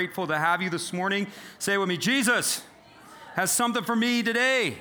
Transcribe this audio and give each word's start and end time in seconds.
Grateful 0.00 0.28
to 0.28 0.38
have 0.38 0.62
you 0.62 0.70
this 0.70 0.92
morning. 0.92 1.26
Say 1.58 1.76
with 1.76 1.88
me, 1.88 1.96
Jesus 1.96 2.62
has 3.34 3.50
something 3.50 3.82
for 3.82 3.96
me 3.96 4.22
today. 4.22 4.78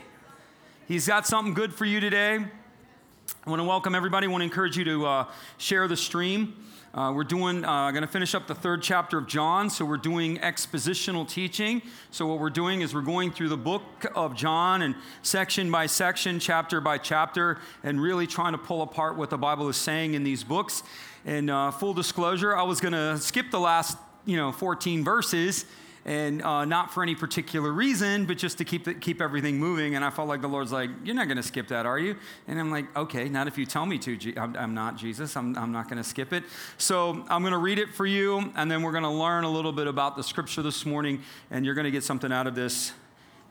He's 0.87 1.07
got 1.07 1.25
something 1.25 1.55
good 1.55 1.73
for 1.73 1.85
you 1.85 1.99
today. 1.99 2.35
I 2.35 3.49
want 3.49 3.59
to 3.59 3.63
welcome 3.63 3.95
everybody. 3.95 4.27
I 4.27 4.29
want 4.29 4.41
to 4.41 4.45
encourage 4.45 4.77
you 4.77 4.83
to 4.83 5.07
uh, 5.07 5.25
share 5.57 5.87
the 5.87 5.97
stream. 5.97 6.63
Uh, 6.93 7.13
we're 7.15 7.23
doing, 7.23 7.65
uh, 7.65 7.89
going 7.89 8.03
to 8.03 8.07
finish 8.07 8.35
up 8.35 8.45
the 8.45 8.53
third 8.53 8.83
chapter 8.83 9.17
of 9.17 9.25
John, 9.25 9.71
so 9.71 9.85
we're 9.85 9.97
doing 9.97 10.37
expositional 10.37 11.27
teaching. 11.27 11.81
So, 12.11 12.27
what 12.27 12.39
we're 12.39 12.51
doing 12.51 12.81
is 12.81 12.93
we're 12.93 13.01
going 13.01 13.31
through 13.31 13.49
the 13.49 13.57
book 13.57 13.81
of 14.13 14.35
John 14.35 14.83
and 14.83 14.93
section 15.23 15.71
by 15.71 15.87
section, 15.87 16.39
chapter 16.39 16.79
by 16.79 16.99
chapter, 16.99 17.57
and 17.83 17.99
really 17.99 18.27
trying 18.27 18.51
to 18.51 18.59
pull 18.59 18.83
apart 18.83 19.17
what 19.17 19.31
the 19.31 19.37
Bible 19.39 19.67
is 19.67 19.77
saying 19.77 20.13
in 20.13 20.23
these 20.23 20.43
books. 20.43 20.83
And 21.25 21.49
uh, 21.49 21.71
full 21.71 21.95
disclosure, 21.95 22.55
I 22.55 22.61
was 22.61 22.79
going 22.79 22.93
to 22.93 23.17
skip 23.17 23.49
the 23.49 23.59
last 23.59 23.97
you 24.27 24.37
know, 24.37 24.51
14 24.51 25.03
verses, 25.03 25.65
and 26.05 26.41
uh, 26.41 26.63
not 26.63 26.93
for 26.93 27.01
any 27.01 27.15
particular 27.15 27.71
reason, 27.71 28.25
but 28.25 28.37
just 28.37 28.59
to 28.59 28.65
keep, 28.65 28.85
the, 28.85 28.93
keep 28.93 29.21
everything 29.21 29.57
moving. 29.57 29.95
And 29.95 30.05
I 30.05 30.09
felt 30.09 30.27
like 30.27 30.41
the 30.41 30.47
Lord's 30.47 30.71
like, 30.71 30.89
You're 31.03 31.15
not 31.15 31.25
going 31.25 31.37
to 31.37 31.43
skip 31.43 31.67
that, 31.69 31.85
are 31.85 31.97
you? 31.97 32.15
And 32.47 32.59
I'm 32.59 32.69
like, 32.69 32.95
Okay, 32.95 33.27
not 33.27 33.47
if 33.47 33.57
you 33.57 33.65
tell 33.65 33.85
me 33.85 33.97
to. 33.99 34.35
I'm, 34.37 34.55
I'm 34.55 34.73
not 34.73 34.95
Jesus. 34.95 35.35
I'm, 35.35 35.57
I'm 35.57 35.71
not 35.71 35.89
going 35.89 35.97
to 35.97 36.07
skip 36.07 36.31
it. 36.31 36.43
So 36.77 37.25
I'm 37.29 37.41
going 37.41 37.51
to 37.51 37.57
read 37.57 37.79
it 37.79 37.89
for 37.89 38.05
you, 38.05 38.53
and 38.55 38.69
then 38.69 38.83
we're 38.83 38.91
going 38.91 39.03
to 39.03 39.09
learn 39.09 39.43
a 39.43 39.49
little 39.49 39.73
bit 39.73 39.87
about 39.87 40.15
the 40.15 40.23
scripture 40.23 40.61
this 40.61 40.85
morning, 40.85 41.23
and 41.49 41.65
you're 41.65 41.75
going 41.75 41.85
to 41.85 41.91
get 41.91 42.03
something 42.03 42.31
out 42.31 42.47
of 42.47 42.55
this 42.55 42.93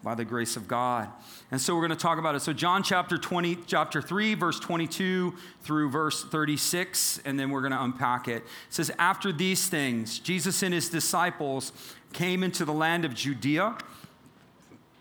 by 0.07 0.15
the 0.15 0.25
grace 0.25 0.55
of 0.57 0.69
God. 0.69 1.09
And 1.51 1.61
so 1.61 1.75
we're 1.75 1.81
going 1.81 1.99
to 1.99 2.01
talk 2.01 2.21
about 2.21 2.37
it. 2.37 2.41
So 2.41 2.53
John 2.53 2.85
chapter 2.85 3.19
20 3.19 3.59
chapter 3.67 4.01
3 4.01 4.35
verse 4.35 4.61
22 4.61 5.35
through 5.63 5.91
verse 5.91 6.23
36 6.23 7.21
and 7.25 7.41
then 7.41 7.51
we're 7.51 7.61
going 7.61 7.73
to 7.73 7.83
unpack 7.83 8.29
it. 8.29 8.37
It 8.37 8.45
says 8.71 8.93
after 9.01 9.33
these 9.33 9.69
things 9.69 10.21
Jesus 10.21 10.63
and 10.63 10.73
his 10.73 10.89
disciples 10.89 11.73
came 12.13 12.45
into 12.45 12.65
the 12.65 12.73
land 12.73 13.05
of 13.05 13.15
Judea 13.15 13.77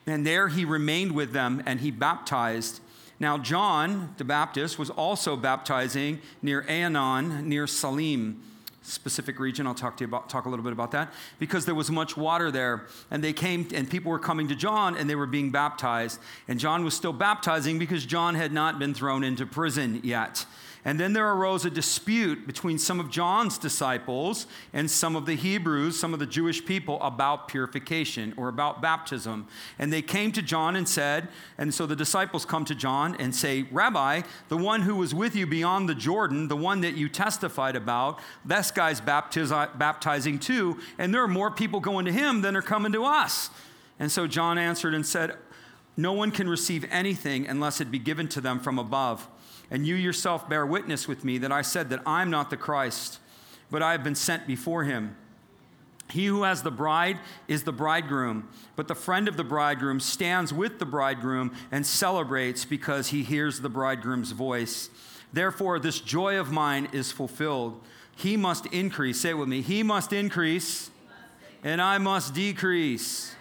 and 0.08 0.26
there 0.26 0.48
he 0.48 0.66
remained 0.66 1.12
with 1.12 1.34
them 1.34 1.62
and 1.68 1.82
he 1.82 1.92
baptized 1.92 2.82
now, 3.18 3.38
John 3.38 4.16
the 4.18 4.26
Baptist 4.26 4.80
was 4.80 4.90
also 4.90 5.38
baptizing 5.38 6.20
near 6.42 6.64
Aenon, 6.64 7.46
near 7.46 7.68
Salim 7.68 8.42
specific 8.86 9.40
region. 9.40 9.68
I'll 9.68 9.74
talk 9.74 9.98
to 9.98 10.04
you 10.04 10.08
about 10.08 10.30
talk 10.30 10.46
a 10.46 10.50
little 10.50 10.64
bit 10.64 10.74
about 10.74 10.92
that 10.92 11.14
because 11.40 11.66
there 11.66 11.76
was 11.76 11.92
much 11.92 12.16
water 12.16 12.52
there, 12.52 12.86
and 13.12 13.24
they 13.24 13.34
came 13.34 13.68
and 13.74 13.90
people 13.90 14.12
were 14.12 14.20
coming 14.20 14.48
to 14.48 14.56
John 14.56 14.96
and 14.96 15.10
they 15.10 15.16
were 15.16 15.26
being 15.26 15.52
baptized, 15.52 16.20
and 16.48 16.60
John 16.60 16.84
was 16.86 16.94
still 16.94 17.14
baptizing 17.14 17.80
because 17.80 18.06
John 18.06 18.36
had 18.36 18.52
not 18.52 18.80
been 18.80 18.94
thrown 18.94 19.24
into 19.24 19.46
prison 19.46 20.02
yet. 20.04 20.46
And 20.88 21.00
then 21.00 21.14
there 21.14 21.28
arose 21.32 21.66
a 21.66 21.72
dispute 21.72 22.46
between 22.46 22.78
some 22.78 23.00
of 23.00 23.10
John's 23.10 23.58
disciples 23.58 24.46
and 24.72 24.90
some 24.90 25.16
of 25.16 25.26
the 25.26 25.34
Hebrews, 25.34 26.00
some 26.00 26.14
of 26.14 26.20
the 26.20 26.28
Jewish 26.28 26.64
people, 26.64 27.02
about 27.02 27.48
purification 27.48 28.36
or 28.38 28.50
about 28.50 28.84
baptism. 28.84 29.48
And 29.80 29.92
they 29.92 30.04
came 30.04 30.32
to 30.34 30.44
John 30.44 30.76
and 30.76 30.88
said, 30.88 31.28
and 31.58 31.74
so 31.74 31.88
the 31.88 31.96
disciples 31.96 32.46
come 32.46 32.66
to 32.66 32.76
John 32.76 33.16
and 33.16 33.36
say, 33.36 33.64
Rabbi, 33.72 34.22
the 34.48 34.58
one 34.58 34.84
who 34.84 34.96
was 34.96 35.16
with 35.16 35.36
you 35.36 35.48
beyond 35.48 35.90
the 35.90 35.96
Jordan, 35.96 36.50
the 36.50 36.56
one 36.56 36.82
that 36.82 36.96
you 36.96 37.10
testified 37.10 37.76
about, 37.76 38.20
this 38.46 38.70
guy's 38.70 39.02
baptizing 39.02 40.38
too, 40.38 40.80
and 41.00 41.12
there 41.12 41.24
are 41.24 41.28
more 41.28 41.50
people 41.50 41.80
going 41.80 42.06
to 42.06 42.12
him 42.12 42.44
than 42.44 42.56
are 42.56 42.62
coming 42.62 42.92
to 42.92 43.04
us. 43.06 43.50
And 43.98 44.12
so 44.12 44.28
John 44.28 44.60
answered 44.60 44.94
and 44.94 45.06
said, 45.06 45.36
No 45.98 46.14
one 46.14 46.30
can 46.30 46.48
receive 46.48 46.86
anything 46.92 47.48
unless 47.48 47.82
it 47.82 47.90
be 47.90 47.98
given 47.98 48.28
to 48.30 48.42
them 48.42 48.60
from 48.60 48.78
above. 48.78 49.28
And 49.76 49.86
you 49.86 49.96
yourself 49.96 50.48
bear 50.48 50.66
witness 50.66 51.06
with 51.06 51.26
me 51.26 51.38
that 51.40 51.52
I 51.52 51.62
said 51.62 51.90
that 51.90 52.02
I'm 52.06 52.30
not 52.30 52.50
the 52.50 52.56
Christ, 52.56 53.20
but 53.70 53.84
I 53.84 53.92
have 53.92 54.06
been 54.06 54.16
sent 54.16 54.48
before 54.48 54.86
him. 54.86 55.18
He 56.12 56.28
who 56.28 56.44
has 56.44 56.64
the 56.64 56.72
bride 56.72 57.20
is 57.50 57.64
the 57.64 57.74
bridegroom, 57.74 58.48
but 58.78 58.88
the 58.88 58.96
friend 58.96 59.28
of 59.28 59.36
the 59.36 59.44
bridegroom 59.44 60.00
stands 60.00 60.54
with 60.54 60.80
the 60.80 60.86
bridegroom 60.86 61.54
and 61.74 61.86
celebrates 61.86 62.64
because 62.64 63.10
he 63.10 63.24
hears 63.24 63.60
the 63.60 63.68
bridegroom's 63.68 64.32
voice. 64.32 64.90
Therefore, 65.34 65.78
this 65.78 66.00
joy 66.00 66.40
of 66.40 66.54
mine 66.54 66.88
is 66.94 67.12
fulfilled. 67.12 67.82
He 68.16 68.38
must 68.38 68.68
increase. 68.68 69.20
Say 69.20 69.32
it 69.32 69.38
with 69.38 69.50
me. 69.50 69.62
He 69.62 69.84
must 69.84 70.14
increase, 70.14 70.90
and 71.66 71.82
I 71.82 71.98
must 71.98 72.34
decrease. 72.34 73.36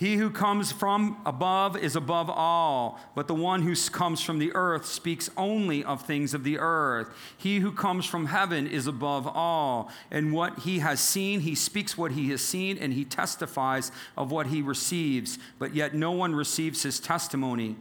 He 0.00 0.16
who 0.16 0.30
comes 0.30 0.72
from 0.72 1.20
above 1.26 1.76
is 1.76 1.94
above 1.94 2.30
all, 2.30 2.98
but 3.14 3.28
the 3.28 3.34
one 3.34 3.60
who 3.60 3.76
comes 3.90 4.22
from 4.22 4.38
the 4.38 4.50
earth 4.54 4.86
speaks 4.86 5.28
only 5.36 5.84
of 5.84 6.00
things 6.00 6.32
of 6.32 6.42
the 6.42 6.58
earth. 6.58 7.08
He 7.36 7.58
who 7.58 7.70
comes 7.70 8.06
from 8.06 8.24
heaven 8.24 8.66
is 8.66 8.86
above 8.86 9.26
all, 9.26 9.90
and 10.10 10.32
what 10.32 10.60
he 10.60 10.78
has 10.78 11.00
seen, 11.00 11.40
he 11.40 11.54
speaks 11.54 11.98
what 11.98 12.12
he 12.12 12.30
has 12.30 12.40
seen, 12.40 12.78
and 12.78 12.94
he 12.94 13.04
testifies 13.04 13.92
of 14.16 14.30
what 14.30 14.46
he 14.46 14.62
receives, 14.62 15.38
but 15.58 15.74
yet 15.74 15.92
no 15.92 16.12
one 16.12 16.34
receives 16.34 16.82
his 16.82 16.98
testimony. 16.98 17.76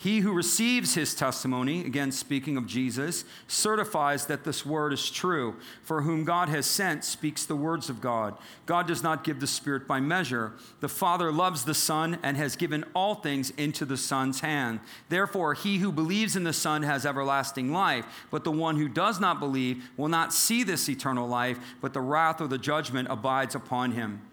He 0.00 0.20
who 0.20 0.32
receives 0.32 0.94
his 0.94 1.12
testimony, 1.12 1.84
again 1.84 2.12
speaking 2.12 2.56
of 2.56 2.68
Jesus, 2.68 3.24
certifies 3.48 4.26
that 4.26 4.44
this 4.44 4.64
word 4.64 4.92
is 4.92 5.10
true. 5.10 5.56
For 5.82 6.02
whom 6.02 6.24
God 6.24 6.48
has 6.48 6.66
sent 6.66 7.04
speaks 7.04 7.44
the 7.44 7.56
words 7.56 7.90
of 7.90 8.00
God. 8.00 8.38
God 8.64 8.86
does 8.86 9.02
not 9.02 9.24
give 9.24 9.40
the 9.40 9.48
Spirit 9.48 9.88
by 9.88 9.98
measure. 9.98 10.52
The 10.78 10.88
Father 10.88 11.32
loves 11.32 11.64
the 11.64 11.74
Son 11.74 12.16
and 12.22 12.36
has 12.36 12.54
given 12.54 12.84
all 12.94 13.16
things 13.16 13.50
into 13.50 13.84
the 13.84 13.96
Son's 13.96 14.38
hand. 14.38 14.78
Therefore, 15.08 15.54
he 15.54 15.78
who 15.78 15.90
believes 15.90 16.36
in 16.36 16.44
the 16.44 16.52
Son 16.52 16.84
has 16.84 17.04
everlasting 17.04 17.72
life, 17.72 18.06
but 18.30 18.44
the 18.44 18.52
one 18.52 18.76
who 18.76 18.88
does 18.88 19.18
not 19.18 19.40
believe 19.40 19.90
will 19.96 20.08
not 20.08 20.32
see 20.32 20.62
this 20.62 20.88
eternal 20.88 21.26
life, 21.26 21.58
but 21.80 21.92
the 21.92 22.00
wrath 22.00 22.40
or 22.40 22.46
the 22.46 22.56
judgment 22.56 23.08
abides 23.10 23.56
upon 23.56 23.90
him. 23.90 24.27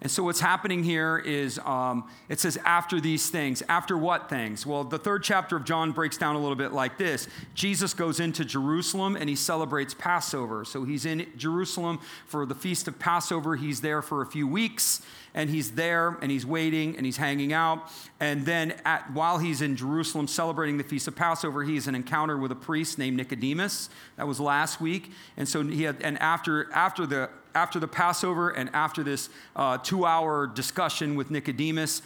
And 0.00 0.08
so, 0.08 0.22
what's 0.22 0.38
happening 0.38 0.84
here 0.84 1.18
is 1.18 1.58
um, 1.60 2.08
it 2.28 2.38
says, 2.38 2.56
after 2.64 3.00
these 3.00 3.30
things. 3.30 3.64
After 3.68 3.98
what 3.98 4.28
things? 4.28 4.64
Well, 4.64 4.84
the 4.84 4.98
third 4.98 5.24
chapter 5.24 5.56
of 5.56 5.64
John 5.64 5.90
breaks 5.90 6.16
down 6.16 6.36
a 6.36 6.38
little 6.38 6.56
bit 6.56 6.72
like 6.72 6.98
this 6.98 7.26
Jesus 7.54 7.94
goes 7.94 8.20
into 8.20 8.44
Jerusalem 8.44 9.16
and 9.16 9.28
he 9.28 9.34
celebrates 9.34 9.94
Passover. 9.94 10.64
So, 10.64 10.84
he's 10.84 11.04
in 11.04 11.26
Jerusalem 11.36 11.98
for 12.26 12.46
the 12.46 12.54
feast 12.54 12.86
of 12.86 12.98
Passover. 13.00 13.56
He's 13.56 13.80
there 13.80 14.00
for 14.00 14.22
a 14.22 14.26
few 14.26 14.46
weeks 14.46 15.02
and 15.34 15.50
he's 15.50 15.72
there 15.72 16.16
and 16.22 16.30
he's 16.30 16.46
waiting 16.46 16.96
and 16.96 17.04
he's 17.04 17.16
hanging 17.16 17.52
out. 17.52 17.90
And 18.20 18.46
then, 18.46 18.74
at, 18.84 19.12
while 19.12 19.38
he's 19.38 19.62
in 19.62 19.74
Jerusalem 19.76 20.28
celebrating 20.28 20.78
the 20.78 20.84
feast 20.84 21.08
of 21.08 21.16
Passover, 21.16 21.64
he 21.64 21.74
has 21.74 21.88
an 21.88 21.96
encounter 21.96 22.36
with 22.36 22.52
a 22.52 22.56
priest 22.56 22.98
named 22.98 23.16
Nicodemus. 23.16 23.90
That 24.16 24.28
was 24.28 24.38
last 24.38 24.80
week. 24.80 25.10
And 25.36 25.48
so, 25.48 25.64
he 25.64 25.82
had, 25.82 26.00
and 26.02 26.18
after, 26.18 26.72
after 26.72 27.04
the 27.04 27.30
after 27.54 27.78
the 27.78 27.88
Passover 27.88 28.50
and 28.50 28.70
after 28.74 29.02
this 29.02 29.28
uh, 29.56 29.78
two 29.78 30.04
hour 30.04 30.46
discussion 30.46 31.14
with 31.14 31.30
Nicodemus, 31.30 32.02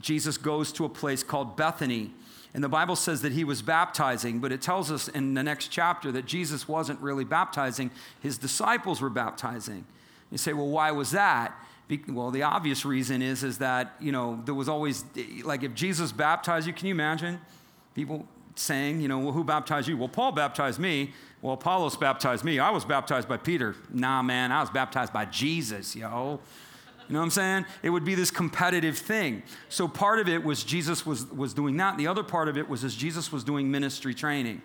Jesus 0.00 0.36
goes 0.36 0.72
to 0.72 0.84
a 0.84 0.88
place 0.88 1.22
called 1.22 1.56
Bethany. 1.56 2.12
And 2.54 2.62
the 2.62 2.68
Bible 2.68 2.96
says 2.96 3.22
that 3.22 3.32
he 3.32 3.44
was 3.44 3.62
baptizing, 3.62 4.38
but 4.40 4.52
it 4.52 4.60
tells 4.60 4.90
us 4.90 5.08
in 5.08 5.34
the 5.34 5.42
next 5.42 5.68
chapter 5.68 6.12
that 6.12 6.26
Jesus 6.26 6.68
wasn't 6.68 7.00
really 7.00 7.24
baptizing, 7.24 7.90
his 8.20 8.36
disciples 8.36 9.00
were 9.00 9.10
baptizing. 9.10 9.86
You 10.30 10.38
say, 10.38 10.52
well, 10.52 10.68
why 10.68 10.90
was 10.90 11.12
that? 11.12 11.54
well, 12.08 12.30
the 12.30 12.42
obvious 12.42 12.84
reason 12.84 13.20
is, 13.20 13.44
is 13.44 13.58
that, 13.58 13.94
you 14.00 14.12
know, 14.12 14.40
there 14.44 14.54
was 14.54 14.68
always, 14.68 15.04
like, 15.44 15.62
if 15.62 15.74
Jesus 15.74 16.10
baptized 16.10 16.66
you, 16.66 16.72
can 16.72 16.86
you 16.86 16.94
imagine 16.94 17.38
people 17.94 18.26
saying, 18.54 19.00
you 19.00 19.08
know, 19.08 19.18
well, 19.18 19.32
who 19.32 19.44
baptized 19.44 19.88
you? 19.88 19.96
Well, 19.96 20.08
Paul 20.08 20.32
baptized 20.32 20.78
me. 20.78 21.12
Well, 21.40 21.54
Apollos 21.54 21.96
baptized 21.96 22.44
me. 22.44 22.58
I 22.58 22.70
was 22.70 22.84
baptized 22.84 23.28
by 23.28 23.36
Peter. 23.36 23.74
Nah, 23.92 24.22
man, 24.22 24.52
I 24.52 24.60
was 24.60 24.70
baptized 24.70 25.12
by 25.12 25.24
Jesus, 25.24 25.96
yo. 25.96 26.40
You 27.08 27.14
know 27.14 27.18
what 27.18 27.24
I'm 27.24 27.30
saying? 27.30 27.66
It 27.82 27.90
would 27.90 28.04
be 28.04 28.14
this 28.14 28.30
competitive 28.30 28.96
thing. 28.96 29.42
So 29.68 29.88
part 29.88 30.20
of 30.20 30.28
it 30.28 30.44
was 30.44 30.62
Jesus 30.62 31.04
was, 31.04 31.26
was 31.26 31.52
doing 31.52 31.76
that. 31.78 31.98
The 31.98 32.06
other 32.06 32.22
part 32.22 32.48
of 32.48 32.56
it 32.56 32.68
was 32.68 32.84
as 32.84 32.94
Jesus 32.94 33.32
was 33.32 33.42
doing 33.42 33.70
ministry 33.70 34.14
training. 34.14 34.62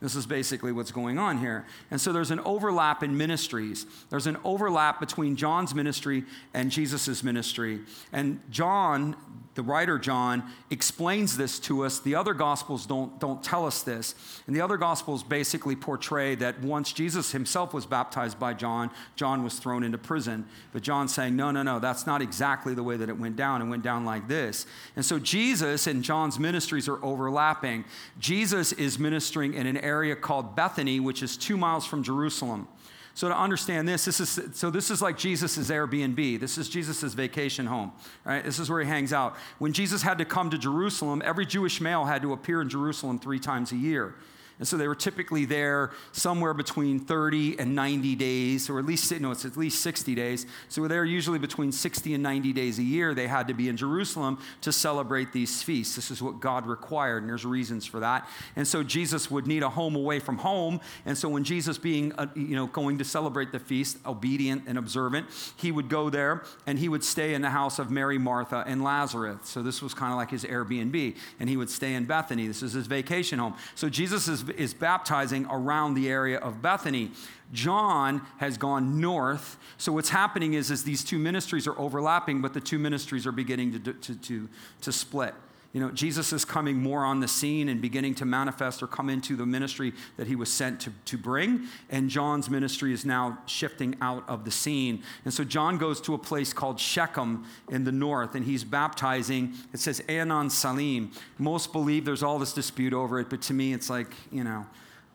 This 0.00 0.14
is 0.14 0.24
basically 0.24 0.72
what's 0.72 0.92
going 0.92 1.18
on 1.18 1.38
here. 1.38 1.66
And 1.90 2.00
so 2.00 2.10
there's 2.10 2.30
an 2.30 2.40
overlap 2.40 3.02
in 3.02 3.18
ministries. 3.18 3.84
There's 4.08 4.26
an 4.26 4.38
overlap 4.44 4.98
between 4.98 5.36
John's 5.36 5.74
ministry 5.74 6.24
and 6.54 6.70
Jesus' 6.70 7.22
ministry. 7.22 7.80
And 8.10 8.40
John, 8.50 9.14
the 9.56 9.62
writer 9.62 9.98
John, 9.98 10.42
explains 10.70 11.36
this 11.36 11.58
to 11.60 11.84
us. 11.84 11.98
The 11.98 12.14
other 12.14 12.32
gospels 12.32 12.86
don't, 12.86 13.20
don't 13.20 13.42
tell 13.44 13.66
us 13.66 13.82
this. 13.82 14.14
And 14.46 14.56
the 14.56 14.62
other 14.62 14.78
gospels 14.78 15.22
basically 15.22 15.76
portray 15.76 16.34
that 16.36 16.62
once 16.62 16.94
Jesus 16.94 17.32
himself 17.32 17.74
was 17.74 17.84
baptized 17.84 18.38
by 18.38 18.54
John, 18.54 18.90
John 19.16 19.44
was 19.44 19.58
thrown 19.58 19.84
into 19.84 19.98
prison. 19.98 20.46
But 20.72 20.80
John's 20.80 21.14
saying, 21.14 21.36
no, 21.36 21.50
no, 21.50 21.62
no, 21.62 21.78
that's 21.78 22.06
not 22.06 22.22
exactly 22.22 22.72
the 22.72 22.82
way 22.82 22.96
that 22.96 23.10
it 23.10 23.18
went 23.18 23.36
down. 23.36 23.60
It 23.60 23.66
went 23.66 23.82
down 23.82 24.06
like 24.06 24.28
this. 24.28 24.64
And 24.96 25.04
so 25.04 25.18
Jesus 25.18 25.86
and 25.86 26.02
John's 26.02 26.38
ministries 26.38 26.88
are 26.88 27.04
overlapping. 27.04 27.84
Jesus 28.18 28.72
is 28.72 28.98
ministering 28.98 29.52
in 29.52 29.66
an 29.66 29.76
area 29.76 29.89
area 29.90 30.16
called 30.16 30.54
Bethany, 30.54 31.00
which 31.00 31.22
is 31.22 31.36
two 31.36 31.56
miles 31.56 31.84
from 31.84 32.02
Jerusalem. 32.02 32.68
So 33.14 33.28
to 33.28 33.36
understand 33.36 33.88
this, 33.88 34.04
this 34.04 34.20
is 34.20 34.40
so 34.54 34.70
this 34.70 34.90
is 34.90 35.02
like 35.02 35.18
Jesus' 35.18 35.58
Airbnb. 35.58 36.40
This 36.40 36.56
is 36.56 36.68
Jesus' 36.68 37.12
vacation 37.12 37.66
home. 37.66 37.92
Right? 38.24 38.42
This 38.44 38.58
is 38.58 38.70
where 38.70 38.80
he 38.80 38.88
hangs 38.88 39.12
out. 39.12 39.36
When 39.58 39.72
Jesus 39.72 40.02
had 40.02 40.18
to 40.18 40.24
come 40.24 40.48
to 40.50 40.58
Jerusalem, 40.58 41.20
every 41.24 41.44
Jewish 41.44 41.80
male 41.80 42.04
had 42.04 42.22
to 42.22 42.32
appear 42.32 42.62
in 42.62 42.68
Jerusalem 42.68 43.18
three 43.18 43.40
times 43.40 43.72
a 43.72 43.76
year. 43.76 44.14
And 44.60 44.68
so 44.68 44.76
they 44.76 44.86
were 44.86 44.94
typically 44.94 45.46
there 45.46 45.90
somewhere 46.12 46.52
between 46.54 47.00
30 47.00 47.58
and 47.58 47.74
90 47.74 48.14
days, 48.14 48.68
or 48.68 48.78
at 48.78 48.84
least, 48.84 49.10
no, 49.18 49.30
it's 49.30 49.46
at 49.46 49.56
least 49.56 49.80
60 49.80 50.14
days. 50.14 50.46
So 50.68 50.86
they're 50.86 51.04
usually 51.04 51.38
between 51.38 51.72
60 51.72 52.12
and 52.12 52.22
90 52.22 52.52
days 52.52 52.78
a 52.78 52.82
year. 52.82 53.14
They 53.14 53.26
had 53.26 53.48
to 53.48 53.54
be 53.54 53.70
in 53.70 53.78
Jerusalem 53.78 54.38
to 54.60 54.70
celebrate 54.70 55.32
these 55.32 55.62
feasts. 55.62 55.96
This 55.96 56.10
is 56.10 56.20
what 56.20 56.40
God 56.40 56.66
required, 56.66 57.22
and 57.22 57.30
there's 57.30 57.46
reasons 57.46 57.86
for 57.86 58.00
that. 58.00 58.28
And 58.54 58.68
so 58.68 58.82
Jesus 58.82 59.30
would 59.30 59.46
need 59.46 59.62
a 59.62 59.70
home 59.70 59.96
away 59.96 60.18
from 60.20 60.36
home. 60.36 60.80
And 61.06 61.16
so 61.16 61.30
when 61.30 61.42
Jesus 61.42 61.78
being, 61.78 62.12
uh, 62.12 62.26
you 62.34 62.54
know, 62.54 62.66
going 62.66 62.98
to 62.98 63.04
celebrate 63.04 63.52
the 63.52 63.58
feast, 63.58 63.96
obedient 64.04 64.64
and 64.66 64.76
observant, 64.76 65.26
he 65.56 65.72
would 65.72 65.88
go 65.88 66.10
there 66.10 66.42
and 66.66 66.78
he 66.78 66.88
would 66.90 67.02
stay 67.02 67.32
in 67.32 67.40
the 67.40 67.50
house 67.50 67.78
of 67.78 67.90
Mary, 67.90 68.18
Martha, 68.18 68.62
and 68.66 68.84
Lazarus. 68.84 69.38
So 69.44 69.62
this 69.62 69.80
was 69.80 69.94
kind 69.94 70.12
of 70.12 70.18
like 70.18 70.30
his 70.30 70.44
Airbnb. 70.44 71.16
And 71.38 71.48
he 71.48 71.56
would 71.56 71.70
stay 71.70 71.94
in 71.94 72.04
Bethany. 72.04 72.46
This 72.46 72.62
is 72.62 72.74
his 72.74 72.86
vacation 72.86 73.38
home. 73.38 73.54
So 73.74 73.88
Jesus 73.88 74.28
is, 74.28 74.44
is 74.52 74.74
baptizing 74.74 75.46
around 75.50 75.94
the 75.94 76.08
area 76.08 76.38
of 76.38 76.62
Bethany. 76.62 77.12
John 77.52 78.22
has 78.38 78.56
gone 78.56 79.00
north. 79.00 79.56
So 79.76 79.92
what's 79.92 80.10
happening 80.10 80.54
is, 80.54 80.70
is 80.70 80.84
these 80.84 81.04
two 81.04 81.18
ministries 81.18 81.66
are 81.66 81.78
overlapping, 81.78 82.40
but 82.40 82.54
the 82.54 82.60
two 82.60 82.78
ministries 82.78 83.26
are 83.26 83.32
beginning 83.32 83.72
to, 83.72 83.92
to, 83.92 84.14
to, 84.14 84.48
to 84.82 84.92
split. 84.92 85.34
You 85.72 85.80
know, 85.80 85.90
Jesus 85.92 86.32
is 86.32 86.44
coming 86.44 86.78
more 86.78 87.04
on 87.04 87.20
the 87.20 87.28
scene 87.28 87.68
and 87.68 87.80
beginning 87.80 88.16
to 88.16 88.24
manifest 88.24 88.82
or 88.82 88.88
come 88.88 89.08
into 89.08 89.36
the 89.36 89.46
ministry 89.46 89.92
that 90.16 90.26
he 90.26 90.34
was 90.34 90.52
sent 90.52 90.80
to, 90.80 90.92
to 91.04 91.16
bring. 91.16 91.68
And 91.88 92.10
John's 92.10 92.50
ministry 92.50 92.92
is 92.92 93.04
now 93.04 93.38
shifting 93.46 93.94
out 94.00 94.28
of 94.28 94.44
the 94.44 94.50
scene. 94.50 95.04
And 95.24 95.32
so 95.32 95.44
John 95.44 95.78
goes 95.78 96.00
to 96.02 96.14
a 96.14 96.18
place 96.18 96.52
called 96.52 96.80
Shechem 96.80 97.44
in 97.70 97.84
the 97.84 97.92
north, 97.92 98.34
and 98.34 98.44
he's 98.44 98.64
baptizing. 98.64 99.54
It 99.72 99.78
says 99.78 100.02
Aenon 100.08 100.50
Salim. 100.50 101.12
Most 101.38 101.72
believe 101.72 102.04
there's 102.04 102.24
all 102.24 102.40
this 102.40 102.52
dispute 102.52 102.92
over 102.92 103.20
it, 103.20 103.30
but 103.30 103.40
to 103.42 103.54
me, 103.54 103.72
it's 103.72 103.88
like, 103.88 104.12
you 104.32 104.42
know, 104.42 104.66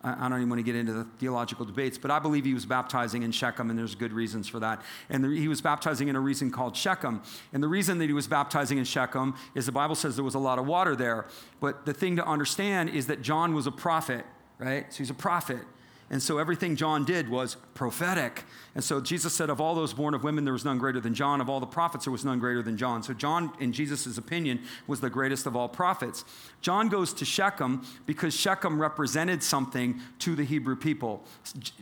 I 0.06 0.28
don't 0.28 0.38
even 0.38 0.48
want 0.48 0.60
to 0.60 0.62
get 0.62 0.76
into 0.76 0.92
the 0.92 1.04
theological 1.18 1.66
debates, 1.66 1.98
but 1.98 2.10
I 2.10 2.20
believe 2.20 2.44
he 2.44 2.54
was 2.54 2.64
baptizing 2.64 3.24
in 3.24 3.32
Shechem, 3.32 3.70
and 3.70 3.78
there's 3.78 3.96
good 3.96 4.12
reasons 4.12 4.46
for 4.46 4.60
that. 4.60 4.82
And 5.10 5.24
the, 5.24 5.28
he 5.28 5.48
was 5.48 5.60
baptizing 5.60 6.06
in 6.06 6.14
a 6.14 6.20
reason 6.20 6.50
called 6.50 6.76
Shechem. 6.76 7.22
And 7.52 7.62
the 7.62 7.68
reason 7.68 7.98
that 7.98 8.06
he 8.06 8.12
was 8.12 8.28
baptizing 8.28 8.78
in 8.78 8.84
Shechem 8.84 9.34
is 9.56 9.66
the 9.66 9.72
Bible 9.72 9.96
says 9.96 10.14
there 10.14 10.24
was 10.24 10.36
a 10.36 10.38
lot 10.38 10.60
of 10.60 10.66
water 10.66 10.94
there. 10.94 11.26
But 11.60 11.86
the 11.86 11.92
thing 11.92 12.16
to 12.16 12.26
understand 12.26 12.90
is 12.90 13.08
that 13.08 13.20
John 13.20 13.52
was 13.52 13.66
a 13.66 13.72
prophet, 13.72 14.24
right? 14.58 14.92
So 14.92 14.98
he's 14.98 15.10
a 15.10 15.14
prophet. 15.14 15.62
And 16.08 16.22
so 16.22 16.38
everything 16.38 16.76
John 16.76 17.04
did 17.04 17.28
was 17.28 17.56
prophetic. 17.74 18.44
And 18.76 18.84
so 18.84 19.00
Jesus 19.00 19.32
said, 19.32 19.48
Of 19.48 19.58
all 19.58 19.74
those 19.74 19.94
born 19.94 20.12
of 20.12 20.22
women, 20.22 20.44
there 20.44 20.52
was 20.52 20.66
none 20.66 20.76
greater 20.76 21.00
than 21.00 21.14
John. 21.14 21.40
Of 21.40 21.48
all 21.48 21.60
the 21.60 21.66
prophets, 21.66 22.04
there 22.04 22.12
was 22.12 22.26
none 22.26 22.38
greater 22.38 22.60
than 22.60 22.76
John. 22.76 23.02
So 23.02 23.14
John, 23.14 23.50
in 23.58 23.72
Jesus' 23.72 24.18
opinion, 24.18 24.60
was 24.86 25.00
the 25.00 25.08
greatest 25.08 25.46
of 25.46 25.56
all 25.56 25.66
prophets. 25.66 26.26
John 26.60 26.90
goes 26.90 27.14
to 27.14 27.24
Shechem 27.24 27.86
because 28.04 28.36
Shechem 28.36 28.78
represented 28.78 29.42
something 29.42 29.98
to 30.18 30.36
the 30.36 30.44
Hebrew 30.44 30.76
people. 30.76 31.24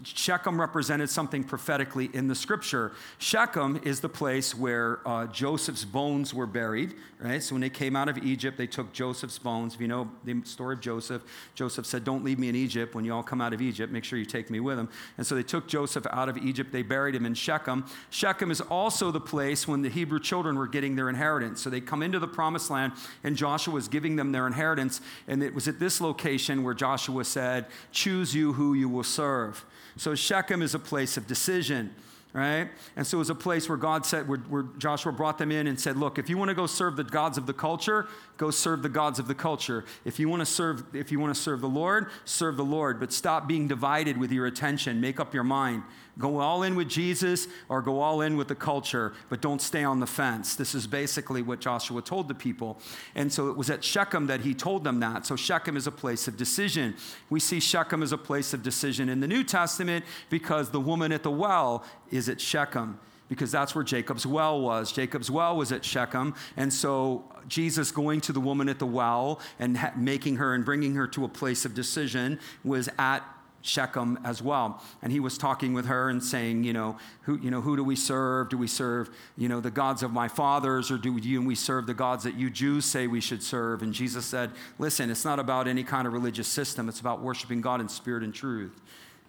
Shechem 0.05 0.61
represented 0.61 1.11
something 1.11 1.43
prophetically 1.43 2.11
in 2.14 2.29
the 2.29 2.35
scripture. 2.37 2.93
Shechem 3.19 3.81
is 3.82 3.99
the 3.99 4.08
place 4.08 4.55
where 4.55 5.00
uh, 5.05 5.26
Joseph's 5.26 5.85
bones 5.85 6.32
were 6.32 6.46
buried, 6.46 6.94
right? 7.19 7.43
So 7.43 7.56
when 7.56 7.62
they 7.62 7.70
came 7.70 7.96
out 7.96 8.08
of 8.08 8.19
Egypt, 8.19 8.56
they 8.56 8.69
took 8.69 8.93
Joseph's 8.93 9.41
bones. 9.41 9.75
If 9.75 9.81
you 9.81 9.88
know 9.88 10.12
the 10.23 10.43
story 10.44 10.75
of 10.75 10.81
Joseph, 10.81 11.23
Joseph 11.56 11.87
said, 11.87 12.05
Don't 12.05 12.23
leave 12.23 12.38
me 12.38 12.49
in 12.49 12.55
Egypt. 12.55 12.94
When 12.94 13.05
you 13.05 13.12
all 13.12 13.25
come 13.25 13.41
out 13.41 13.52
of 13.52 13.61
Egypt, 13.61 13.93
make 13.93 14.05
sure 14.05 14.17
you 14.17 14.25
take 14.25 14.49
me 14.49 14.61
with 14.61 14.76
them. 14.76 14.88
And 15.19 15.26
so 15.26 15.35
they 15.35 15.43
took 15.43 15.67
Joseph 15.67 16.06
out 16.11 16.29
of 16.29 16.37
Egypt. 16.37 16.70
They 16.70 16.84
buried 16.85 17.15
him 17.15 17.27
in 17.27 17.35
Shechem. 17.35 17.85
Shechem 18.11 18.51
is 18.51 18.61
also 18.61 19.11
the 19.11 19.21
place 19.21 19.67
when 19.67 19.83
the 19.83 19.89
Hebrew 19.89 20.21
children 20.21 20.57
were 20.57 20.69
getting 20.69 20.95
their 20.95 21.09
inheritance. 21.09 21.61
So 21.61 21.71
they 21.71 21.81
come 21.81 22.03
into 22.03 22.21
the 22.21 22.29
promised 22.29 22.71
land, 22.71 22.93
and 23.25 23.37
Joshua 23.37 23.75
was 23.75 23.89
giving 23.89 24.15
them 24.15 24.31
their 24.31 24.47
inheritance. 24.47 25.01
And 25.27 25.43
it 25.43 25.55
was 25.55 25.67
at 25.67 25.81
this 25.81 26.01
location 26.01 26.63
where 26.63 26.75
Joshua 26.75 27.25
said, 27.25 27.67
Choose 27.91 28.35
you 28.35 28.53
who 28.53 28.75
you 28.75 28.89
will 28.89 29.03
serve. 29.03 29.65
So 29.97 30.15
Shechem 30.15 30.63
is 30.63 30.75
a 30.75 30.79
place 30.79 31.17
of 31.17 31.27
decision 31.27 31.95
right? 32.35 32.69
And 32.97 33.07
so 33.07 33.17
it 33.17 33.21
was 33.21 33.31
a 33.31 33.35
place 33.35 33.69
where 33.69 33.79
God 33.79 34.05
said, 34.05 34.29
where, 34.29 34.39
where, 34.39 34.65
Joshua 34.77 35.13
brought 35.13 35.39
them 35.39 35.53
in 35.53 35.69
and 35.69 35.81
said, 35.81 35.97
Look, 35.97 36.19
if 36.19 36.29
you 36.29 36.37
want 36.37 36.49
to 36.49 36.55
go 36.55 36.67
serve 36.67 36.97
the 36.97 37.05
gods 37.05 37.39
of 37.39 37.47
the 37.47 37.53
culture, 37.55 38.09
go 38.37 38.51
serve 38.51 38.83
the 38.83 38.89
gods 38.89 39.19
of 39.19 39.29
the 39.29 39.35
culture. 39.35 39.85
If 40.05 40.19
you 40.19 40.29
want 40.29 40.41
to 40.41 40.47
serve, 40.47 40.95
if 40.95 41.13
you 41.13 41.21
want 41.21 41.35
to 41.35 41.41
serve 41.41 41.61
the 41.61 41.69
Lord, 41.69 42.09
serve 42.25 42.57
the 42.57 42.65
Lord. 42.65 42.99
But 42.99 43.13
stop 43.13 43.47
being 43.47 43.69
divided 43.69 44.17
with 44.17 44.33
your 44.33 44.47
attention. 44.47 45.01
Make 45.01 45.21
up 45.21 45.35
your 45.35 45.45
mind. 45.45 45.83
Go 46.19 46.39
all 46.39 46.63
in 46.63 46.77
with 46.77 46.89
Jesus 46.89 47.49
or 47.69 47.83
go 47.83 48.01
all 48.01 48.21
in 48.21 48.37
with 48.37 48.47
the 48.47 48.55
culture, 48.55 49.15
but 49.29 49.41
don't 49.41 49.61
stay 49.61 49.83
on 49.83 49.99
the 49.99 50.07
fence. 50.07 50.55
This 50.55 50.75
is 50.75 50.87
basically 50.87 51.43
what 51.43 51.61
Joshua 51.61 52.03
told 52.03 52.29
the 52.29 52.35
people. 52.35 52.79
And 53.17 53.33
so 53.33 53.49
it 53.49 53.57
was 53.57 53.69
at 53.69 53.83
Shechem 53.83 54.29
that 54.29 54.43
he 54.43 54.55
told 54.55 54.85
them 54.85 55.01
that. 55.01 55.27
So 55.27 55.35
Shechem 55.35 55.77
is 55.77 55.89
a 55.89 55.93
place 55.93 56.29
of 56.29 56.37
decision. 56.37 56.95
We 57.31 57.41
see 57.41 57.59
Shechem 57.59 58.03
as 58.03 58.13
a 58.13 58.19
place 58.19 58.55
of 58.55 58.63
decision 58.63 59.09
in 59.09 59.21
the 59.21 59.27
New 59.27 59.43
Testament 59.43 60.05
because 60.31 60.71
the 60.71 60.81
woman 60.81 61.11
at 61.11 61.25
the 61.25 61.33
well 61.33 61.85
is 62.11 62.29
at 62.29 62.41
Shechem 62.41 63.01
because 63.29 63.50
that's 63.50 63.75
where 63.75 63.85
Jacob's 63.85 64.26
well 64.26 64.61
was. 64.61 64.93
Jacob's 64.93 65.31
well 65.31 65.56
was 65.56 65.73
at 65.73 65.85
Shechem. 65.85 66.35
And 66.56 66.73
so 66.73 67.25
Jesus 67.49 67.91
going 67.91 68.21
to 68.23 68.32
the 68.32 68.41
woman 68.41 68.69
at 68.69 68.79
the 68.79 68.87
well 68.87 69.41
and 69.59 69.79
ha- 69.79 69.93
making 69.97 70.37
her 70.37 70.55
and 70.55 70.65
bringing 70.65 70.94
her 70.94 71.06
to 71.09 71.25
a 71.25 71.29
place 71.29 71.65
of 71.65 71.75
decision 71.75 72.38
was 72.62 72.88
at 72.99 73.25
Shechem 73.62 74.19
as 74.25 74.43
well. 74.43 74.82
And 75.00 75.11
he 75.11 75.21
was 75.21 75.38
talking 75.38 75.73
with 75.73 75.87
her 75.87 76.11
and 76.11 76.23
saying, 76.23 76.65
you 76.65 76.75
know, 76.75 76.99
who, 77.23 77.38
you 77.38 77.50
know, 77.50 77.62
who 77.62 77.76
do 77.76 77.82
we 77.82 77.97
serve? 77.97 78.50
Do 78.50 78.59
we 78.59 78.67
serve, 78.67 79.09
you 79.38 79.49
know, 79.49 79.61
the 79.61 79.70
gods 79.70 80.03
of 80.03 80.12
my 80.12 80.29
fathers 80.29 80.91
or 80.91 80.99
do 80.99 81.17
and 81.17 81.47
we 81.47 81.55
serve 81.55 81.87
the 81.87 81.94
gods 81.94 82.25
that 82.25 82.35
you 82.35 82.50
Jews 82.50 82.85
say 82.85 83.06
we 83.06 83.23
should 83.23 83.43
serve? 83.43 83.82
And 83.82 83.94
Jesus 83.94 84.27
said, 84.27 84.50
listen, 84.79 85.11
it's 85.11 85.25
not 85.25 85.38
about 85.38 85.67
any 85.67 85.82
kind 85.82 86.06
of 86.06 86.12
religious 86.12 86.47
system. 86.47 86.91
It's 86.91 87.00
about 87.00 87.23
worshiping 87.23 87.62
God 87.62 87.81
in 87.81 87.88
spirit 87.88 88.23
and 88.23 88.35
truth, 88.35 88.79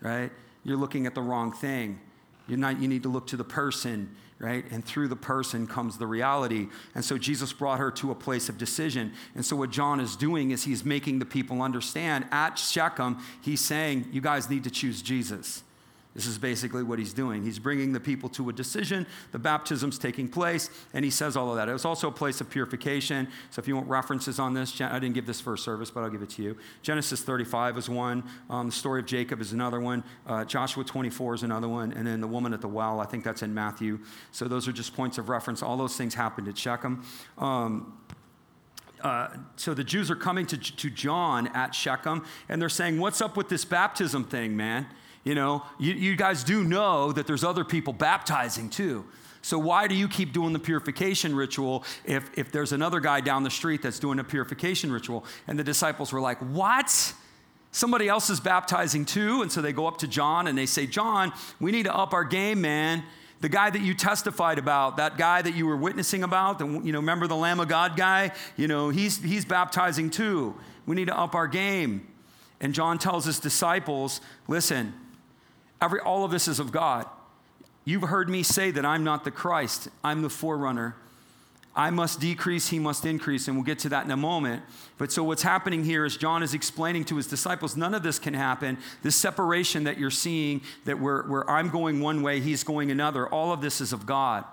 right? 0.02 0.32
You're 0.66 0.78
looking 0.78 1.06
at 1.08 1.16
the 1.16 1.22
wrong 1.22 1.54
thing. 1.54 2.02
You're 2.48 2.58
not, 2.58 2.82
you 2.82 2.88
need 2.88 3.04
to 3.04 3.10
look 3.10 3.28
to 3.28 3.38
the 3.38 3.44
person 3.44 4.16
right? 4.40 4.70
And 4.70 4.84
through 4.84 5.08
the 5.08 5.16
person 5.16 5.66
comes 5.66 5.98
the 5.98 6.08
reality. 6.08 6.68
And 6.94 7.06
so 7.06 7.18
Jesus 7.18 7.54
brought 7.54 7.80
her 7.80 7.90
to 7.92 8.12
a 8.12 8.16
place 8.16 8.50
of 8.50 8.58
decision. 8.58 9.14
And 9.34 9.46
so 9.46 9.56
what 9.56 9.72
John 9.72 10.00
is 10.00 10.16
doing 10.16 10.52
is 10.52 10.64
he's 10.64 10.84
making 10.84 11.20
the 11.20 11.26
people 11.26 11.62
understand 11.62 12.26
at 12.32 12.56
Shechem, 12.56 13.18
he's 13.42 13.62
saying, 13.62 14.10
you 14.12 14.22
guys 14.22 14.50
need 14.50 14.66
to 14.66 14.70
choose 14.70 15.02
Jesus. 15.02 15.64
This 16.16 16.28
is 16.28 16.38
basically 16.38 16.82
what 16.82 16.98
he's 16.98 17.12
doing. 17.12 17.44
He's 17.44 17.60
bringing 17.60 17.92
the 17.92 18.00
people 18.00 18.30
to 18.30 18.48
a 18.48 18.54
decision. 18.54 19.06
The 19.34 19.40
baptism's 19.40 20.00
taking 20.00 20.30
place, 20.30 20.70
and 20.94 21.04
he 21.04 21.12
says 21.12 21.36
all 21.36 21.50
of 21.50 21.58
that. 21.58 21.68
It 21.68 21.74
was 21.74 21.84
also 21.84 22.08
a 22.08 22.12
place 22.12 22.40
of 22.40 22.50
purification. 22.50 23.28
So 23.50 23.60
if 23.60 23.68
you 23.68 23.76
want 23.76 23.90
references 23.90 24.40
on 24.40 24.54
this, 24.54 24.80
I 24.80 24.98
didn't 24.98 25.14
give 25.14 25.26
this 25.26 25.42
first 25.42 25.66
service, 25.66 25.92
but 25.92 26.04
I'll 26.04 26.10
give 26.10 26.22
it 26.22 26.30
to 26.32 26.42
you. 26.42 26.58
Genesis 26.82 27.22
35 27.22 27.78
is 27.78 27.90
one. 27.90 28.24
Um, 28.50 28.68
the 28.68 28.72
story 28.72 29.02
of 29.02 29.06
Jacob 29.06 29.42
is 29.42 29.52
another 29.52 29.82
one. 29.82 30.06
Uh, 30.26 30.46
Joshua 30.46 30.86
24 30.86 31.36
is 31.36 31.44
another 31.44 31.68
one. 31.68 31.92
And 31.92 32.08
then 32.08 32.22
the 32.22 32.28
woman 32.28 32.54
at 32.54 32.62
the 32.62 32.70
well, 32.70 33.02
I 33.02 33.06
think 33.06 33.26
that's 33.26 33.44
in 33.44 33.54
Matthew. 33.54 34.00
So 34.32 34.48
those 34.48 34.70
are 34.70 34.74
just 34.74 34.96
points 34.96 35.18
of 35.18 35.28
reference. 35.28 35.62
All 35.62 35.76
those 35.76 35.98
things 35.98 36.14
happened 36.14 36.48
at 36.48 36.58
Shechem. 36.58 37.04
Um, 37.38 38.00
uh, 39.02 39.28
so 39.58 39.74
the 39.74 39.84
Jews 39.84 40.10
are 40.10 40.16
coming 40.16 40.46
to, 40.48 40.58
to 40.58 40.90
John 40.90 41.48
at 41.48 41.76
Shechem, 41.76 42.24
and 42.48 42.62
they're 42.62 42.70
saying, 42.70 43.00
What's 43.00 43.20
up 43.22 43.36
with 43.36 43.50
this 43.50 43.66
baptism 43.66 44.24
thing, 44.24 44.56
man? 44.56 44.88
You 45.26 45.36
know, 45.36 45.64
you, 45.80 45.94
you 45.94 46.16
guys 46.16 46.44
do 46.44 46.64
know 46.64 47.12
that 47.12 47.28
there's 47.28 47.44
other 47.44 47.66
people 47.66 47.92
baptizing 47.92 48.70
too. 48.70 49.06
So 49.42 49.60
why 49.60 49.88
do 49.88 49.96
you 49.96 50.08
keep 50.08 50.34
doing 50.34 50.54
the 50.54 50.60
purification 50.60 51.36
ritual 51.36 51.84
if, 52.06 52.30
if 52.38 52.52
there's 52.52 52.72
another 52.72 53.00
guy 53.00 53.22
down 53.22 53.44
the 53.44 53.52
street 53.52 53.82
that's 53.82 54.00
doing 54.00 54.20
a 54.20 54.24
purification 54.24 54.92
ritual? 54.92 55.26
And 55.48 55.60
the 55.60 55.64
disciples 55.64 56.14
were 56.14 56.22
like, 56.22 56.38
What? 56.40 57.14
Somebody 57.72 58.08
else 58.08 58.30
is 58.30 58.40
baptizing 58.40 59.04
too. 59.04 59.42
And 59.42 59.52
so 59.52 59.62
they 59.62 59.74
go 59.74 59.86
up 59.86 59.98
to 59.98 60.08
John 60.08 60.48
and 60.48 60.58
they 60.58 60.66
say, 60.66 60.88
John, 60.88 61.34
we 61.60 61.72
need 61.72 61.84
to 61.84 61.94
up 61.94 62.14
our 62.14 62.24
game, 62.24 62.62
man. 62.62 63.04
The 63.42 63.50
guy 63.50 63.70
that 63.70 63.82
you 63.82 63.94
testified 63.94 64.60
about, 64.60 64.96
that 64.98 65.18
guy 65.18 65.42
that 65.42 65.56
you 65.56 65.68
were 65.68 65.76
witnessing 65.76 66.24
about, 66.24 66.58
the, 66.58 66.66
you 66.66 66.94
know, 66.94 67.00
remember 67.00 67.28
the 67.28 67.36
Lamb 67.36 67.60
of 67.60 67.68
God 67.68 67.98
guy? 67.98 68.32
You 68.56 68.70
know, 68.70 68.90
he's, 68.90 69.22
he's 69.22 69.44
baptizing 69.44 70.10
too. 70.10 70.56
We 70.86 70.96
need 70.96 71.08
to 71.08 71.20
up 71.20 71.36
our 71.36 71.48
game. 71.48 72.08
And 72.62 72.74
John 72.74 72.98
tells 72.98 73.26
his 73.26 73.40
disciples, 73.40 74.22
listen, 74.48 74.94
Every, 75.86 76.00
all 76.00 76.26
of 76.26 76.32
this 76.32 76.48
is 76.48 76.60
of 76.60 76.72
God. 76.72 77.06
You've 77.84 78.02
heard 78.02 78.28
me 78.28 78.42
say 78.42 78.72
that 78.72 78.84
I'm 78.84 79.04
not 79.04 79.24
the 79.24 79.30
Christ, 79.30 79.88
I'm 80.04 80.24
the 80.24 80.32
forerunner. 80.32 80.96
I 81.76 81.92
must 81.92 82.20
decrease, 82.20 82.70
he 82.70 82.80
must 82.80 83.06
increase, 83.06 83.48
and 83.48 83.56
we'll 83.56 83.66
get 83.66 83.78
to 83.80 83.90
that 83.90 84.04
in 84.04 84.10
a 84.10 84.18
moment. 84.18 84.64
But 84.98 85.12
so, 85.12 85.24
what's 85.24 85.44
happening 85.44 85.84
here 85.84 86.04
is 86.04 86.18
John 86.18 86.42
is 86.42 86.56
explaining 86.56 87.04
to 87.06 87.18
his 87.18 87.28
disciples 87.28 87.78
none 87.78 87.94
of 87.94 88.02
this 88.02 88.18
can 88.18 88.34
happen. 88.34 88.80
This 89.04 89.16
separation 89.16 89.84
that 89.84 90.00
you're 90.00 90.10
seeing, 90.10 90.62
that 90.86 91.00
where, 91.00 91.22
where 91.24 91.48
I'm 91.48 91.70
going 91.70 92.00
one 92.00 92.24
way, 92.24 92.40
he's 92.40 92.64
going 92.64 92.90
another, 92.90 93.28
all 93.28 93.54
of 93.54 93.62
this 93.62 93.80
is 93.80 93.94
of 93.94 94.08
God. 94.08 94.44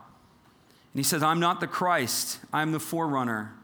And 0.93 0.99
he 0.99 1.03
says, 1.03 1.23
I'm 1.23 1.41
not 1.41 1.61
the 1.61 1.67
Christ, 1.67 2.41
I'm 2.53 2.73
the 2.73 2.81
forerunner. 2.81 3.55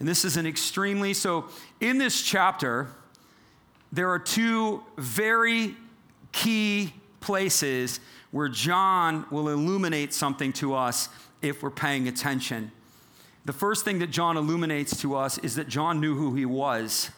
And 0.00 0.08
this 0.08 0.24
is 0.24 0.36
an 0.36 0.44
extremely, 0.44 1.14
so 1.14 1.44
in 1.80 1.98
this 1.98 2.20
chapter, 2.20 2.88
there 3.92 4.10
are 4.10 4.18
two 4.18 4.82
very 4.98 5.76
key 6.36 6.92
places 7.20 7.98
where 8.30 8.48
John 8.48 9.24
will 9.30 9.48
illuminate 9.48 10.12
something 10.12 10.52
to 10.54 10.74
us 10.74 11.08
if 11.40 11.62
we're 11.62 11.70
paying 11.70 12.08
attention. 12.08 12.70
The 13.46 13.54
first 13.54 13.84
thing 13.84 14.00
that 14.00 14.10
John 14.10 14.36
illuminates 14.36 15.00
to 15.00 15.16
us 15.16 15.38
is 15.38 15.54
that 15.54 15.66
John 15.66 15.98
knew 15.98 16.14
who 16.14 16.34
he 16.34 16.44
was. 16.44 17.10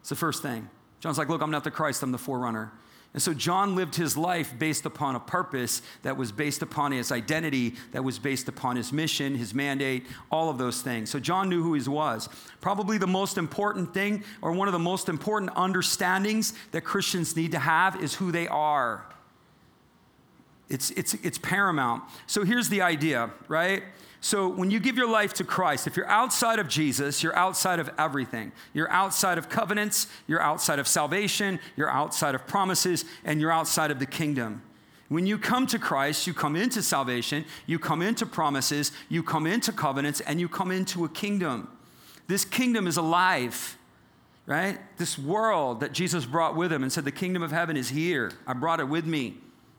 It's 0.00 0.08
the 0.08 0.16
first 0.16 0.42
thing. 0.42 0.68
John's 0.98 1.18
like, 1.18 1.28
Look, 1.28 1.40
I'm 1.40 1.52
not 1.52 1.62
the 1.62 1.70
Christ, 1.70 2.02
I'm 2.02 2.10
the 2.10 2.18
forerunner. 2.18 2.72
And 3.14 3.22
so 3.22 3.34
John 3.34 3.76
lived 3.76 3.96
his 3.96 4.16
life 4.16 4.58
based 4.58 4.86
upon 4.86 5.16
a 5.16 5.20
purpose 5.20 5.82
that 6.02 6.16
was 6.16 6.32
based 6.32 6.62
upon 6.62 6.92
his 6.92 7.12
identity, 7.12 7.74
that 7.92 8.02
was 8.02 8.18
based 8.18 8.48
upon 8.48 8.76
his 8.76 8.90
mission, 8.90 9.34
his 9.34 9.52
mandate, 9.52 10.06
all 10.30 10.48
of 10.48 10.56
those 10.56 10.80
things. 10.80 11.10
So 11.10 11.20
John 11.20 11.50
knew 11.50 11.62
who 11.62 11.74
he 11.74 11.88
was. 11.88 12.30
Probably 12.62 12.96
the 12.96 13.06
most 13.06 13.36
important 13.36 13.92
thing, 13.92 14.24
or 14.40 14.52
one 14.52 14.66
of 14.66 14.72
the 14.72 14.78
most 14.78 15.10
important 15.10 15.50
understandings 15.56 16.54
that 16.70 16.82
Christians 16.82 17.36
need 17.36 17.52
to 17.52 17.58
have, 17.58 18.02
is 18.02 18.14
who 18.14 18.32
they 18.32 18.48
are. 18.48 19.04
It's, 20.70 20.90
it's, 20.92 21.12
it's 21.14 21.36
paramount. 21.36 22.04
So 22.26 22.44
here's 22.44 22.70
the 22.70 22.80
idea, 22.80 23.30
right? 23.46 23.82
So 24.24 24.46
when 24.46 24.70
you 24.70 24.78
give 24.78 24.96
your 24.96 25.08
life 25.08 25.34
to 25.34 25.44
Christ, 25.44 25.88
if 25.88 25.96
you're 25.96 26.08
outside 26.08 26.60
of 26.60 26.68
Jesus, 26.68 27.24
you're 27.24 27.34
outside 27.34 27.80
of 27.80 27.90
everything. 27.98 28.52
You're 28.72 28.90
outside 28.90 29.36
of 29.36 29.48
covenants, 29.48 30.06
you're 30.28 30.40
outside 30.40 30.78
of 30.78 30.86
salvation, 30.86 31.58
you're 31.76 31.90
outside 31.90 32.36
of 32.36 32.46
promises, 32.46 33.04
and 33.24 33.40
you're 33.40 33.50
outside 33.50 33.90
of 33.90 33.98
the 33.98 34.06
kingdom. 34.06 34.62
When 35.08 35.26
you 35.26 35.38
come 35.38 35.66
to 35.66 35.78
Christ, 35.78 36.28
you 36.28 36.34
come 36.34 36.54
into 36.54 36.82
salvation, 36.82 37.44
you 37.66 37.80
come 37.80 38.00
into 38.00 38.24
promises, 38.24 38.92
you 39.08 39.24
come 39.24 39.44
into 39.44 39.72
covenants, 39.72 40.20
and 40.20 40.38
you 40.38 40.48
come 40.48 40.70
into 40.70 41.04
a 41.04 41.08
kingdom. 41.08 41.68
This 42.28 42.44
kingdom 42.44 42.86
is 42.86 42.96
alive, 42.96 43.76
right? 44.46 44.78
This 44.98 45.18
world 45.18 45.80
that 45.80 45.92
Jesus 45.92 46.24
brought 46.26 46.54
with 46.54 46.72
him 46.72 46.84
and 46.84 46.92
said, 46.92 47.04
The 47.04 47.10
kingdom 47.10 47.42
of 47.42 47.50
heaven 47.50 47.76
is 47.76 47.88
here. 47.88 48.30
I 48.46 48.52
brought 48.52 48.78
it 48.78 48.88
with 48.88 49.04
me. 49.04 49.38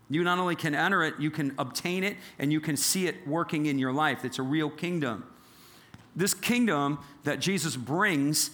You 0.10 0.24
not 0.24 0.40
only 0.40 0.56
can 0.56 0.76
enter 0.76 1.04
it, 1.04 1.16
you 1.20 1.32
can 1.32 1.54
obtain 1.58 2.04
it, 2.04 2.18
and 2.38 2.52
you 2.52 2.60
can 2.60 2.78
see 2.78 3.08
it 3.08 3.28
working 3.28 3.66
in 3.66 3.80
your 3.80 3.94
life. 3.94 4.26
It's 4.26 4.40
a 4.40 4.44
real 4.44 4.70
kingdom. 4.70 5.26
This 6.16 6.34
kingdom 6.34 7.00
that 7.24 7.40
Jesus 7.40 7.76
brings, 7.76 8.52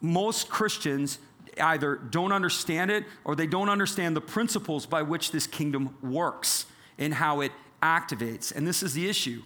most 0.00 0.48
Christians 0.48 1.18
either 1.60 1.96
don't 1.96 2.32
understand 2.32 2.90
it 2.90 3.04
or 3.24 3.36
they 3.36 3.46
don't 3.46 3.68
understand 3.68 4.16
the 4.16 4.20
principles 4.20 4.86
by 4.86 5.02
which 5.02 5.32
this 5.32 5.46
kingdom 5.46 5.96
works 6.02 6.66
and 6.98 7.14
how 7.14 7.40
it 7.40 7.52
activates. 7.82 8.54
And 8.54 8.66
this 8.66 8.82
is 8.82 8.94
the 8.94 9.08
issue. 9.08 9.42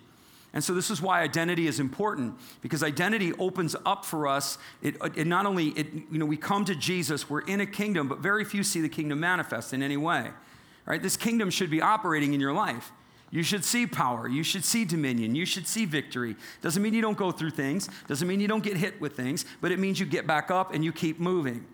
And 0.54 0.64
so 0.64 0.72
this 0.72 0.90
is 0.90 1.02
why 1.02 1.20
identity 1.20 1.66
is 1.66 1.78
important 1.78 2.34
because 2.62 2.82
identity 2.82 3.32
opens 3.34 3.76
up 3.84 4.04
for 4.04 4.26
us. 4.26 4.56
It, 4.80 4.96
it, 5.14 5.26
not 5.26 5.44
only 5.44 5.68
it, 5.68 5.92
you 5.92 6.18
know 6.18 6.24
we 6.24 6.38
come 6.38 6.64
to 6.64 6.74
Jesus, 6.74 7.28
we're 7.28 7.40
in 7.40 7.60
a 7.60 7.66
kingdom, 7.66 8.08
but 8.08 8.20
very 8.20 8.44
few 8.44 8.62
see 8.62 8.80
the 8.80 8.88
kingdom 8.88 9.20
manifest 9.20 9.74
in 9.74 9.82
any 9.82 9.96
way 9.96 10.30
right? 10.88 11.02
This 11.02 11.16
kingdom 11.16 11.50
should 11.50 11.70
be 11.70 11.82
operating 11.82 12.32
in 12.32 12.40
your 12.40 12.54
life. 12.54 12.92
You 13.30 13.42
should 13.42 13.62
see 13.62 13.86
power. 13.86 14.26
You 14.26 14.42
should 14.42 14.64
see 14.64 14.86
dominion. 14.86 15.34
You 15.34 15.44
should 15.44 15.66
see 15.66 15.84
victory. 15.84 16.34
Doesn't 16.62 16.82
mean 16.82 16.94
you 16.94 17.02
don't 17.02 17.18
go 17.18 17.30
through 17.30 17.50
things, 17.50 17.88
doesn't 18.06 18.26
mean 18.26 18.40
you 18.40 18.48
don't 18.48 18.64
get 18.64 18.78
hit 18.78 19.00
with 19.00 19.14
things, 19.14 19.44
but 19.60 19.70
it 19.70 19.78
means 19.78 20.00
you 20.00 20.06
get 20.06 20.26
back 20.26 20.50
up 20.50 20.72
and 20.72 20.82
you 20.82 20.92
keep 20.92 21.20
moving. 21.20 21.66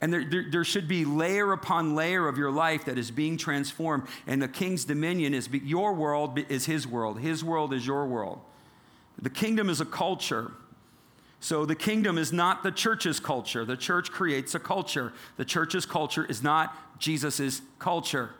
And 0.00 0.12
there, 0.12 0.24
there, 0.24 0.44
there, 0.50 0.64
should 0.64 0.88
be 0.88 1.04
layer 1.04 1.52
upon 1.52 1.94
layer 1.94 2.26
of 2.26 2.38
your 2.38 2.50
life 2.50 2.86
that 2.86 2.96
is 2.96 3.10
being 3.10 3.36
transformed. 3.36 4.04
And 4.26 4.40
the 4.40 4.48
king's 4.48 4.86
dominion 4.86 5.34
is 5.34 5.50
your 5.50 5.92
world 5.92 6.38
is 6.48 6.64
his 6.64 6.86
world. 6.86 7.20
His 7.20 7.44
world 7.44 7.74
is 7.74 7.86
your 7.86 8.06
world. 8.06 8.40
The 9.20 9.28
kingdom 9.28 9.68
is 9.68 9.82
a 9.82 9.84
culture. 9.84 10.52
So 11.40 11.66
the 11.66 11.74
kingdom 11.74 12.16
is 12.16 12.32
not 12.32 12.62
the 12.62 12.70
church's 12.70 13.20
culture. 13.20 13.66
The 13.66 13.76
church 13.76 14.10
creates 14.10 14.54
a 14.54 14.58
culture. 14.58 15.12
The 15.36 15.44
church's 15.44 15.84
culture 15.84 16.24
is 16.24 16.42
not 16.42 16.98
Jesus' 16.98 17.60
culture 17.78 18.30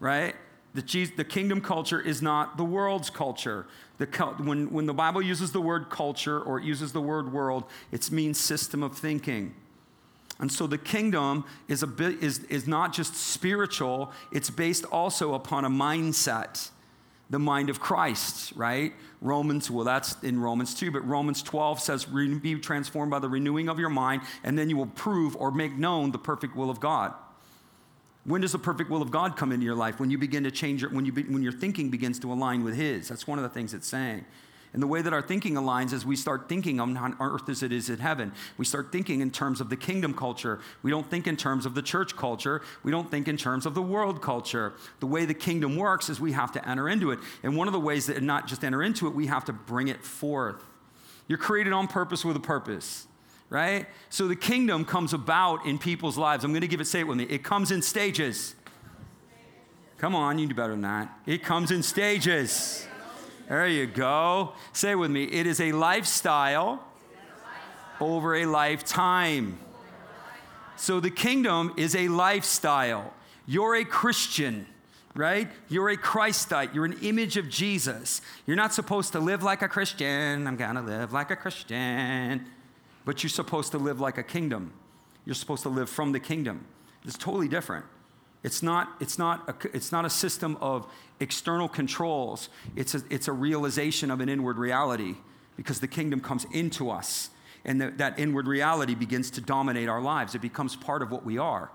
right? 0.00 0.34
The, 0.74 1.10
the 1.16 1.24
kingdom 1.24 1.60
culture 1.62 2.00
is 2.00 2.20
not 2.20 2.58
the 2.58 2.64
world's 2.64 3.08
culture. 3.08 3.66
The, 3.98 4.06
when, 4.38 4.70
when 4.70 4.84
the 4.84 4.92
Bible 4.92 5.22
uses 5.22 5.52
the 5.52 5.60
word 5.60 5.88
culture 5.88 6.38
or 6.40 6.58
it 6.58 6.64
uses 6.64 6.92
the 6.92 7.00
word 7.00 7.32
world, 7.32 7.64
it 7.92 8.10
means 8.10 8.38
system 8.38 8.82
of 8.82 8.96
thinking. 8.96 9.54
And 10.38 10.52
so 10.52 10.66
the 10.66 10.78
kingdom 10.78 11.44
is, 11.66 11.82
a 11.82 11.86
bit, 11.86 12.22
is, 12.22 12.40
is 12.44 12.66
not 12.66 12.92
just 12.92 13.14
spiritual, 13.14 14.12
it's 14.30 14.50
based 14.50 14.84
also 14.84 15.32
upon 15.32 15.64
a 15.64 15.70
mindset, 15.70 16.70
the 17.30 17.38
mind 17.38 17.70
of 17.70 17.80
Christ, 17.80 18.52
right? 18.54 18.92
Romans, 19.22 19.70
well, 19.70 19.84
that's 19.84 20.22
in 20.22 20.38
Romans 20.38 20.74
2, 20.74 20.90
but 20.90 21.06
Romans 21.08 21.42
12 21.42 21.80
says, 21.80 22.04
Be 22.04 22.54
transformed 22.56 23.10
by 23.10 23.18
the 23.18 23.30
renewing 23.30 23.70
of 23.70 23.78
your 23.78 23.88
mind, 23.88 24.22
and 24.44 24.58
then 24.58 24.68
you 24.68 24.76
will 24.76 24.86
prove 24.86 25.34
or 25.36 25.50
make 25.50 25.72
known 25.72 26.10
the 26.10 26.18
perfect 26.18 26.54
will 26.54 26.68
of 26.68 26.80
God. 26.80 27.14
When 28.26 28.40
does 28.40 28.52
the 28.52 28.58
perfect 28.58 28.90
will 28.90 29.02
of 29.02 29.10
God 29.10 29.36
come 29.36 29.52
into 29.52 29.64
your 29.64 29.76
life? 29.76 30.00
When 30.00 30.10
you 30.10 30.18
begin 30.18 30.44
to 30.44 30.50
change 30.50 30.82
your, 30.82 30.90
when, 30.90 31.06
you 31.06 31.12
be, 31.12 31.22
when 31.22 31.42
your 31.42 31.52
thinking 31.52 31.90
begins 31.90 32.18
to 32.20 32.32
align 32.32 32.64
with 32.64 32.74
His. 32.74 33.08
That's 33.08 33.26
one 33.26 33.38
of 33.38 33.44
the 33.44 33.48
things 33.48 33.72
it's 33.72 33.86
saying. 33.86 34.24
And 34.72 34.82
the 34.82 34.86
way 34.86 35.00
that 35.00 35.12
our 35.12 35.22
thinking 35.22 35.54
aligns 35.54 35.92
is 35.92 36.04
we 36.04 36.16
start 36.16 36.48
thinking 36.48 36.80
on 36.80 37.16
earth 37.20 37.48
as 37.48 37.62
it 37.62 37.72
is 37.72 37.88
in 37.88 37.98
heaven. 37.98 38.32
We 38.58 38.64
start 38.64 38.92
thinking 38.92 39.20
in 39.20 39.30
terms 39.30 39.60
of 39.60 39.70
the 39.70 39.76
kingdom 39.76 40.12
culture. 40.12 40.60
We 40.82 40.90
don't 40.90 41.08
think 41.08 41.26
in 41.26 41.36
terms 41.36 41.64
of 41.64 41.74
the 41.74 41.80
church 41.80 42.16
culture. 42.16 42.60
We 42.82 42.90
don't 42.90 43.10
think 43.10 43.28
in 43.28 43.36
terms 43.36 43.64
of 43.64 43.74
the 43.74 43.80
world 43.80 44.20
culture. 44.20 44.74
The 45.00 45.06
way 45.06 45.24
the 45.24 45.32
kingdom 45.32 45.76
works 45.76 46.10
is 46.10 46.20
we 46.20 46.32
have 46.32 46.52
to 46.52 46.68
enter 46.68 46.88
into 46.88 47.12
it. 47.12 47.20
And 47.42 47.56
one 47.56 47.68
of 47.68 47.72
the 47.72 47.80
ways 47.80 48.06
that 48.06 48.22
not 48.22 48.48
just 48.48 48.64
enter 48.64 48.82
into 48.82 49.06
it, 49.06 49.14
we 49.14 49.28
have 49.28 49.44
to 49.46 49.52
bring 49.52 49.88
it 49.88 50.04
forth. 50.04 50.62
You're 51.28 51.38
created 51.38 51.72
on 51.72 51.86
purpose 51.86 52.24
with 52.24 52.36
a 52.36 52.40
purpose 52.40 53.06
right? 53.48 53.86
So 54.10 54.28
the 54.28 54.36
kingdom 54.36 54.84
comes 54.84 55.12
about 55.12 55.66
in 55.66 55.78
people's 55.78 56.18
lives. 56.18 56.44
I'm 56.44 56.52
going 56.52 56.62
to 56.62 56.68
give 56.68 56.80
it, 56.80 56.86
say 56.86 57.00
it 57.00 57.06
with 57.06 57.16
me. 57.16 57.24
It 57.24 57.44
comes 57.44 57.70
in 57.70 57.82
stages. 57.82 58.54
Come 59.98 60.14
on, 60.14 60.38
you 60.38 60.46
do 60.46 60.54
better 60.54 60.72
than 60.72 60.82
that. 60.82 61.18
It 61.26 61.42
comes 61.42 61.70
in 61.70 61.82
stages. 61.82 62.86
There 63.48 63.66
you 63.66 63.86
go. 63.86 64.52
Say 64.72 64.92
it 64.92 64.96
with 64.96 65.10
me. 65.10 65.24
It 65.24 65.46
is 65.46 65.60
a 65.60 65.72
lifestyle 65.72 66.84
over 68.00 68.34
a 68.34 68.46
lifetime. 68.46 69.58
So 70.76 71.00
the 71.00 71.10
kingdom 71.10 71.72
is 71.76 71.94
a 71.94 72.08
lifestyle. 72.08 73.14
You're 73.46 73.76
a 73.76 73.84
Christian 73.84 74.66
right? 75.14 75.48
You're 75.70 75.88
a 75.88 75.96
Christite. 75.96 76.74
You're 76.74 76.84
an 76.84 76.98
image 77.00 77.38
of 77.38 77.48
Jesus. 77.48 78.20
You're 78.46 78.54
not 78.54 78.74
supposed 78.74 79.12
to 79.12 79.18
live 79.18 79.42
like 79.42 79.62
a 79.62 79.68
Christian. 79.68 80.46
I'm 80.46 80.56
going 80.56 80.74
to 80.74 80.82
live 80.82 81.14
like 81.14 81.30
a 81.30 81.36
Christian 81.36 82.44
but 83.06 83.22
you're 83.22 83.30
supposed 83.30 83.70
to 83.72 83.78
live 83.78 84.00
like 84.00 84.18
a 84.18 84.22
kingdom. 84.22 84.74
You're 85.24 85.34
supposed 85.34 85.62
to 85.62 85.70
live 85.70 85.88
from 85.88 86.12
the 86.12 86.20
kingdom. 86.20 86.66
It's 87.06 87.16
totally 87.16 87.48
different. 87.48 87.86
It's 88.42 88.62
not, 88.62 88.90
it's 89.00 89.18
not, 89.18 89.48
a, 89.48 89.76
it's 89.76 89.90
not 89.90 90.04
a 90.04 90.10
system 90.10 90.58
of 90.60 90.86
external 91.20 91.68
controls, 91.68 92.50
it's 92.76 92.94
a, 92.94 93.02
it's 93.08 93.28
a 93.28 93.32
realization 93.32 94.10
of 94.10 94.20
an 94.20 94.28
inward 94.28 94.58
reality 94.58 95.14
because 95.56 95.80
the 95.80 95.88
kingdom 95.88 96.20
comes 96.20 96.44
into 96.52 96.90
us 96.90 97.30
and 97.64 97.80
the, 97.80 97.90
that 97.92 98.18
inward 98.18 98.46
reality 98.46 98.94
begins 98.94 99.30
to 99.30 99.40
dominate 99.40 99.88
our 99.88 100.02
lives. 100.02 100.34
It 100.34 100.42
becomes 100.42 100.76
part 100.76 101.00
of 101.00 101.10
what 101.10 101.24
we 101.24 101.38
are, 101.38 101.70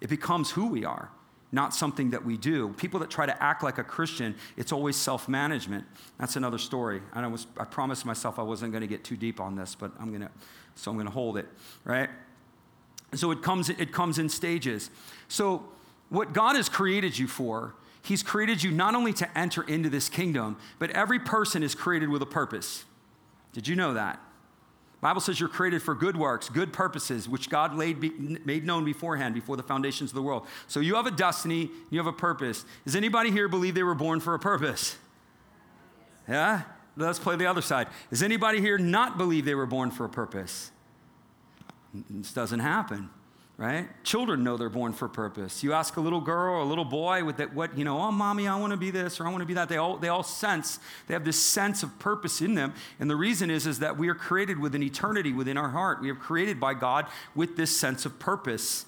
it 0.00 0.08
becomes 0.08 0.52
who 0.52 0.68
we 0.68 0.84
are 0.84 1.10
not 1.52 1.74
something 1.74 2.10
that 2.10 2.24
we 2.24 2.36
do. 2.36 2.70
People 2.76 3.00
that 3.00 3.08
try 3.08 3.24
to 3.24 3.42
act 3.42 3.62
like 3.62 3.78
a 3.78 3.84
Christian, 3.84 4.34
it's 4.56 4.72
always 4.72 4.96
self 4.96 5.28
management. 5.28 5.84
That's 6.18 6.36
another 6.36 6.58
story. 6.58 7.00
And 7.14 7.24
I, 7.24 7.28
was, 7.28 7.46
I 7.56 7.64
promised 7.64 8.04
myself 8.04 8.38
I 8.38 8.42
wasn't 8.42 8.72
going 8.72 8.82
to 8.82 8.88
get 8.88 9.04
too 9.04 9.16
deep 9.16 9.40
on 9.40 9.56
this, 9.56 9.74
but 9.74 9.92
I'm 10.00 10.08
going 10.08 10.22
to 10.22 10.30
so 10.76 10.90
I'm 10.90 10.96
going 10.96 11.06
to 11.06 11.12
hold 11.12 11.36
it, 11.36 11.46
right? 11.84 12.08
So 13.14 13.30
it 13.32 13.42
comes, 13.42 13.68
it 13.68 13.92
comes 13.92 14.18
in 14.18 14.28
stages. 14.28 14.90
So, 15.28 15.64
what 16.08 16.32
God 16.32 16.54
has 16.54 16.68
created 16.68 17.18
you 17.18 17.26
for, 17.26 17.74
He's 18.02 18.22
created 18.22 18.62
you 18.62 18.70
not 18.70 18.94
only 18.94 19.12
to 19.14 19.38
enter 19.38 19.64
into 19.64 19.90
this 19.90 20.08
kingdom, 20.08 20.56
but 20.78 20.90
every 20.90 21.18
person 21.18 21.64
is 21.64 21.74
created 21.74 22.08
with 22.08 22.22
a 22.22 22.26
purpose. 22.26 22.84
Did 23.52 23.66
you 23.66 23.74
know 23.74 23.94
that? 23.94 24.20
Bible 25.00 25.20
says 25.20 25.38
you're 25.40 25.48
created 25.48 25.82
for 25.82 25.94
good 25.94 26.16
works, 26.16 26.48
good 26.48 26.72
purposes, 26.72 27.28
which 27.28 27.50
God 27.50 27.74
laid 27.74 28.00
be, 28.00 28.10
made 28.44 28.64
known 28.64 28.84
beforehand, 28.84 29.34
before 29.34 29.56
the 29.56 29.62
foundations 29.62 30.10
of 30.10 30.14
the 30.14 30.22
world. 30.22 30.46
So 30.68 30.80
you 30.80 30.94
have 30.94 31.06
a 31.06 31.10
destiny, 31.10 31.70
you 31.90 31.98
have 31.98 32.06
a 32.06 32.12
purpose. 32.12 32.64
Does 32.84 32.96
anybody 32.96 33.30
here 33.30 33.48
believe 33.48 33.74
they 33.74 33.82
were 33.82 33.94
born 33.94 34.20
for 34.20 34.34
a 34.34 34.38
purpose? 34.38 34.96
Yeah? 36.28 36.62
Let's 36.96 37.18
play 37.18 37.36
the 37.36 37.46
other 37.46 37.62
side. 37.62 37.88
Does 38.10 38.22
anybody 38.22 38.60
here 38.60 38.78
not 38.78 39.18
believe 39.18 39.44
they 39.44 39.54
were 39.54 39.66
born 39.66 39.90
for 39.90 40.04
a 40.04 40.08
purpose? 40.08 40.70
This 42.10 42.32
doesn't 42.32 42.60
happen, 42.60 43.10
right? 43.58 43.88
Children 44.02 44.44
know 44.44 44.56
they're 44.56 44.68
born 44.68 44.92
for 44.92 45.06
a 45.06 45.10
purpose. 45.10 45.62
You 45.62 45.72
ask 45.72 45.96
a 45.96 46.00
little 46.00 46.20
girl 46.20 46.54
or 46.54 46.60
a 46.60 46.64
little 46.64 46.84
boy 46.84 47.24
with 47.24 47.36
that, 47.38 47.54
what, 47.54 47.76
you 47.76 47.84
know, 47.84 48.00
oh, 48.00 48.10
mommy, 48.10 48.48
I 48.48 48.56
want 48.56 48.72
to 48.72 48.76
be 48.76 48.90
this 48.90 49.20
or 49.20 49.26
I 49.26 49.30
want 49.30 49.40
to 49.42 49.46
be 49.46 49.54
that. 49.54 49.68
They 49.68 49.76
all, 49.76 49.96
they 49.96 50.08
all 50.08 50.22
sense, 50.22 50.78
they 51.06 51.14
have 51.14 51.24
this 51.24 51.42
sense 51.42 51.82
of 51.82 51.98
purpose 51.98 52.40
in 52.40 52.54
them. 52.54 52.74
And 52.98 53.08
the 53.10 53.16
reason 53.16 53.50
is, 53.50 53.66
is 53.66 53.78
that 53.80 53.96
we 53.96 54.08
are 54.08 54.14
created 54.14 54.58
with 54.58 54.74
an 54.74 54.82
eternity 54.82 55.32
within 55.32 55.56
our 55.56 55.70
heart. 55.70 56.00
We 56.00 56.10
are 56.10 56.14
created 56.14 56.58
by 56.60 56.74
God 56.74 57.06
with 57.34 57.56
this 57.56 57.76
sense 57.76 58.04
of 58.06 58.18
purpose. 58.18 58.86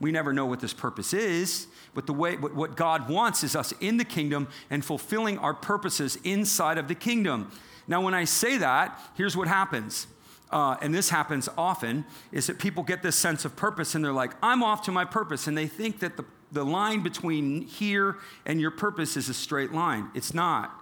We 0.00 0.12
never 0.12 0.32
know 0.32 0.46
what 0.46 0.60
this 0.60 0.72
purpose 0.72 1.12
is, 1.12 1.66
but 1.98 2.06
the 2.06 2.12
way 2.12 2.36
what 2.36 2.76
God 2.76 3.08
wants 3.08 3.42
is 3.42 3.56
us 3.56 3.74
in 3.80 3.96
the 3.96 4.04
kingdom 4.04 4.46
and 4.70 4.84
fulfilling 4.84 5.36
our 5.38 5.52
purposes 5.52 6.16
inside 6.22 6.78
of 6.78 6.86
the 6.86 6.94
kingdom. 6.94 7.50
Now, 7.88 8.02
when 8.02 8.14
I 8.14 8.22
say 8.22 8.56
that, 8.58 8.96
here's 9.16 9.36
what 9.36 9.48
happens. 9.48 10.06
Uh, 10.48 10.76
and 10.80 10.94
this 10.94 11.08
happens 11.08 11.48
often, 11.58 12.04
is 12.30 12.46
that 12.46 12.60
people 12.60 12.84
get 12.84 13.02
this 13.02 13.16
sense 13.16 13.44
of 13.44 13.56
purpose 13.56 13.96
and 13.96 14.04
they're 14.04 14.12
like, 14.12 14.30
I'm 14.44 14.62
off 14.62 14.82
to 14.82 14.92
my 14.92 15.04
purpose. 15.04 15.48
And 15.48 15.58
they 15.58 15.66
think 15.66 15.98
that 15.98 16.16
the, 16.16 16.24
the 16.52 16.64
line 16.64 17.02
between 17.02 17.62
here 17.62 18.18
and 18.46 18.60
your 18.60 18.70
purpose 18.70 19.16
is 19.16 19.28
a 19.28 19.34
straight 19.34 19.72
line. 19.72 20.08
It's 20.14 20.32
not. 20.32 20.72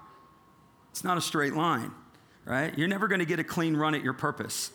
It's 0.91 1.03
not 1.03 1.17
a 1.17 1.23
straight 1.23 1.55
line, 1.55 1.93
right? 2.45 2.77
You're 2.77 2.89
never 2.89 3.09
going 3.09 3.21
to 3.21 3.25
get 3.25 3.41
a 3.41 3.45
clean 3.45 3.75
run 3.75 3.95
at 3.95 4.05
your 4.05 4.13
purpose. 4.13 4.71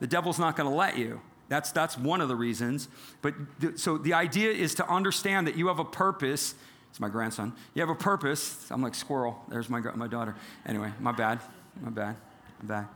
The 0.00 0.06
devil's 0.06 0.38
not 0.38 0.56
going 0.56 0.70
to 0.70 0.74
let 0.74 0.96
you. 0.96 1.20
That's, 1.52 1.70
that's 1.70 1.98
one 1.98 2.22
of 2.22 2.28
the 2.28 2.34
reasons. 2.34 2.88
But 3.20 3.34
th- 3.60 3.76
so 3.76 3.98
the 3.98 4.14
idea 4.14 4.50
is 4.52 4.74
to 4.76 4.88
understand 4.88 5.46
that 5.46 5.54
you 5.54 5.66
have 5.66 5.80
a 5.80 5.84
purpose. 5.84 6.54
It's 6.88 6.98
my 6.98 7.10
grandson. 7.10 7.52
You 7.74 7.82
have 7.82 7.90
a 7.90 7.94
purpose. 7.94 8.70
I'm 8.70 8.80
like 8.80 8.94
squirrel. 8.94 9.38
There's 9.48 9.68
my, 9.68 9.80
my 9.80 10.08
daughter. 10.08 10.34
Anyway, 10.64 10.90
my 10.98 11.12
bad. 11.12 11.40
My 11.82 11.90
bad. 11.90 12.16
My 12.62 12.86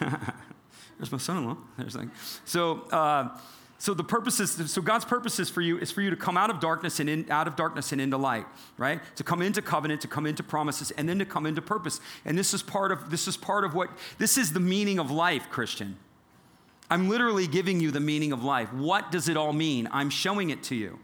bad. 0.00 0.32
There's 0.96 1.12
my 1.12 1.18
son-in-law. 1.18 1.58
There's 1.76 1.94
like, 1.94 2.08
so, 2.46 2.84
uh, 2.90 3.36
so 3.76 3.92
the 3.92 4.02
purpose 4.02 4.40
is, 4.40 4.72
so 4.72 4.80
God's 4.80 5.04
purpose 5.04 5.38
is 5.38 5.50
for 5.50 5.60
you 5.60 5.78
is 5.78 5.90
for 5.90 6.00
you 6.00 6.08
to 6.08 6.16
come 6.16 6.38
out 6.38 6.48
of 6.48 6.60
darkness 6.60 7.00
and 7.00 7.10
in, 7.10 7.30
out 7.30 7.46
of 7.48 7.54
darkness 7.54 7.92
and 7.92 8.00
into 8.00 8.16
light, 8.16 8.46
right? 8.78 9.02
To 9.16 9.24
come 9.24 9.42
into 9.42 9.60
covenant, 9.60 10.00
to 10.00 10.08
come 10.08 10.24
into 10.24 10.42
promises, 10.42 10.90
and 10.92 11.06
then 11.06 11.18
to 11.18 11.26
come 11.26 11.44
into 11.44 11.60
purpose. 11.60 12.00
And 12.24 12.38
this 12.38 12.54
is 12.54 12.62
part 12.62 12.92
of 12.92 13.10
this 13.10 13.28
is 13.28 13.36
part 13.36 13.64
of 13.66 13.74
what 13.74 13.90
this 14.16 14.38
is 14.38 14.54
the 14.54 14.60
meaning 14.60 14.98
of 14.98 15.10
life, 15.10 15.50
Christian. 15.50 15.98
I'm 16.90 17.08
literally 17.08 17.46
giving 17.46 17.80
you 17.80 17.90
the 17.90 18.00
meaning 18.00 18.32
of 18.32 18.42
life. 18.42 18.72
What 18.72 19.10
does 19.12 19.28
it 19.28 19.36
all 19.36 19.52
mean? 19.52 19.88
I'm 19.92 20.10
showing 20.10 20.50
it 20.50 20.62
to 20.64 20.74
you. 20.74 20.98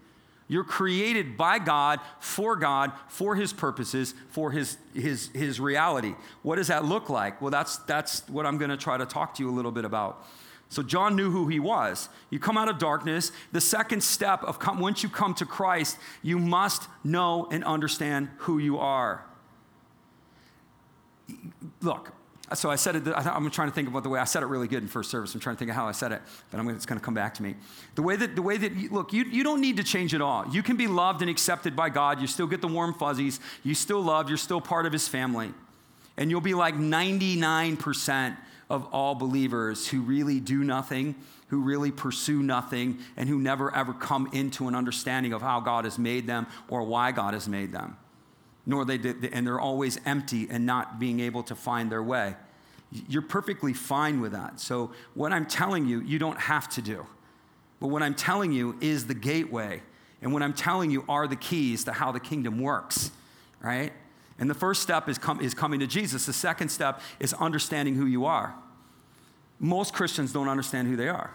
You're 0.46 0.64
created 0.64 1.36
by 1.36 1.58
God, 1.58 2.00
for 2.20 2.54
God, 2.56 2.92
for 3.08 3.34
His 3.34 3.52
purposes, 3.52 4.14
for 4.28 4.50
His, 4.50 4.76
His, 4.94 5.30
His 5.34 5.58
reality. 5.58 6.14
What 6.42 6.56
does 6.56 6.68
that 6.68 6.84
look 6.84 7.08
like? 7.08 7.40
Well, 7.40 7.50
that's, 7.50 7.78
that's 7.78 8.28
what 8.28 8.46
I'm 8.46 8.58
going 8.58 8.70
to 8.70 8.76
try 8.76 8.96
to 8.96 9.06
talk 9.06 9.34
to 9.34 9.42
you 9.42 9.50
a 9.50 9.52
little 9.52 9.72
bit 9.72 9.84
about. 9.84 10.24
So 10.68 10.82
John 10.82 11.14
knew 11.14 11.30
who 11.30 11.46
he 11.48 11.60
was. 11.60 12.08
You 12.30 12.38
come 12.38 12.58
out 12.58 12.68
of 12.68 12.78
darkness. 12.78 13.30
The 13.52 13.60
second 13.60 14.02
step 14.02 14.42
of 14.42 14.58
come, 14.58 14.80
once 14.80 15.02
you 15.02 15.08
come 15.08 15.34
to 15.34 15.46
Christ, 15.46 15.98
you 16.22 16.38
must 16.38 16.88
know 17.04 17.46
and 17.52 17.62
understand 17.62 18.28
who 18.38 18.58
you 18.58 18.78
are. 18.78 19.24
Look, 21.80 22.12
so 22.52 22.70
I 22.70 22.76
said 22.76 22.96
it, 22.96 23.08
I'm 23.16 23.50
trying 23.50 23.68
to 23.68 23.74
think 23.74 23.88
about 23.88 24.02
the 24.02 24.10
way 24.10 24.20
I 24.20 24.24
said 24.24 24.42
it 24.42 24.46
really 24.46 24.68
good 24.68 24.82
in 24.82 24.88
first 24.88 25.10
service. 25.10 25.34
I'm 25.34 25.40
trying 25.40 25.56
to 25.56 25.58
think 25.58 25.70
of 25.70 25.76
how 25.76 25.88
I 25.88 25.92
said 25.92 26.12
it, 26.12 26.20
but 26.50 26.60
I'm, 26.60 26.68
it's 26.68 26.84
going 26.84 27.00
to 27.00 27.04
come 27.04 27.14
back 27.14 27.32
to 27.34 27.42
me. 27.42 27.54
The 27.94 28.02
way 28.02 28.16
that, 28.16 28.36
the 28.36 28.42
way 28.42 28.58
that 28.58 28.76
you, 28.76 28.90
look, 28.90 29.14
you, 29.14 29.24
you 29.24 29.42
don't 29.42 29.62
need 29.62 29.78
to 29.78 29.84
change 29.84 30.14
at 30.14 30.20
all. 30.20 30.46
You 30.48 30.62
can 30.62 30.76
be 30.76 30.86
loved 30.86 31.22
and 31.22 31.30
accepted 31.30 31.74
by 31.74 31.88
God. 31.88 32.20
You 32.20 32.26
still 32.26 32.46
get 32.46 32.60
the 32.60 32.68
warm 32.68 32.92
fuzzies. 32.92 33.40
You 33.62 33.74
still 33.74 34.02
love. 34.02 34.28
You're 34.28 34.36
still 34.36 34.60
part 34.60 34.84
of 34.84 34.92
His 34.92 35.08
family. 35.08 35.54
And 36.18 36.30
you'll 36.30 36.42
be 36.42 36.54
like 36.54 36.74
99% 36.74 38.36
of 38.68 38.86
all 38.92 39.14
believers 39.14 39.88
who 39.88 40.02
really 40.02 40.38
do 40.38 40.64
nothing, 40.64 41.14
who 41.48 41.62
really 41.62 41.90
pursue 41.90 42.42
nothing, 42.42 42.98
and 43.16 43.26
who 43.26 43.38
never 43.38 43.74
ever 43.74 43.94
come 43.94 44.28
into 44.32 44.68
an 44.68 44.74
understanding 44.74 45.32
of 45.32 45.40
how 45.40 45.60
God 45.60 45.84
has 45.84 45.98
made 45.98 46.26
them 46.26 46.46
or 46.68 46.82
why 46.82 47.10
God 47.10 47.32
has 47.32 47.48
made 47.48 47.72
them. 47.72 47.96
Nor 48.66 48.84
they 48.84 48.98
did, 48.98 49.28
and 49.32 49.46
they're 49.46 49.60
always 49.60 50.00
empty 50.06 50.46
and 50.50 50.64
not 50.64 50.98
being 50.98 51.20
able 51.20 51.42
to 51.44 51.54
find 51.54 51.92
their 51.92 52.02
way. 52.02 52.34
You're 53.08 53.22
perfectly 53.22 53.72
fine 53.72 54.20
with 54.20 54.32
that. 54.32 54.60
So, 54.60 54.92
what 55.14 55.32
I'm 55.32 55.46
telling 55.46 55.86
you, 55.86 56.00
you 56.00 56.18
don't 56.18 56.38
have 56.38 56.68
to 56.70 56.82
do. 56.82 57.06
But 57.80 57.88
what 57.88 58.02
I'm 58.02 58.14
telling 58.14 58.52
you 58.52 58.78
is 58.80 59.06
the 59.06 59.14
gateway. 59.14 59.82
And 60.22 60.32
what 60.32 60.42
I'm 60.42 60.54
telling 60.54 60.90
you 60.90 61.04
are 61.08 61.26
the 61.26 61.36
keys 61.36 61.84
to 61.84 61.92
how 61.92 62.12
the 62.12 62.20
kingdom 62.20 62.58
works, 62.58 63.10
right? 63.60 63.92
And 64.38 64.48
the 64.48 64.54
first 64.54 64.82
step 64.82 65.08
is, 65.08 65.18
com- 65.18 65.40
is 65.40 65.54
coming 65.54 65.80
to 65.80 65.86
Jesus. 65.86 66.26
The 66.26 66.32
second 66.32 66.70
step 66.70 67.00
is 67.20 67.34
understanding 67.34 67.94
who 67.94 68.06
you 68.06 68.24
are. 68.24 68.54
Most 69.60 69.92
Christians 69.92 70.32
don't 70.32 70.48
understand 70.48 70.88
who 70.88 70.96
they 70.96 71.08
are, 71.08 71.34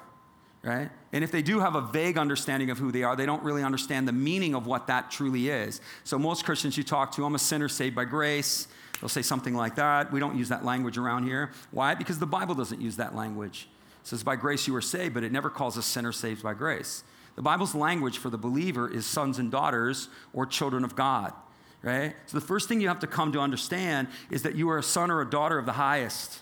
right? 0.63 0.89
And 1.13 1.23
if 1.23 1.31
they 1.31 1.41
do 1.41 1.59
have 1.59 1.75
a 1.75 1.81
vague 1.81 2.17
understanding 2.17 2.69
of 2.69 2.77
who 2.77 2.91
they 2.91 3.03
are, 3.03 3.15
they 3.15 3.25
don't 3.25 3.43
really 3.43 3.63
understand 3.63 4.07
the 4.07 4.13
meaning 4.13 4.55
of 4.55 4.67
what 4.67 4.87
that 4.87 5.11
truly 5.11 5.49
is. 5.49 5.81
So 6.03 6.19
most 6.19 6.45
Christians 6.45 6.77
you 6.77 6.83
talk 6.83 7.13
to, 7.15 7.25
I'm 7.25 7.35
a 7.35 7.39
sinner 7.39 7.69
saved 7.69 7.95
by 7.95 8.05
grace. 8.05 8.67
They'll 8.99 9.09
say 9.09 9.21
something 9.21 9.55
like 9.55 9.75
that. 9.75 10.11
We 10.11 10.19
don't 10.19 10.37
use 10.37 10.49
that 10.49 10.65
language 10.65 10.97
around 10.97 11.23
here. 11.23 11.51
Why? 11.71 11.95
Because 11.95 12.19
the 12.19 12.27
Bible 12.27 12.55
doesn't 12.55 12.81
use 12.81 12.97
that 12.97 13.15
language. 13.15 13.69
It 14.01 14.07
says, 14.07 14.23
by 14.23 14.35
grace 14.35 14.67
you 14.67 14.75
are 14.75 14.81
saved, 14.81 15.13
but 15.13 15.23
it 15.23 15.31
never 15.31 15.49
calls 15.49 15.77
us 15.77 15.85
sinners 15.85 16.17
saved 16.17 16.43
by 16.43 16.53
grace. 16.53 17.03
The 17.35 17.41
Bible's 17.41 17.73
language 17.73 18.17
for 18.17 18.29
the 18.29 18.37
believer 18.37 18.91
is 18.91 19.05
sons 19.05 19.39
and 19.39 19.49
daughters 19.49 20.09
or 20.33 20.45
children 20.45 20.83
of 20.83 20.95
God 20.95 21.33
right? 21.81 22.15
So 22.25 22.37
the 22.37 22.45
first 22.45 22.67
thing 22.67 22.81
you 22.81 22.87
have 22.87 22.99
to 22.99 23.07
come 23.07 23.31
to 23.33 23.39
understand 23.39 24.07
is 24.29 24.43
that 24.43 24.55
you 24.55 24.69
are 24.69 24.77
a 24.77 24.83
son 24.83 25.09
or 25.11 25.21
a 25.21 25.29
daughter 25.29 25.57
of 25.57 25.65
the 25.65 25.73
highest. 25.73 26.41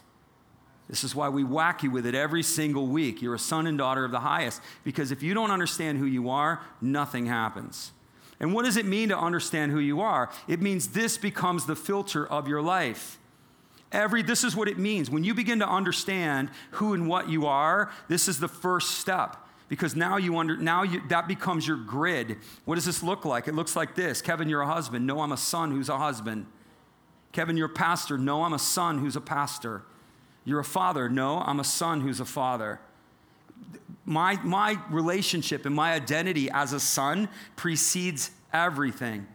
This 0.89 1.03
is 1.03 1.13
why 1.13 1.29
we 1.29 1.43
whack 1.43 1.83
you 1.83 1.91
with 1.91 2.05
it 2.05 2.15
every 2.15 2.43
single 2.43 2.87
week. 2.87 3.21
You're 3.21 3.35
a 3.35 3.39
son 3.39 3.67
and 3.67 3.77
daughter 3.77 4.05
of 4.05 4.11
the 4.11 4.21
highest. 4.21 4.61
Because 4.83 5.11
if 5.11 5.21
you 5.21 5.33
don't 5.33 5.51
understand 5.51 5.97
who 5.97 6.05
you 6.05 6.29
are, 6.29 6.61
nothing 6.81 7.25
happens. 7.25 7.91
And 8.39 8.53
what 8.53 8.65
does 8.65 8.77
it 8.77 8.85
mean 8.85 9.09
to 9.09 9.17
understand 9.17 9.71
who 9.71 9.79
you 9.79 9.99
are? 9.99 10.29
It 10.47 10.61
means 10.61 10.89
this 10.89 11.17
becomes 11.17 11.65
the 11.65 11.75
filter 11.75 12.25
of 12.25 12.47
your 12.47 12.61
life. 12.61 13.19
Every 13.91 14.21
this 14.21 14.43
is 14.43 14.55
what 14.55 14.67
it 14.67 14.77
means. 14.77 15.09
When 15.09 15.23
you 15.23 15.33
begin 15.33 15.59
to 15.59 15.67
understand 15.67 16.49
who 16.71 16.93
and 16.93 17.07
what 17.07 17.29
you 17.29 17.47
are, 17.47 17.91
this 18.07 18.27
is 18.27 18.39
the 18.39 18.47
first 18.47 18.99
step 18.99 19.37
because 19.69 19.95
now 19.95 20.17
you 20.17 20.37
under 20.37 20.57
now 20.57 20.83
you, 20.83 21.01
that 21.09 21.27
becomes 21.27 21.67
your 21.67 21.77
grid. 21.77 22.37
What 22.65 22.75
does 22.75 22.85
this 22.85 23.01
look 23.01 23.25
like? 23.25 23.47
It 23.47 23.55
looks 23.55 23.75
like 23.75 23.95
this. 23.95 24.21
Kevin, 24.21 24.49
you're 24.49 24.61
a 24.61 24.67
husband. 24.67 25.07
No, 25.07 25.21
I'm 25.21 25.31
a 25.31 25.37
son 25.37 25.71
who's 25.71 25.89
a 25.89 25.97
husband. 25.97 26.45
Kevin, 27.31 27.57
you're 27.57 27.67
a 27.67 27.69
pastor. 27.69 28.17
No, 28.17 28.43
I'm 28.43 28.53
a 28.53 28.59
son 28.59 28.99
who's 28.99 29.15
a 29.15 29.21
pastor. 29.21 29.83
You're 30.47 30.61
a 30.61 30.63
father. 30.63 31.09
No, 31.09 31.39
I'm 31.39 31.59
a 31.59 31.65
son 31.65 31.99
who's 31.99 32.21
a 32.21 32.25
father. 32.25 32.79
My, 34.05 34.39
my 34.43 34.79
relationship 34.89 35.65
and 35.65 35.75
my 35.75 35.91
identity 35.91 36.49
as 36.49 36.71
a 36.71 36.79
son 36.79 37.27
precedes 37.57 38.31
everything. 38.53 39.27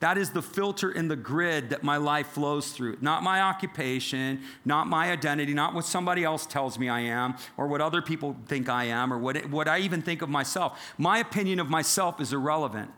That 0.00 0.18
is 0.18 0.30
the 0.30 0.42
filter 0.42 0.90
in 0.90 1.06
the 1.06 1.14
grid 1.14 1.70
that 1.70 1.84
my 1.84 1.96
life 1.96 2.26
flows 2.26 2.72
through. 2.72 2.98
Not 3.00 3.22
my 3.22 3.40
occupation, 3.40 4.42
not 4.64 4.88
my 4.88 5.12
identity, 5.12 5.54
not 5.54 5.74
what 5.74 5.84
somebody 5.84 6.24
else 6.24 6.44
tells 6.44 6.76
me 6.76 6.88
I 6.88 7.02
am, 7.02 7.36
or 7.56 7.68
what 7.68 7.80
other 7.80 8.02
people 8.02 8.34
think 8.48 8.68
I 8.68 8.86
am, 8.86 9.12
or 9.12 9.18
what, 9.18 9.36
it, 9.36 9.48
what 9.48 9.68
I 9.68 9.78
even 9.78 10.02
think 10.02 10.22
of 10.22 10.28
myself. 10.28 10.92
My 10.98 11.18
opinion 11.18 11.60
of 11.60 11.70
myself 11.70 12.20
is 12.20 12.32
irrelevant. 12.32 12.90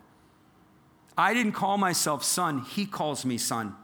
I 1.18 1.34
didn't 1.34 1.52
call 1.52 1.76
myself 1.76 2.24
son, 2.24 2.62
he 2.62 2.86
calls 2.86 3.26
me 3.26 3.36
son. 3.36 3.76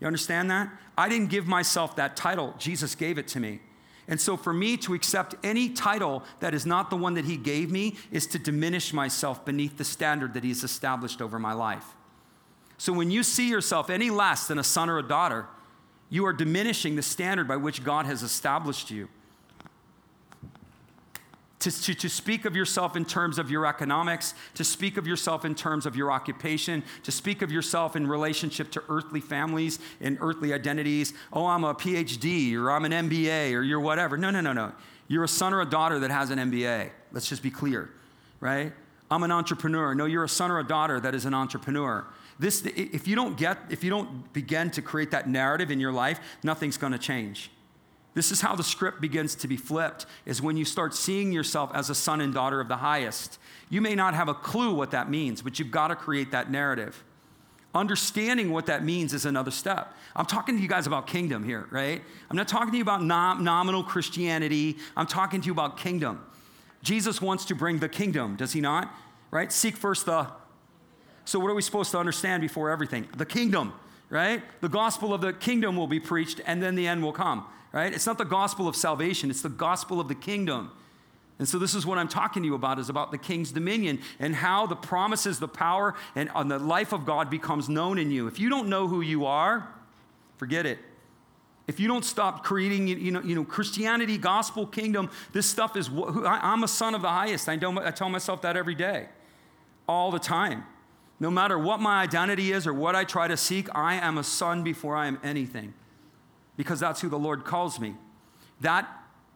You 0.00 0.06
understand 0.06 0.50
that? 0.50 0.70
I 0.96 1.08
didn't 1.08 1.30
give 1.30 1.46
myself 1.46 1.96
that 1.96 2.16
title, 2.16 2.54
Jesus 2.58 2.94
gave 2.94 3.18
it 3.18 3.28
to 3.28 3.40
me. 3.40 3.60
And 4.10 4.18
so, 4.18 4.38
for 4.38 4.54
me 4.54 4.78
to 4.78 4.94
accept 4.94 5.34
any 5.44 5.68
title 5.68 6.22
that 6.40 6.54
is 6.54 6.64
not 6.64 6.88
the 6.88 6.96
one 6.96 7.12
that 7.14 7.26
he 7.26 7.36
gave 7.36 7.70
me 7.70 7.96
is 8.10 8.26
to 8.28 8.38
diminish 8.38 8.94
myself 8.94 9.44
beneath 9.44 9.76
the 9.76 9.84
standard 9.84 10.32
that 10.32 10.44
he's 10.44 10.64
established 10.64 11.20
over 11.20 11.38
my 11.38 11.52
life. 11.52 11.94
So 12.78 12.92
when 12.92 13.10
you 13.10 13.24
see 13.24 13.50
yourself 13.50 13.90
any 13.90 14.08
less 14.08 14.46
than 14.46 14.58
a 14.58 14.64
son 14.64 14.88
or 14.88 14.98
a 14.98 15.02
daughter, 15.02 15.46
you 16.08 16.24
are 16.24 16.32
diminishing 16.32 16.96
the 16.96 17.02
standard 17.02 17.48
by 17.48 17.56
which 17.56 17.84
God 17.84 18.06
has 18.06 18.22
established 18.22 18.90
you. 18.90 19.08
To, 21.60 21.72
to, 21.72 21.94
to, 21.94 22.08
speak 22.08 22.44
of 22.44 22.54
yourself 22.54 22.94
in 22.94 23.04
terms 23.04 23.36
of 23.36 23.50
your 23.50 23.66
economics, 23.66 24.34
to 24.54 24.62
speak 24.62 24.96
of 24.96 25.08
yourself 25.08 25.44
in 25.44 25.56
terms 25.56 25.86
of 25.86 25.96
your 25.96 26.12
occupation, 26.12 26.84
to 27.02 27.10
speak 27.10 27.42
of 27.42 27.50
yourself 27.50 27.96
in 27.96 28.06
relationship 28.06 28.70
to 28.72 28.82
earthly 28.88 29.20
families 29.20 29.80
and 30.00 30.18
earthly 30.20 30.52
identities. 30.52 31.14
Oh, 31.32 31.46
I'm 31.46 31.64
a 31.64 31.74
PhD 31.74 32.54
or 32.54 32.70
I'm 32.70 32.84
an 32.84 32.92
MBA 32.92 33.54
or 33.54 33.62
you're 33.62 33.80
whatever. 33.80 34.16
No, 34.16 34.30
no, 34.30 34.40
no, 34.40 34.52
no. 34.52 34.72
You're 35.08 35.24
a 35.24 35.28
son 35.28 35.52
or 35.52 35.60
a 35.60 35.66
daughter 35.66 35.98
that 35.98 36.12
has 36.12 36.30
an 36.30 36.38
MBA. 36.38 36.90
Let's 37.10 37.28
just 37.28 37.42
be 37.42 37.50
clear, 37.50 37.90
right? 38.38 38.72
I'm 39.10 39.22
an 39.22 39.32
entrepreneur. 39.32 39.94
No, 39.94 40.04
you're 40.04 40.24
a 40.24 40.28
son 40.28 40.50
or 40.50 40.60
a 40.60 40.64
daughter 40.64 41.00
that 41.00 41.14
is 41.14 41.24
an 41.24 41.34
entrepreneur. 41.34 42.06
This, 42.38 42.62
if 42.64 43.08
you 43.08 43.16
don't 43.16 43.36
get, 43.36 43.58
if 43.68 43.82
you 43.82 43.90
don't 43.90 44.32
begin 44.32 44.70
to 44.72 44.82
create 44.82 45.10
that 45.10 45.28
narrative 45.28 45.70
in 45.70 45.80
your 45.80 45.92
life, 45.92 46.20
nothing's 46.44 46.76
going 46.76 46.92
to 46.92 46.98
change. 46.98 47.50
This 48.18 48.32
is 48.32 48.40
how 48.40 48.56
the 48.56 48.64
script 48.64 49.00
begins 49.00 49.36
to 49.36 49.46
be 49.46 49.56
flipped, 49.56 50.04
is 50.26 50.42
when 50.42 50.56
you 50.56 50.64
start 50.64 50.92
seeing 50.92 51.30
yourself 51.30 51.70
as 51.72 51.88
a 51.88 51.94
son 51.94 52.20
and 52.20 52.34
daughter 52.34 52.60
of 52.60 52.66
the 52.66 52.78
highest. 52.78 53.38
You 53.70 53.80
may 53.80 53.94
not 53.94 54.12
have 54.14 54.26
a 54.26 54.34
clue 54.34 54.74
what 54.74 54.90
that 54.90 55.08
means, 55.08 55.40
but 55.40 55.60
you've 55.60 55.70
got 55.70 55.88
to 55.88 55.94
create 55.94 56.32
that 56.32 56.50
narrative. 56.50 57.04
Understanding 57.76 58.50
what 58.50 58.66
that 58.66 58.84
means 58.84 59.14
is 59.14 59.24
another 59.24 59.52
step. 59.52 59.94
I'm 60.16 60.26
talking 60.26 60.56
to 60.56 60.60
you 60.60 60.66
guys 60.66 60.88
about 60.88 61.06
kingdom 61.06 61.44
here, 61.44 61.68
right? 61.70 62.02
I'm 62.28 62.36
not 62.36 62.48
talking 62.48 62.72
to 62.72 62.76
you 62.76 62.82
about 62.82 63.04
nom- 63.04 63.44
nominal 63.44 63.84
Christianity. 63.84 64.78
I'm 64.96 65.06
talking 65.06 65.40
to 65.40 65.46
you 65.46 65.52
about 65.52 65.76
kingdom. 65.76 66.20
Jesus 66.82 67.22
wants 67.22 67.44
to 67.44 67.54
bring 67.54 67.78
the 67.78 67.88
kingdom, 67.88 68.34
does 68.34 68.52
he 68.52 68.60
not? 68.60 68.92
Right? 69.30 69.52
Seek 69.52 69.76
first 69.76 70.06
the 70.06 70.26
so, 71.24 71.38
what 71.38 71.50
are 71.50 71.54
we 71.54 71.62
supposed 71.62 71.92
to 71.92 71.98
understand 71.98 72.40
before 72.40 72.70
everything? 72.70 73.06
The 73.16 73.26
kingdom, 73.26 73.74
right? 74.10 74.42
The 74.60 74.68
gospel 74.68 75.14
of 75.14 75.20
the 75.20 75.34
kingdom 75.34 75.76
will 75.76 75.86
be 75.86 76.00
preached, 76.00 76.40
and 76.46 76.60
then 76.60 76.74
the 76.74 76.88
end 76.88 77.02
will 77.02 77.12
come, 77.12 77.44
right? 77.72 77.92
It's 77.92 78.06
not 78.06 78.18
the 78.18 78.24
gospel 78.24 78.68
of 78.68 78.76
salvation, 78.76 79.30
it's 79.30 79.42
the 79.42 79.48
gospel 79.48 80.00
of 80.00 80.08
the 80.08 80.14
kingdom. 80.14 80.70
And 81.38 81.48
so 81.48 81.58
this 81.58 81.74
is 81.74 81.86
what 81.86 81.98
I'm 81.98 82.08
talking 82.08 82.42
to 82.42 82.48
you 82.48 82.56
about 82.56 82.80
is 82.80 82.88
about 82.88 83.12
the 83.12 83.18
king's 83.18 83.52
dominion 83.52 84.00
and 84.18 84.34
how 84.34 84.66
the 84.66 84.74
promises, 84.74 85.38
the 85.38 85.46
power, 85.46 85.94
and, 86.16 86.30
and 86.34 86.50
the 86.50 86.58
life 86.58 86.92
of 86.92 87.06
God 87.06 87.30
becomes 87.30 87.68
known 87.68 87.96
in 87.96 88.10
you. 88.10 88.26
If 88.26 88.40
you 88.40 88.48
don't 88.48 88.68
know 88.68 88.88
who 88.88 89.02
you 89.02 89.24
are, 89.24 89.68
forget 90.36 90.66
it. 90.66 90.80
If 91.68 91.78
you 91.78 91.86
don't 91.86 92.04
stop 92.04 92.42
creating, 92.42 92.88
you 92.88 93.12
know, 93.12 93.20
you 93.20 93.36
know 93.36 93.44
Christianity, 93.44 94.18
gospel, 94.18 94.66
kingdom, 94.66 95.10
this 95.32 95.46
stuff 95.46 95.76
is, 95.76 95.88
I'm 96.24 96.64
a 96.64 96.68
son 96.68 96.94
of 96.94 97.02
the 97.02 97.10
highest. 97.10 97.48
I, 97.48 97.56
don't, 97.56 97.78
I 97.78 97.90
tell 97.92 98.08
myself 98.08 98.42
that 98.42 98.56
every 98.56 98.74
day, 98.74 99.06
all 99.86 100.10
the 100.10 100.18
time. 100.18 100.64
No 101.20 101.30
matter 101.30 101.58
what 101.58 101.78
my 101.78 102.02
identity 102.02 102.52
is 102.52 102.66
or 102.66 102.72
what 102.72 102.96
I 102.96 103.04
try 103.04 103.28
to 103.28 103.36
seek, 103.36 103.68
I 103.76 103.94
am 103.94 104.18
a 104.18 104.24
son 104.24 104.64
before 104.64 104.96
I 104.96 105.06
am 105.06 105.20
anything 105.22 105.74
because 106.58 106.80
that's 106.80 107.00
who 107.00 107.08
the 107.08 107.18
Lord 107.18 107.46
calls 107.46 107.80
me. 107.80 107.94
That 108.60 108.86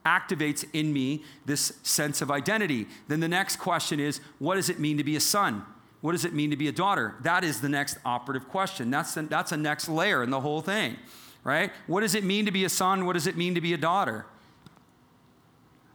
activates 0.04 0.64
in 0.74 0.92
me 0.92 1.22
this 1.46 1.78
sense 1.82 2.20
of 2.20 2.30
identity. 2.30 2.88
Then 3.08 3.20
the 3.20 3.28
next 3.28 3.56
question 3.56 4.00
is 4.00 4.20
what 4.38 4.56
does 4.56 4.68
it 4.68 4.78
mean 4.78 4.98
to 4.98 5.04
be 5.04 5.16
a 5.16 5.20
son? 5.20 5.64
What 6.02 6.12
does 6.12 6.24
it 6.24 6.34
mean 6.34 6.50
to 6.50 6.56
be 6.56 6.66
a 6.66 6.72
daughter? 6.72 7.14
That 7.22 7.44
is 7.44 7.60
the 7.60 7.68
next 7.68 7.96
operative 8.04 8.48
question. 8.48 8.90
That's, 8.90 9.14
the, 9.14 9.22
that's 9.22 9.52
a 9.52 9.56
next 9.56 9.88
layer 9.88 10.24
in 10.24 10.30
the 10.30 10.40
whole 10.40 10.60
thing, 10.60 10.96
right? 11.44 11.70
What 11.86 12.00
does 12.00 12.16
it 12.16 12.24
mean 12.24 12.44
to 12.46 12.50
be 12.50 12.64
a 12.64 12.68
son? 12.68 13.06
What 13.06 13.12
does 13.12 13.28
it 13.28 13.36
mean 13.36 13.54
to 13.54 13.60
be 13.60 13.72
a 13.72 13.78
daughter? 13.78 14.26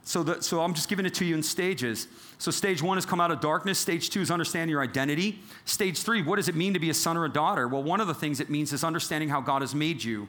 So, 0.04 0.22
the, 0.22 0.42
so 0.42 0.62
I'm 0.62 0.72
just 0.72 0.88
giving 0.88 1.04
it 1.04 1.12
to 1.16 1.26
you 1.26 1.34
in 1.34 1.42
stages. 1.42 2.08
So, 2.38 2.50
stage 2.50 2.82
one 2.82 2.96
is 2.96 3.04
come 3.04 3.20
out 3.20 3.30
of 3.30 3.42
darkness. 3.42 3.78
Stage 3.78 4.08
two 4.08 4.22
is 4.22 4.30
understand 4.30 4.70
your 4.70 4.80
identity. 4.80 5.40
Stage 5.66 6.02
three, 6.02 6.22
what 6.22 6.36
does 6.36 6.48
it 6.48 6.54
mean 6.54 6.72
to 6.72 6.80
be 6.80 6.88
a 6.88 6.94
son 6.94 7.18
or 7.18 7.26
a 7.26 7.28
daughter? 7.28 7.68
Well, 7.68 7.82
one 7.82 8.00
of 8.00 8.06
the 8.06 8.14
things 8.14 8.40
it 8.40 8.48
means 8.48 8.72
is 8.72 8.82
understanding 8.82 9.28
how 9.28 9.42
God 9.42 9.60
has 9.60 9.74
made 9.74 10.02
you. 10.02 10.26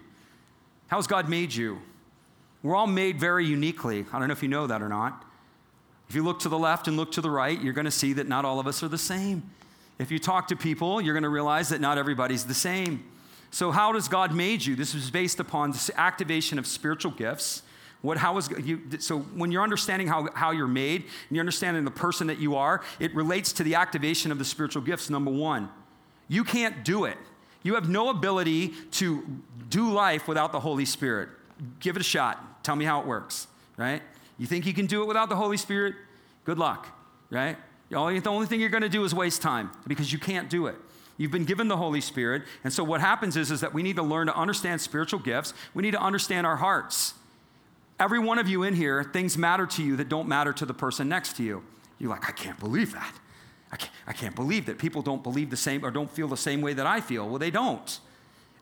How's 0.90 1.08
God 1.08 1.30
made 1.30 1.54
you? 1.54 1.80
We're 2.62 2.76
all 2.76 2.88
made 2.88 3.20
very 3.20 3.46
uniquely. 3.46 4.06
I 4.12 4.20
don't 4.20 4.28
know 4.28 4.34
if 4.34 4.44
you 4.44 4.50
know 4.50 4.68
that 4.68 4.82
or 4.82 4.90
not. 4.90 5.24
If 6.10 6.16
you 6.16 6.24
look 6.24 6.40
to 6.42 6.50
the 6.50 6.60
left 6.60 6.88
and 6.88 6.98
look 6.98 7.14
to 7.14 7.22
the 7.22 7.32
right, 7.32 7.60
you're 7.60 7.74
going 7.74 7.86
to 7.86 7.92
see 7.92 8.14
that 8.14 8.28
not 8.28 8.44
all 8.44 8.60
of 8.60 8.68
us 8.68 8.84
are 8.84 8.88
the 8.88 8.98
same. 8.98 9.50
If 9.98 10.12
you 10.12 10.20
talk 10.20 10.50
to 10.50 10.56
people, 10.56 11.00
you're 11.00 11.14
going 11.14 11.24
to 11.24 11.30
realize 11.30 11.70
that 11.70 11.80
not 11.80 11.98
everybody's 11.98 12.46
the 12.46 12.54
same. 12.54 13.06
So, 13.52 13.72
how 13.72 13.92
does 13.94 14.08
God 14.08 14.36
made 14.36 14.66
you? 14.66 14.76
This 14.76 14.94
is 14.94 15.10
based 15.10 15.40
upon 15.40 15.72
this 15.72 15.90
activation 15.96 16.60
of 16.60 16.68
spiritual 16.68 17.12
gifts 17.12 17.64
what, 18.02 18.18
how 18.18 18.38
is, 18.38 18.50
you, 18.64 18.82
so 19.00 19.20
when 19.20 19.52
you're 19.52 19.64
understanding 19.64 20.08
how, 20.08 20.30
how 20.34 20.52
you're 20.52 20.68
made 20.68 21.02
and 21.02 21.36
you're 21.36 21.42
understanding 21.42 21.84
the 21.84 21.92
person 21.92 22.28
that 22.28 22.40
you 22.40 22.56
are, 22.56 22.82
it 23.00 23.14
relates 23.14 23.52
to 23.54 23.64
the 23.64 23.76
activation 23.76 24.32
of 24.32 24.40
the 24.40 24.46
spiritual 24.46 24.82
gifts, 24.82 25.10
number 25.10 25.32
one. 25.32 25.70
You 26.30 26.44
can't 26.44 26.86
do 26.86 27.06
it. 27.06 27.18
You 27.64 27.76
have 27.76 27.90
no 27.90 28.10
ability 28.10 28.70
to 28.92 29.24
do 29.70 29.92
life 29.92 30.28
without 30.28 30.52
the 30.52 30.60
Holy 30.60 30.86
Spirit. 30.86 31.30
Give 31.80 31.96
it 31.96 32.00
a 32.00 32.04
shot. 32.04 32.64
Tell 32.64 32.76
me 32.76 32.86
how 32.86 33.02
it 33.02 33.06
works, 33.06 33.48
right? 33.78 34.02
You 34.38 34.48
think 34.48 34.66
you 34.66 34.74
can 34.74 34.86
do 34.86 35.02
it 35.04 35.08
without 35.08 35.30
the 35.30 35.36
Holy 35.36 35.58
Spirit? 35.58 35.96
Good 36.46 36.58
luck, 36.58 36.88
right? 37.30 37.58
The 37.90 37.96
only 37.96 38.46
thing 38.46 38.60
you're 38.60 38.70
going 38.70 38.84
to 38.84 38.90
do 38.90 39.04
is 39.04 39.14
waste 39.14 39.42
time 39.42 39.72
because 39.88 40.14
you 40.14 40.20
can't 40.20 40.50
do 40.50 40.68
it. 40.68 40.76
You've 41.18 41.32
been 41.32 41.46
given 41.46 41.68
the 41.68 41.76
Holy 41.76 42.00
Spirit. 42.00 42.44
And 42.64 42.72
so 42.72 42.84
what 42.84 43.02
happens 43.02 43.36
is, 43.36 43.52
is 43.52 43.60
that 43.60 43.74
we 43.74 43.84
need 43.84 43.98
to 43.98 44.04
learn 44.04 44.28
to 44.28 44.36
understand 44.36 44.80
spiritual 44.80 45.20
gifts. 45.20 45.54
We 45.74 45.84
need 45.84 45.92
to 45.92 46.02
understand 46.02 46.48
our 46.48 46.56
hearts. 46.56 47.14
Every 48.00 48.20
one 48.20 48.40
of 48.40 48.48
you 48.48 48.64
in 48.64 48.74
here, 48.74 49.04
things 49.04 49.38
matter 49.38 49.66
to 49.66 49.84
you 49.84 49.98
that 49.98 50.08
don't 50.08 50.30
matter 50.30 50.54
to 50.54 50.66
the 50.66 50.74
person 50.74 51.10
next 51.10 51.36
to 51.36 51.44
you. 51.44 51.62
You're 51.98 52.10
like, 52.10 52.30
I 52.30 52.32
can't 52.32 52.58
believe 52.58 52.94
that. 52.94 53.14
I 53.72 53.78
can't, 53.78 53.92
I 54.08 54.14
can't 54.14 54.36
believe 54.36 54.66
that 54.66 54.80
people 54.80 55.02
don't 55.02 55.22
believe 55.24 55.50
the 55.50 55.58
same 55.58 55.86
or 55.86 55.92
don't 55.92 56.10
feel 56.10 56.28
the 56.28 56.38
same 56.38 56.62
way 56.62 56.74
that 56.74 56.88
I 56.88 57.02
feel. 57.02 57.28
Well, 57.28 57.40
they 57.40 57.52
don't. 57.52 58.00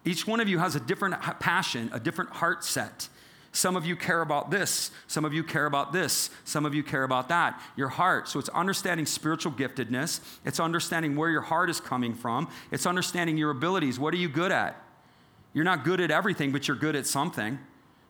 Each 0.06 0.28
one 0.28 0.40
of 0.40 0.48
you 0.48 0.60
has 0.60 0.76
a 0.76 0.80
different 0.80 1.16
passion, 1.40 1.90
a 1.94 2.00
different 2.00 2.32
heart 2.32 2.64
set. 2.64 3.10
Some 3.52 3.76
of 3.76 3.86
you 3.86 3.96
care 3.96 4.22
about 4.22 4.52
this. 4.52 4.92
Some 5.08 5.26
of 5.26 5.34
you 5.34 5.44
care 5.44 5.66
about 5.66 5.92
this. 5.92 6.30
Some 6.44 6.66
of 6.66 6.76
you 6.76 6.84
care 6.84 7.04
about 7.04 7.30
that. 7.30 7.60
Your 7.76 7.88
heart. 7.88 8.28
So 8.28 8.38
it's 8.40 8.50
understanding 8.50 9.06
spiritual 9.06 9.52
giftedness. 9.52 10.20
It's 10.46 10.60
understanding 10.60 11.16
where 11.16 11.30
your 11.30 11.42
heart 11.42 11.70
is 11.70 11.80
coming 11.80 12.14
from. 12.14 12.50
It's 12.72 12.86
understanding 12.86 13.38
your 13.38 13.50
abilities. 13.50 14.00
What 14.00 14.14
are 14.14 14.18
you 14.18 14.30
good 14.30 14.52
at? 14.52 14.82
You're 15.54 15.66
not 15.66 15.84
good 15.84 16.00
at 16.02 16.12
everything, 16.12 16.52
but 16.52 16.68
you're 16.68 16.78
good 16.78 16.96
at 16.96 17.08
something, 17.08 17.58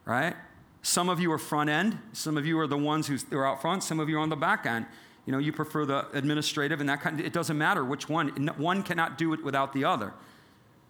right? 0.04 0.36
Some 0.82 1.08
of 1.08 1.20
you 1.20 1.32
are 1.32 1.38
front 1.38 1.70
end. 1.70 1.98
Some 2.14 2.38
of 2.38 2.46
you 2.46 2.60
are 2.60 2.68
the 2.68 2.78
ones 2.78 3.08
who 3.08 3.18
are 3.38 3.48
out 3.48 3.62
front. 3.62 3.84
Some 3.84 4.00
of 4.00 4.10
you 4.10 4.18
are 4.18 4.22
on 4.22 4.30
the 4.30 4.36
back 4.36 4.66
end. 4.66 4.86
You 5.28 5.34
know, 5.34 5.40
you 5.40 5.52
prefer 5.52 5.86
the 5.86 6.08
administrative 6.14 6.80
and 6.80 6.90
that 6.90 7.02
kind 7.02 7.20
of, 7.20 7.26
it 7.26 7.34
doesn't 7.34 7.58
matter 7.58 7.84
which 7.84 8.08
one. 8.08 8.30
One 8.58 8.82
cannot 8.82 9.18
do 9.18 9.34
it 9.34 9.44
without 9.44 9.74
the 9.74 9.84
other. 9.84 10.14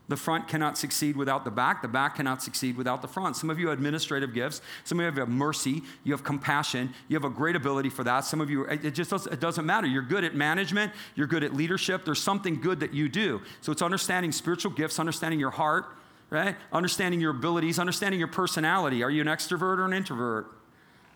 The 0.10 0.16
front 0.16 0.48
cannot 0.48 0.78
succeed 0.78 1.18
without 1.18 1.44
the 1.44 1.52
back. 1.52 1.82
The 1.82 1.88
back 1.88 2.16
cannot 2.16 2.42
succeed 2.42 2.78
without 2.78 3.02
the 3.02 3.08
front. 3.08 3.36
Some 3.36 3.50
of 3.50 3.60
you 3.60 3.68
have 3.70 3.78
administrative 3.78 4.34
gifts. 4.34 4.62
Some 4.86 5.00
of 5.00 5.04
you 5.16 5.20
have 5.20 5.28
mercy. 5.28 5.82
You 6.04 6.14
have 6.14 6.24
compassion. 6.24 6.94
You 7.10 7.16
have 7.18 7.26
a 7.26 7.30
great 7.30 7.58
ability 7.58 7.90
for 7.90 8.06
that. 8.06 8.22
Some 8.22 8.40
of 8.40 8.50
you, 8.50 8.64
it 8.66 8.92
just 8.92 9.10
doesn't, 9.10 9.34
it 9.34 9.40
doesn't 9.40 9.66
matter. 9.66 9.88
You're 9.88 10.04
good 10.04 10.24
at 10.24 10.36
management. 10.36 10.94
You're 11.16 11.28
good 11.28 11.44
at 11.44 11.54
leadership. 11.56 12.06
There's 12.06 12.22
something 12.22 12.62
good 12.62 12.80
that 12.80 12.94
you 12.94 13.10
do. 13.10 13.42
So 13.62 13.72
it's 13.72 13.82
understanding 13.82 14.32
spiritual 14.32 14.72
gifts, 14.72 15.00
understanding 15.00 15.40
your 15.40 15.52
heart, 15.52 15.88
right? 16.30 16.56
Understanding 16.72 17.20
your 17.20 17.32
abilities, 17.32 17.80
understanding 17.80 18.20
your 18.20 18.30
personality. 18.30 19.04
Are 19.04 19.10
you 19.10 19.22
an 19.22 19.28
extrovert 19.28 19.80
or 19.80 19.86
an 19.86 19.94
introvert? 19.94 20.48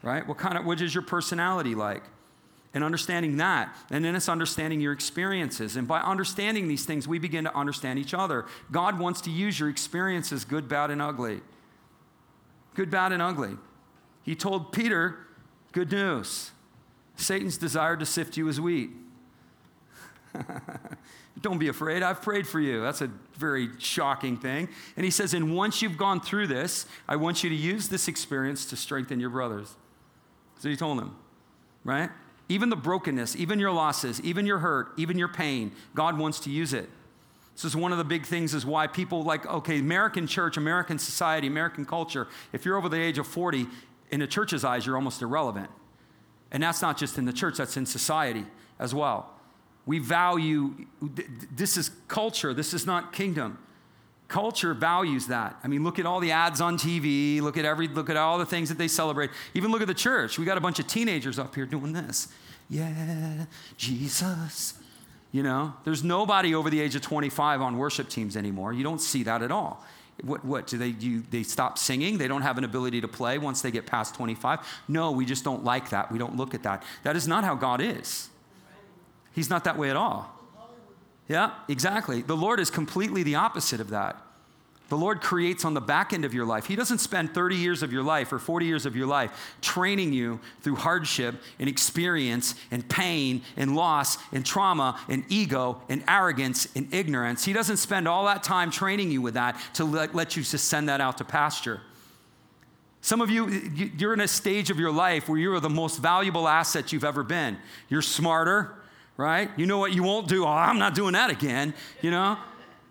Right? 0.02 0.28
What 0.28 0.40
kind 0.40 0.58
of 0.58 0.66
what 0.66 0.82
is 0.82 0.94
your 0.94 1.04
personality 1.04 1.76
like? 1.76 2.04
And 2.74 2.84
understanding 2.84 3.38
that. 3.38 3.76
And 3.90 4.04
then 4.04 4.16
it's 4.16 4.30
understanding 4.30 4.80
your 4.80 4.94
experiences. 4.94 5.76
And 5.76 5.88
by 5.88 6.00
understanding 6.00 6.68
these 6.68 6.86
things, 6.86 7.08
we 7.08 7.20
begin 7.20 7.44
to 7.44 7.56
understand 7.56 8.00
each 8.00 8.14
other. 8.14 8.46
God 8.72 8.98
wants 8.98 9.20
to 9.22 9.30
use 9.30 9.60
your 9.60 9.70
experiences, 9.70 10.46
good, 10.46 10.70
bad, 10.70 10.90
and 10.90 11.02
ugly. 11.02 11.42
Good, 12.74 12.90
bad, 12.90 13.12
and 13.12 13.22
ugly. 13.22 13.58
He 14.24 14.36
told 14.36 14.72
Peter, 14.72 15.18
good 15.74 15.92
news. 15.92 16.52
Satan's 17.18 17.58
desired 17.58 18.00
to 18.00 18.06
sift 18.06 18.38
you 18.38 18.48
as 18.48 18.62
wheat. 18.62 18.92
Don't 21.42 21.58
be 21.58 21.68
afraid. 21.68 22.04
I've 22.04 22.22
prayed 22.22 22.48
for 22.48 22.60
you. 22.60 22.82
That's 22.82 23.02
a 23.02 23.10
very 23.38 23.70
shocking 23.80 24.38
thing. 24.38 24.70
And 24.96 25.04
he 25.04 25.12
says, 25.12 25.34
And 25.34 25.56
once 25.56 25.82
you've 25.82 25.98
gone 25.98 26.22
through 26.22 26.48
this, 26.48 26.86
I 27.08 27.16
want 27.16 27.44
you 27.44 27.50
to 27.50 27.56
use 27.56 27.90
this 27.90 28.08
experience 28.08 28.66
to 28.68 28.76
strengthen 28.76 29.20
your 29.20 29.30
brothers. 29.30 29.76
So 30.60 30.70
he 30.70 30.76
told 30.76 31.00
him, 31.00 31.16
right? 31.84 32.10
Even 32.52 32.68
the 32.68 32.76
brokenness, 32.76 33.38
even 33.38 33.60
your 33.60 33.72
losses, 33.72 34.20
even 34.22 34.46
your 34.46 34.60
hurt, 34.60 34.92
even 34.98 35.18
your 35.18 35.30
pain, 35.30 35.72
God 35.96 36.18
wants 36.18 36.38
to 36.42 36.50
use 36.50 36.74
it. 36.74 36.90
This 37.56 37.64
is 37.64 37.78
one 37.78 37.94
of 37.94 37.98
the 37.98 38.04
big 38.04 38.26
things 38.26 38.54
is 38.54 38.66
why 38.66 38.88
people 38.88 39.24
like, 39.24 39.46
okay, 39.46 39.80
American 39.80 40.28
church, 40.28 40.58
American 40.58 41.00
society, 41.00 41.48
American 41.48 41.86
culture, 41.86 42.28
if 42.52 42.66
you're 42.66 42.76
over 42.76 42.90
the 42.90 43.00
age 43.00 43.18
of 43.18 43.26
40, 43.26 43.68
in 44.10 44.20
the 44.20 44.28
church's 44.28 44.66
eyes, 44.66 44.86
you're 44.86 44.98
almost 44.98 45.22
irrelevant. 45.22 45.70
And 46.52 46.62
that's 46.62 46.82
not 46.82 46.98
just 46.98 47.18
in 47.18 47.24
the 47.24 47.32
church, 47.32 47.56
that's 47.56 47.78
in 47.78 47.86
society 47.86 48.46
as 48.80 48.94
well. 48.94 49.30
We 49.86 50.00
value, 50.00 50.76
this 51.56 51.78
is 51.78 51.90
culture, 52.10 52.54
this 52.54 52.74
is 52.74 52.86
not 52.86 53.14
kingdom. 53.14 53.60
Culture 54.32 54.74
values 54.74 55.28
that. 55.28 55.58
I 55.62 55.68
mean, 55.68 55.84
look 55.84 56.00
at 56.00 56.06
all 56.06 56.22
the 56.22 56.32
ads 56.32 56.62
on 56.62 56.78
TV, 56.78 57.42
look 57.42 57.58
at 57.58 57.66
every, 57.66 57.90
look 57.90 58.10
at 58.10 58.16
all 58.16 58.38
the 58.38 58.46
things 58.46 58.70
that 58.70 58.78
they 58.78 58.88
celebrate. 58.88 59.30
Even 59.54 59.72
look 59.72 59.82
at 59.82 59.90
the 59.90 59.94
church. 59.94 60.40
We 60.40 60.46
got 60.46 60.58
a 60.58 60.62
bunch 60.62 60.80
of 60.80 60.88
teenagers 60.88 61.38
up 61.38 61.54
here 61.54 61.66
doing 61.66 61.92
this. 61.92 62.30
Yeah, 62.70 63.48
Jesus. 63.76 64.76
You 65.34 65.44
know, 65.44 65.74
there's 65.84 66.02
nobody 66.02 66.56
over 66.56 66.70
the 66.70 66.80
age 66.80 66.96
of 66.96 67.02
25 67.02 67.60
on 67.60 67.78
worship 67.78 68.08
teams 68.08 68.38
anymore. 68.38 68.72
You 68.72 68.84
don't 68.84 69.02
see 69.02 69.24
that 69.24 69.42
at 69.42 69.52
all. 69.52 69.84
What, 70.24 70.46
what 70.46 70.66
do 70.66 70.78
they 70.78 70.94
do? 70.94 71.24
They 71.30 71.44
stop 71.44 71.78
singing? 71.78 72.18
They 72.18 72.30
don't 72.30 72.42
have 72.42 72.58
an 72.58 72.64
ability 72.64 73.02
to 73.02 73.10
play 73.10 73.38
once 73.38 73.62
they 73.62 73.70
get 73.70 73.86
past 73.86 74.16
25? 74.16 74.60
No, 74.88 75.12
we 75.12 75.26
just 75.26 75.44
don't 75.44 75.66
like 75.66 75.90
that. 75.90 76.10
We 76.10 76.18
don't 76.18 76.38
look 76.38 76.54
at 76.54 76.64
that. 76.64 76.84
That 77.04 77.18
is 77.18 77.28
not 77.28 77.44
how 77.44 77.56
God 77.56 77.82
is. 77.82 78.30
He's 79.34 79.50
not 79.50 79.66
that 79.66 79.78
way 79.78 79.90
at 79.90 79.98
all. 79.98 80.41
Yeah, 81.32 81.52
exactly. 81.70 82.22
The 82.22 82.36
Lord 82.36 82.60
is 82.60 82.70
completely 82.70 83.24
the 83.24 83.36
opposite 83.36 83.80
of 83.80 83.92
that. 83.92 84.22
The 84.90 84.98
Lord 84.98 85.22
creates 85.22 85.64
on 85.64 85.74
the 85.74 85.80
back 85.80 86.12
end 86.12 86.26
of 86.26 86.34
your 86.34 86.46
life. 86.46 86.66
He 86.66 86.76
doesn't 86.76 86.98
spend 86.98 87.34
30 87.34 87.56
years 87.56 87.82
of 87.82 87.94
your 87.94 88.04
life 88.04 88.34
or 88.34 88.40
40 88.40 88.66
years 88.66 88.86
of 88.86 88.98
your 88.98 89.08
life 89.08 89.56
training 89.62 90.12
you 90.12 90.42
through 90.60 90.76
hardship 90.76 91.36
and 91.58 91.70
experience 91.70 92.56
and 92.70 92.88
pain 92.90 93.44
and 93.56 93.78
loss 93.78 94.18
and 94.34 94.46
trauma 94.46 95.00
and 95.08 95.24
ego 95.30 95.82
and 95.88 96.04
arrogance 96.06 96.68
and 96.76 96.94
ignorance. 96.94 97.46
He 97.46 97.54
doesn't 97.54 97.78
spend 97.78 98.10
all 98.10 98.26
that 98.26 98.44
time 98.44 98.70
training 98.70 99.10
you 99.10 99.22
with 99.22 99.36
that 99.36 99.58
to 99.76 99.86
let, 99.86 100.14
let 100.14 100.36
you 100.36 100.44
just 100.44 100.66
send 100.66 100.90
that 100.90 101.00
out 101.00 101.20
to 101.20 101.24
pasture. 101.24 101.80
Some 103.00 103.22
of 103.22 103.30
you, 103.30 103.48
you're 103.98 104.14
in 104.14 104.20
a 104.20 104.28
stage 104.28 104.70
of 104.70 104.78
your 104.78 104.92
life 104.92 105.30
where 105.30 105.40
you 105.40 105.54
are 105.54 105.62
the 105.62 105.70
most 105.70 106.00
valuable 106.00 106.50
asset 106.50 106.92
you've 106.92 107.06
ever 107.06 107.24
been. 107.24 107.58
You're 107.88 108.02
smarter, 108.02 108.81
right? 109.18 109.50
You 109.58 109.66
know 109.66 109.78
what 109.78 109.94
you 109.94 110.04
won't 110.04 110.28
do? 110.28 110.46
Oh, 110.46 110.50
I'm 110.50 110.80
not 110.80 110.96
doing 110.96 111.14
that 111.14 111.30
again, 111.30 111.74
you 112.02 112.12
know? 112.12 112.38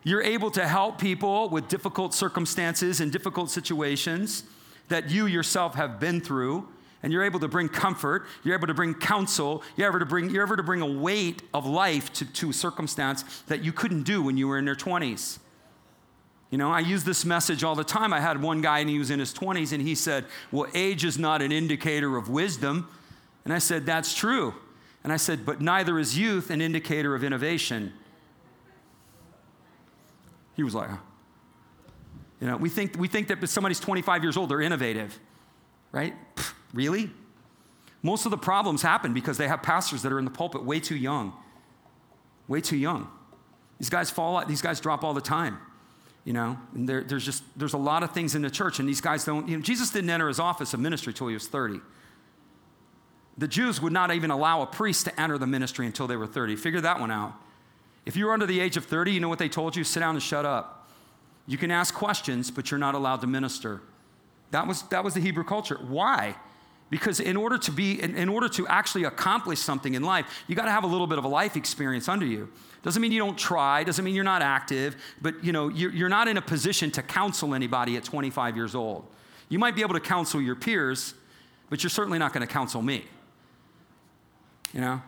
You're 0.02 0.22
able 0.22 0.50
to 0.52 0.66
help 0.66 0.98
people 0.98 1.48
with 1.50 1.68
difficult 1.68 2.14
circumstances 2.14 3.00
and 3.00 3.12
difficult 3.12 3.50
situations 3.50 4.44
that 4.88 5.10
you 5.10 5.26
yourself 5.26 5.74
have 5.74 6.00
been 6.00 6.20
through. 6.20 6.68
And 7.02 7.12
you're 7.14 7.24
able 7.24 7.40
to 7.40 7.48
bring 7.48 7.70
comfort, 7.70 8.26
you're 8.44 8.54
able 8.54 8.66
to 8.66 8.74
bring 8.74 8.92
counsel, 8.92 9.62
you're 9.74 9.88
able 9.88 10.00
to 10.00 10.04
bring, 10.04 10.28
you're 10.28 10.44
able 10.44 10.58
to 10.58 10.62
bring 10.62 10.82
a 10.82 10.86
weight 10.86 11.42
of 11.54 11.64
life 11.64 12.12
to, 12.14 12.30
to 12.30 12.50
a 12.50 12.52
circumstance 12.52 13.42
that 13.46 13.64
you 13.64 13.72
couldn't 13.72 14.02
do 14.02 14.22
when 14.22 14.36
you 14.36 14.46
were 14.46 14.58
in 14.58 14.66
your 14.66 14.76
20s. 14.76 15.38
You 16.50 16.58
know, 16.58 16.70
I 16.70 16.80
use 16.80 17.04
this 17.04 17.24
message 17.24 17.64
all 17.64 17.74
the 17.74 17.84
time. 17.84 18.12
I 18.12 18.20
had 18.20 18.42
one 18.42 18.60
guy 18.60 18.80
and 18.80 18.90
he 18.90 18.98
was 18.98 19.10
in 19.10 19.18
his 19.18 19.32
20s 19.32 19.72
and 19.72 19.80
he 19.80 19.94
said, 19.94 20.26
Well, 20.52 20.68
age 20.74 21.04
is 21.04 21.18
not 21.18 21.40
an 21.40 21.52
indicator 21.52 22.16
of 22.16 22.28
wisdom. 22.28 22.88
And 23.44 23.54
I 23.54 23.58
said, 23.58 23.86
That's 23.86 24.14
true. 24.14 24.54
And 25.02 25.12
I 25.12 25.16
said, 25.16 25.46
But 25.46 25.60
neither 25.60 25.98
is 25.98 26.18
youth 26.18 26.50
an 26.50 26.60
indicator 26.60 27.14
of 27.14 27.24
innovation. 27.24 27.92
He 30.54 30.62
was 30.62 30.74
like, 30.74 30.90
You 32.40 32.48
know, 32.48 32.56
we 32.56 32.68
think, 32.68 32.98
we 32.98 33.08
think 33.08 33.28
that 33.28 33.42
if 33.42 33.50
somebody's 33.50 33.80
25 33.80 34.22
years 34.22 34.36
old, 34.36 34.50
they're 34.50 34.60
innovative, 34.60 35.18
right? 35.92 36.14
Pfft, 36.36 36.52
really? 36.72 37.10
Most 38.02 38.24
of 38.24 38.30
the 38.30 38.38
problems 38.38 38.82
happen 38.82 39.12
because 39.12 39.36
they 39.36 39.48
have 39.48 39.62
pastors 39.62 40.02
that 40.02 40.12
are 40.12 40.18
in 40.18 40.24
the 40.24 40.30
pulpit 40.30 40.64
way 40.64 40.80
too 40.80 40.96
young. 40.96 41.32
Way 42.48 42.60
too 42.60 42.76
young. 42.76 43.10
These 43.78 43.90
guys 43.90 44.10
fall 44.10 44.36
out, 44.36 44.48
these 44.48 44.62
guys 44.62 44.80
drop 44.80 45.04
all 45.04 45.14
the 45.14 45.20
time. 45.20 45.58
You 46.24 46.34
know, 46.34 46.58
and 46.74 46.86
there, 46.86 47.02
there's 47.02 47.24
just 47.24 47.42
there's 47.56 47.72
a 47.72 47.78
lot 47.78 48.02
of 48.02 48.12
things 48.12 48.34
in 48.34 48.42
the 48.42 48.50
church, 48.50 48.78
and 48.78 48.86
these 48.86 49.00
guys 49.00 49.24
don't. 49.24 49.48
You 49.48 49.56
know, 49.56 49.62
Jesus 49.62 49.90
didn't 49.90 50.10
enter 50.10 50.28
his 50.28 50.38
office 50.38 50.74
of 50.74 50.80
ministry 50.80 51.14
till 51.14 51.28
he 51.28 51.34
was 51.34 51.48
30. 51.48 51.80
The 53.40 53.48
Jews 53.48 53.80
would 53.80 53.94
not 53.94 54.12
even 54.12 54.30
allow 54.30 54.60
a 54.60 54.66
priest 54.66 55.06
to 55.06 55.18
enter 55.18 55.38
the 55.38 55.46
ministry 55.46 55.86
until 55.86 56.06
they 56.06 56.16
were 56.16 56.26
30. 56.26 56.56
Figure 56.56 56.82
that 56.82 57.00
one 57.00 57.10
out. 57.10 57.32
If 58.04 58.14
you 58.14 58.26
were 58.26 58.34
under 58.34 58.44
the 58.44 58.60
age 58.60 58.76
of 58.76 58.84
30, 58.84 59.12
you 59.12 59.20
know 59.20 59.30
what 59.30 59.38
they 59.38 59.48
told 59.48 59.74
you? 59.74 59.82
Sit 59.82 60.00
down 60.00 60.14
and 60.14 60.22
shut 60.22 60.44
up. 60.44 60.90
You 61.46 61.56
can 61.56 61.70
ask 61.70 61.94
questions, 61.94 62.50
but 62.50 62.70
you're 62.70 62.76
not 62.76 62.94
allowed 62.94 63.22
to 63.22 63.26
minister. 63.26 63.80
That 64.50 64.66
was, 64.66 64.82
that 64.90 65.02
was 65.02 65.14
the 65.14 65.20
Hebrew 65.20 65.44
culture. 65.44 65.76
Why? 65.76 66.36
Because 66.90 67.18
in 67.18 67.34
order 67.34 67.56
to 67.56 67.72
be, 67.72 68.02
in, 68.02 68.14
in 68.14 68.28
order 68.28 68.46
to 68.50 68.68
actually 68.68 69.04
accomplish 69.04 69.58
something 69.58 69.94
in 69.94 70.02
life, 70.02 70.44
you 70.46 70.54
got 70.54 70.66
to 70.66 70.70
have 70.70 70.84
a 70.84 70.88
little 70.88 71.06
bit 71.06 71.16
of 71.16 71.24
a 71.24 71.28
life 71.28 71.56
experience 71.56 72.10
under 72.10 72.26
you. 72.26 72.50
Doesn't 72.82 73.00
mean 73.00 73.10
you 73.10 73.20
don't 73.20 73.38
try, 73.38 73.84
doesn't 73.84 74.04
mean 74.04 74.14
you're 74.14 74.22
not 74.22 74.42
active, 74.42 74.96
but 75.22 75.42
you 75.42 75.52
know, 75.52 75.68
you're, 75.68 75.92
you're 75.92 76.10
not 76.10 76.28
in 76.28 76.36
a 76.36 76.42
position 76.42 76.90
to 76.90 77.02
counsel 77.02 77.54
anybody 77.54 77.96
at 77.96 78.04
25 78.04 78.54
years 78.54 78.74
old. 78.74 79.06
You 79.48 79.58
might 79.58 79.74
be 79.74 79.80
able 79.80 79.94
to 79.94 80.00
counsel 80.00 80.42
your 80.42 80.56
peers, 80.56 81.14
but 81.70 81.82
you're 81.82 81.88
certainly 81.88 82.18
not 82.18 82.34
going 82.34 82.46
to 82.46 82.52
counsel 82.52 82.82
me. 82.82 83.06
You 84.72 84.80
know? 84.80 85.02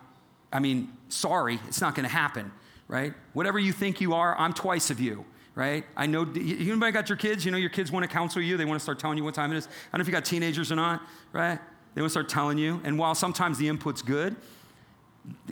I 0.53 0.59
mean, 0.59 0.93
sorry, 1.09 1.59
it's 1.69 1.81
not 1.81 1.95
going 1.95 2.05
to 2.05 2.13
happen, 2.13 2.53
right? 2.89 3.15
Whatever 3.33 3.59
you 3.59 3.73
think 3.73 4.01
you 4.01 4.15
are, 4.15 4.37
I'm 4.39 4.53
twice 4.53 4.91
of 4.91 5.01
you 5.01 5.25
right? 5.55 5.85
I 5.97 6.07
know, 6.07 6.25
You 6.35 6.73
anybody 6.73 6.93
got 6.93 7.09
your 7.09 7.19
kids? 7.19 7.45
You 7.45 7.51
know, 7.51 7.59
your 7.59 7.71
kids 7.71 7.93
want 7.93 8.05
to 8.05 8.09
counsel 8.09 8.41
you. 8.41 8.57
They 8.57 8.65
want 8.65 8.79
to 8.79 8.83
start 8.83 8.99
telling 8.99 9.19
you 9.19 9.25
what 9.25 9.35
time 9.35 9.53
it 9.53 9.59
is. 9.59 9.67
I 9.67 9.71
don't 9.93 9.99
know 9.99 10.03
if 10.03 10.07
you 10.07 10.13
got 10.13 10.25
teenagers 10.25 10.73
or 10.73 10.77
not, 10.77 11.03
right? 11.33 11.59
They 11.95 12.01
want 12.01 12.09
to 12.09 12.13
start 12.13 12.29
telling 12.29 12.59
you. 12.59 12.81
And 12.85 12.99
while 12.99 13.15
sometimes 13.15 13.59
the 13.59 13.69
input's 13.69 14.03
good, 14.03 14.35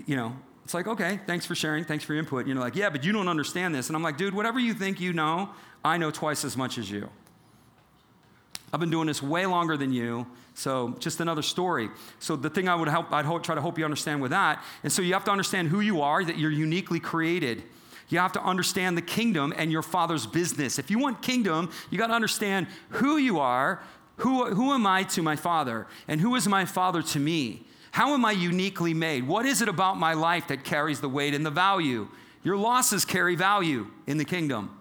you 0.07 0.17
know, 0.17 0.35
it's 0.65 0.75
like, 0.75 0.87
okay, 0.87 1.21
thanks 1.27 1.45
for 1.45 1.55
sharing. 1.55 1.85
Thanks 1.85 2.05
for 2.05 2.15
your 2.15 2.21
input. 2.21 2.47
You 2.47 2.55
know, 2.55 2.61
like, 2.61 2.77
yeah, 2.77 2.91
but 2.91 3.05
you 3.05 3.13
don't 3.13 3.29
understand 3.29 3.75
this. 3.75 3.89
And 3.89 3.97
I'm 3.97 4.03
like, 4.03 4.17
dude, 4.17 4.35
whatever 4.35 4.59
you 4.59 4.73
think 4.73 5.01
you 5.01 5.13
know, 5.13 5.51
I 5.85 5.97
know 5.97 6.11
twice 6.11 6.45
as 6.45 6.57
much 6.57 6.79
as 6.79 6.91
you. 6.91 7.09
I've 8.73 8.81
been 8.81 8.91
doing 8.91 9.07
this 9.07 9.23
way 9.23 9.47
longer 9.47 9.77
than 9.77 9.93
you. 9.93 10.27
So 10.55 10.97
just 10.99 11.21
another 11.21 11.43
story. 11.43 11.89
So 12.19 12.37
the 12.37 12.51
thing 12.51 12.69
I 12.69 12.75
would 12.75 12.89
help, 12.89 13.13
I'd 13.13 13.25
try 13.45 13.55
to 13.55 13.61
hope 13.61 13.79
you 13.79 13.85
understand 13.85 14.21
with 14.21 14.33
that. 14.33 14.63
And 14.83 14.93
so 14.93 15.01
you 15.01 15.15
have 15.15 15.25
to 15.25 15.31
understand 15.31 15.69
who 15.69 15.81
you 15.81 16.03
are, 16.03 16.25
that 16.25 16.39
you're 16.39 16.51
uniquely 16.51 17.01
created. 17.01 17.63
You 18.09 18.19
have 18.19 18.33
to 18.33 18.43
understand 18.43 18.97
the 18.99 19.03
kingdom 19.03 19.55
and 19.57 19.71
your 19.71 19.83
father's 19.83 20.27
business. 20.27 20.79
If 20.79 20.91
you 20.91 20.99
want 20.99 21.23
kingdom, 21.23 21.71
you 21.91 21.99
got 21.99 22.09
to 22.09 22.13
understand 22.13 22.67
who 22.91 23.17
you 23.17 23.39
are, 23.39 23.81
who, 24.17 24.47
who 24.47 24.73
am 24.73 24.87
I 24.87 25.05
to 25.05 25.23
my 25.23 25.37
father, 25.37 25.87
and 26.09 26.21
who 26.21 26.35
is 26.35 26.47
my 26.47 26.65
father 26.65 27.03
to 27.03 27.19
me? 27.19 27.63
How 27.93 28.13
am 28.13 28.25
I 28.25 28.33
uniquely 28.33 28.95
made? 28.95 29.27
What 29.27 29.47
is 29.47 29.63
it 29.63 29.69
about 29.69 29.97
my 29.97 30.15
life 30.15 30.49
that 30.49 30.65
carries 30.65 31.01
the 31.01 31.09
weight 31.09 31.35
and 31.35 31.47
the 31.47 31.51
value? 31.51 32.09
Your 32.43 32.57
losses 32.57 33.05
carry 33.05 33.35
value 33.35 33.87
in 34.07 34.19
the 34.19 34.25
kingdom. 34.25 34.77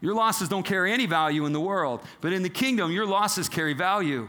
Your 0.00 0.14
losses 0.14 0.48
don't 0.48 0.64
carry 0.64 0.92
any 0.92 1.06
value 1.06 1.46
in 1.46 1.52
the 1.52 1.60
world, 1.60 2.00
but 2.20 2.32
in 2.32 2.42
the 2.42 2.50
kingdom, 2.50 2.90
your 2.90 3.06
losses 3.06 3.48
carry 3.48 3.74
value. 3.74 4.28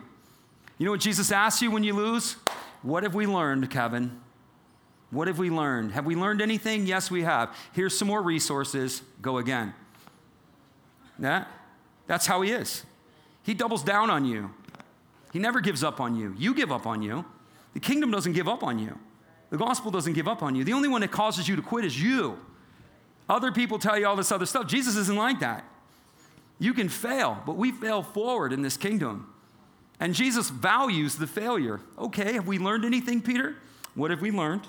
You 0.84 0.88
know 0.88 0.92
what 0.92 1.00
Jesus 1.00 1.32
asks 1.32 1.62
you 1.62 1.72
when 1.72 1.86
you 1.86 1.94
lose? 1.94 2.36
What 2.82 3.04
have 3.04 3.16
we 3.16 3.26
learned, 3.26 3.72
Kevin? 3.72 4.20
What 5.12 5.30
have 5.30 5.40
we 5.40 5.50
learned? 5.50 5.94
Have 5.94 6.06
we 6.06 6.14
learned 6.14 6.42
anything? 6.42 6.86
Yes, 6.86 7.10
we 7.10 7.24
have. 7.24 7.56
Here's 7.72 7.98
some 7.98 8.10
more 8.10 8.22
resources. 8.22 9.02
Go 9.22 9.38
again. 9.38 9.74
That, 11.20 11.48
That's 12.06 12.28
how 12.28 12.42
he 12.42 12.52
is. 12.52 12.84
He 13.44 13.54
doubles 13.54 13.82
down 13.82 14.10
on 14.10 14.26
you. 14.26 14.54
He 15.32 15.40
never 15.40 15.62
gives 15.62 15.86
up 15.86 16.02
on 16.02 16.18
you. 16.18 16.36
You 16.38 16.54
give 16.54 16.70
up 16.70 16.86
on 16.86 17.02
you. 17.02 17.24
The 17.74 17.80
kingdom 17.80 18.12
doesn't 18.12 18.34
give 18.34 18.50
up 18.50 18.62
on 18.62 18.78
you. 18.78 19.00
The 19.52 19.58
gospel 19.58 19.90
doesn't 19.90 20.12
give 20.12 20.28
up 20.28 20.44
on 20.44 20.54
you. 20.54 20.66
The 20.66 20.74
only 20.74 20.90
one 20.90 21.00
that 21.00 21.12
causes 21.14 21.48
you 21.48 21.56
to 21.56 21.62
quit 21.62 21.86
is 21.86 22.04
you. 22.04 22.38
Other 23.30 23.54
people 23.54 23.80
tell 23.80 23.98
you 23.98 24.06
all 24.06 24.18
this 24.18 24.34
other 24.34 24.46
stuff. 24.46 24.68
Jesus 24.68 24.98
isn't 24.98 25.18
like 25.18 25.40
that. 25.40 25.64
You 26.60 26.74
can 26.74 26.90
fail, 26.90 27.42
but 27.46 27.56
we 27.56 27.72
fail 27.72 28.04
forward 28.04 28.52
in 28.52 28.64
this 28.64 28.76
kingdom. 28.76 29.33
And 30.04 30.14
Jesus 30.14 30.50
values 30.50 31.16
the 31.16 31.28
failure. 31.28 31.80
Okay, 31.98 32.34
have 32.34 32.46
we 32.46 32.60
learned 32.60 32.84
anything, 32.84 33.22
Peter? 33.22 33.56
What 33.96 34.12
have 34.12 34.22
we 34.22 34.32
learned? 34.32 34.68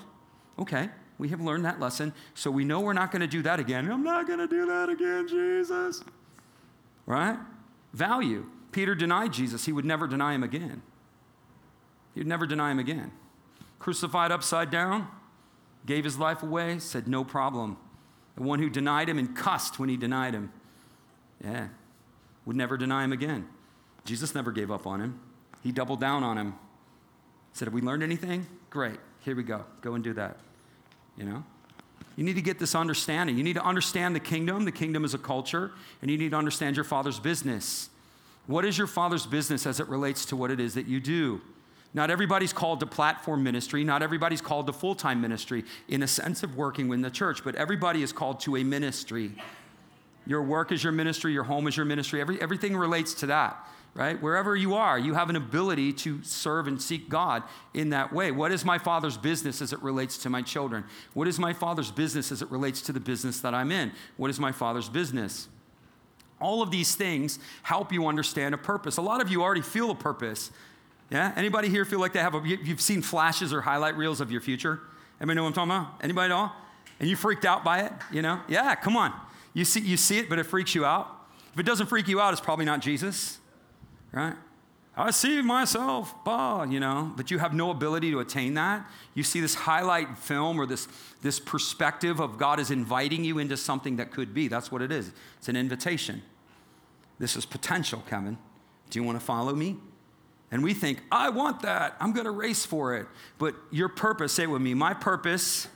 Okay, 0.57 0.87
we 1.17 1.27
have 1.27 1.41
learned 1.41 1.65
that 1.65 1.77
lesson, 1.77 2.13
so 2.35 2.49
we 2.49 2.63
know 2.63 2.79
we're 2.79 2.93
not 2.93 3.11
going 3.11 3.19
to 3.19 3.27
do 3.27 3.41
that 3.41 3.59
again. 3.59 3.91
I'm 3.91 4.01
not 4.01 4.27
going 4.27 4.39
to 4.39 4.47
do 4.47 4.65
that 4.67 4.87
again, 4.87 5.27
Jesus. 5.27 6.05
Right? 7.05 7.37
Value. 7.91 8.45
Peter 8.71 8.95
denied 8.95 9.33
Jesus, 9.33 9.65
he 9.65 9.73
would 9.73 9.83
never 9.83 10.07
deny 10.07 10.33
him 10.33 10.41
again. 10.41 10.81
He 12.13 12.21
would 12.21 12.27
never 12.27 12.47
deny 12.47 12.71
him 12.71 12.79
again. 12.79 13.11
Crucified 13.77 14.31
upside 14.31 14.71
down, 14.71 15.05
gave 15.85 16.05
his 16.05 16.17
life 16.17 16.43
away, 16.43 16.79
said, 16.79 17.09
No 17.09 17.25
problem. 17.25 17.75
The 18.37 18.43
one 18.43 18.59
who 18.59 18.69
denied 18.69 19.09
him 19.09 19.19
and 19.19 19.35
cussed 19.35 19.79
when 19.79 19.89
he 19.89 19.97
denied 19.97 20.33
him. 20.33 20.53
Yeah, 21.43 21.67
would 22.45 22.55
never 22.55 22.77
deny 22.77 23.03
him 23.03 23.11
again. 23.11 23.49
Jesus 24.05 24.33
never 24.33 24.51
gave 24.51 24.71
up 24.71 24.87
on 24.87 25.01
him. 25.01 25.19
He 25.63 25.71
doubled 25.71 25.99
down 25.99 26.23
on 26.23 26.37
him. 26.37 26.53
Said, 27.53 27.67
Have 27.67 27.73
we 27.73 27.81
learned 27.81 28.03
anything? 28.03 28.45
Great. 28.69 28.99
Here 29.21 29.35
we 29.35 29.43
go. 29.43 29.65
Go 29.81 29.95
and 29.95 30.03
do 30.03 30.13
that. 30.13 30.37
You 31.17 31.25
know? 31.25 31.43
You 32.15 32.23
need 32.23 32.35
to 32.35 32.41
get 32.41 32.59
this 32.59 32.75
understanding. 32.75 33.37
You 33.37 33.43
need 33.43 33.55
to 33.55 33.65
understand 33.65 34.15
the 34.15 34.19
kingdom. 34.19 34.65
The 34.65 34.71
kingdom 34.71 35.03
is 35.03 35.13
a 35.13 35.17
culture, 35.17 35.71
and 36.01 36.09
you 36.09 36.17
need 36.17 36.31
to 36.31 36.37
understand 36.37 36.75
your 36.77 36.85
father's 36.85 37.19
business. 37.19 37.89
What 38.47 38.63
is 38.63 38.77
your 38.77 38.87
father's 38.87 39.25
business 39.25 39.65
as 39.65 39.79
it 39.79 39.87
relates 39.89 40.25
to 40.27 40.35
what 40.35 40.51
it 40.51 40.59
is 40.59 40.75
that 40.75 40.85
you 40.85 40.99
do? 40.99 41.41
Not 41.93 42.11
everybody's 42.11 42.53
called 42.53 42.81
to 42.81 42.85
platform 42.85 43.41
ministry. 43.41 43.83
Not 43.83 44.03
everybody's 44.03 44.41
called 44.41 44.67
to 44.67 44.73
full 44.73 44.95
time 44.95 45.21
ministry 45.21 45.63
in 45.87 46.03
a 46.03 46.07
sense 46.07 46.43
of 46.43 46.55
working 46.55 46.91
in 46.91 47.01
the 47.01 47.09
church, 47.09 47.43
but 47.43 47.55
everybody 47.55 48.03
is 48.03 48.11
called 48.11 48.41
to 48.41 48.57
a 48.57 48.63
ministry. 48.63 49.31
Your 50.27 50.43
work 50.43 50.71
is 50.71 50.83
your 50.83 50.91
ministry, 50.91 51.33
your 51.33 51.43
home 51.43 51.67
is 51.67 51.77
your 51.77 51.85
ministry. 51.85 52.19
Every, 52.19 52.41
everything 52.41 52.75
relates 52.75 53.13
to 53.15 53.27
that, 53.27 53.57
right? 53.95 54.21
Wherever 54.21 54.55
you 54.55 54.75
are, 54.75 54.99
you 54.99 55.13
have 55.13 55.29
an 55.29 55.37
ability 55.37 55.93
to 55.93 56.21
serve 56.21 56.67
and 56.67 56.81
seek 56.81 57.09
God 57.09 57.43
in 57.73 57.91
that 57.91 58.11
way. 58.11 58.29
What 58.29 58.51
is 58.51 58.65
my 58.65 58.77
father's 58.77 59.17
business 59.17 59.61
as 59.61 59.71
it 59.71 59.81
relates 59.81 60.17
to 60.19 60.29
my 60.29 60.41
children? 60.41 60.83
What 61.13 61.29
is 61.29 61.39
my 61.39 61.53
father's 61.53 61.91
business 61.91 62.31
as 62.31 62.41
it 62.41 62.51
relates 62.51 62.81
to 62.81 62.93
the 62.93 62.99
business 62.99 63.39
that 63.39 63.53
I'm 63.53 63.71
in? 63.71 63.93
What 64.17 64.29
is 64.29 64.39
my 64.39 64.51
father's 64.51 64.89
business? 64.89 65.47
All 66.41 66.61
of 66.61 66.71
these 66.71 66.95
things 66.95 67.39
help 67.63 67.93
you 67.93 68.05
understand 68.05 68.53
a 68.53 68.57
purpose. 68.57 68.97
A 68.97 69.01
lot 69.01 69.21
of 69.21 69.29
you 69.29 69.41
already 69.41 69.61
feel 69.61 69.89
a 69.89 69.95
purpose. 69.95 70.51
Yeah? 71.09 71.31
Anybody 71.37 71.69
here 71.69 71.85
feel 71.85 71.99
like 71.99 72.11
they 72.11 72.19
have 72.19 72.35
a, 72.35 72.41
you've 72.45 72.81
seen 72.81 73.01
flashes 73.01 73.53
or 73.53 73.61
highlight 73.61 73.95
reels 73.95 74.19
of 74.19 74.29
your 74.29 74.41
future? 74.41 74.81
Anybody 75.21 75.37
know 75.37 75.43
what 75.43 75.57
I'm 75.57 75.69
talking 75.69 75.71
about? 75.71 76.03
Anybody 76.03 76.25
at 76.25 76.35
all? 76.35 76.53
And 76.99 77.09
you 77.09 77.15
freaked 77.15 77.45
out 77.45 77.63
by 77.63 77.81
it, 77.81 77.93
you 78.11 78.21
know? 78.21 78.41
Yeah, 78.49 78.75
come 78.75 78.97
on. 78.97 79.13
You 79.53 79.63
see, 79.63 79.79
you 79.79 79.95
see 79.95 80.19
it, 80.19 80.27
but 80.29 80.37
it 80.37 80.43
freaks 80.43 80.75
you 80.75 80.83
out. 80.83 81.09
If 81.53 81.59
it 81.59 81.65
doesn't 81.65 81.87
freak 81.87 82.09
you 82.09 82.19
out, 82.19 82.33
it's 82.33 82.41
probably 82.41 82.65
not 82.65 82.81
Jesus, 82.81 83.39
right? 84.15 84.35
I 84.97 85.11
see 85.11 85.41
myself, 85.41 86.15
bah, 86.23 86.63
you 86.63 86.79
know, 86.79 87.11
but 87.17 87.29
you 87.29 87.37
have 87.39 87.53
no 87.53 87.69
ability 87.69 88.11
to 88.11 88.21
attain 88.21 88.53
that. 88.53 88.89
You 89.13 89.23
see 89.23 89.41
this 89.41 89.53
highlight 89.53 90.17
film 90.17 90.57
or 90.57 90.65
this, 90.65 90.87
this 91.21 91.37
perspective 91.37 92.21
of 92.21 92.37
God 92.37 92.61
is 92.61 92.71
inviting 92.71 93.25
you 93.25 93.37
into 93.37 93.57
something 93.57 93.97
that 93.97 94.11
could 94.11 94.33
be. 94.33 94.47
That's 94.47 94.71
what 94.71 94.81
it 94.81 94.93
is. 94.93 95.11
It's 95.37 95.49
an 95.49 95.57
invitation. 95.57 96.21
This 97.19 97.35
is 97.35 97.45
potential, 97.45 98.03
Kevin. 98.09 98.37
Do 98.89 98.99
you 98.99 99.03
want 99.03 99.19
to 99.19 99.25
follow 99.25 99.53
me? 99.53 99.77
And 100.49 100.63
we 100.63 100.73
think, 100.73 101.01
I 101.11 101.29
want 101.29 101.63
that. 101.63 101.97
I'm 101.99 102.13
going 102.13 102.25
to 102.25 102.31
race 102.31 102.65
for 102.65 102.95
it. 102.95 103.07
But 103.37 103.55
your 103.71 103.89
purpose, 103.89 104.31
say 104.31 104.43
it 104.43 104.49
with 104.49 104.61
me, 104.61 104.73
my 104.73 104.93
purpose 104.93 105.67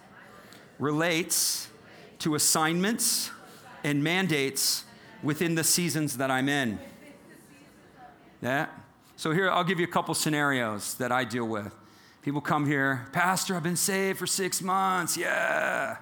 relates 0.77 1.67
to 2.19 2.35
assignments 2.35 3.31
and 3.83 4.01
mandates 4.01 4.85
within 5.21 5.55
the 5.55 5.63
seasons 5.65 6.17
that 6.17 6.31
I'm 6.31 6.47
in. 6.47 6.79
Yeah? 8.41 8.67
So 9.15 9.31
here, 9.31 9.49
I'll 9.49 9.63
give 9.63 9.79
you 9.79 9.85
a 9.85 9.89
couple 9.89 10.13
scenarios 10.13 10.95
that 10.95 11.11
I 11.11 11.23
deal 11.23 11.45
with. 11.45 11.75
People 12.21 12.41
come 12.41 12.65
here, 12.65 13.07
Pastor, 13.11 13.55
I've 13.55 13.63
been 13.63 13.75
saved 13.75 14.19
for 14.19 14.27
six 14.27 14.61
months. 14.61 15.17
Yeah. 15.17 15.97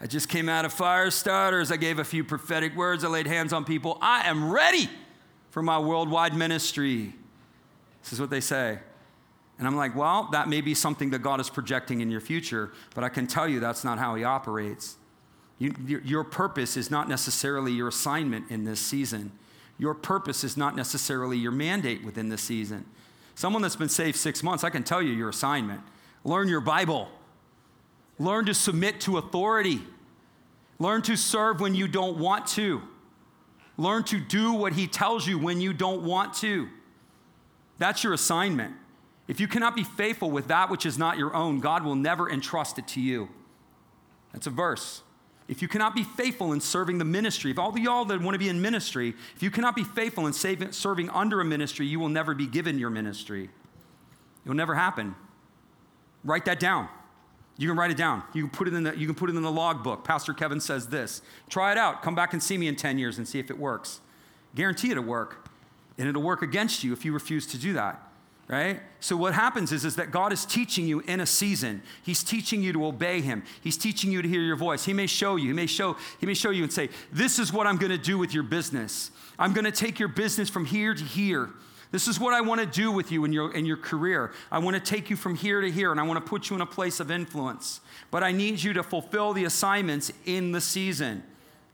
I 0.00 0.06
just 0.06 0.28
came 0.28 0.48
out 0.48 0.64
of 0.64 0.72
fire 0.72 1.10
starters. 1.10 1.70
I 1.70 1.76
gave 1.76 1.98
a 1.98 2.04
few 2.04 2.24
prophetic 2.24 2.74
words. 2.74 3.04
I 3.04 3.08
laid 3.08 3.26
hands 3.26 3.52
on 3.52 3.64
people. 3.64 3.98
I 4.00 4.28
am 4.28 4.50
ready 4.50 4.88
for 5.50 5.62
my 5.62 5.78
worldwide 5.78 6.34
ministry. 6.34 7.14
This 8.02 8.14
is 8.14 8.20
what 8.20 8.30
they 8.30 8.40
say. 8.40 8.78
And 9.58 9.66
I'm 9.66 9.76
like, 9.76 9.94
well, 9.94 10.28
that 10.32 10.48
may 10.48 10.62
be 10.62 10.74
something 10.74 11.10
that 11.10 11.18
God 11.18 11.38
is 11.38 11.50
projecting 11.50 12.00
in 12.00 12.10
your 12.10 12.22
future, 12.22 12.72
but 12.94 13.04
I 13.04 13.10
can 13.10 13.26
tell 13.26 13.46
you 13.46 13.60
that's 13.60 13.84
not 13.84 13.98
how 13.98 14.14
He 14.14 14.24
operates. 14.24 14.96
You, 15.58 15.74
your, 15.86 16.00
your 16.00 16.24
purpose 16.24 16.78
is 16.78 16.90
not 16.90 17.10
necessarily 17.10 17.70
your 17.70 17.88
assignment 17.88 18.50
in 18.50 18.64
this 18.64 18.80
season. 18.80 19.32
Your 19.80 19.94
purpose 19.94 20.44
is 20.44 20.58
not 20.58 20.76
necessarily 20.76 21.38
your 21.38 21.52
mandate 21.52 22.04
within 22.04 22.28
this 22.28 22.42
season. 22.42 22.84
Someone 23.34 23.62
that's 23.62 23.76
been 23.76 23.88
saved 23.88 24.18
six 24.18 24.42
months, 24.42 24.62
I 24.62 24.68
can 24.68 24.84
tell 24.84 25.00
you 25.00 25.10
your 25.10 25.30
assignment. 25.30 25.80
Learn 26.22 26.48
your 26.48 26.60
Bible. 26.60 27.08
Learn 28.18 28.44
to 28.44 28.52
submit 28.52 29.00
to 29.00 29.16
authority. 29.16 29.80
Learn 30.78 31.00
to 31.00 31.16
serve 31.16 31.60
when 31.62 31.74
you 31.74 31.88
don't 31.88 32.18
want 32.18 32.46
to. 32.48 32.82
Learn 33.78 34.04
to 34.04 34.20
do 34.20 34.52
what 34.52 34.74
he 34.74 34.86
tells 34.86 35.26
you 35.26 35.38
when 35.38 35.62
you 35.62 35.72
don't 35.72 36.02
want 36.02 36.34
to. 36.34 36.68
That's 37.78 38.04
your 38.04 38.12
assignment. 38.12 38.74
If 39.28 39.40
you 39.40 39.48
cannot 39.48 39.74
be 39.74 39.84
faithful 39.84 40.30
with 40.30 40.48
that 40.48 40.68
which 40.68 40.84
is 40.84 40.98
not 40.98 41.16
your 41.16 41.34
own, 41.34 41.60
God 41.60 41.86
will 41.86 41.94
never 41.94 42.28
entrust 42.28 42.78
it 42.78 42.86
to 42.88 43.00
you. 43.00 43.30
That's 44.34 44.46
a 44.46 44.50
verse. 44.50 45.00
If 45.50 45.60
you 45.60 45.66
cannot 45.66 45.96
be 45.96 46.04
faithful 46.04 46.52
in 46.52 46.60
serving 46.60 46.98
the 46.98 47.04
ministry, 47.04 47.50
if 47.50 47.58
all 47.58 47.72
the 47.72 47.80
y'all 47.80 48.04
that 48.04 48.22
want 48.22 48.36
to 48.36 48.38
be 48.38 48.48
in 48.48 48.62
ministry, 48.62 49.14
if 49.34 49.42
you 49.42 49.50
cannot 49.50 49.74
be 49.74 49.82
faithful 49.82 50.28
in 50.28 50.32
saving, 50.32 50.70
serving 50.70 51.10
under 51.10 51.40
a 51.40 51.44
ministry, 51.44 51.86
you 51.86 51.98
will 51.98 52.08
never 52.08 52.36
be 52.36 52.46
given 52.46 52.78
your 52.78 52.88
ministry. 52.88 53.50
It 54.44 54.48
will 54.48 54.54
never 54.54 54.76
happen. 54.76 55.16
Write 56.22 56.44
that 56.44 56.60
down. 56.60 56.88
You 57.56 57.66
can 57.66 57.76
write 57.76 57.90
it 57.90 57.96
down. 57.96 58.22
You 58.32 58.44
can 58.44 58.50
put 58.50 58.68
it 58.68 58.74
in 58.74 58.84
the, 58.84 58.96
you 58.96 59.06
can 59.06 59.16
put 59.16 59.28
it 59.28 59.34
in 59.34 59.42
the 59.42 59.50
log 59.50 59.82
book. 59.82 60.04
Pastor 60.04 60.32
Kevin 60.32 60.60
says 60.60 60.86
this. 60.86 61.20
Try 61.48 61.72
it 61.72 61.78
out. 61.78 62.00
Come 62.00 62.14
back 62.14 62.32
and 62.32 62.40
see 62.40 62.56
me 62.56 62.68
in 62.68 62.76
10 62.76 62.96
years 62.96 63.18
and 63.18 63.26
see 63.26 63.40
if 63.40 63.50
it 63.50 63.58
works. 63.58 64.00
Guarantee 64.54 64.92
it'll 64.92 65.02
work. 65.02 65.48
And 65.98 66.08
it'll 66.08 66.22
work 66.22 66.42
against 66.42 66.84
you 66.84 66.92
if 66.92 67.04
you 67.04 67.12
refuse 67.12 67.44
to 67.48 67.58
do 67.58 67.72
that 67.72 68.09
right? 68.50 68.80
So 68.98 69.16
what 69.16 69.32
happens 69.32 69.70
is, 69.70 69.84
is 69.84 69.96
that 69.96 70.10
God 70.10 70.32
is 70.32 70.44
teaching 70.44 70.86
you 70.86 71.00
in 71.00 71.20
a 71.20 71.26
season. 71.26 71.82
He's 72.02 72.24
teaching 72.24 72.62
you 72.62 72.72
to 72.72 72.84
obey 72.84 73.20
him. 73.20 73.44
He's 73.62 73.76
teaching 73.76 74.10
you 74.10 74.22
to 74.22 74.28
hear 74.28 74.40
your 74.40 74.56
voice. 74.56 74.84
He 74.84 74.92
may 74.92 75.06
show 75.06 75.36
you, 75.36 75.48
he 75.48 75.52
may 75.52 75.66
show, 75.66 75.96
he 76.18 76.26
may 76.26 76.34
show 76.34 76.50
you 76.50 76.64
and 76.64 76.72
say, 76.72 76.88
This 77.12 77.38
is 77.38 77.52
what 77.52 77.66
I'm 77.66 77.76
gonna 77.76 77.96
do 77.96 78.18
with 78.18 78.34
your 78.34 78.42
business. 78.42 79.12
I'm 79.38 79.52
gonna 79.52 79.70
take 79.70 79.98
your 80.00 80.08
business 80.08 80.50
from 80.50 80.66
here 80.66 80.94
to 80.94 81.04
here. 81.04 81.50
This 81.92 82.06
is 82.06 82.20
what 82.20 82.34
I 82.34 82.40
want 82.40 82.60
to 82.60 82.66
do 82.66 82.92
with 82.92 83.10
you 83.10 83.24
in 83.24 83.32
your, 83.32 83.52
in 83.52 83.66
your 83.66 83.76
career. 83.76 84.32
I 84.50 84.60
want 84.60 84.76
to 84.76 84.80
take 84.80 85.10
you 85.10 85.16
from 85.16 85.34
here 85.34 85.60
to 85.60 85.70
here, 85.70 85.90
and 85.90 85.98
I 85.98 86.04
want 86.04 86.24
to 86.24 86.28
put 86.28 86.48
you 86.48 86.54
in 86.54 86.62
a 86.62 86.66
place 86.66 87.00
of 87.00 87.10
influence. 87.10 87.80
But 88.12 88.22
I 88.22 88.30
need 88.30 88.62
you 88.62 88.72
to 88.74 88.84
fulfill 88.84 89.32
the 89.32 89.44
assignments 89.44 90.12
in 90.24 90.52
the 90.52 90.60
season. 90.60 91.24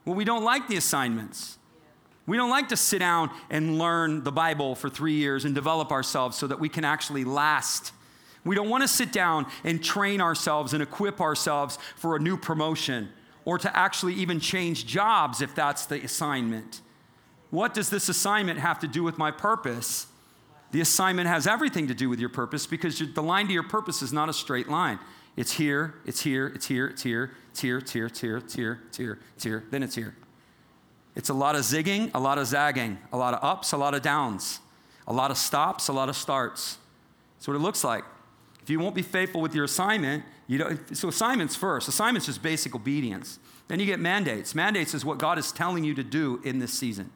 Well, 0.06 0.14
we 0.14 0.24
don't 0.24 0.42
like 0.42 0.68
the 0.68 0.76
assignments. 0.76 1.58
We 2.26 2.36
don't 2.36 2.50
like 2.50 2.68
to 2.68 2.76
sit 2.76 2.98
down 2.98 3.30
and 3.50 3.78
learn 3.78 4.24
the 4.24 4.32
Bible 4.32 4.74
for 4.74 4.88
three 4.90 5.14
years 5.14 5.44
and 5.44 5.54
develop 5.54 5.92
ourselves 5.92 6.36
so 6.36 6.46
that 6.48 6.58
we 6.58 6.68
can 6.68 6.84
actually 6.84 7.24
last. 7.24 7.92
We 8.44 8.56
don't 8.56 8.68
want 8.68 8.82
to 8.82 8.88
sit 8.88 9.12
down 9.12 9.46
and 9.64 9.82
train 9.82 10.20
ourselves 10.20 10.72
and 10.72 10.82
equip 10.82 11.20
ourselves 11.20 11.78
for 11.96 12.16
a 12.16 12.18
new 12.18 12.36
promotion 12.36 13.10
or 13.44 13.58
to 13.58 13.76
actually 13.76 14.14
even 14.14 14.40
change 14.40 14.86
jobs 14.86 15.40
if 15.40 15.54
that's 15.54 15.86
the 15.86 16.02
assignment. 16.02 16.80
What 17.50 17.74
does 17.74 17.90
this 17.90 18.08
assignment 18.08 18.58
have 18.58 18.80
to 18.80 18.88
do 18.88 19.04
with 19.04 19.18
my 19.18 19.30
purpose? 19.30 20.08
The 20.72 20.80
assignment 20.80 21.28
has 21.28 21.46
everything 21.46 21.86
to 21.88 21.94
do 21.94 22.08
with 22.08 22.18
your 22.18 22.28
purpose 22.28 22.66
because 22.66 22.98
the 22.98 23.22
line 23.22 23.46
to 23.46 23.52
your 23.52 23.62
purpose 23.62 24.02
is 24.02 24.12
not 24.12 24.28
a 24.28 24.32
straight 24.32 24.68
line. 24.68 24.98
It's 25.36 25.52
here, 25.52 25.94
it's 26.04 26.22
here, 26.22 26.48
it's 26.48 26.66
here, 26.66 26.88
it's 26.88 27.02
here, 27.02 27.32
it's 27.50 27.60
here, 27.60 27.76
it's 27.78 27.92
here, 27.92 28.06
it's 28.06 28.20
here, 28.20 28.36
it's 28.84 28.96
here, 28.96 29.18
it's 29.34 29.44
here, 29.44 29.64
then 29.70 29.82
it's 29.82 29.94
here. 29.94 30.16
It's 31.16 31.30
a 31.30 31.34
lot 31.34 31.56
of 31.56 31.62
zigging, 31.62 32.10
a 32.14 32.20
lot 32.20 32.38
of 32.38 32.46
zagging, 32.46 32.98
a 33.12 33.16
lot 33.16 33.34
of 33.34 33.42
ups, 33.42 33.72
a 33.72 33.76
lot 33.76 33.94
of 33.94 34.02
downs, 34.02 34.60
a 35.08 35.12
lot 35.12 35.30
of 35.30 35.38
stops, 35.38 35.88
a 35.88 35.92
lot 35.92 36.08
of 36.08 36.16
starts. 36.16 36.76
That's 37.38 37.48
what 37.48 37.54
it 37.54 37.60
looks 37.60 37.82
like. 37.82 38.04
If 38.62 38.70
you 38.70 38.78
won't 38.78 38.94
be 38.94 39.02
faithful 39.02 39.40
with 39.40 39.54
your 39.54 39.64
assignment, 39.64 40.24
you 40.46 40.58
don't, 40.58 40.96
so 40.96 41.08
assignments 41.08 41.56
first. 41.56 41.88
Assignments 41.88 42.26
just 42.26 42.42
basic 42.42 42.74
obedience. 42.74 43.38
Then 43.68 43.80
you 43.80 43.86
get 43.86 43.98
mandates. 43.98 44.54
Mandates 44.54 44.92
is 44.92 45.04
what 45.04 45.18
God 45.18 45.38
is 45.38 45.52
telling 45.52 45.84
you 45.84 45.94
to 45.94 46.04
do 46.04 46.40
in 46.44 46.58
this 46.58 46.72
season. 46.72 47.10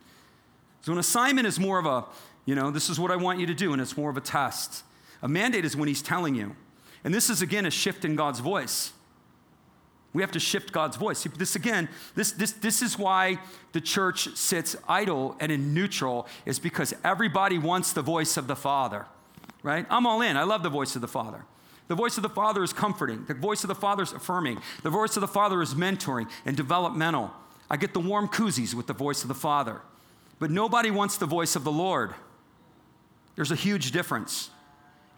So 0.82 0.92
an 0.92 0.98
assignment 0.98 1.46
is 1.46 1.60
more 1.60 1.78
of 1.78 1.86
a, 1.86 2.04
you 2.46 2.54
know, 2.54 2.70
this 2.70 2.88
is 2.88 2.98
what 2.98 3.10
I 3.10 3.16
want 3.16 3.38
you 3.38 3.46
to 3.46 3.54
do, 3.54 3.72
and 3.72 3.82
it's 3.82 3.96
more 3.96 4.10
of 4.10 4.16
a 4.16 4.20
test. 4.20 4.82
A 5.22 5.28
mandate 5.28 5.64
is 5.64 5.76
when 5.76 5.88
He's 5.88 6.02
telling 6.02 6.34
you. 6.34 6.56
And 7.04 7.12
this 7.12 7.28
is 7.30 7.42
again 7.42 7.66
a 7.66 7.70
shift 7.70 8.04
in 8.04 8.16
God's 8.16 8.40
voice. 8.40 8.92
We 10.12 10.22
have 10.22 10.32
to 10.32 10.40
shift 10.40 10.72
God's 10.72 10.96
voice. 10.96 11.22
This 11.36 11.54
again, 11.54 11.88
this, 12.14 12.32
this, 12.32 12.52
this 12.52 12.82
is 12.82 12.98
why 12.98 13.38
the 13.72 13.80
church 13.80 14.36
sits 14.36 14.74
idle 14.88 15.36
and 15.38 15.52
in 15.52 15.72
neutral, 15.72 16.26
is 16.44 16.58
because 16.58 16.92
everybody 17.04 17.58
wants 17.58 17.92
the 17.92 18.02
voice 18.02 18.36
of 18.36 18.48
the 18.48 18.56
Father, 18.56 19.06
right? 19.62 19.86
I'm 19.88 20.06
all 20.06 20.20
in. 20.20 20.36
I 20.36 20.42
love 20.42 20.62
the 20.62 20.68
voice 20.68 20.96
of 20.96 21.00
the 21.00 21.08
Father. 21.08 21.44
The 21.86 21.94
voice 21.94 22.16
of 22.16 22.22
the 22.22 22.28
Father 22.28 22.62
is 22.62 22.72
comforting. 22.72 23.24
The 23.26 23.34
voice 23.34 23.62
of 23.64 23.68
the 23.68 23.74
Father 23.74 24.02
is 24.02 24.12
affirming. 24.12 24.60
The 24.82 24.90
voice 24.90 25.16
of 25.16 25.20
the 25.20 25.28
Father 25.28 25.62
is 25.62 25.74
mentoring 25.74 26.28
and 26.44 26.56
developmental. 26.56 27.32
I 27.68 27.76
get 27.76 27.94
the 27.94 28.00
warm 28.00 28.28
koozies 28.28 28.74
with 28.74 28.86
the 28.86 28.92
voice 28.92 29.22
of 29.22 29.28
the 29.28 29.34
Father. 29.34 29.80
But 30.38 30.50
nobody 30.50 30.90
wants 30.90 31.18
the 31.18 31.26
voice 31.26 31.54
of 31.54 31.64
the 31.64 31.72
Lord. 31.72 32.14
There's 33.36 33.50
a 33.52 33.56
huge 33.56 33.92
difference. 33.92 34.50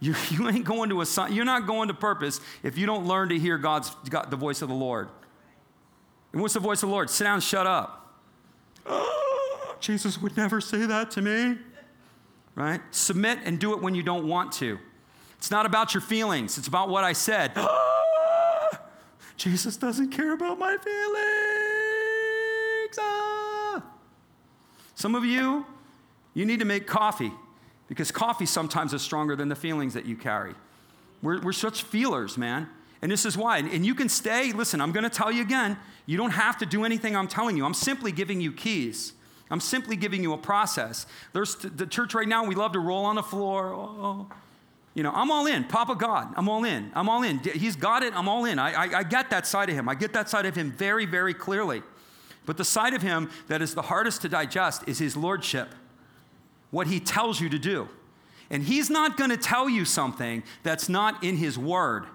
You, 0.02 0.14
you 0.30 0.48
ain't 0.48 0.64
going 0.64 0.90
to 0.90 1.00
a, 1.00 1.06
you're 1.30 1.46
not 1.46 1.66
going 1.66 1.88
to 1.88 1.94
purpose 1.94 2.40
if 2.62 2.76
you 2.76 2.84
don't 2.84 3.06
learn 3.06 3.30
to 3.30 3.38
hear 3.38 3.56
God's, 3.56 3.94
God, 4.10 4.30
the 4.30 4.36
voice 4.36 4.60
of 4.60 4.68
the 4.68 4.74
Lord. 4.74 5.08
And 6.32 6.42
what's 6.42 6.54
the 6.54 6.60
voice 6.60 6.82
of 6.82 6.88
the 6.88 6.92
Lord? 6.92 7.08
Sit 7.08 7.24
down, 7.24 7.40
shut 7.40 7.66
up. 7.66 8.18
Jesus 9.80 10.20
would 10.20 10.36
never 10.36 10.60
say 10.60 10.86
that 10.86 11.12
to 11.12 11.22
me. 11.22 11.56
Right? 12.54 12.80
Submit 12.90 13.38
and 13.44 13.58
do 13.58 13.72
it 13.74 13.80
when 13.80 13.94
you 13.94 14.02
don't 14.02 14.26
want 14.26 14.52
to. 14.54 14.78
It's 15.38 15.50
not 15.50 15.64
about 15.66 15.94
your 15.94 16.00
feelings, 16.00 16.58
it's 16.58 16.68
about 16.68 16.88
what 16.88 17.04
I 17.04 17.14
said. 17.14 17.56
Jesus 19.36 19.76
doesn't 19.76 20.10
care 20.10 20.32
about 20.32 20.58
my 20.58 20.76
feelings. 20.76 20.88
Ah. 23.00 23.82
Some 24.94 25.14
of 25.14 25.24
you, 25.24 25.64
you 26.34 26.44
need 26.44 26.58
to 26.58 26.64
make 26.64 26.86
coffee 26.86 27.32
because 27.92 28.10
coffee 28.10 28.46
sometimes 28.46 28.94
is 28.94 29.02
stronger 29.02 29.36
than 29.36 29.50
the 29.50 29.54
feelings 29.54 29.92
that 29.92 30.06
you 30.06 30.16
carry. 30.16 30.54
We're, 31.22 31.42
we're 31.42 31.52
such 31.52 31.82
feelers, 31.82 32.38
man. 32.38 32.66
And 33.02 33.12
this 33.12 33.26
is 33.26 33.36
why. 33.36 33.58
And 33.58 33.84
you 33.84 33.94
can 33.94 34.08
stay, 34.08 34.50
listen, 34.50 34.80
I'm 34.80 34.92
going 34.92 35.04
to 35.04 35.10
tell 35.10 35.30
you 35.30 35.42
again, 35.42 35.76
you 36.06 36.16
don't 36.16 36.30
have 36.30 36.56
to 36.60 36.64
do 36.64 36.86
anything 36.86 37.14
I'm 37.14 37.28
telling 37.28 37.54
you. 37.54 37.66
I'm 37.66 37.74
simply 37.74 38.10
giving 38.10 38.40
you 38.40 38.50
keys. 38.50 39.12
I'm 39.50 39.60
simply 39.60 39.94
giving 39.96 40.22
you 40.22 40.32
a 40.32 40.38
process. 40.38 41.04
There's 41.34 41.54
the 41.56 41.86
church 41.86 42.14
right 42.14 42.26
now, 42.26 42.46
we 42.46 42.54
love 42.54 42.72
to 42.72 42.78
roll 42.78 43.04
on 43.04 43.16
the 43.16 43.22
floor. 43.22 43.74
Oh, 43.74 44.26
you 44.94 45.02
know, 45.02 45.12
I'm 45.14 45.30
all 45.30 45.44
in. 45.44 45.64
Papa 45.64 45.94
God, 45.94 46.32
I'm 46.34 46.48
all 46.48 46.64
in. 46.64 46.92
I'm 46.94 47.10
all 47.10 47.22
in. 47.22 47.40
He's 47.40 47.76
got 47.76 48.02
it. 48.02 48.16
I'm 48.16 48.26
all 48.26 48.46
in. 48.46 48.58
I, 48.58 48.72
I, 48.72 48.98
I 49.00 49.02
get 49.02 49.28
that 49.28 49.46
side 49.46 49.68
of 49.68 49.74
him. 49.74 49.86
I 49.86 49.96
get 49.96 50.14
that 50.14 50.30
side 50.30 50.46
of 50.46 50.56
him 50.56 50.72
very, 50.72 51.04
very 51.04 51.34
clearly. 51.34 51.82
But 52.46 52.56
the 52.56 52.64
side 52.64 52.94
of 52.94 53.02
him 53.02 53.28
that 53.48 53.60
is 53.60 53.74
the 53.74 53.82
hardest 53.82 54.22
to 54.22 54.30
digest 54.30 54.84
is 54.86 54.98
his 54.98 55.14
lordship 55.14 55.68
what 56.72 56.88
he 56.88 56.98
tells 56.98 57.40
you 57.40 57.48
to 57.50 57.58
do. 57.60 57.88
And 58.50 58.64
he's 58.64 58.90
not 58.90 59.16
going 59.16 59.30
to 59.30 59.36
tell 59.36 59.68
you 59.68 59.84
something 59.84 60.42
that's 60.64 60.88
not 60.88 61.22
in 61.22 61.36
his 61.36 61.56
word. 61.56 62.06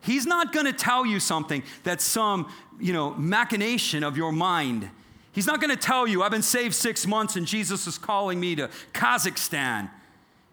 He's 0.00 0.24
not 0.24 0.52
going 0.52 0.66
to 0.66 0.72
tell 0.72 1.04
you 1.04 1.18
something 1.18 1.64
that's 1.82 2.04
some, 2.04 2.52
you 2.78 2.92
know, 2.92 3.14
machination 3.14 4.04
of 4.04 4.16
your 4.16 4.30
mind. 4.30 4.88
He's 5.32 5.46
not 5.46 5.60
going 5.60 5.74
to 5.74 5.82
tell 5.82 6.06
you, 6.06 6.22
I've 6.22 6.30
been 6.30 6.42
saved 6.42 6.74
six 6.74 7.06
months 7.06 7.34
and 7.34 7.46
Jesus 7.46 7.86
is 7.86 7.98
calling 7.98 8.38
me 8.38 8.54
to 8.56 8.70
Kazakhstan. 8.92 9.90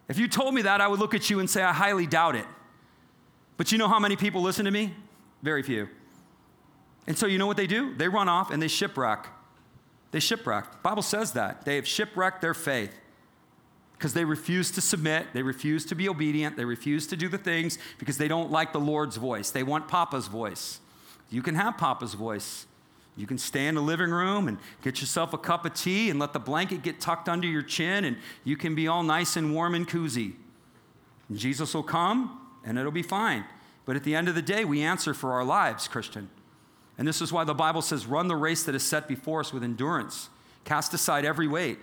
If 0.09 0.17
you 0.17 0.27
told 0.27 0.53
me 0.53 0.63
that, 0.63 0.81
I 0.81 0.87
would 0.87 0.99
look 0.99 1.13
at 1.13 1.29
you 1.29 1.39
and 1.39 1.49
say, 1.49 1.61
I 1.61 1.73
highly 1.73 2.07
doubt 2.07 2.35
it. 2.35 2.45
But 3.57 3.71
you 3.71 3.77
know 3.77 3.87
how 3.87 3.99
many 3.99 4.15
people 4.15 4.41
listen 4.41 4.65
to 4.65 4.71
me? 4.71 4.93
Very 5.43 5.63
few. 5.63 5.87
And 7.07 7.17
so 7.17 7.25
you 7.25 7.37
know 7.37 7.47
what 7.47 7.57
they 7.57 7.67
do? 7.67 7.95
They 7.95 8.07
run 8.07 8.27
off 8.27 8.51
and 8.51 8.61
they 8.61 8.67
shipwreck. 8.67 9.27
They 10.11 10.19
shipwreck. 10.19 10.71
The 10.71 10.77
Bible 10.79 11.03
says 11.03 11.33
that. 11.33 11.65
They 11.65 11.75
have 11.75 11.87
shipwrecked 11.87 12.41
their 12.41 12.53
faith 12.53 12.97
because 13.97 14.13
they 14.13 14.25
refuse 14.25 14.71
to 14.71 14.81
submit, 14.81 15.27
they 15.33 15.41
refuse 15.41 15.85
to 15.85 15.95
be 15.95 16.09
obedient, 16.09 16.57
they 16.57 16.65
refuse 16.65 17.07
to 17.07 17.15
do 17.15 17.29
the 17.29 17.37
things 17.37 17.77
because 17.97 18.17
they 18.17 18.27
don't 18.27 18.51
like 18.51 18.73
the 18.73 18.79
Lord's 18.79 19.15
voice. 19.15 19.51
They 19.51 19.63
want 19.63 19.87
Papa's 19.87 20.27
voice. 20.27 20.79
You 21.29 21.41
can 21.41 21.55
have 21.55 21.77
Papa's 21.77 22.13
voice. 22.13 22.65
You 23.17 23.25
can 23.25 23.37
stay 23.37 23.67
in 23.67 23.75
the 23.75 23.81
living 23.81 24.11
room 24.11 24.49
and 24.49 24.57
get 24.81 24.99
yourself 24.99 25.33
a 25.33 25.37
cup 25.37 25.65
of 25.65 25.73
tea 25.73 26.09
and 26.09 26.19
let 26.19 26.33
the 26.33 26.39
blanket 26.39 26.83
get 26.83 26.99
tucked 26.99 27.29
under 27.29 27.47
your 27.47 27.61
chin, 27.61 28.03
and 28.03 28.17
you 28.43 28.57
can 28.57 28.75
be 28.75 28.87
all 28.87 29.03
nice 29.03 29.37
and 29.37 29.53
warm 29.53 29.73
and 29.73 29.87
cozy. 29.87 30.33
And 31.29 31.37
Jesus 31.37 31.73
will 31.73 31.83
come, 31.83 32.41
and 32.65 32.77
it'll 32.77 32.91
be 32.91 33.01
fine. 33.01 33.45
But 33.85 33.95
at 33.95 34.03
the 34.03 34.15
end 34.15 34.27
of 34.27 34.35
the 34.35 34.41
day, 34.41 34.65
we 34.65 34.81
answer 34.81 35.13
for 35.13 35.31
our 35.31 35.45
lives, 35.45 35.87
Christian. 35.87 36.29
And 36.97 37.07
this 37.07 37.21
is 37.21 37.31
why 37.31 37.45
the 37.45 37.53
Bible 37.53 37.81
says, 37.81 38.05
run 38.05 38.27
the 38.27 38.35
race 38.35 38.63
that 38.63 38.75
is 38.75 38.83
set 38.83 39.07
before 39.07 39.39
us 39.39 39.53
with 39.53 39.63
endurance. 39.63 40.29
Cast 40.65 40.93
aside 40.93 41.23
every 41.23 41.47
weight. 41.47 41.79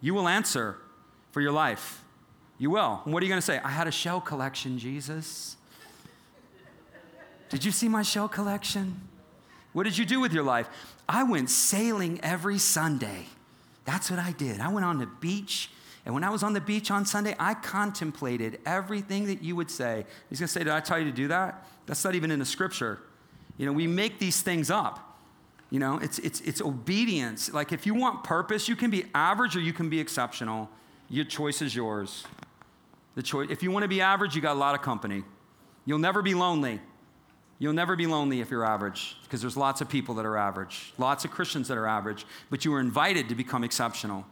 You 0.00 0.14
will 0.14 0.26
answer 0.26 0.78
for 1.34 1.40
your 1.40 1.52
life. 1.52 2.00
You 2.58 2.70
will. 2.70 3.02
And 3.04 3.12
what 3.12 3.20
are 3.20 3.26
you 3.26 3.28
going 3.28 3.40
to 3.40 3.44
say? 3.44 3.58
I 3.58 3.70
had 3.70 3.88
a 3.88 3.90
shell 3.90 4.20
collection, 4.20 4.78
Jesus. 4.78 5.56
Did 7.48 7.64
you 7.64 7.72
see 7.72 7.88
my 7.88 8.02
shell 8.02 8.28
collection? 8.28 9.00
What 9.72 9.82
did 9.82 9.98
you 9.98 10.04
do 10.04 10.20
with 10.20 10.32
your 10.32 10.44
life? 10.44 10.68
I 11.08 11.24
went 11.24 11.50
sailing 11.50 12.20
every 12.22 12.58
Sunday. 12.58 13.26
That's 13.84 14.12
what 14.12 14.20
I 14.20 14.30
did. 14.30 14.60
I 14.60 14.68
went 14.68 14.86
on 14.86 14.98
the 14.98 15.08
beach. 15.18 15.70
And 16.06 16.14
when 16.14 16.22
I 16.22 16.30
was 16.30 16.44
on 16.44 16.52
the 16.52 16.60
beach 16.60 16.92
on 16.92 17.04
Sunday, 17.04 17.34
I 17.36 17.54
contemplated 17.54 18.60
everything 18.64 19.26
that 19.26 19.42
you 19.42 19.56
would 19.56 19.72
say. 19.72 20.06
He's 20.30 20.38
going 20.38 20.46
to 20.46 20.52
say, 20.52 20.60
Did 20.60 20.72
I 20.72 20.78
tell 20.78 21.00
you 21.00 21.06
to 21.06 21.12
do 21.12 21.26
that? 21.28 21.66
That's 21.86 22.04
not 22.04 22.14
even 22.14 22.30
in 22.30 22.38
the 22.38 22.44
scripture. 22.44 23.00
You 23.58 23.66
know, 23.66 23.72
we 23.72 23.88
make 23.88 24.20
these 24.20 24.40
things 24.40 24.70
up. 24.70 25.18
You 25.70 25.80
know, 25.80 25.98
it's, 25.98 26.20
it's, 26.20 26.40
it's 26.42 26.60
obedience. 26.60 27.52
Like 27.52 27.72
if 27.72 27.86
you 27.86 27.94
want 27.94 28.22
purpose, 28.22 28.68
you 28.68 28.76
can 28.76 28.90
be 28.90 29.06
average 29.16 29.56
or 29.56 29.60
you 29.60 29.72
can 29.72 29.88
be 29.88 29.98
exceptional. 29.98 30.70
Your 31.08 31.24
choice 31.24 31.62
is 31.62 31.74
yours. 31.74 32.24
The 33.14 33.22
choice, 33.22 33.48
if 33.50 33.62
you 33.62 33.70
want 33.70 33.84
to 33.84 33.88
be 33.88 34.00
average, 34.00 34.34
you 34.34 34.42
got 34.42 34.56
a 34.56 34.58
lot 34.58 34.74
of 34.74 34.82
company. 34.82 35.22
You'll 35.84 35.98
never 35.98 36.22
be 36.22 36.34
lonely. 36.34 36.80
You'll 37.58 37.72
never 37.72 37.94
be 37.94 38.06
lonely 38.06 38.40
if 38.40 38.50
you're 38.50 38.64
average, 38.64 39.16
because 39.22 39.40
there's 39.40 39.56
lots 39.56 39.80
of 39.80 39.88
people 39.88 40.16
that 40.16 40.26
are 40.26 40.36
average, 40.36 40.92
lots 40.98 41.24
of 41.24 41.30
Christians 41.30 41.68
that 41.68 41.78
are 41.78 41.86
average, 41.86 42.26
but 42.50 42.64
you 42.64 42.74
are 42.74 42.80
invited 42.80 43.28
to 43.28 43.34
become 43.34 43.62
exceptional. 43.62 44.26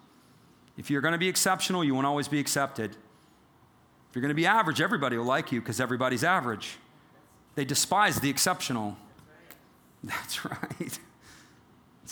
If 0.76 0.90
you're 0.90 1.00
going 1.00 1.12
to 1.12 1.18
be 1.18 1.28
exceptional, 1.28 1.84
you 1.84 1.94
won't 1.94 2.06
always 2.06 2.28
be 2.28 2.40
accepted. 2.40 2.90
If 2.90 4.16
you're 4.16 4.22
going 4.22 4.30
to 4.30 4.34
be 4.34 4.46
average, 4.46 4.80
everybody 4.80 5.16
will 5.16 5.24
like 5.24 5.52
you 5.52 5.60
because 5.60 5.80
everybody's 5.80 6.24
average. 6.24 6.76
They 7.54 7.64
despise 7.64 8.20
the 8.20 8.30
exceptional. 8.30 8.96
That's 10.04 10.44
right. 10.44 10.98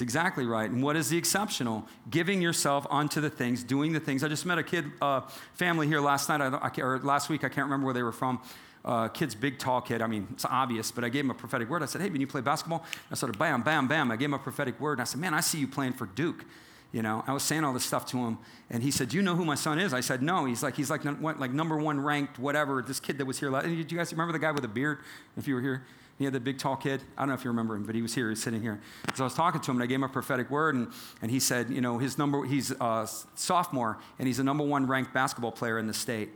It's 0.01 0.03
exactly 0.03 0.47
right. 0.47 0.71
And 0.71 0.83
what 0.83 0.97
is 0.97 1.11
the 1.11 1.19
exceptional? 1.19 1.87
Giving 2.09 2.41
yourself 2.41 2.87
onto 2.89 3.21
the 3.21 3.29
things, 3.29 3.63
doing 3.63 3.93
the 3.93 4.01
things. 4.01 4.25
I 4.25 4.29
just 4.29 4.47
met 4.47 4.57
a 4.57 4.63
kid 4.63 4.87
uh, 5.03 5.21
family 5.53 5.87
here 5.87 6.01
last 6.01 6.31
night, 6.31 6.41
I, 6.41 6.47
I, 6.57 6.81
or 6.81 6.99
last 7.01 7.29
week. 7.29 7.45
I 7.45 7.51
can't 7.51 7.67
remember 7.67 7.85
where 7.85 7.93
they 7.93 8.03
were 8.03 8.11
from. 8.11 8.41
Uh, 8.83 9.09
kid's 9.09 9.35
big, 9.35 9.59
tall 9.59 9.83
kid. 9.83 10.01
I 10.01 10.07
mean, 10.07 10.27
it's 10.31 10.47
obvious, 10.47 10.91
but 10.91 11.05
I 11.05 11.11
gave 11.11 11.25
him 11.27 11.31
a 11.31 11.35
prophetic 11.35 11.69
word. 11.69 11.83
I 11.83 11.85
said, 11.85 12.01
"Hey, 12.01 12.09
when 12.09 12.23
you 12.23 12.27
play 12.27 12.41
basketball?" 12.41 12.87
I 13.11 13.15
started 13.15 13.39
bam, 13.39 13.61
bam, 13.61 13.89
bam. 13.89 14.11
I 14.11 14.17
gave 14.17 14.31
him 14.31 14.35
a 14.35 14.39
prophetic 14.39 14.81
word, 14.81 14.93
and 14.93 15.03
I 15.03 15.05
said, 15.05 15.21
"Man, 15.21 15.35
I 15.35 15.41
see 15.41 15.59
you 15.59 15.69
playing 15.69 15.93
for 15.93 16.07
Duke." 16.07 16.47
You 16.93 17.03
know, 17.03 17.23
I 17.27 17.35
was 17.35 17.43
saying 17.43 17.63
all 17.63 17.75
this 17.75 17.85
stuff 17.85 18.07
to 18.07 18.17
him, 18.17 18.39
and 18.71 18.83
he 18.83 18.91
said, 18.91 19.11
"Do 19.11 19.19
you 19.19 19.23
know 19.23 19.37
who 19.37 19.45
my 19.45 19.55
son 19.55 19.79
is?" 19.79 19.93
I 19.93 20.01
said, 20.01 20.23
"No." 20.23 20.47
He's 20.47 20.63
like, 20.63 20.77
he's 20.77 20.89
like, 20.89 21.05
like 21.05 21.53
number 21.53 21.77
one 21.77 22.01
ranked, 22.01 22.39
whatever. 22.39 22.81
This 22.81 23.01
kid 23.01 23.19
that 23.19 23.27
was 23.27 23.39
here. 23.39 23.51
Last, 23.51 23.67
do 23.67 23.75
you 23.75 23.85
guys 23.85 24.13
remember 24.13 24.33
the 24.33 24.39
guy 24.39 24.51
with 24.51 24.63
the 24.63 24.69
beard? 24.69 25.01
If 25.37 25.47
you 25.47 25.57
were 25.57 25.61
here, 25.61 25.85
he 26.21 26.27
had 26.27 26.35
the 26.35 26.39
big 26.39 26.59
tall 26.59 26.77
kid. 26.77 27.01
I 27.17 27.23
don't 27.23 27.31
know 27.31 27.35
if 27.35 27.45
you 27.47 27.51
remember 27.51 27.75
him, 27.75 27.85
but 27.85 27.95
he 27.95 28.03
was 28.03 28.15
here. 28.15 28.27
He 28.27 28.33
was 28.33 28.43
sitting 28.43 28.61
here. 28.61 28.79
So 29.15 29.25
I 29.25 29.27
was 29.27 29.33
talking 29.33 29.59
to 29.59 29.71
him, 29.71 29.79
and 29.79 29.83
I 29.83 29.87
gave 29.87 29.95
him 29.95 30.05
a 30.05 30.09
prophetic 30.11 30.51
word, 30.51 30.75
and, 30.75 30.93
and 31.23 31.31
he 31.31 31.41
said, 31.41 31.71
you 31.71 31.81
know, 31.81 31.97
his 31.97 32.19
number. 32.19 32.45
He's 32.45 32.73
a 32.73 33.09
sophomore, 33.37 33.97
and 34.19 34.29
he's 34.29 34.37
the 34.37 34.45
number 34.45 34.63
one 34.63 34.87
ranked 34.87 35.15
basketball 35.15 35.51
player 35.51 35.79
in 35.79 35.87
the 35.87 35.95
state. 35.95 36.29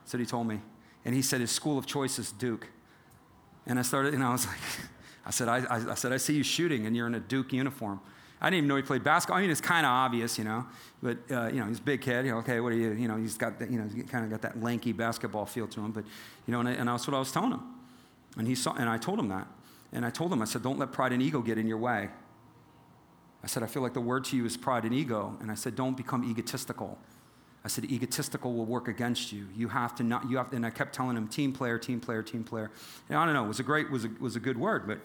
That's 0.00 0.14
what 0.14 0.18
he 0.18 0.26
told 0.26 0.48
me. 0.48 0.58
And 1.04 1.14
he 1.14 1.22
said 1.22 1.40
his 1.40 1.52
school 1.52 1.78
of 1.78 1.86
choice 1.86 2.18
is 2.18 2.32
Duke. 2.32 2.70
And 3.68 3.78
I 3.78 3.82
started, 3.82 4.14
and 4.14 4.24
I 4.24 4.32
was 4.32 4.48
like, 4.48 4.58
I 5.26 5.30
said, 5.30 5.46
I, 5.46 5.58
I, 5.58 5.92
I 5.92 5.94
said, 5.94 6.12
I 6.12 6.16
see 6.16 6.34
you 6.34 6.42
shooting, 6.42 6.84
and 6.84 6.96
you're 6.96 7.06
in 7.06 7.14
a 7.14 7.20
Duke 7.20 7.52
uniform. 7.52 8.00
I 8.40 8.50
didn't 8.50 8.58
even 8.58 8.68
know 8.68 8.76
he 8.76 8.82
played 8.82 9.04
basketball. 9.04 9.38
I 9.38 9.42
mean, 9.42 9.50
it's 9.50 9.60
kind 9.60 9.86
of 9.86 9.90
obvious, 9.90 10.38
you 10.38 10.44
know. 10.44 10.66
But 11.00 11.18
uh, 11.30 11.46
you 11.52 11.60
know, 11.60 11.66
he's 11.66 11.78
a 11.78 11.82
big 11.82 12.00
kid. 12.00 12.26
You 12.26 12.32
know, 12.32 12.38
okay, 12.38 12.58
what 12.58 12.72
are 12.72 12.76
you? 12.76 12.94
You 12.94 13.06
know, 13.06 13.16
he's 13.16 13.38
got 13.38 13.60
that, 13.60 13.70
you 13.70 13.78
know, 13.78 13.88
kind 14.10 14.24
of 14.24 14.30
got 14.30 14.42
that 14.42 14.60
lanky 14.60 14.92
basketball 14.92 15.46
feel 15.46 15.68
to 15.68 15.80
him. 15.80 15.92
But 15.92 16.04
you 16.46 16.52
know, 16.52 16.58
and, 16.58 16.68
I, 16.68 16.72
and 16.72 16.88
that's 16.88 17.06
what 17.06 17.14
I 17.14 17.20
was 17.20 17.30
telling 17.30 17.52
him. 17.52 17.77
And 18.38 18.46
he 18.46 18.54
saw, 18.54 18.74
and 18.74 18.88
I 18.88 18.96
told 18.96 19.18
him 19.18 19.28
that. 19.28 19.48
And 19.92 20.06
I 20.06 20.10
told 20.10 20.32
him, 20.32 20.40
I 20.40 20.44
said, 20.44 20.62
don't 20.62 20.78
let 20.78 20.92
pride 20.92 21.12
and 21.12 21.22
ego 21.22 21.40
get 21.40 21.58
in 21.58 21.66
your 21.66 21.78
way. 21.78 22.08
I 23.42 23.46
said, 23.46 23.62
I 23.62 23.66
feel 23.66 23.82
like 23.82 23.94
the 23.94 24.00
word 24.00 24.24
to 24.26 24.36
you 24.36 24.44
is 24.44 24.56
pride 24.56 24.84
and 24.84 24.94
ego. 24.94 25.36
And 25.40 25.50
I 25.50 25.54
said, 25.54 25.76
don't 25.76 25.96
become 25.96 26.28
egotistical. 26.28 26.98
I 27.64 27.68
said, 27.68 27.84
egotistical 27.84 28.54
will 28.54 28.64
work 28.64 28.88
against 28.88 29.32
you. 29.32 29.48
You 29.54 29.68
have 29.68 29.94
to 29.96 30.02
not, 30.02 30.28
you 30.30 30.36
have, 30.36 30.50
to, 30.50 30.56
and 30.56 30.64
I 30.64 30.70
kept 30.70 30.94
telling 30.94 31.16
him, 31.16 31.28
team 31.28 31.52
player, 31.52 31.78
team 31.78 32.00
player, 32.00 32.22
team 32.22 32.44
player. 32.44 32.70
And 33.08 33.18
I 33.18 33.24
don't 33.24 33.34
know, 33.34 33.44
it 33.44 33.48
was 33.48 33.60
a 33.60 33.64
great, 33.64 33.90
was 33.90 34.04
a, 34.04 34.10
was 34.20 34.36
a 34.36 34.40
good 34.40 34.58
word, 34.58 34.86
but 34.86 35.00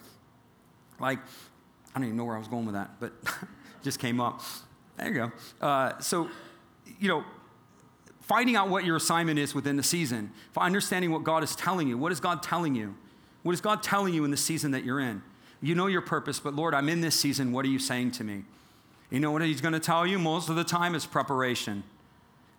like, 1.00 1.20
I 1.20 2.00
don't 2.00 2.06
even 2.06 2.18
know 2.18 2.26
where 2.26 2.36
I 2.36 2.40
was 2.40 2.48
going 2.48 2.66
with 2.66 2.76
that, 2.76 2.92
but 3.00 3.14
just 3.84 4.00
came 4.00 4.20
up. 4.20 4.42
There 4.98 5.08
you 5.08 5.14
go. 5.14 5.32
Uh, 5.66 6.00
so, 6.00 6.30
you 7.00 7.08
know, 7.08 7.24
finding 8.22 8.56
out 8.56 8.70
what 8.70 8.86
your 8.86 8.96
assignment 8.96 9.40
is 9.40 9.54
within 9.54 9.76
the 9.76 9.84
season, 9.84 10.32
for 10.52 10.64
understanding 10.64 11.12
what 11.12 11.24
God 11.24 11.44
is 11.44 11.56
telling 11.56 11.88
you. 11.88 11.98
What 11.98 12.12
is 12.12 12.20
God 12.20 12.44
telling 12.44 12.76
you? 12.76 12.96
What 13.44 13.54
is 13.54 13.62
God 13.62 13.84
telling 13.84 14.14
you 14.14 14.26
in 14.26 14.32
the 14.32 14.38
season 14.38 14.72
that 14.72 14.84
you're 14.84 15.00
in? 15.00 15.22
You 15.62 15.76
know 15.76 15.88
your 15.88 16.02
purpose, 16.02 16.40
but 16.40 16.54
Lord, 16.56 16.74
I'm 16.74 16.90
in 16.90 17.02
this 17.02 17.16
season. 17.18 17.52
What 17.52 17.66
are 17.66 17.70
you 17.70 17.80
saying 17.80 18.12
to 18.12 18.24
me? 18.24 18.44
You 19.10 19.20
know 19.20 19.32
what 19.32 19.42
He's 19.44 19.62
going 19.62 19.74
to 19.74 19.80
tell 19.80 20.08
you 20.08 20.18
most 20.18 20.50
of 20.50 20.56
the 20.56 20.64
time 20.64 20.96
is 20.96 21.06
preparation. 21.06 21.84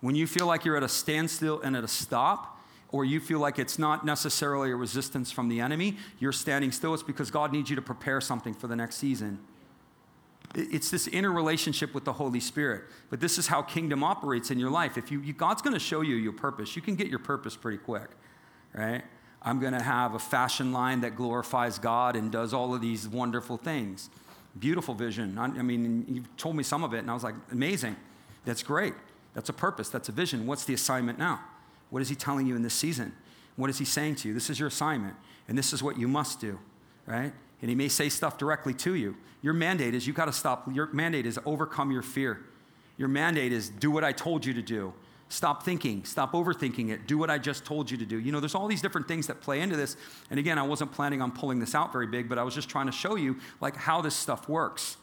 When 0.01 0.15
you 0.15 0.27
feel 0.27 0.45
like 0.45 0.65
you're 0.65 0.77
at 0.77 0.83
a 0.83 0.89
standstill 0.89 1.61
and 1.61 1.75
at 1.75 1.83
a 1.83 1.87
stop, 1.87 2.55
or 2.91 3.03
you 3.03 3.19
feel 3.19 3.39
like 3.39 3.59
it's 3.59 3.77
not 3.77 4.05
necessarily 4.05 4.71
a 4.71 4.75
resistance 4.75 5.31
from 5.31 5.49
the 5.49 5.59
enemy, 5.59 5.97
you're 6.19 6.31
standing 6.31 6.71
still, 6.71 6.93
it's 6.93 7.03
because 7.03 7.29
God 7.29 7.51
needs 7.51 7.69
you 7.69 7.75
to 7.75 7.81
prepare 7.81 8.21
something 8.21 8.53
for 8.53 8.67
the 8.67 8.75
next 8.75 8.95
season. 8.95 9.39
It's 10.53 10.89
this 10.89 11.07
inner 11.07 11.31
relationship 11.31 11.93
with 11.93 12.05
the 12.05 12.13
Holy 12.13 12.39
Spirit. 12.39 12.83
But 13.09 13.19
this 13.19 13.37
is 13.37 13.47
how 13.47 13.61
kingdom 13.61 14.03
operates 14.03 14.51
in 14.51 14.59
your 14.59 14.69
life. 14.69 14.97
If 14.97 15.11
you, 15.11 15.19
you 15.19 15.33
God's 15.33 15.61
going 15.61 15.73
to 15.73 15.79
show 15.79 16.01
you 16.01 16.15
your 16.15 16.31
purpose, 16.31 16.75
you 16.75 16.81
can 16.81 16.95
get 16.95 17.07
your 17.07 17.19
purpose 17.19 17.57
pretty 17.57 17.79
quick, 17.79 18.07
right? 18.73 19.03
I'm 19.45 19.59
going 19.59 19.73
to 19.73 19.81
have 19.81 20.15
a 20.15 20.19
fashion 20.19 20.73
line 20.73 21.01
that 21.01 21.15
glorifies 21.15 21.77
God 21.77 22.15
and 22.15 22.31
does 22.31 22.51
all 22.51 22.73
of 22.73 22.81
these 22.81 23.07
wonderful 23.07 23.57
things. 23.57 24.09
Beautiful 24.57 24.95
vision. 24.95 25.37
I, 25.37 25.45
I 25.45 25.61
mean, 25.61 26.05
you 26.09 26.23
told 26.35 26.55
me 26.55 26.63
some 26.63 26.83
of 26.83 26.95
it, 26.95 26.99
and 26.99 27.11
I 27.11 27.13
was 27.13 27.23
like, 27.23 27.35
amazing. 27.51 27.95
That's 28.43 28.63
great. 28.63 28.93
That's 29.35 29.49
a 29.49 29.53
purpose. 29.53 29.89
That's 29.89 30.09
a 30.09 30.11
vision. 30.11 30.47
What's 30.47 30.65
the 30.65 30.73
assignment 30.73 31.19
now? 31.19 31.41
What 31.91 32.01
is 32.01 32.09
He 32.09 32.15
telling 32.15 32.47
you 32.47 32.55
in 32.55 32.63
this 32.63 32.73
season? 32.73 33.13
What 33.55 33.69
is 33.69 33.77
He 33.77 33.85
saying 33.85 34.15
to 34.15 34.27
you? 34.27 34.33
This 34.33 34.49
is 34.49 34.59
your 34.59 34.67
assignment, 34.67 35.15
and 35.47 35.57
this 35.57 35.73
is 35.73 35.83
what 35.83 35.99
you 35.99 36.07
must 36.07 36.41
do, 36.41 36.57
right? 37.05 37.31
And 37.61 37.69
He 37.69 37.75
may 37.75 37.87
say 37.87 38.09
stuff 38.09 38.39
directly 38.39 38.73
to 38.75 38.95
you. 38.95 39.15
Your 39.43 39.53
mandate 39.53 39.93
is 39.93 40.07
you 40.07 40.13
got 40.13 40.25
to 40.25 40.33
stop. 40.33 40.67
Your 40.73 40.87
mandate 40.87 41.27
is 41.27 41.37
overcome 41.45 41.91
your 41.91 42.01
fear. 42.01 42.39
Your 42.97 43.09
mandate 43.09 43.51
is 43.51 43.69
do 43.69 43.91
what 43.91 44.03
I 44.03 44.11
told 44.11 44.45
you 44.45 44.53
to 44.53 44.61
do. 44.61 44.93
Stop 45.27 45.63
thinking, 45.63 46.05
stop 46.05 46.33
overthinking 46.33 46.89
it. 46.91 47.07
Do 47.07 47.17
what 47.17 47.31
I 47.31 47.39
just 47.39 47.65
told 47.65 47.89
you 47.89 47.97
to 47.97 48.05
do. 48.05 48.19
You 48.19 48.31
know, 48.31 48.39
there's 48.39 48.53
all 48.53 48.67
these 48.67 48.81
different 48.81 49.07
things 49.07 49.25
that 49.27 49.41
play 49.41 49.59
into 49.59 49.75
this. 49.75 49.97
And 50.29 50.39
again, 50.39 50.59
I 50.59 50.61
wasn't 50.61 50.91
planning 50.91 51.21
on 51.21 51.31
pulling 51.31 51.59
this 51.59 51.73
out 51.73 51.91
very 51.91 52.05
big, 52.05 52.29
but 52.29 52.37
I 52.37 52.43
was 52.43 52.53
just 52.53 52.69
trying 52.69 52.85
to 52.85 52.91
show 52.91 53.15
you 53.15 53.37
like 53.59 53.75
how 53.75 54.01
this 54.01 54.15
stuff 54.15 54.47
works, 54.47 54.97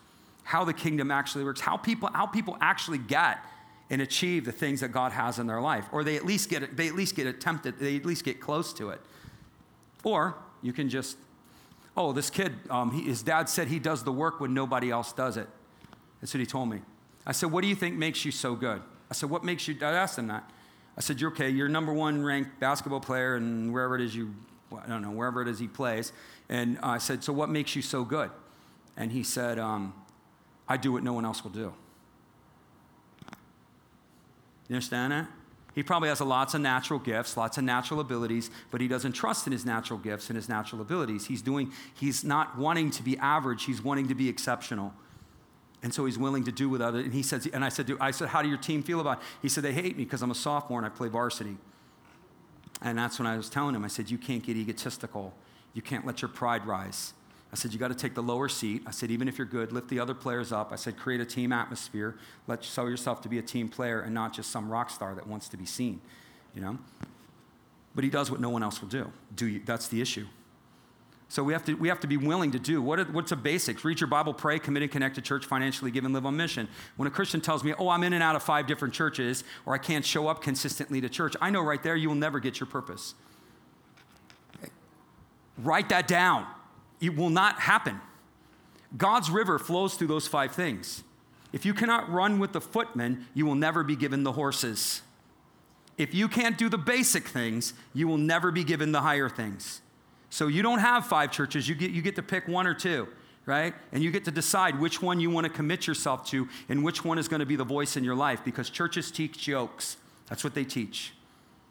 how 0.45 0.65
the 0.65 0.73
kingdom 0.73 1.11
actually 1.11 1.45
works, 1.45 1.61
how 1.61 1.77
people 1.77 2.09
how 2.13 2.27
people 2.27 2.57
actually 2.61 2.99
get 2.99 3.45
and 3.91 4.01
achieve 4.01 4.45
the 4.45 4.53
things 4.53 4.81
that 4.81 4.93
God 4.93 5.11
has 5.11 5.41
in 5.41 5.47
their 5.49 5.61
life, 5.61 5.87
or 5.91 6.05
they 6.05 6.17
at 6.17 6.25
least 6.25 6.49
get 6.49 6.77
they 6.77 6.87
at 6.87 6.95
least 6.95 7.17
get 7.17 7.27
attempted, 7.27 7.79
they 7.81 7.97
at 7.97 8.05
least 8.05 8.25
get 8.25 8.41
close 8.41 8.73
to 8.75 8.91
it. 8.91 9.01
Or 10.05 10.37
you 10.63 10.73
can 10.73 10.89
just, 10.89 11.17
oh, 11.97 12.13
this 12.13 12.31
kid, 12.31 12.55
um, 12.71 12.93
he, 12.93 13.03
his 13.03 13.23
dad 13.23 13.49
said 13.49 13.67
he 13.67 13.81
does 13.81 14.05
the 14.05 14.13
work 14.13 14.41
when 14.41 14.55
nobody 14.55 14.91
else 14.91 15.13
does 15.13 15.37
it. 15.37 15.49
That's 16.21 16.33
what 16.33 16.41
he 16.41 16.47
told 16.47 16.71
me. 16.71 16.81
I 17.27 17.33
said, 17.33 17.51
what 17.51 17.63
do 17.63 17.69
you 17.69 17.75
think 17.75 17.97
makes 17.97 18.25
you 18.25 18.31
so 18.31 18.55
good? 18.55 18.83
I 19.13 19.15
said, 19.15 19.29
What 19.29 19.45
makes 19.45 19.69
you? 19.69 19.77
I 19.83 19.93
asked 19.93 20.17
him 20.17 20.29
that. 20.29 20.51
I 20.97 21.03
said, 21.03 21.21
You're 21.21 21.33
okay. 21.33 21.51
You're 21.51 21.69
number 21.69 21.93
one 21.93 22.25
ranked 22.25 22.59
basketball 22.59 22.99
player, 22.99 23.37
and 23.37 23.71
wherever 23.71 23.95
it 23.95 24.01
is 24.01 24.17
you, 24.17 24.35
I 24.75 24.89
don't 24.89 25.03
know, 25.03 25.11
wherever 25.11 25.43
it 25.43 25.49
is 25.49 25.59
he 25.59 25.69
plays. 25.69 26.15
And 26.49 26.79
I 26.83 26.97
said, 26.97 27.23
So 27.23 27.31
what 27.31 27.51
makes 27.51 27.77
you 27.77 27.83
so 27.83 28.07
good? 28.07 28.31
And 28.97 29.13
he 29.13 29.23
said, 29.23 29.59
um, 29.59 29.93
I 30.67 30.79
do 30.79 30.93
what 30.93 31.03
no 31.03 31.13
one 31.13 31.27
else 31.27 31.45
will 31.45 31.51
do. 31.51 31.75
You 34.71 34.77
understand 34.77 35.13
that? 35.13 35.29
He 35.75 35.83
probably 35.83 36.09
has 36.09 36.23
lots 36.23 36.55
of 36.55 36.63
natural 36.63 36.99
gifts, 36.99 37.37
lots 37.37 37.59
of 37.59 37.65
natural 37.65 38.01
abilities, 38.01 38.51
but 38.71 38.81
he 38.81 38.89
doesn't 38.89 39.13
trust 39.13 39.47
in 39.47 39.53
his 39.53 39.67
natural 39.67 39.99
gifts 39.99 40.31
and 40.31 40.37
his 40.37 40.49
natural 40.49 40.81
abilities. 40.81 41.27
He's 41.27 41.43
doing, 41.43 41.71
he's 41.93 42.25
not 42.25 42.57
wanting 42.57 42.91
to 42.93 43.03
be 43.03 43.19
average, 43.19 43.65
he's 43.65 43.83
wanting 43.83 44.09
to 44.09 44.15
be 44.15 44.31
exceptional. 44.31 44.95
And 45.83 45.93
so 45.93 46.05
he's 46.05 46.19
willing 46.19 46.45
to 46.45 46.53
do 46.53 46.69
with 46.69 46.81
other. 46.81 47.01
And 47.01 47.13
he 47.13 47.23
says, 47.23 47.47
and 47.53 47.65
I 47.65 47.69
said, 47.69 47.91
I 48.01 48.13
said, 48.13 48.29
how 48.29 48.43
do 48.43 48.49
your 48.49 48.59
team 48.59 48.83
feel 48.83 49.01
about 49.01 49.19
it? 49.19 49.25
He 49.43 49.49
said, 49.49 49.65
they 49.65 49.73
hate 49.73 49.97
me 49.97 50.05
because 50.05 50.23
I'm 50.23 50.31
a 50.31 50.35
sophomore 50.35 50.79
and 50.79 50.87
I 50.87 50.91
play 50.91 51.09
varsity. 51.09 51.57
And 52.81 52.97
that's 52.97 53.19
when 53.19 53.27
I 53.27 53.37
was 53.37 53.49
telling 53.49 53.75
him, 53.75 53.85
I 53.85 53.89
said, 53.89 54.11
you 54.11 54.19
can't 54.19 54.45
get 54.45 54.57
egotistical. 54.57 55.35
You 55.75 55.83
can't 55.83 56.07
let 56.07 56.23
your 56.23 56.29
pride 56.29 56.67
rise. 56.67 57.15
I 57.53 57.57
said, 57.57 57.73
you 57.73 57.79
got 57.79 57.89
to 57.89 57.95
take 57.95 58.15
the 58.15 58.23
lower 58.23 58.49
seat. 58.49 58.83
I 58.87 58.93
said, 58.93 59.11
even 59.11 59.29
if 59.29 59.37
you're 59.39 59.47
good, 59.47 59.73
lift 59.73 59.89
the 59.89 60.01
other 60.01 60.15
players 60.15 60.53
up. 60.53 60.73
I 60.73 60.77
said, 60.77 60.97
create 60.97 61.21
a 61.21 61.25
team 61.25 61.53
atmosphere. 61.53 62.17
Let 62.47 62.65
show 62.65 62.87
yourself 62.87 63.21
to 63.23 63.29
be 63.29 63.39
a 63.39 63.43
team 63.43 63.69
player 63.69 64.01
and 64.01 64.15
not 64.15 64.33
just 64.33 64.51
some 64.51 64.71
rock 64.71 64.89
star 64.89 65.15
that 65.15 65.27
wants 65.27 65.49
to 65.51 65.57
be 65.57 65.67
seen, 65.67 66.01
you 66.55 66.63
know? 66.63 66.79
But 67.95 68.05
he 68.05 68.11
does 68.11 68.31
what 68.31 68.41
no 68.41 68.49
one 68.49 68.63
else 68.63 68.81
will 68.81 68.89
do. 68.89 69.13
do 69.35 69.47
you, 69.47 69.61
that's 69.65 69.89
the 69.89 70.01
issue. 70.01 70.27
So 71.33 71.43
we 71.43 71.55
have 71.55 71.65
to, 71.65 71.73
we 71.73 71.89
have 71.89 72.01
to 72.01 72.07
be 72.07 72.19
willing 72.19 72.51
to 72.51 72.59
do. 72.59 72.83
What 72.83 73.01
are, 73.01 73.05
what's 73.05 73.31
the 73.31 73.37
basics? 73.37 73.87
Read 73.87 73.99
your 73.99 74.07
Bible, 74.07 74.35
pray, 74.35 74.59
commit 74.59 74.83
and 74.83 74.93
connect 74.93 75.15
to 75.15 75.23
church, 75.23 75.47
financially 75.47 75.91
give 75.91 76.05
and 76.05 76.13
live 76.13 76.27
on 76.27 76.37
mission. 76.37 76.69
When 76.99 77.07
a 77.07 77.11
Christian 77.11 77.41
tells 77.41 77.65
me, 77.65 77.73
oh, 77.79 77.89
I'm 77.89 78.03
in 78.03 78.13
and 78.13 78.23
out 78.23 78.37
of 78.37 78.43
five 78.43 78.67
different 78.67 78.93
churches, 78.93 79.43
or 79.65 79.73
I 79.73 79.79
can't 79.79 80.05
show 80.05 80.29
up 80.29 80.43
consistently 80.43 81.01
to 81.01 81.09
church, 81.09 81.35
I 81.41 81.49
know 81.49 81.63
right 81.63 81.83
there 81.83 81.97
you 81.97 82.11
will 82.11 82.17
never 82.17 82.39
get 82.39 82.61
your 82.61 82.67
purpose. 82.67 83.15
Write 85.57 85.89
that 85.89 86.07
down. 86.07 86.47
It 87.01 87.17
will 87.17 87.31
not 87.31 87.61
happen. 87.61 87.99
God's 88.95 89.31
river 89.31 89.59
flows 89.59 89.95
through 89.95 90.09
those 90.09 90.29
five 90.29 90.53
things. 90.53 91.03
If 91.51 91.65
you 91.65 91.73
cannot 91.73 92.13
run 92.13 92.41
with 92.41 92.53
the 92.53 92.61
footmen, 92.61 93.27
you 93.33 93.47
will 93.47 93.55
never 93.55 93.83
be 93.83 93.97
given 93.97 94.23
the 94.23 94.33
horses. 94.33 95.01
If 95.97 96.13
you 96.13 96.29
can't 96.29 96.59
do 96.59 96.69
the 96.69 96.77
basic 96.77 97.27
things, 97.27 97.73
you 97.95 98.07
will 98.07 98.19
never 98.19 98.53
be 98.53 98.65
given 98.65 98.93
the 98.93 99.01
higher 99.01 99.31
things. 99.31 99.82
So 100.33 100.49
you 100.49 100.63
don't 100.63 100.79
have 100.79 101.05
five 101.05 101.31
churches, 101.31 101.69
you 101.69 101.75
get, 101.75 101.91
you 101.91 102.01
get 102.01 102.17
to 102.17 102.23
pick 102.23 102.49
one 102.49 102.67
or 102.67 102.73
two, 102.73 103.07
right? 103.45 103.75
And 103.93 104.03
you 104.03 104.11
get 104.11 104.25
to 104.25 104.31
decide 104.31 104.81
which 104.81 105.03
one 105.03 105.21
you 105.21 105.29
want 105.29 105.47
to 105.47 105.53
commit 105.53 105.87
yourself 105.87 106.27
to 106.31 106.49
and 106.71 106.83
which 106.83 107.05
one 107.05 107.19
is 107.19 107.29
going 107.29 107.41
to 107.41 107.47
be 107.47 107.55
the 107.55 107.65
voice 107.65 107.99
in 107.99 108.03
your 108.03 108.15
life 108.15 108.43
because 108.43 108.71
churches 108.71 109.11
teach 109.11 109.47
yokes. 109.47 109.99
That's 110.31 110.43
what 110.43 110.55
they 110.55 110.65
teach. 110.65 111.13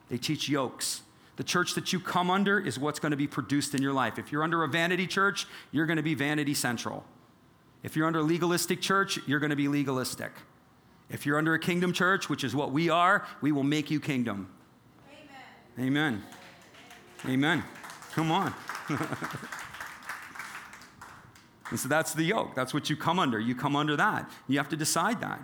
They 0.10 0.20
teach 0.20 0.48
yokes. 0.48 1.02
The 1.38 1.44
church 1.44 1.74
that 1.74 1.92
you 1.92 2.00
come 2.00 2.30
under 2.30 2.60
is 2.60 2.78
what's 2.78 3.00
going 3.00 3.10
to 3.10 3.18
be 3.18 3.26
produced 3.26 3.74
in 3.74 3.82
your 3.82 3.94
life. 3.94 4.20
If 4.20 4.32
you're 4.32 4.44
under 4.44 4.64
a 4.64 4.68
vanity 4.68 5.08
church, 5.08 5.48
you're 5.72 5.88
going 5.88 5.98
to 5.98 6.04
be 6.04 6.14
vanity 6.14 6.54
central. 6.54 7.04
If 7.82 7.96
you're 7.96 8.06
under 8.06 8.20
a 8.20 8.24
legalistic 8.24 8.80
church, 8.80 9.18
you're 9.26 9.40
going 9.40 9.50
to 9.50 9.56
be 9.56 9.70
legalistic. 9.70 10.34
If 11.10 11.26
you're 11.26 11.40
under 11.40 11.56
a 11.56 11.60
kingdom 11.60 11.94
church, 11.94 12.30
which 12.30 12.44
is 12.44 12.54
what 12.54 12.72
we 12.72 12.92
are, 12.92 13.26
we 13.42 13.52
will 13.52 13.64
make 13.64 13.90
you 13.90 14.00
kingdom. 14.00 14.54
Amen. 15.80 15.88
Amen. 15.88 16.24
Amen. 17.26 17.64
Come 18.14 18.32
on. 18.32 18.54
and 21.70 21.80
so 21.80 21.88
that's 21.88 22.14
the 22.14 22.24
yoke. 22.24 22.56
That's 22.56 22.74
what 22.74 22.90
you 22.90 22.96
come 22.96 23.20
under. 23.20 23.40
You 23.40 23.56
come 23.56 23.76
under 23.76 23.96
that. 23.96 24.30
You 24.48 24.58
have 24.58 24.70
to 24.70 24.76
decide 24.76 25.22
that, 25.22 25.40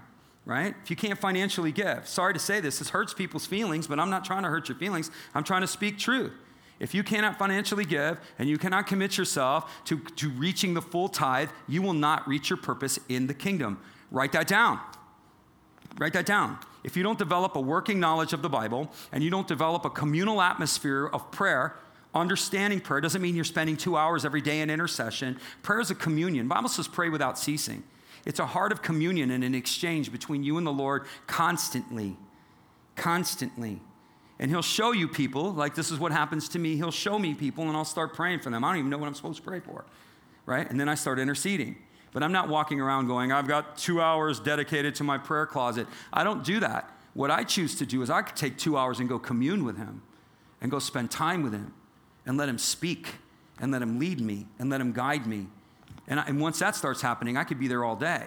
right? 0.45 0.75
If 0.83 0.89
you 0.89 0.95
can't 0.95 1.19
financially 1.19 1.71
give, 1.71 2.07
sorry 2.07 2.33
to 2.33 2.39
say 2.39 2.59
this, 2.59 2.79
this 2.79 2.89
hurts 2.89 3.13
people's 3.13 3.45
feelings, 3.45 3.87
but 3.87 3.99
I'm 3.99 4.09
not 4.09 4.25
trying 4.25 4.43
to 4.43 4.49
hurt 4.49 4.67
your 4.69 4.77
feelings. 4.77 5.11
I'm 5.33 5.43
trying 5.43 5.61
to 5.61 5.67
speak 5.67 5.97
truth. 5.97 6.33
If 6.79 6.93
you 6.93 7.03
cannot 7.03 7.39
financially 7.39 7.85
give 7.85 8.19
and 8.37 8.47
you 8.47 8.57
cannot 8.57 8.85
commit 8.85 9.17
yourself 9.17 9.83
to, 9.85 9.99
to 10.17 10.29
reaching 10.29 10.73
the 10.73 10.81
full 10.81 11.09
tithe, 11.09 11.49
you 11.67 11.81
will 11.81 11.93
not 11.93 12.27
reach 12.27 12.49
your 12.49 12.57
purpose 12.57 12.99
in 13.09 13.27
the 13.27 13.33
kingdom. 13.33 13.79
Write 14.11 14.31
that 14.33 14.47
down. 14.47 14.79
Write 15.97 16.13
that 16.13 16.25
down. 16.25 16.59
If 16.83 16.95
you 16.95 17.03
don't 17.03 17.17
develop 17.17 17.55
a 17.55 17.61
working 17.61 17.99
knowledge 17.99 18.31
of 18.33 18.41
the 18.41 18.49
Bible 18.49 18.91
and 19.11 19.23
you 19.23 19.29
don't 19.29 19.47
develop 19.47 19.85
a 19.85 19.89
communal 19.89 20.41
atmosphere 20.41 21.07
of 21.07 21.31
prayer, 21.31 21.75
understanding 22.17 22.79
prayer 22.79 23.01
doesn't 23.01 23.21
mean 23.21 23.35
you're 23.35 23.45
spending 23.45 23.77
two 23.77 23.97
hours 23.97 24.25
every 24.25 24.41
day 24.41 24.61
in 24.61 24.69
intercession. 24.69 25.39
Prayer 25.63 25.79
is 25.79 25.91
a 25.91 25.95
communion. 25.95 26.47
The 26.47 26.53
Bible 26.53 26.69
says 26.69 26.87
pray 26.87 27.09
without 27.09 27.39
ceasing. 27.39 27.83
It's 28.25 28.39
a 28.39 28.45
heart 28.45 28.71
of 28.71 28.81
communion 28.81 29.31
and 29.31 29.43
an 29.43 29.55
exchange 29.55 30.11
between 30.11 30.43
you 30.43 30.57
and 30.57 30.67
the 30.67 30.73
Lord 30.73 31.05
constantly. 31.27 32.17
Constantly. 32.95 33.79
And 34.39 34.51
he'll 34.51 34.61
show 34.61 34.91
you 34.91 35.07
people, 35.07 35.53
like 35.53 35.75
this 35.75 35.91
is 35.91 35.99
what 35.99 36.11
happens 36.11 36.49
to 36.49 36.59
me. 36.59 36.75
He'll 36.75 36.91
show 36.91 37.17
me 37.17 37.33
people 37.33 37.63
and 37.67 37.75
I'll 37.75 37.85
start 37.85 38.13
praying 38.13 38.41
for 38.41 38.49
them. 38.49 38.63
I 38.63 38.69
don't 38.69 38.79
even 38.79 38.91
know 38.91 38.97
what 38.97 39.07
I'm 39.07 39.15
supposed 39.15 39.37
to 39.37 39.43
pray 39.43 39.59
for, 39.59 39.85
right? 40.45 40.69
And 40.69 40.79
then 40.79 40.89
I 40.89 40.95
start 40.95 41.19
interceding. 41.19 41.77
But 42.11 42.23
I'm 42.23 42.31
not 42.31 42.49
walking 42.49 42.81
around 42.81 43.07
going, 43.07 43.31
I've 43.31 43.47
got 43.47 43.77
two 43.77 44.01
hours 44.01 44.39
dedicated 44.39 44.95
to 44.95 45.03
my 45.03 45.17
prayer 45.17 45.45
closet. 45.45 45.87
I 46.11 46.23
don't 46.23 46.43
do 46.43 46.59
that. 46.59 46.91
What 47.13 47.31
I 47.31 47.43
choose 47.43 47.75
to 47.75 47.85
do 47.85 48.01
is 48.01 48.09
I 48.09 48.21
could 48.21 48.35
take 48.35 48.57
two 48.57 48.77
hours 48.77 48.99
and 48.99 49.09
go 49.09 49.19
commune 49.19 49.63
with 49.63 49.77
him 49.77 50.01
and 50.61 50.69
go 50.69 50.79
spend 50.79 51.11
time 51.11 51.43
with 51.43 51.53
him 51.53 51.73
and 52.27 52.37
let 52.37 52.47
him 52.47 52.59
speak 52.59 53.15
and 53.59 53.71
let 53.71 53.81
him 53.81 53.97
lead 53.97 54.21
me 54.21 54.45
and 54.59 54.69
let 54.69 54.79
him 54.79 54.91
guide 54.91 55.25
me. 55.25 55.47
And, 56.07 56.19
I, 56.19 56.25
and 56.25 56.39
once 56.39 56.59
that 56.59 56.75
starts 56.75 57.01
happening, 57.01 57.37
I 57.37 57.43
could 57.43 57.59
be 57.59 57.67
there 57.67 57.83
all 57.83 57.95
day. 57.95 58.25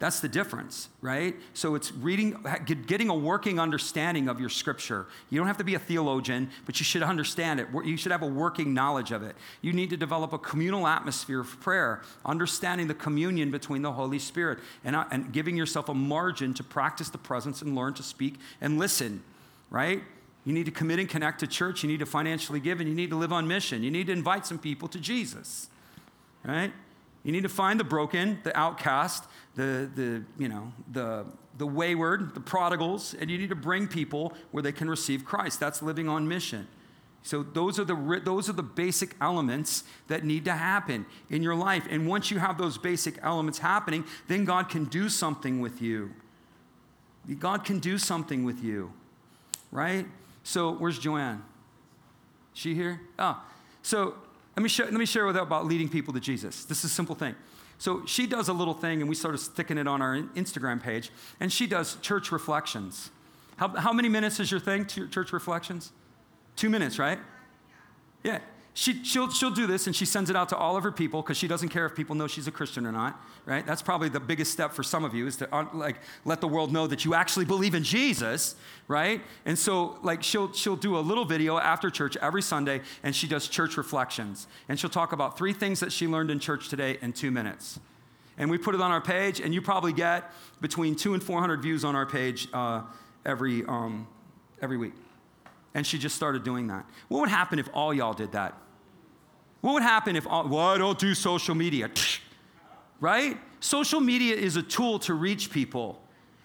That's 0.00 0.20
the 0.20 0.28
difference, 0.28 0.88
right? 1.02 1.36
So 1.52 1.74
it's 1.74 1.92
reading, 1.92 2.42
getting 2.64 3.10
a 3.10 3.14
working 3.14 3.60
understanding 3.60 4.28
of 4.30 4.40
your 4.40 4.48
scripture. 4.48 5.06
You 5.28 5.38
don't 5.38 5.46
have 5.46 5.58
to 5.58 5.64
be 5.64 5.74
a 5.74 5.78
theologian, 5.78 6.48
but 6.64 6.80
you 6.80 6.84
should 6.84 7.02
understand 7.02 7.60
it. 7.60 7.68
You 7.84 7.98
should 7.98 8.10
have 8.10 8.22
a 8.22 8.26
working 8.26 8.72
knowledge 8.72 9.12
of 9.12 9.22
it. 9.22 9.36
You 9.60 9.74
need 9.74 9.90
to 9.90 9.98
develop 9.98 10.32
a 10.32 10.38
communal 10.38 10.86
atmosphere 10.86 11.40
of 11.40 11.60
prayer, 11.60 12.00
understanding 12.24 12.88
the 12.88 12.94
communion 12.94 13.50
between 13.50 13.82
the 13.82 13.92
Holy 13.92 14.18
Spirit, 14.18 14.60
and, 14.84 14.96
uh, 14.96 15.04
and 15.10 15.34
giving 15.34 15.54
yourself 15.54 15.90
a 15.90 15.94
margin 15.94 16.54
to 16.54 16.64
practice 16.64 17.10
the 17.10 17.18
presence 17.18 17.60
and 17.60 17.76
learn 17.76 17.92
to 17.94 18.02
speak 18.02 18.36
and 18.62 18.78
listen, 18.78 19.22
right? 19.68 20.02
You 20.44 20.52
need 20.52 20.66
to 20.66 20.72
commit 20.72 20.98
and 20.98 21.08
connect 21.08 21.40
to 21.40 21.46
church. 21.46 21.82
You 21.82 21.88
need 21.88 22.00
to 22.00 22.06
financially 22.06 22.60
give, 22.60 22.80
and 22.80 22.88
you 22.88 22.94
need 22.94 23.10
to 23.10 23.16
live 23.16 23.32
on 23.32 23.46
mission. 23.46 23.82
You 23.82 23.90
need 23.90 24.06
to 24.06 24.12
invite 24.12 24.46
some 24.46 24.58
people 24.58 24.88
to 24.88 24.98
Jesus, 24.98 25.68
right? 26.44 26.72
You 27.22 27.32
need 27.32 27.42
to 27.42 27.50
find 27.50 27.78
the 27.78 27.84
broken, 27.84 28.38
the 28.44 28.56
outcast, 28.58 29.24
the, 29.54 29.90
the, 29.94 30.24
you 30.38 30.48
know, 30.48 30.72
the, 30.90 31.26
the 31.58 31.66
wayward, 31.66 32.34
the 32.34 32.40
prodigals, 32.40 33.14
and 33.14 33.30
you 33.30 33.36
need 33.36 33.50
to 33.50 33.54
bring 33.54 33.86
people 33.86 34.32
where 34.50 34.62
they 34.62 34.72
can 34.72 34.88
receive 34.88 35.24
Christ. 35.24 35.60
That's 35.60 35.82
living 35.82 36.08
on 36.08 36.26
mission. 36.26 36.66
So 37.22 37.42
those 37.42 37.78
are 37.78 37.84
the 37.84 38.22
those 38.24 38.48
are 38.48 38.54
the 38.54 38.62
basic 38.62 39.14
elements 39.20 39.84
that 40.08 40.24
need 40.24 40.46
to 40.46 40.52
happen 40.52 41.04
in 41.28 41.42
your 41.42 41.54
life. 41.54 41.86
And 41.90 42.06
once 42.06 42.30
you 42.30 42.38
have 42.38 42.56
those 42.56 42.78
basic 42.78 43.18
elements 43.22 43.58
happening, 43.58 44.04
then 44.26 44.46
God 44.46 44.70
can 44.70 44.86
do 44.86 45.10
something 45.10 45.60
with 45.60 45.82
you. 45.82 46.14
God 47.38 47.64
can 47.64 47.78
do 47.78 47.98
something 47.98 48.44
with 48.44 48.64
you. 48.64 48.94
Right? 49.70 50.06
So 50.42 50.72
where's 50.72 50.98
Joanne? 50.98 51.42
She 52.52 52.74
here? 52.74 53.00
Oh. 53.18 53.42
So 53.82 54.14
let 54.56 54.62
me, 54.62 54.68
share, 54.68 54.86
let 54.86 54.94
me 54.94 55.06
share 55.06 55.26
with 55.26 55.36
you 55.36 55.42
about 55.42 55.66
leading 55.66 55.88
people 55.88 56.12
to 56.14 56.20
Jesus. 56.20 56.64
This 56.64 56.78
is 56.78 56.90
a 56.90 56.94
simple 56.94 57.14
thing. 57.14 57.34
So 57.78 58.04
she 58.04 58.26
does 58.26 58.48
a 58.48 58.52
little 58.52 58.74
thing, 58.74 59.00
and 59.00 59.08
we 59.08 59.14
started 59.14 59.38
sticking 59.38 59.78
it 59.78 59.88
on 59.88 60.02
our 60.02 60.16
Instagram 60.16 60.82
page, 60.82 61.10
and 61.40 61.50
she 61.50 61.66
does 61.66 61.96
church 62.02 62.30
reflections. 62.30 63.10
How, 63.56 63.68
how 63.68 63.92
many 63.92 64.08
minutes 64.08 64.38
is 64.40 64.50
your 64.50 64.60
thing, 64.60 64.86
church 64.86 65.32
reflections? 65.32 65.92
Two 66.56 66.68
minutes, 66.68 66.98
right? 66.98 67.18
Yeah 68.22 68.40
she, 68.72 69.02
she'll, 69.04 69.30
she'll 69.30 69.50
do 69.50 69.66
this 69.66 69.86
and 69.86 69.96
she 69.96 70.04
sends 70.04 70.30
it 70.30 70.36
out 70.36 70.48
to 70.50 70.56
all 70.56 70.76
of 70.76 70.84
her 70.84 70.92
people 70.92 71.22
because 71.22 71.36
she 71.36 71.48
doesn't 71.48 71.70
care 71.70 71.86
if 71.86 71.94
people 71.94 72.14
know 72.14 72.28
she's 72.28 72.46
a 72.46 72.52
Christian 72.52 72.86
or 72.86 72.92
not, 72.92 73.20
right? 73.44 73.66
That's 73.66 73.82
probably 73.82 74.08
the 74.08 74.20
biggest 74.20 74.52
step 74.52 74.72
for 74.72 74.84
some 74.84 75.04
of 75.04 75.12
you 75.12 75.26
is 75.26 75.36
to 75.38 75.54
uh, 75.54 75.66
like 75.74 75.96
let 76.24 76.40
the 76.40 76.46
world 76.46 76.72
know 76.72 76.86
that 76.86 77.04
you 77.04 77.14
actually 77.14 77.44
believe 77.46 77.74
in 77.74 77.82
Jesus, 77.82 78.54
right? 78.86 79.20
And 79.44 79.58
so 79.58 79.98
like 80.02 80.22
she'll, 80.22 80.52
she'll 80.52 80.76
do 80.76 80.96
a 80.96 81.00
little 81.00 81.24
video 81.24 81.58
after 81.58 81.90
church 81.90 82.16
every 82.18 82.42
Sunday 82.42 82.80
and 83.02 83.14
she 83.14 83.26
does 83.26 83.48
church 83.48 83.76
reflections. 83.76 84.46
And 84.68 84.78
she'll 84.78 84.90
talk 84.90 85.12
about 85.12 85.36
three 85.36 85.52
things 85.52 85.80
that 85.80 85.90
she 85.90 86.06
learned 86.06 86.30
in 86.30 86.38
church 86.38 86.68
today 86.68 86.96
in 87.02 87.12
two 87.12 87.32
minutes. 87.32 87.80
And 88.38 88.50
we 88.50 88.56
put 88.56 88.76
it 88.76 88.80
on 88.80 88.92
our 88.92 89.02
page 89.02 89.40
and 89.40 89.52
you 89.52 89.60
probably 89.60 89.92
get 89.92 90.30
between 90.60 90.94
two 90.94 91.12
and 91.12 91.22
400 91.22 91.60
views 91.60 91.84
on 91.84 91.96
our 91.96 92.06
page 92.06 92.48
uh, 92.52 92.82
every, 93.26 93.64
um, 93.64 94.06
every 94.62 94.76
week. 94.76 94.94
And 95.74 95.86
she 95.86 95.98
just 95.98 96.16
started 96.16 96.42
doing 96.42 96.66
that. 96.68 96.84
What 97.08 97.20
would 97.20 97.28
happen 97.28 97.58
if 97.58 97.68
all 97.72 97.94
y'all 97.94 98.12
did 98.12 98.32
that? 98.32 98.56
What 99.60 99.74
would 99.74 99.82
happen 99.82 100.16
if 100.16 100.26
all, 100.26 100.48
well, 100.48 100.60
I 100.60 100.78
don't 100.78 100.98
do 100.98 101.14
social 101.14 101.54
media? 101.54 101.90
Right? 103.02 103.38
Social 103.60 103.98
media 103.98 104.36
is 104.36 104.56
a 104.56 104.62
tool 104.62 104.98
to 104.98 105.14
reach 105.14 105.50
people. 105.50 106.02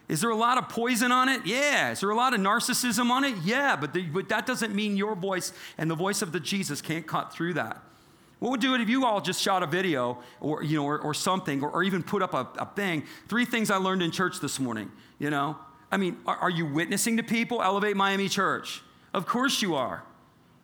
Is 0.08 0.22
there 0.22 0.30
a 0.30 0.36
lot 0.38 0.58
of 0.58 0.70
poison 0.70 1.12
on 1.12 1.28
it? 1.28 1.46
Yeah. 1.46 1.92
Is 1.92 2.00
there 2.00 2.10
a 2.10 2.16
lot 2.16 2.34
of 2.34 2.40
narcissism 2.40 3.10
on 3.10 3.26
it? 3.26 3.36
Yeah. 3.44 3.76
But, 3.76 3.94
the, 3.94 4.04
but 4.04 4.30
that 4.30 4.46
doesn't 4.46 4.74
mean 4.74 4.96
your 4.96 5.16
voice 5.16 5.52
and 5.78 5.92
the 5.92 5.96
voice 5.96 6.22
of 6.22 6.32
the 6.32 6.40
Jesus 6.40 6.82
can't 6.82 7.06
cut 7.06 7.34
through 7.34 7.56
that. 7.56 7.84
What 8.40 8.52
would 8.52 8.62
do 8.62 8.76
it 8.76 8.82
if 8.82 8.90
you 8.90 9.06
all 9.06 9.22
just 9.22 9.42
shot 9.42 9.64
a 9.64 9.68
video 9.68 10.20
or, 10.40 10.64
you 10.64 10.78
know, 10.78 10.86
or, 10.86 11.00
or 11.00 11.14
something, 11.14 11.64
or, 11.64 11.72
or, 11.72 11.84
even 11.84 12.04
put 12.04 12.22
up 12.22 12.34
a, 12.34 12.48
a 12.58 12.66
thing? 12.76 13.04
Three 13.28 13.46
things 13.46 13.72
I 13.72 13.78
learned 13.78 14.02
in 14.02 14.12
church 14.12 14.40
this 14.40 14.60
morning, 14.60 14.92
you 15.20 15.30
know? 15.30 15.58
I 15.92 15.98
mean, 15.98 16.18
are, 16.28 16.36
are 16.38 16.50
you 16.50 16.66
witnessing 16.66 17.18
to 17.18 17.24
people? 17.24 17.62
Elevate 17.62 17.96
Miami 17.96 18.30
Church. 18.30 18.82
Of 19.16 19.26
course 19.26 19.61
you 19.61 19.76
are, 19.76 20.03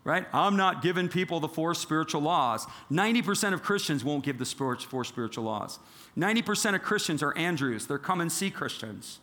right? 0.04 0.26
I'm 0.34 0.58
not 0.58 0.82
giving 0.82 1.08
people 1.08 1.40
the 1.40 1.48
four 1.48 1.74
spiritual 1.74 2.20
laws. 2.20 2.68
90% 2.92 3.54
of 3.54 3.64
Christians 3.64 4.04
won't 4.04 4.26
give 4.26 4.38
the 4.38 4.46
four 4.46 5.06
spiritual 5.06 5.46
laws. 5.46 5.80
90% 6.18 6.76
of 6.76 6.82
Christians 6.82 7.24
are 7.24 7.36
Andrews. 7.38 7.88
They're 7.88 7.98
come 7.98 8.20
and 8.20 8.30
see 8.30 8.52
Christians. 8.52 9.20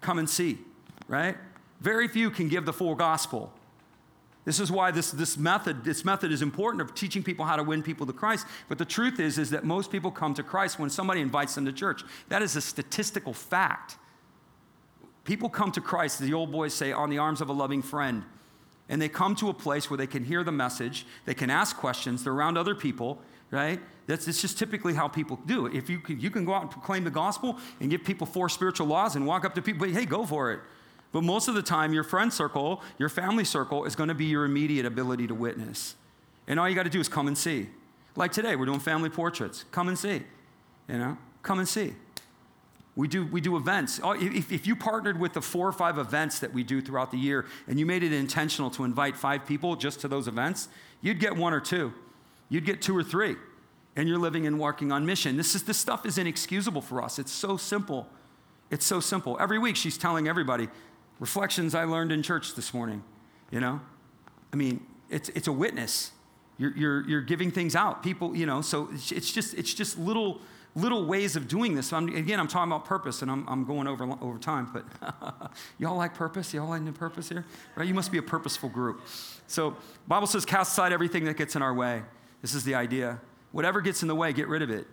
Come 0.00 0.20
and 0.20 0.30
see, 0.30 0.58
right? 1.08 1.36
Very 1.80 2.06
few 2.06 2.30
can 2.30 2.48
give 2.48 2.64
the 2.64 2.72
full 2.72 2.94
gospel. 2.94 3.52
This 4.44 4.60
is 4.60 4.70
why 4.70 4.92
this, 4.92 5.10
this 5.10 5.36
method 5.36 5.82
this 5.82 6.04
method 6.04 6.30
is 6.30 6.40
important 6.40 6.80
of 6.80 6.94
teaching 6.94 7.24
people 7.24 7.44
how 7.44 7.56
to 7.56 7.64
win 7.64 7.82
people 7.82 8.06
to 8.06 8.12
Christ. 8.12 8.46
But 8.68 8.78
the 8.78 8.84
truth 8.84 9.18
is 9.18 9.36
is 9.36 9.50
that 9.50 9.64
most 9.64 9.90
people 9.90 10.12
come 10.12 10.32
to 10.34 10.44
Christ 10.44 10.78
when 10.78 10.90
somebody 10.90 11.20
invites 11.20 11.56
them 11.56 11.64
to 11.64 11.72
church. 11.72 12.04
That 12.28 12.40
is 12.40 12.54
a 12.54 12.60
statistical 12.60 13.32
fact. 13.32 13.96
People 15.24 15.48
come 15.48 15.72
to 15.72 15.80
Christ, 15.80 16.20
the 16.20 16.34
old 16.34 16.52
boys 16.52 16.72
say, 16.72 16.92
on 16.92 17.10
the 17.10 17.18
arms 17.18 17.40
of 17.40 17.48
a 17.48 17.52
loving 17.52 17.82
friend 17.82 18.22
and 18.88 19.00
they 19.00 19.08
come 19.08 19.34
to 19.36 19.48
a 19.48 19.54
place 19.54 19.90
where 19.90 19.96
they 19.96 20.06
can 20.06 20.24
hear 20.24 20.44
the 20.44 20.52
message, 20.52 21.06
they 21.24 21.34
can 21.34 21.50
ask 21.50 21.76
questions, 21.76 22.24
they're 22.24 22.32
around 22.32 22.58
other 22.58 22.74
people, 22.74 23.20
right? 23.50 23.80
That's, 24.06 24.26
that's 24.26 24.40
just 24.40 24.58
typically 24.58 24.94
how 24.94 25.08
people 25.08 25.38
do 25.46 25.66
it. 25.66 25.74
If 25.74 25.88
you 25.88 25.98
can, 26.00 26.20
you 26.20 26.30
can 26.30 26.44
go 26.44 26.52
out 26.52 26.62
and 26.62 26.70
proclaim 26.70 27.04
the 27.04 27.10
gospel 27.10 27.58
and 27.80 27.90
give 27.90 28.04
people 28.04 28.26
four 28.26 28.48
spiritual 28.48 28.86
laws 28.86 29.16
and 29.16 29.26
walk 29.26 29.44
up 29.44 29.54
to 29.54 29.62
people, 29.62 29.86
hey, 29.86 30.04
go 30.04 30.26
for 30.26 30.52
it. 30.52 30.60
But 31.12 31.22
most 31.22 31.48
of 31.48 31.54
the 31.54 31.62
time, 31.62 31.92
your 31.92 32.02
friend 32.02 32.32
circle, 32.32 32.82
your 32.98 33.08
family 33.08 33.44
circle 33.44 33.84
is 33.84 33.94
going 33.94 34.08
to 34.08 34.14
be 34.14 34.24
your 34.24 34.44
immediate 34.44 34.84
ability 34.84 35.28
to 35.28 35.34
witness. 35.34 35.94
And 36.46 36.58
all 36.58 36.68
you 36.68 36.74
got 36.74 36.82
to 36.82 36.90
do 36.90 37.00
is 37.00 37.08
come 37.08 37.28
and 37.28 37.38
see. 37.38 37.68
Like 38.16 38.32
today, 38.32 38.56
we're 38.56 38.66
doing 38.66 38.80
family 38.80 39.10
portraits. 39.10 39.64
Come 39.70 39.88
and 39.88 39.98
see. 39.98 40.22
You 40.88 40.98
know, 40.98 41.18
come 41.42 41.60
and 41.60 41.68
see. 41.68 41.94
We 42.96 43.08
do, 43.08 43.26
we 43.26 43.40
do 43.40 43.56
events. 43.56 43.98
Oh, 44.02 44.12
if, 44.12 44.52
if 44.52 44.66
you 44.66 44.76
partnered 44.76 45.18
with 45.18 45.32
the 45.32 45.42
four 45.42 45.66
or 45.66 45.72
five 45.72 45.98
events 45.98 46.38
that 46.38 46.52
we 46.52 46.62
do 46.62 46.80
throughout 46.80 47.10
the 47.10 47.18
year 47.18 47.44
and 47.66 47.78
you 47.78 47.86
made 47.86 48.04
it 48.04 48.12
intentional 48.12 48.70
to 48.70 48.84
invite 48.84 49.16
five 49.16 49.46
people 49.46 49.74
just 49.74 50.00
to 50.00 50.08
those 50.08 50.28
events, 50.28 50.68
you'd 51.00 51.18
get 51.18 51.34
one 51.36 51.52
or 51.52 51.60
two. 51.60 51.92
You'd 52.48 52.64
get 52.64 52.80
two 52.80 52.96
or 52.96 53.02
three. 53.02 53.36
And 53.96 54.08
you're 54.08 54.18
living 54.18 54.46
and 54.46 54.60
working 54.60 54.92
on 54.92 55.06
mission. 55.06 55.36
This, 55.36 55.54
is, 55.54 55.64
this 55.64 55.78
stuff 55.78 56.06
is 56.06 56.18
inexcusable 56.18 56.82
for 56.82 57.02
us. 57.02 57.18
It's 57.18 57.32
so 57.32 57.56
simple. 57.56 58.08
It's 58.70 58.84
so 58.84 59.00
simple. 59.00 59.36
Every 59.40 59.58
week 59.58 59.76
she's 59.76 59.98
telling 59.98 60.28
everybody, 60.28 60.68
reflections 61.18 61.74
I 61.74 61.84
learned 61.84 62.12
in 62.12 62.22
church 62.22 62.54
this 62.54 62.72
morning. 62.72 63.02
You 63.50 63.60
know? 63.60 63.80
I 64.52 64.56
mean, 64.56 64.86
it's, 65.10 65.30
it's 65.30 65.48
a 65.48 65.52
witness. 65.52 66.12
You're, 66.58 66.76
you're, 66.76 67.08
you're 67.08 67.22
giving 67.22 67.50
things 67.50 67.74
out. 67.74 68.04
People, 68.04 68.36
you 68.36 68.46
know, 68.46 68.62
so 68.62 68.88
it's 68.92 69.32
just, 69.32 69.54
it's 69.54 69.74
just 69.74 69.98
little 69.98 70.40
little 70.76 71.06
ways 71.06 71.36
of 71.36 71.46
doing 71.46 71.74
this. 71.74 71.88
So 71.88 71.96
I'm, 71.96 72.08
again, 72.08 72.40
I'm 72.40 72.48
talking 72.48 72.72
about 72.72 72.84
purpose, 72.84 73.22
and 73.22 73.30
I'm, 73.30 73.48
I'm 73.48 73.64
going 73.64 73.86
over, 73.86 74.04
over 74.20 74.38
time, 74.38 74.68
but 74.72 74.84
y'all 75.78 75.96
like 75.96 76.14
purpose? 76.14 76.52
Y'all 76.52 76.68
like 76.68 76.82
new 76.82 76.92
purpose 76.92 77.28
here? 77.28 77.44
Right? 77.76 77.86
You 77.86 77.94
must 77.94 78.10
be 78.10 78.18
a 78.18 78.22
purposeful 78.22 78.68
group. 78.68 79.02
So 79.46 79.76
Bible 80.08 80.26
says, 80.26 80.44
cast 80.44 80.72
aside 80.72 80.92
everything 80.92 81.24
that 81.24 81.36
gets 81.36 81.54
in 81.54 81.62
our 81.62 81.74
way. 81.74 82.02
This 82.42 82.54
is 82.54 82.64
the 82.64 82.74
idea. 82.74 83.20
Whatever 83.52 83.80
gets 83.80 84.02
in 84.02 84.08
the 84.08 84.14
way, 84.14 84.32
get 84.32 84.48
rid 84.48 84.62
of 84.62 84.70
it. 84.70 84.86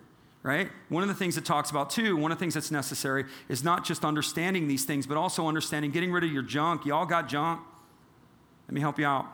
Right? 0.44 0.70
One 0.90 1.04
of 1.04 1.10
the 1.10 1.16
things 1.16 1.38
it 1.38 1.46
talks 1.46 1.70
about 1.70 1.92
too, 1.92 2.18
one 2.18 2.32
of 2.32 2.38
the 2.38 2.40
things 2.40 2.56
that's 2.56 2.72
necessary 2.72 3.26
is 3.48 3.64
not 3.64 3.86
just 3.86 4.04
understanding 4.04 4.68
these 4.68 4.86
things, 4.86 5.06
but 5.06 5.16
also 5.16 5.48
understanding 5.48 5.92
getting 5.92 6.12
rid 6.12 6.24
of 6.24 6.32
your 6.32 6.42
junk. 6.42 6.86
Y'all 6.86 7.06
got 7.06 7.30
junk? 7.30 7.62
Let 8.68 8.74
me 8.74 8.82
help 8.82 8.98
you 8.98 9.06
out. 9.06 9.28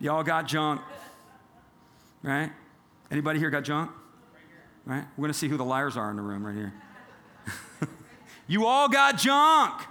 Y'all 0.00 0.24
got 0.24 0.48
junk. 0.48 0.80
Right? 2.22 2.50
Anybody 3.12 3.38
here 3.38 3.50
got 3.50 3.62
junk? 3.62 3.92
Right? 4.88 5.04
We're 5.16 5.22
going 5.22 5.32
to 5.32 5.38
see 5.38 5.48
who 5.48 5.56
the 5.56 5.64
liars 5.64 5.96
are 5.96 6.10
in 6.10 6.16
the 6.16 6.22
room 6.22 6.44
right 6.44 6.56
here. 6.56 6.72
you 8.48 8.66
all 8.66 8.88
got 8.88 9.18
junk. 9.18 9.82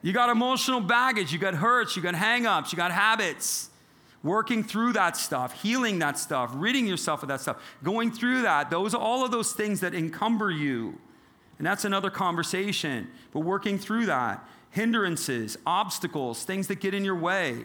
You 0.00 0.12
got 0.12 0.30
emotional 0.30 0.80
baggage, 0.80 1.32
you 1.32 1.38
got 1.38 1.54
hurts, 1.54 1.94
you 1.94 2.02
got 2.02 2.14
hangups, 2.14 2.72
you 2.72 2.76
got 2.76 2.90
habits. 2.90 3.68
working 4.22 4.64
through 4.64 4.92
that 4.94 5.16
stuff, 5.16 5.62
healing 5.62 6.00
that 6.00 6.18
stuff, 6.18 6.50
ridding 6.54 6.86
yourself 6.86 7.22
of 7.22 7.28
that 7.28 7.40
stuff, 7.40 7.62
going 7.84 8.10
through 8.10 8.42
that, 8.42 8.70
those 8.70 8.94
all 8.94 9.24
of 9.24 9.30
those 9.30 9.52
things 9.52 9.80
that 9.80 9.94
encumber 9.94 10.50
you. 10.50 10.98
And 11.58 11.66
that's 11.66 11.84
another 11.84 12.10
conversation. 12.10 13.08
But 13.32 13.40
working 13.40 13.78
through 13.78 14.06
that, 14.06 14.46
hindrances, 14.70 15.56
obstacles, 15.66 16.44
things 16.44 16.68
that 16.68 16.80
get 16.80 16.94
in 16.94 17.04
your 17.04 17.16
way, 17.16 17.64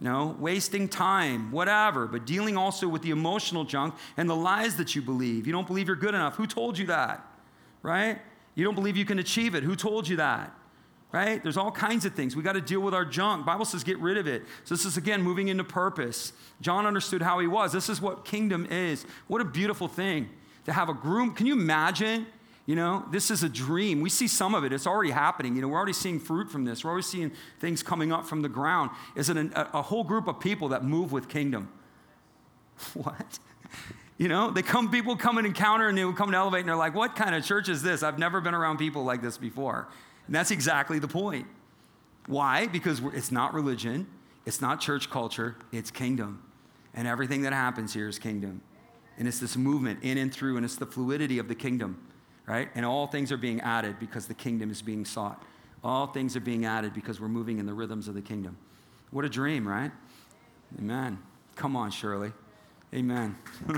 you 0.00 0.08
know, 0.08 0.36
wasting 0.38 0.88
time, 0.88 1.50
whatever, 1.50 2.06
but 2.06 2.26
dealing 2.26 2.56
also 2.56 2.86
with 2.86 3.02
the 3.02 3.10
emotional 3.10 3.64
junk 3.64 3.94
and 4.16 4.28
the 4.28 4.36
lies 4.36 4.76
that 4.76 4.94
you 4.94 5.02
believe. 5.02 5.46
You 5.46 5.52
don't 5.52 5.66
believe 5.66 5.86
you're 5.86 5.96
good 5.96 6.14
enough. 6.14 6.36
Who 6.36 6.46
told 6.46 6.76
you 6.76 6.86
that? 6.86 7.26
Right? 7.82 8.18
You 8.54 8.64
don't 8.64 8.74
believe 8.74 8.96
you 8.96 9.04
can 9.04 9.18
achieve 9.18 9.54
it. 9.54 9.62
Who 9.62 9.76
told 9.76 10.08
you 10.08 10.16
that? 10.16 10.52
right? 11.16 11.42
There's 11.42 11.56
all 11.56 11.70
kinds 11.70 12.04
of 12.04 12.14
things. 12.14 12.36
We 12.36 12.42
got 12.42 12.52
to 12.52 12.60
deal 12.60 12.80
with 12.80 12.92
our 12.92 13.04
junk. 13.04 13.46
Bible 13.46 13.64
says 13.64 13.84
get 13.84 13.98
rid 14.00 14.18
of 14.18 14.26
it. 14.26 14.42
So 14.64 14.74
this 14.74 14.84
is 14.84 14.98
again 14.98 15.22
moving 15.22 15.48
into 15.48 15.64
purpose. 15.64 16.32
John 16.60 16.84
understood 16.84 17.22
how 17.22 17.38
he 17.38 17.46
was. 17.46 17.72
This 17.72 17.88
is 17.88 18.00
what 18.02 18.24
kingdom 18.26 18.66
is. 18.70 19.06
What 19.26 19.40
a 19.40 19.44
beautiful 19.44 19.88
thing 19.88 20.28
to 20.66 20.72
have 20.72 20.90
a 20.90 20.94
groom. 20.94 21.32
Can 21.32 21.46
you 21.46 21.54
imagine? 21.54 22.26
You 22.66 22.74
know, 22.74 23.04
this 23.12 23.30
is 23.30 23.44
a 23.44 23.48
dream. 23.48 24.00
We 24.00 24.10
see 24.10 24.26
some 24.26 24.54
of 24.54 24.64
it. 24.64 24.72
It's 24.72 24.88
already 24.88 25.12
happening. 25.12 25.54
You 25.54 25.62
know, 25.62 25.68
we're 25.68 25.78
already 25.78 25.92
seeing 25.92 26.18
fruit 26.18 26.50
from 26.50 26.64
this. 26.64 26.84
We're 26.84 26.90
already 26.90 27.04
seeing 27.04 27.32
things 27.60 27.82
coming 27.82 28.12
up 28.12 28.26
from 28.26 28.42
the 28.42 28.48
ground. 28.48 28.90
Is 29.14 29.30
it 29.30 29.36
a, 29.36 29.78
a 29.78 29.82
whole 29.82 30.02
group 30.02 30.26
of 30.26 30.40
people 30.40 30.68
that 30.68 30.84
move 30.84 31.12
with 31.12 31.28
kingdom? 31.28 31.68
What? 32.94 33.38
You 34.18 34.28
know, 34.28 34.50
they 34.50 34.62
come, 34.62 34.90
people 34.90 35.16
come 35.16 35.36
and 35.36 35.46
encounter 35.46 35.88
and 35.88 35.96
they 35.96 36.12
come 36.12 36.30
to 36.30 36.36
elevate 36.36 36.60
and 36.60 36.68
they're 36.68 36.76
like, 36.76 36.94
what 36.94 37.16
kind 37.16 37.34
of 37.34 37.44
church 37.44 37.68
is 37.68 37.82
this? 37.82 38.02
I've 38.02 38.18
never 38.18 38.40
been 38.40 38.54
around 38.54 38.78
people 38.78 39.04
like 39.04 39.20
this 39.20 39.36
before. 39.36 39.88
And 40.26 40.34
that's 40.34 40.50
exactly 40.50 40.98
the 40.98 41.08
point. 41.08 41.46
Why? 42.26 42.66
Because 42.66 43.00
it's 43.12 43.30
not 43.30 43.54
religion, 43.54 44.06
it's 44.46 44.60
not 44.60 44.80
church 44.80 45.10
culture, 45.10 45.56
it's 45.70 45.90
kingdom. 45.90 46.42
And 46.94 47.06
everything 47.06 47.42
that 47.42 47.52
happens 47.52 47.92
here 47.92 48.08
is 48.08 48.18
kingdom. 48.18 48.62
And 49.18 49.28
it's 49.28 49.38
this 49.38 49.56
movement 49.56 50.02
in 50.02 50.18
and 50.18 50.32
through, 50.32 50.56
and 50.56 50.64
it's 50.64 50.76
the 50.76 50.86
fluidity 50.86 51.38
of 51.38 51.48
the 51.48 51.54
kingdom, 51.54 51.98
right? 52.46 52.68
And 52.74 52.86
all 52.86 53.06
things 53.06 53.32
are 53.32 53.36
being 53.36 53.60
added 53.60 53.98
because 53.98 54.26
the 54.26 54.34
kingdom 54.34 54.70
is 54.70 54.82
being 54.82 55.04
sought. 55.04 55.42
All 55.84 56.06
things 56.06 56.36
are 56.36 56.40
being 56.40 56.64
added 56.64 56.94
because 56.94 57.20
we're 57.20 57.28
moving 57.28 57.58
in 57.58 57.66
the 57.66 57.74
rhythms 57.74 58.08
of 58.08 58.14
the 58.14 58.22
kingdom. 58.22 58.56
What 59.10 59.24
a 59.24 59.28
dream, 59.28 59.66
right? 59.66 59.92
Amen. 60.78 61.18
Come 61.54 61.76
on, 61.76 61.90
Shirley. 61.90 62.32
Amen. 62.94 63.36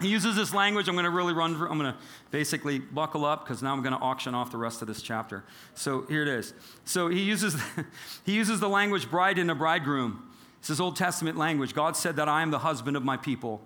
He 0.00 0.08
uses 0.08 0.36
this 0.36 0.54
language. 0.54 0.88
I'm 0.88 0.94
going 0.94 1.04
to 1.04 1.10
really 1.10 1.32
run, 1.32 1.54
I'm 1.54 1.78
going 1.78 1.92
to 1.92 1.96
basically 2.30 2.78
buckle 2.78 3.24
up 3.24 3.44
because 3.44 3.62
now 3.62 3.72
I'm 3.72 3.82
going 3.82 3.94
to 3.94 3.98
auction 3.98 4.34
off 4.34 4.50
the 4.50 4.58
rest 4.58 4.80
of 4.80 4.88
this 4.88 5.02
chapter. 5.02 5.44
So 5.74 6.02
here 6.02 6.22
it 6.22 6.28
is. 6.28 6.54
So 6.84 7.08
he 7.08 7.22
uses, 7.22 7.56
he 8.24 8.34
uses 8.34 8.60
the 8.60 8.68
language 8.68 9.10
bride 9.10 9.38
and 9.38 9.50
a 9.50 9.54
bridegroom. 9.54 10.22
This 10.60 10.70
is 10.70 10.80
Old 10.80 10.96
Testament 10.96 11.36
language. 11.36 11.74
God 11.74 11.96
said 11.96 12.16
that 12.16 12.28
I 12.28 12.42
am 12.42 12.50
the 12.50 12.60
husband 12.60 12.96
of 12.96 13.04
my 13.04 13.16
people. 13.16 13.60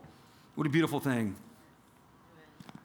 What 0.55 0.67
a 0.67 0.71
beautiful 0.71 1.01
thing. 1.01 1.37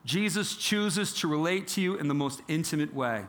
Jesus 0.07 0.55
chooses 0.55 1.11
to 1.15 1.27
relate 1.27 1.67
to 1.67 1.81
you 1.81 1.97
in 1.97 2.07
the 2.07 2.13
most 2.13 2.41
intimate 2.47 2.93
way. 2.93 3.25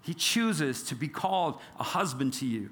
He 0.00 0.14
chooses 0.14 0.84
to 0.84 0.94
be 0.94 1.08
called 1.08 1.58
a 1.80 1.82
husband 1.82 2.34
to 2.34 2.46
you. 2.46 2.70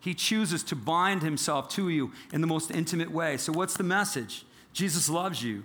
He 0.00 0.12
chooses 0.12 0.62
to 0.64 0.76
bind 0.76 1.22
himself 1.22 1.70
to 1.70 1.88
you 1.88 2.12
in 2.34 2.42
the 2.42 2.46
most 2.46 2.70
intimate 2.70 3.10
way. 3.10 3.38
So, 3.38 3.54
what's 3.54 3.78
the 3.78 3.84
message? 3.84 4.44
Jesus 4.74 5.08
loves 5.08 5.42
you. 5.42 5.64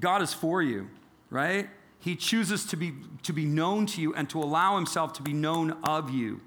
God 0.00 0.20
is 0.20 0.34
for 0.34 0.60
you, 0.60 0.90
right? 1.30 1.70
He 2.00 2.16
chooses 2.16 2.66
to 2.66 2.76
be, 2.76 2.94
to 3.22 3.32
be 3.32 3.44
known 3.44 3.86
to 3.86 4.00
you 4.00 4.12
and 4.14 4.28
to 4.30 4.42
allow 4.42 4.74
himself 4.74 5.12
to 5.14 5.22
be 5.22 5.32
known 5.32 5.78
of 5.84 6.10
you. 6.10 6.40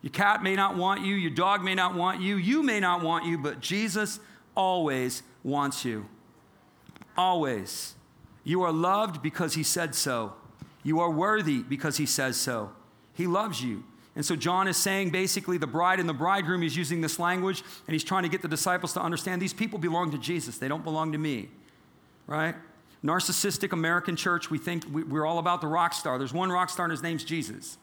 Your 0.00 0.12
cat 0.12 0.44
may 0.44 0.54
not 0.54 0.76
want 0.76 1.04
you, 1.04 1.16
your 1.16 1.32
dog 1.32 1.64
may 1.64 1.74
not 1.74 1.96
want 1.96 2.20
you, 2.20 2.36
you 2.36 2.62
may 2.62 2.78
not 2.78 3.02
want 3.02 3.24
you, 3.24 3.36
but 3.36 3.58
Jesus 3.58 4.20
always 4.56 5.24
wants 5.42 5.84
you. 5.84 6.06
Always. 7.18 7.95
You 8.46 8.62
are 8.62 8.70
loved 8.70 9.22
because 9.22 9.54
he 9.54 9.64
said 9.64 9.96
so. 9.96 10.32
You 10.84 11.00
are 11.00 11.10
worthy 11.10 11.64
because 11.64 11.96
he 11.96 12.06
says 12.06 12.36
so. 12.36 12.70
He 13.12 13.26
loves 13.26 13.60
you. 13.60 13.82
And 14.14 14.24
so 14.24 14.36
John 14.36 14.68
is 14.68 14.76
saying 14.76 15.10
basically 15.10 15.58
the 15.58 15.66
bride 15.66 15.98
and 15.98 16.08
the 16.08 16.14
bridegroom, 16.14 16.62
he's 16.62 16.76
using 16.76 17.00
this 17.00 17.18
language, 17.18 17.64
and 17.88 17.92
he's 17.92 18.04
trying 18.04 18.22
to 18.22 18.28
get 18.28 18.42
the 18.42 18.48
disciples 18.48 18.92
to 18.92 19.02
understand 19.02 19.42
these 19.42 19.52
people 19.52 19.80
belong 19.80 20.12
to 20.12 20.18
Jesus. 20.18 20.58
They 20.58 20.68
don't 20.68 20.84
belong 20.84 21.10
to 21.10 21.18
me, 21.18 21.48
right? 22.28 22.54
Narcissistic 23.04 23.72
American 23.72 24.14
church, 24.14 24.48
we 24.48 24.58
think 24.58 24.84
we're 24.92 25.26
all 25.26 25.40
about 25.40 25.60
the 25.60 25.66
rock 25.66 25.92
star. 25.92 26.16
There's 26.16 26.32
one 26.32 26.52
rock 26.52 26.70
star, 26.70 26.84
and 26.84 26.92
his 26.92 27.02
name's 27.02 27.24
Jesus, 27.24 27.78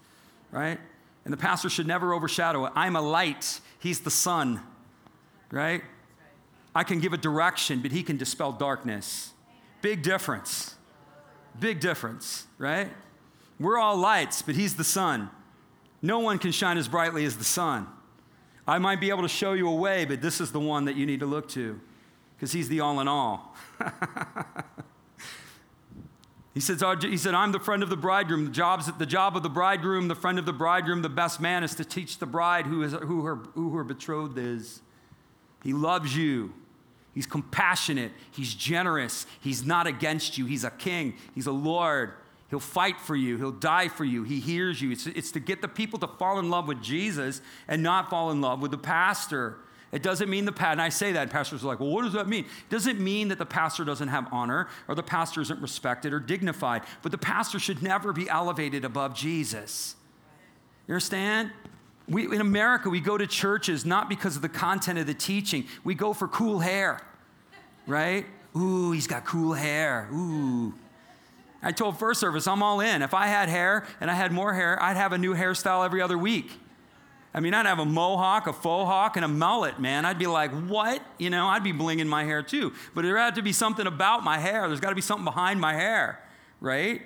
right? 0.49 0.79
And 1.25 1.33
the 1.33 1.37
pastor 1.37 1.69
should 1.69 1.87
never 1.87 2.13
overshadow 2.13 2.67
it. 2.67 2.71
I'm 2.73 2.95
a 2.95 3.01
light, 3.01 3.59
he's 3.79 3.99
the 3.99 4.11
sun, 4.11 4.61
right? 5.51 5.83
I 6.73 6.85
can 6.85 7.01
give 7.01 7.11
a 7.11 7.17
direction, 7.17 7.81
but 7.81 7.91
he 7.91 8.01
can 8.01 8.15
dispel 8.15 8.53
darkness. 8.53 9.32
Big 9.83 10.01
difference. 10.01 10.75
Big 11.59 11.81
difference, 11.81 12.47
right? 12.57 12.89
We're 13.59 13.77
all 13.77 13.97
lights, 13.97 14.41
but 14.41 14.55
he's 14.55 14.75
the 14.77 14.83
sun. 14.83 15.29
No 16.01 16.19
one 16.19 16.39
can 16.39 16.53
shine 16.53 16.77
as 16.77 16.87
brightly 16.87 17.25
as 17.25 17.37
the 17.37 17.43
sun. 17.43 17.87
I 18.65 18.79
might 18.79 19.01
be 19.01 19.09
able 19.09 19.23
to 19.23 19.27
show 19.27 19.51
you 19.51 19.67
a 19.67 19.75
way, 19.75 20.05
but 20.05 20.21
this 20.21 20.39
is 20.39 20.53
the 20.53 20.59
one 20.59 20.85
that 20.85 20.95
you 20.95 21.05
need 21.05 21.19
to 21.19 21.25
look 21.25 21.49
to 21.49 21.81
because 22.35 22.53
he's 22.53 22.69
the 22.69 22.79
all 22.79 23.01
in 23.01 23.09
all. 23.09 23.55
he, 26.53 26.61
says, 26.61 26.81
he 27.01 27.17
said, 27.17 27.33
I'm 27.33 27.51
the 27.51 27.59
friend 27.59 27.83
of 27.83 27.89
the 27.89 27.97
bridegroom. 27.97 28.45
The, 28.45 28.51
job's, 28.51 28.89
the 28.97 29.05
job 29.05 29.35
of 29.35 29.43
the 29.43 29.49
bridegroom, 29.49 30.07
the 30.07 30.15
friend 30.15 30.39
of 30.39 30.45
the 30.45 30.53
bridegroom, 30.53 31.01
the 31.01 31.09
best 31.09 31.41
man 31.41 31.61
is 31.61 31.75
to 31.75 31.83
teach 31.83 32.19
the 32.19 32.25
bride 32.25 32.67
who, 32.67 32.83
is, 32.83 32.93
who, 32.93 33.23
her, 33.23 33.35
who 33.35 33.75
her 33.75 33.83
betrothed 33.83 34.37
is. 34.37 34.81
He 35.61 35.73
loves 35.73 36.15
you. 36.15 36.53
He's 37.13 37.27
compassionate. 37.27 38.11
He's 38.31 38.53
generous. 38.53 39.25
He's 39.39 39.65
not 39.65 39.87
against 39.87 40.37
you. 40.37 40.45
He's 40.45 40.63
a 40.63 40.71
king. 40.71 41.15
He's 41.35 41.45
a 41.45 41.51
Lord. 41.51 42.13
He'll 42.49 42.59
fight 42.59 42.99
for 42.99 43.15
you. 43.15 43.37
He'll 43.37 43.51
die 43.51 43.87
for 43.87 44.03
you. 44.03 44.23
He 44.23 44.39
hears 44.39 44.81
you. 44.81 44.91
It's, 44.91 45.07
it's 45.07 45.31
to 45.31 45.39
get 45.39 45.61
the 45.61 45.67
people 45.67 45.99
to 45.99 46.07
fall 46.07 46.39
in 46.39 46.49
love 46.49 46.67
with 46.67 46.81
Jesus 46.81 47.41
and 47.67 47.81
not 47.81 48.09
fall 48.09 48.31
in 48.31 48.41
love 48.41 48.61
with 48.61 48.71
the 48.71 48.77
pastor. 48.77 49.57
It 49.91 50.01
doesn't 50.01 50.27
mean 50.27 50.45
the 50.45 50.51
pastor, 50.51 50.71
and 50.71 50.81
I 50.81 50.89
say 50.89 51.11
that, 51.11 51.29
pastors 51.29 51.63
are 51.63 51.67
like, 51.67 51.79
well, 51.79 51.89
what 51.89 52.03
does 52.03 52.13
that 52.13 52.27
mean? 52.27 52.45
It 52.45 52.69
doesn't 52.71 52.99
mean 52.99 53.27
that 53.27 53.37
the 53.37 53.45
pastor 53.45 53.83
doesn't 53.85 54.07
have 54.07 54.27
honor 54.31 54.67
or 54.87 54.95
the 54.95 55.03
pastor 55.03 55.39
isn't 55.41 55.61
respected 55.61 56.13
or 56.13 56.19
dignified, 56.19 56.81
but 57.03 57.11
the 57.11 57.17
pastor 57.17 57.59
should 57.59 57.83
never 57.83 58.11
be 58.11 58.27
elevated 58.27 58.85
above 58.85 59.13
Jesus. 59.13 59.95
You 60.87 60.93
understand? 60.93 61.51
We, 62.07 62.25
in 62.25 62.41
America, 62.41 62.89
we 62.89 62.99
go 62.99 63.17
to 63.17 63.25
churches 63.25 63.85
not 63.85 64.09
because 64.09 64.35
of 64.35 64.41
the 64.41 64.49
content 64.49 64.99
of 64.99 65.07
the 65.07 65.13
teaching, 65.13 65.65
we 65.83 65.95
go 65.95 66.13
for 66.13 66.27
cool 66.27 66.59
hair, 66.59 67.01
right? 67.87 68.25
Ooh, 68.55 68.91
he's 68.91 69.07
got 69.07 69.25
cool 69.25 69.53
hair. 69.53 70.09
Ooh. 70.13 70.73
I 71.61 71.71
told 71.71 71.97
First 71.97 72.19
Service, 72.19 72.45
I'm 72.45 72.61
all 72.61 72.81
in. 72.81 73.01
If 73.01 73.13
I 73.13 73.27
had 73.27 73.47
hair 73.47 73.85
and 74.01 74.11
I 74.11 74.15
had 74.15 74.33
more 74.33 74.53
hair, 74.53 74.81
I'd 74.83 74.97
have 74.97 75.13
a 75.13 75.17
new 75.17 75.33
hairstyle 75.33 75.85
every 75.85 76.01
other 76.01 76.17
week. 76.17 76.51
I 77.33 77.39
mean, 77.39 77.53
I'd 77.53 77.65
have 77.65 77.79
a 77.79 77.85
mohawk, 77.85 78.45
a 78.45 78.53
faux 78.53 78.87
hawk, 78.87 79.15
and 79.15 79.25
a 79.25 79.27
mullet, 79.27 79.79
man. 79.79 80.05
I'd 80.05 80.19
be 80.19 80.27
like, 80.27 80.51
what? 80.51 81.01
You 81.17 81.29
know, 81.31 81.47
I'd 81.47 81.63
be 81.63 81.73
blinging 81.73 82.07
my 82.07 82.25
hair 82.25 82.43
too. 82.43 82.73
But 82.93 83.03
there 83.03 83.17
had 83.17 83.35
to 83.35 83.41
be 83.41 83.53
something 83.53 83.87
about 83.87 84.23
my 84.23 84.37
hair. 84.37 84.67
There's 84.67 84.79
got 84.79 84.89
to 84.89 84.95
be 84.95 85.01
something 85.01 85.25
behind 85.25 85.59
my 85.59 85.73
hair, 85.73 86.19
right? 86.61 87.01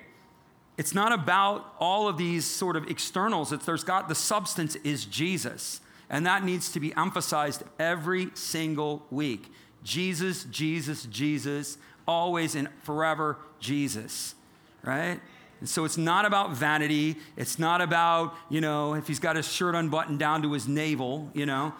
It's 0.78 0.94
not 0.94 1.12
about 1.12 1.74
all 1.78 2.08
of 2.08 2.16
these 2.16 2.46
sort 2.46 2.76
of 2.76 2.88
externals. 2.88 3.52
It's 3.52 3.66
there's 3.66 3.84
got 3.84 4.08
the 4.08 4.14
substance 4.14 4.76
is 4.76 5.04
Jesus. 5.04 5.80
And 6.08 6.24
that 6.24 6.42
needs 6.42 6.72
to 6.72 6.80
be 6.80 6.94
emphasized 6.96 7.62
every 7.78 8.30
single 8.32 9.04
week. 9.10 9.52
Jesus, 9.84 10.44
Jesus, 10.44 11.04
Jesus, 11.04 11.76
always 12.06 12.54
and 12.54 12.68
forever 12.82 13.36
Jesus 13.60 14.34
right? 14.82 15.20
And 15.60 15.68
so 15.68 15.84
it's 15.84 15.98
not 15.98 16.24
about 16.24 16.52
vanity. 16.52 17.16
It's 17.36 17.58
not 17.58 17.80
about, 17.80 18.34
you 18.48 18.60
know, 18.60 18.94
if 18.94 19.06
he's 19.06 19.18
got 19.18 19.36
his 19.36 19.50
shirt 19.50 19.74
unbuttoned 19.74 20.18
down 20.18 20.42
to 20.42 20.52
his 20.52 20.68
navel, 20.68 21.30
you 21.34 21.46
know, 21.46 21.74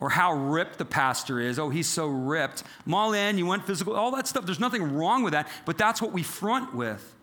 or 0.00 0.10
how 0.10 0.32
ripped 0.32 0.78
the 0.78 0.84
pastor 0.84 1.40
is. 1.40 1.58
Oh, 1.58 1.70
he's 1.70 1.88
so 1.88 2.06
ripped. 2.06 2.62
Maulin, 2.86 3.38
you 3.38 3.46
went 3.46 3.66
physical, 3.66 3.94
all 3.94 4.12
that 4.12 4.28
stuff. 4.28 4.46
There's 4.46 4.60
nothing 4.60 4.94
wrong 4.94 5.22
with 5.22 5.32
that, 5.32 5.48
but 5.64 5.78
that's 5.78 6.00
what 6.00 6.12
we 6.12 6.22
front 6.22 6.74
with. 6.74 7.13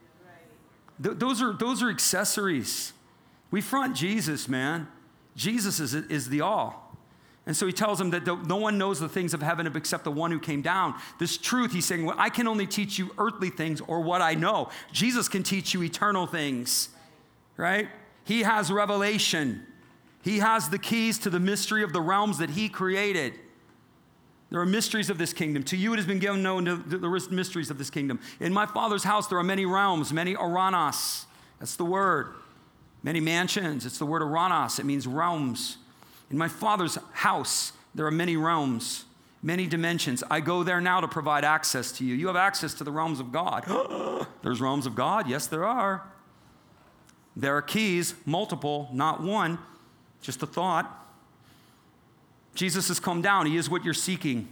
Th- 1.01 1.17
those, 1.17 1.41
are, 1.41 1.53
those 1.53 1.81
are 1.81 1.89
accessories. 1.89 2.93
We 3.49 3.61
front 3.61 3.95
Jesus, 3.95 4.47
man. 4.47 4.87
Jesus 5.35 5.79
is, 5.79 5.93
is 5.93 6.29
the 6.29 6.41
all. 6.41 6.81
And 7.45 7.57
so 7.57 7.65
he 7.65 7.73
tells 7.73 7.97
them 7.97 8.11
that 8.11 8.25
no 8.45 8.57
one 8.57 8.77
knows 8.77 8.99
the 8.99 9.09
things 9.09 9.33
of 9.33 9.41
heaven 9.41 9.65
except 9.75 10.03
the 10.03 10.11
one 10.11 10.31
who 10.31 10.39
came 10.39 10.61
down. 10.61 10.95
This 11.17 11.37
truth, 11.37 11.73
he's 11.73 11.85
saying, 11.85 12.05
well, 12.05 12.15
I 12.19 12.29
can 12.29 12.47
only 12.47 12.67
teach 12.67 12.99
you 12.99 13.11
earthly 13.17 13.49
things 13.49 13.81
or 13.81 14.01
what 14.01 14.21
I 14.21 14.35
know. 14.35 14.69
Jesus 14.91 15.27
can 15.27 15.41
teach 15.41 15.73
you 15.73 15.81
eternal 15.81 16.27
things, 16.27 16.89
right? 17.57 17.89
He 18.25 18.43
has 18.43 18.71
revelation, 18.71 19.65
he 20.21 20.37
has 20.37 20.69
the 20.69 20.77
keys 20.77 21.17
to 21.19 21.31
the 21.31 21.39
mystery 21.39 21.83
of 21.83 21.93
the 21.93 22.01
realms 22.01 22.37
that 22.37 22.51
he 22.51 22.69
created. 22.69 23.33
There 24.51 24.59
are 24.59 24.65
mysteries 24.65 25.09
of 25.09 25.17
this 25.17 25.31
kingdom. 25.31 25.63
To 25.63 25.77
you 25.77 25.93
it 25.93 25.95
has 25.95 26.05
been 26.05 26.19
given 26.19 26.43
known 26.43 26.65
the 26.65 27.27
mysteries 27.31 27.71
of 27.71 27.77
this 27.77 27.89
kingdom. 27.89 28.19
In 28.39 28.53
my 28.53 28.65
Father's 28.65 29.05
house 29.05 29.27
there 29.27 29.37
are 29.37 29.43
many 29.43 29.65
realms, 29.65 30.11
many 30.11 30.35
aranas. 30.35 31.25
That's 31.59 31.77
the 31.77 31.85
word. 31.85 32.33
Many 33.01 33.21
mansions. 33.21 33.85
It's 33.85 33.97
the 33.97 34.05
word 34.05 34.21
aranas. 34.21 34.77
It 34.77 34.85
means 34.85 35.07
realms. 35.07 35.77
In 36.29 36.37
my 36.37 36.49
Father's 36.49 36.97
house, 37.13 37.71
there 37.95 38.05
are 38.05 38.11
many 38.11 38.37
realms, 38.37 39.05
many 39.41 39.67
dimensions. 39.67 40.23
I 40.29 40.39
go 40.41 40.63
there 40.63 40.81
now 40.81 40.99
to 40.99 41.07
provide 41.07 41.43
access 41.43 41.91
to 41.93 42.05
you. 42.05 42.15
You 42.15 42.27
have 42.27 42.35
access 42.35 42.73
to 42.75 42.83
the 42.83 42.91
realms 42.91 43.19
of 43.19 43.31
God. 43.31 43.65
There's 44.43 44.61
realms 44.61 44.85
of 44.85 44.95
God? 44.95 45.29
Yes, 45.29 45.47
there 45.47 45.65
are. 45.65 46.03
There 47.35 47.55
are 47.55 47.61
keys, 47.61 48.15
multiple, 48.25 48.89
not 48.91 49.21
one, 49.21 49.59
just 50.21 50.43
a 50.43 50.47
thought. 50.47 51.00
Jesus 52.53 52.87
has 52.89 52.99
come 52.99 53.21
down. 53.21 53.45
He 53.45 53.57
is 53.57 53.69
what 53.69 53.83
you're 53.83 53.93
seeking. 53.93 54.49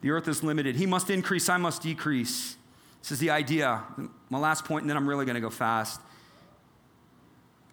The 0.00 0.10
earth 0.10 0.28
is 0.28 0.42
limited. 0.42 0.76
He 0.76 0.86
must 0.86 1.10
increase, 1.10 1.48
I 1.48 1.56
must 1.56 1.82
decrease. 1.82 2.56
This 3.02 3.12
is 3.12 3.18
the 3.18 3.30
idea. 3.30 3.82
My 4.30 4.38
last 4.38 4.64
point, 4.64 4.82
and 4.82 4.90
then 4.90 4.96
I'm 4.96 5.08
really 5.08 5.24
going 5.24 5.34
to 5.34 5.40
go 5.40 5.50
fast. 5.50 6.00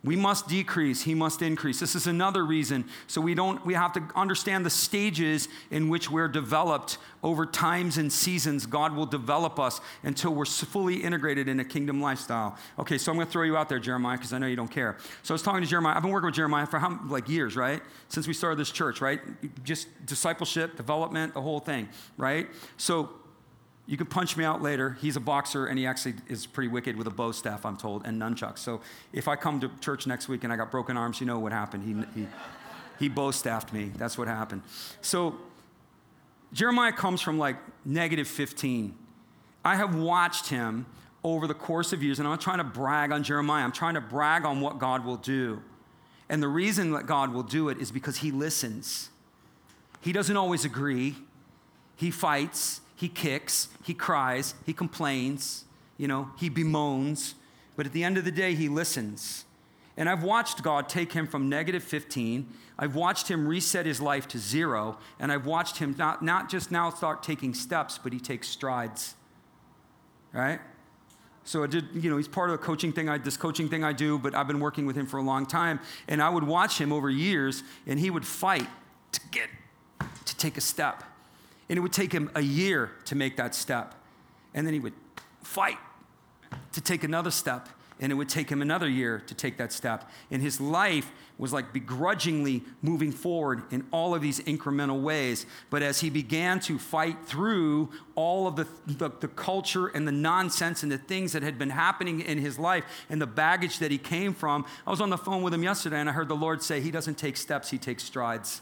We 0.03 0.17
must 0.17 0.49
decrease, 0.49 1.03
he 1.03 1.15
must 1.15 1.41
increase. 1.41 1.79
This 1.79 1.95
is 1.95 2.07
another 2.07 2.45
reason. 2.45 2.85
So 3.07 3.21
we 3.21 3.33
don't 3.33 3.65
we 3.65 3.73
have 3.73 3.93
to 3.93 4.03
understand 4.15 4.65
the 4.65 4.69
stages 4.69 5.47
in 5.71 5.87
which 5.87 6.11
we're 6.11 6.27
developed 6.27 6.97
over 7.23 7.45
times 7.45 7.97
and 7.97 8.11
seasons. 8.11 8.65
God 8.65 8.95
will 8.95 9.05
develop 9.05 9.59
us 9.59 9.79
until 10.03 10.33
we're 10.33 10.43
fully 10.43 10.97
integrated 10.97 11.47
in 11.47 11.61
a 11.61 11.65
kingdom 11.65 12.01
lifestyle. 12.01 12.57
Okay, 12.77 12.97
so 12.97 13.13
I'm 13.13 13.17
going 13.17 13.27
to 13.27 13.31
throw 13.31 13.43
you 13.43 13.55
out 13.55 13.69
there 13.69 13.79
Jeremiah 13.79 14.17
because 14.17 14.33
I 14.33 14.39
know 14.39 14.47
you 14.47 14.57
don't 14.57 14.71
care. 14.71 14.97
So 15.23 15.33
I 15.33 15.35
was 15.35 15.41
talking 15.41 15.61
to 15.61 15.67
Jeremiah. 15.67 15.95
I've 15.95 16.03
been 16.03 16.11
working 16.11 16.27
with 16.27 16.35
Jeremiah 16.35 16.65
for 16.65 16.79
how 16.79 16.99
like 17.07 17.29
years, 17.29 17.55
right? 17.55 17.81
Since 18.09 18.27
we 18.27 18.33
started 18.33 18.59
this 18.59 18.71
church, 18.71 18.99
right? 18.99 19.21
Just 19.63 19.87
discipleship, 20.05 20.75
development, 20.75 21.33
the 21.33 21.41
whole 21.41 21.61
thing, 21.61 21.87
right? 22.17 22.49
So 22.75 23.09
you 23.85 23.97
can 23.97 24.07
punch 24.07 24.37
me 24.37 24.45
out 24.45 24.61
later. 24.61 24.97
He's 25.01 25.15
a 25.15 25.19
boxer 25.19 25.65
and 25.65 25.77
he 25.77 25.85
actually 25.85 26.15
is 26.29 26.45
pretty 26.45 26.69
wicked 26.69 26.95
with 26.95 27.07
a 27.07 27.11
bow 27.11 27.31
staff, 27.31 27.65
I'm 27.65 27.75
told, 27.75 28.05
and 28.05 28.21
nunchucks. 28.21 28.59
So 28.59 28.81
if 29.11 29.27
I 29.27 29.35
come 29.35 29.59
to 29.59 29.69
church 29.81 30.07
next 30.07 30.29
week 30.29 30.43
and 30.43 30.53
I 30.53 30.55
got 30.55 30.71
broken 30.71 30.95
arms, 30.95 31.19
you 31.19 31.27
know 31.27 31.39
what 31.39 31.51
happened. 31.51 31.83
He, 31.83 32.21
he, 32.21 32.27
he 32.97 33.09
bow 33.09 33.31
staffed 33.31 33.73
me. 33.73 33.91
That's 33.97 34.17
what 34.17 34.27
happened. 34.27 34.61
So 35.01 35.35
Jeremiah 36.53 36.93
comes 36.93 37.19
from 37.19 37.37
like 37.37 37.57
negative 37.83 38.27
15. 38.27 38.95
I 39.65 39.75
have 39.75 39.95
watched 39.95 40.47
him 40.47 40.85
over 41.23 41.47
the 41.47 41.53
course 41.53 41.93
of 41.93 42.03
years, 42.03 42.19
and 42.19 42.27
I'm 42.27 42.33
not 42.33 42.41
trying 42.41 42.57
to 42.57 42.63
brag 42.63 43.11
on 43.11 43.23
Jeremiah. 43.23 43.63
I'm 43.63 43.71
trying 43.71 43.93
to 43.95 44.01
brag 44.01 44.45
on 44.45 44.61
what 44.61 44.77
God 44.77 45.05
will 45.05 45.17
do. 45.17 45.61
And 46.29 46.43
the 46.43 46.47
reason 46.47 46.91
that 46.91 47.05
God 47.05 47.33
will 47.33 47.43
do 47.43 47.69
it 47.69 47.77
is 47.79 47.91
because 47.91 48.17
he 48.17 48.31
listens. 48.31 49.09
He 50.01 50.11
doesn't 50.11 50.35
always 50.35 50.65
agree, 50.65 51.15
he 51.95 52.11
fights, 52.11 52.81
he 52.95 53.09
kicks, 53.09 53.69
he 53.83 53.93
cries, 53.93 54.55
he 54.65 54.73
complains, 54.73 55.65
you 55.97 56.07
know, 56.07 56.29
he 56.37 56.49
bemoans, 56.49 57.35
but 57.75 57.85
at 57.85 57.93
the 57.93 58.03
end 58.03 58.17
of 58.17 58.25
the 58.25 58.31
day, 58.31 58.55
he 58.55 58.69
listens. 58.69 59.45
And 59.97 60.09
I've 60.09 60.23
watched 60.23 60.63
God 60.63 60.89
take 60.89 61.13
him 61.13 61.27
from 61.27 61.49
negative 61.49 61.83
15. 61.83 62.47
I've 62.79 62.95
watched 62.95 63.27
him 63.27 63.47
reset 63.47 63.85
his 63.85 64.01
life 64.01 64.27
to 64.29 64.39
zero. 64.39 64.97
And 65.19 65.31
I've 65.31 65.45
watched 65.45 65.77
him 65.77 65.95
not, 65.97 66.23
not 66.23 66.49
just 66.49 66.71
now 66.71 66.89
start 66.89 67.21
taking 67.21 67.53
steps, 67.53 67.99
but 68.01 68.11
he 68.11 68.19
takes 68.19 68.47
strides. 68.47 69.15
Right? 70.31 70.59
So 71.43 71.63
I 71.63 71.67
did, 71.67 71.89
you 71.93 72.09
know, 72.09 72.17
he's 72.17 72.27
part 72.27 72.49
of 72.49 72.59
the 72.59 72.65
coaching 72.65 72.91
thing, 72.91 73.09
I, 73.09 73.17
this 73.17 73.37
coaching 73.37 73.69
thing 73.69 73.83
I 73.83 73.93
do, 73.93 74.17
but 74.17 74.33
I've 74.33 74.47
been 74.47 74.59
working 74.59 74.85
with 74.85 74.95
him 74.95 75.05
for 75.05 75.17
a 75.17 75.21
long 75.21 75.45
time. 75.45 75.79
And 76.07 76.21
I 76.21 76.29
would 76.29 76.45
watch 76.45 76.79
him 76.79 76.91
over 76.91 77.09
years, 77.09 77.63
and 77.85 77.99
he 77.99 78.09
would 78.09 78.25
fight 78.25 78.67
to 79.11 79.21
get, 79.31 79.49
to 80.25 80.37
take 80.37 80.57
a 80.57 80.61
step. 80.61 81.03
And 81.73 81.79
it 81.79 81.81
would 81.81 81.91
take 81.91 82.11
him 82.11 82.29
a 82.35 82.41
year 82.41 82.91
to 83.05 83.15
make 83.15 83.35
that 83.37 83.55
step. 83.55 83.95
And 84.53 84.67
then 84.67 84.75
he 84.75 84.79
would 84.79 84.93
fight 85.41 85.79
to 86.73 86.81
take 86.81 87.03
another 87.03 87.31
step. 87.31 87.67
And 87.99 88.11
it 88.11 88.15
would 88.15 88.29
take 88.29 88.47
him 88.51 88.61
another 88.61 88.87
year 88.87 89.23
to 89.25 89.33
take 89.33 89.57
that 89.57 89.73
step. 89.73 90.07
And 90.29 90.39
his 90.39 90.61
life 90.61 91.11
was 91.39 91.51
like 91.51 91.73
begrudgingly 91.73 92.61
moving 92.83 93.11
forward 93.11 93.63
in 93.71 93.87
all 93.89 94.13
of 94.13 94.21
these 94.21 94.39
incremental 94.41 95.01
ways. 95.01 95.47
But 95.71 95.81
as 95.81 95.99
he 95.99 96.11
began 96.11 96.59
to 96.59 96.77
fight 96.77 97.25
through 97.25 97.89
all 98.13 98.45
of 98.45 98.55
the, 98.55 98.67
the, 98.85 99.09
the, 99.09 99.27
culture 99.27 99.87
and 99.87 100.07
the 100.07 100.11
nonsense 100.11 100.83
and 100.83 100.91
the 100.91 100.99
things 100.99 101.31
that 101.31 101.41
had 101.41 101.57
been 101.57 101.71
happening 101.71 102.21
in 102.21 102.37
his 102.37 102.59
life 102.59 102.83
and 103.09 103.19
the 103.19 103.25
baggage 103.25 103.79
that 103.79 103.89
he 103.89 103.97
came 103.97 104.35
from, 104.35 104.63
I 104.85 104.91
was 104.91 105.01
on 105.01 105.09
the 105.09 105.17
phone 105.17 105.41
with 105.41 105.55
him 105.55 105.63
yesterday 105.63 105.99
and 105.99 106.07
I 106.07 106.11
heard 106.11 106.27
the 106.27 106.35
Lord 106.35 106.61
say, 106.61 106.81
He 106.81 106.91
doesn't 106.91 107.17
take 107.17 107.35
steps, 107.35 107.71
He 107.71 107.79
takes 107.79 108.03
strides 108.03 108.61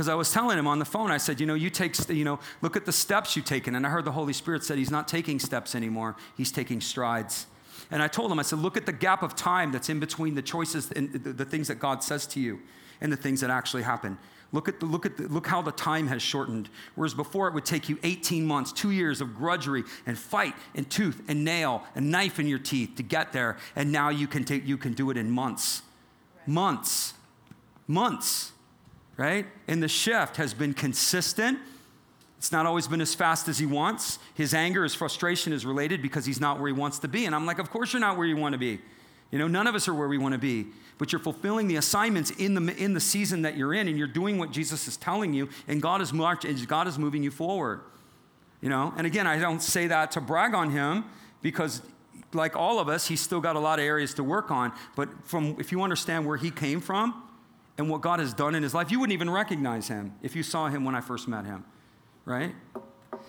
because 0.00 0.08
I 0.08 0.14
was 0.14 0.32
telling 0.32 0.58
him 0.58 0.66
on 0.66 0.78
the 0.78 0.86
phone, 0.86 1.10
I 1.10 1.18
said, 1.18 1.40
you 1.40 1.46
know, 1.46 1.52
you 1.52 1.68
take, 1.68 2.08
you 2.08 2.24
know, 2.24 2.40
look 2.62 2.74
at 2.74 2.86
the 2.86 2.92
steps 2.92 3.36
you've 3.36 3.44
taken. 3.44 3.74
And 3.74 3.86
I 3.86 3.90
heard 3.90 4.06
the 4.06 4.12
Holy 4.12 4.32
Spirit 4.32 4.64
said 4.64 4.78
he's 4.78 4.90
not 4.90 5.06
taking 5.06 5.38
steps 5.38 5.74
anymore, 5.74 6.16
he's 6.38 6.50
taking 6.50 6.80
strides. 6.80 7.44
And 7.90 8.02
I 8.02 8.08
told 8.08 8.32
him, 8.32 8.38
I 8.38 8.42
said, 8.42 8.60
look 8.60 8.78
at 8.78 8.86
the 8.86 8.94
gap 8.94 9.22
of 9.22 9.36
time 9.36 9.72
that's 9.72 9.90
in 9.90 10.00
between 10.00 10.36
the 10.36 10.40
choices 10.40 10.90
and 10.92 11.12
the, 11.12 11.34
the 11.34 11.44
things 11.44 11.68
that 11.68 11.74
God 11.74 12.02
says 12.02 12.26
to 12.28 12.40
you 12.40 12.60
and 13.02 13.12
the 13.12 13.16
things 13.18 13.42
that 13.42 13.50
actually 13.50 13.82
happen. 13.82 14.16
Look 14.52 14.68
at, 14.68 14.80
the, 14.80 14.86
look, 14.86 15.04
at 15.04 15.18
the, 15.18 15.28
look 15.28 15.46
how 15.46 15.60
the 15.60 15.70
time 15.70 16.06
has 16.06 16.22
shortened. 16.22 16.70
Whereas 16.94 17.12
before 17.12 17.48
it 17.48 17.52
would 17.52 17.66
take 17.66 17.90
you 17.90 17.98
18 18.02 18.46
months, 18.46 18.72
two 18.72 18.92
years 18.92 19.20
of 19.20 19.34
grudgery 19.34 19.84
and 20.06 20.18
fight 20.18 20.54
and 20.74 20.88
tooth 20.88 21.20
and 21.28 21.44
nail 21.44 21.82
and 21.94 22.10
knife 22.10 22.40
in 22.40 22.46
your 22.46 22.58
teeth 22.58 22.94
to 22.96 23.02
get 23.02 23.34
there. 23.34 23.58
And 23.76 23.92
now 23.92 24.08
you 24.08 24.26
can, 24.26 24.44
take, 24.44 24.66
you 24.66 24.78
can 24.78 24.94
do 24.94 25.10
it 25.10 25.18
in 25.18 25.30
months. 25.30 25.82
Months. 26.46 27.12
Months 27.86 28.52
right? 29.20 29.44
And 29.68 29.82
the 29.82 29.88
shift 29.88 30.38
has 30.38 30.54
been 30.54 30.72
consistent. 30.72 31.58
It's 32.38 32.50
not 32.50 32.64
always 32.64 32.88
been 32.88 33.02
as 33.02 33.14
fast 33.14 33.48
as 33.48 33.58
he 33.58 33.66
wants. 33.66 34.18
His 34.32 34.54
anger, 34.54 34.82
his 34.82 34.94
frustration 34.94 35.52
is 35.52 35.66
related 35.66 36.00
because 36.00 36.24
he's 36.24 36.40
not 36.40 36.58
where 36.58 36.68
he 36.68 36.72
wants 36.72 37.00
to 37.00 37.08
be. 37.08 37.26
And 37.26 37.34
I'm 37.34 37.44
like, 37.44 37.58
of 37.58 37.70
course 37.70 37.92
you're 37.92 38.00
not 38.00 38.16
where 38.16 38.26
you 38.26 38.38
want 38.38 38.54
to 38.54 38.58
be. 38.58 38.80
You 39.30 39.38
know, 39.38 39.46
none 39.46 39.66
of 39.66 39.74
us 39.74 39.88
are 39.88 39.94
where 39.94 40.08
we 40.08 40.16
want 40.16 40.32
to 40.32 40.38
be, 40.38 40.68
but 40.96 41.12
you're 41.12 41.20
fulfilling 41.20 41.68
the 41.68 41.76
assignments 41.76 42.30
in 42.30 42.54
the, 42.54 42.74
in 42.82 42.94
the 42.94 43.00
season 43.00 43.42
that 43.42 43.58
you're 43.58 43.74
in, 43.74 43.88
and 43.88 43.98
you're 43.98 44.08
doing 44.08 44.38
what 44.38 44.52
Jesus 44.52 44.88
is 44.88 44.96
telling 44.96 45.34
you, 45.34 45.50
and 45.68 45.82
God 45.82 46.00
is, 46.00 46.14
marching, 46.14 46.56
God 46.64 46.88
is 46.88 46.98
moving 46.98 47.22
you 47.22 47.30
forward. 47.30 47.82
You 48.62 48.70
know, 48.70 48.94
and 48.96 49.06
again, 49.06 49.26
I 49.26 49.38
don't 49.38 49.62
say 49.62 49.86
that 49.88 50.12
to 50.12 50.20
brag 50.22 50.54
on 50.54 50.70
him 50.70 51.04
because, 51.42 51.82
like 52.32 52.56
all 52.56 52.78
of 52.78 52.88
us, 52.88 53.06
he's 53.06 53.20
still 53.20 53.40
got 53.40 53.54
a 53.54 53.60
lot 53.60 53.78
of 53.78 53.84
areas 53.84 54.14
to 54.14 54.24
work 54.24 54.50
on. 54.50 54.72
But 54.96 55.10
from 55.24 55.56
if 55.58 55.72
you 55.72 55.82
understand 55.82 56.26
where 56.26 56.38
he 56.38 56.50
came 56.50 56.80
from, 56.80 57.22
and 57.78 57.88
what 57.88 58.00
God 58.00 58.20
has 58.20 58.34
done 58.34 58.54
in 58.54 58.62
his 58.62 58.74
life. 58.74 58.90
You 58.90 59.00
wouldn't 59.00 59.14
even 59.14 59.30
recognize 59.30 59.88
him 59.88 60.14
if 60.22 60.36
you 60.36 60.42
saw 60.42 60.68
him 60.68 60.84
when 60.84 60.94
I 60.94 61.00
first 61.00 61.28
met 61.28 61.44
him, 61.44 61.64
right? 62.24 62.54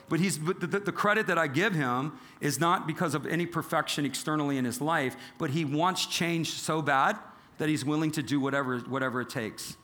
But 0.10 0.20
he's 0.20 0.38
but 0.38 0.60
the, 0.60 0.68
the, 0.80 0.92
credit 0.92 1.28
that 1.28 1.38
I 1.38 1.48
give 1.48 1.74
him 1.74 2.14
is 2.42 2.60
not 2.60 2.86
because 2.86 3.16
of 3.16 3.26
any 3.26 3.46
perfection 3.46 4.06
externally 4.06 4.58
in 4.58 4.66
his 4.66 4.82
life, 4.82 5.16
but 5.38 5.52
he 5.52 5.66
wants 5.66 6.06
change 6.06 6.52
so 6.52 6.82
bad 6.82 7.18
that 7.58 7.70
he's 7.70 7.86
willing 7.86 8.12
to 8.12 8.24
do 8.24 8.40
whatever, 8.40 8.80
whatever 8.80 9.22
it 9.22 9.30
takes. 9.30 9.78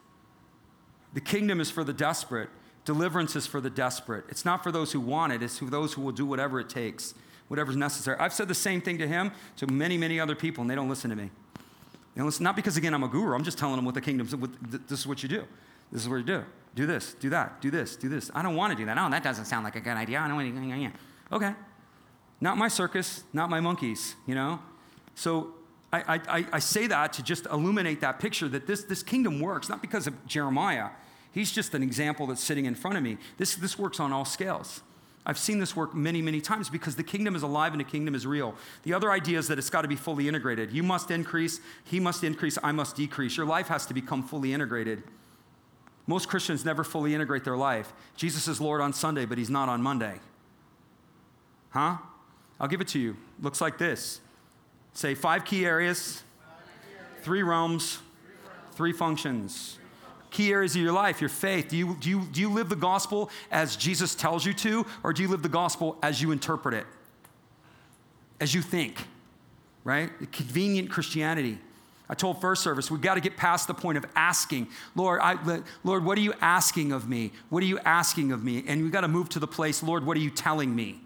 The 1.14 1.22
kingdom 1.22 1.60
is 1.60 1.72
for 1.72 1.84
the 1.84 1.94
desperate. 1.94 2.50
Deliverance 2.86 3.36
is 3.36 3.48
for 3.48 3.62
the 3.62 3.70
desperate. 3.70 4.26
It's 4.30 4.46
not 4.46 4.64
for 4.64 4.72
those 4.72 4.92
who 4.92 5.00
want 5.00 5.34
it, 5.34 5.44
it's 5.44 5.60
for 5.60 5.66
those 5.66 5.94
who 5.94 6.02
will 6.02 6.12
do 6.12 6.26
whatever 6.26 6.60
it 6.60 6.70
takes, 6.70 7.14
whatever's 7.48 7.76
necessary. 7.76 8.18
I've 8.20 8.34
said 8.34 8.48
the 8.48 8.56
same 8.56 8.82
thing 8.82 8.98
to 8.98 9.08
him, 9.08 9.32
to 9.58 9.68
many, 9.68 9.98
many 9.98 10.20
other 10.20 10.36
people, 10.36 10.62
and 10.62 10.70
they 10.70 10.76
don't 10.76 10.90
listen 10.90 11.10
to 11.10 11.16
me. 11.16 11.30
You 12.18 12.24
know, 12.24 12.28
it's 12.28 12.40
not 12.40 12.56
because, 12.56 12.78
again, 12.78 12.96
I'm 12.96 13.04
a 13.04 13.08
guru. 13.08 13.36
I'm 13.36 13.44
just 13.44 13.60
telling 13.60 13.76
them 13.76 13.86
what 13.86 13.94
the 13.94 14.02
kingdom's, 14.02 14.34
this 14.88 15.02
is 15.02 15.06
what 15.06 15.22
you 15.22 15.30
do. 15.30 15.44
This 15.92 16.02
is 16.02 16.10
what 16.10 16.16
you 16.16 16.24
do. 16.24 16.44
Do 16.74 16.88
this, 16.88 17.14
do 17.14 17.30
that, 17.30 17.62
do 17.62 17.70
this, 17.70 17.96
do 17.96 18.10
this. 18.10 18.32
I 18.34 18.42
don't 18.42 18.56
want 18.56 18.72
to 18.72 18.76
do 18.76 18.88
that. 18.88 18.98
Oh, 18.98 19.08
that 19.12 19.24
doesn't 19.24 19.46
sound 19.46 19.64
like 19.64 19.76
a 19.76 19.80
good 19.80 19.96
idea. 19.96 20.20
I 20.20 20.28
don't 20.28 20.36
want 20.36 20.52
to, 20.52 21.36
okay. 21.36 21.54
Not 22.42 22.58
my 22.58 22.70
circus, 22.70 23.24
not 23.34 23.52
my 23.52 23.60
monkeys, 23.60 24.16
you 24.26 24.34
know? 24.34 24.60
So 25.14 25.54
I, 25.94 26.20
I, 26.28 26.46
I 26.54 26.60
say 26.60 26.88
that 26.88 27.14
to 27.14 27.24
just 27.24 27.46
illuminate 27.46 28.02
that 28.02 28.18
picture 28.18 28.48
that 28.50 28.66
this, 28.66 28.84
this 28.84 29.04
kingdom 29.04 29.40
works, 29.40 29.70
not 29.70 29.84
because 29.84 30.08
of 30.08 30.26
Jeremiah. 30.26 30.90
He's 31.32 31.52
just 31.52 31.76
an 31.76 31.84
example 31.84 32.26
that's 32.26 32.44
sitting 32.44 32.66
in 32.66 32.74
front 32.74 32.98
of 32.98 33.04
me. 33.04 33.20
This, 33.38 33.54
this 33.56 33.78
works 33.78 34.00
on 34.00 34.12
all 34.12 34.26
scales. 34.26 34.82
I've 35.28 35.38
seen 35.38 35.60
this 35.60 35.76
work 35.76 35.94
many, 35.94 36.22
many 36.22 36.40
times 36.40 36.70
because 36.70 36.96
the 36.96 37.04
kingdom 37.04 37.36
is 37.36 37.44
alive 37.44 37.74
and 37.74 37.82
the 37.82 37.86
kingdom 37.86 38.16
is 38.16 38.26
real. 38.26 38.56
The 38.84 38.94
other 38.94 39.12
idea 39.12 39.38
is 39.38 39.50
that 39.50 39.60
it's 39.60 39.70
got 39.70 39.82
to 39.82 39.90
be 39.90 39.98
fully 39.98 40.30
integrated. 40.30 40.72
You 40.72 40.84
must 40.84 41.12
increase, 41.12 41.60
he 41.84 42.00
must 42.00 42.24
increase, 42.24 42.58
I 42.64 42.72
must 42.72 42.96
decrease. 42.96 43.36
Your 43.36 43.46
life 43.46 43.68
has 43.68 43.86
to 43.88 43.94
become 43.94 44.24
fully 44.24 44.54
integrated. 44.54 45.04
Most 46.08 46.30
Christians 46.30 46.64
never 46.64 46.86
fully 46.86 47.14
integrate 47.14 47.44
their 47.44 47.58
life. 47.58 47.92
Jesus 48.16 48.48
is 48.48 48.62
Lord 48.62 48.80
on 48.80 48.94
Sunday, 48.94 49.26
but 49.26 49.38
he's 49.38 49.50
not 49.50 49.68
on 49.68 49.82
Monday. 49.82 50.18
Huh? 51.72 51.98
I'll 52.58 52.70
give 52.70 52.80
it 52.80 52.88
to 52.90 53.00
you. 53.00 53.18
Looks 53.42 53.60
like 53.60 53.78
this. 53.78 54.22
Say 54.94 55.14
five 55.14 55.44
key 55.44 55.66
areas, 55.66 56.24
three 57.22 57.44
realms, 57.44 58.00
three 58.72 58.94
functions 58.94 59.78
key 60.38 60.52
areas 60.52 60.76
of 60.76 60.82
your 60.84 60.94
life, 60.94 61.20
your 61.20 61.32
faith? 61.32 61.68
Do 61.68 61.76
you, 61.76 61.98
do, 62.00 62.10
you, 62.10 62.22
do 62.32 62.40
you 62.40 62.50
live 62.54 62.70
the 62.70 62.76
gospel 62.76 63.32
as 63.52 63.76
Jesus 63.76 64.14
tells 64.14 64.46
you 64.46 64.54
to, 64.54 64.86
or 65.04 65.12
do 65.12 65.24
you 65.24 65.28
live 65.28 65.42
the 65.42 65.50
gospel 65.50 65.98
as 66.04 66.22
you 66.22 66.32
interpret 66.32 66.76
it? 66.76 66.86
As 68.40 68.54
you 68.54 68.62
think, 68.62 69.08
right? 69.84 70.12
Convenient 70.32 70.92
Christianity. 70.92 71.58
I 72.08 72.14
told 72.14 72.40
first 72.40 72.62
service, 72.62 72.92
we've 72.92 73.02
got 73.02 73.16
to 73.16 73.20
get 73.20 73.36
past 73.36 73.66
the 73.68 73.74
point 73.74 73.98
of 73.98 74.06
asking, 74.16 74.68
Lord, 74.96 75.20
I, 75.24 75.62
Lord, 75.84 76.06
what 76.06 76.20
are 76.20 76.22
you 76.22 76.36
asking 76.40 76.92
of 76.92 77.10
me? 77.10 77.32
What 77.50 77.64
are 77.64 77.66
you 77.66 77.80
asking 77.80 78.32
of 78.32 78.44
me? 78.44 78.64
And 78.68 78.84
we've 78.84 78.92
got 78.92 79.02
to 79.02 79.08
move 79.08 79.30
to 79.30 79.40
the 79.40 79.48
place, 79.48 79.82
Lord, 79.82 80.06
what 80.06 80.16
are 80.18 80.22
you 80.22 80.30
telling 80.30 80.74
me? 80.76 81.02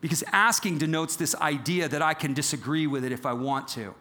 Because 0.00 0.24
asking 0.32 0.78
denotes 0.78 1.14
this 1.14 1.36
idea 1.36 1.88
that 1.88 2.02
I 2.02 2.14
can 2.14 2.34
disagree 2.34 2.88
with 2.88 3.04
it 3.04 3.12
if 3.12 3.24
I 3.24 3.34
want 3.34 3.68
to 3.68 3.94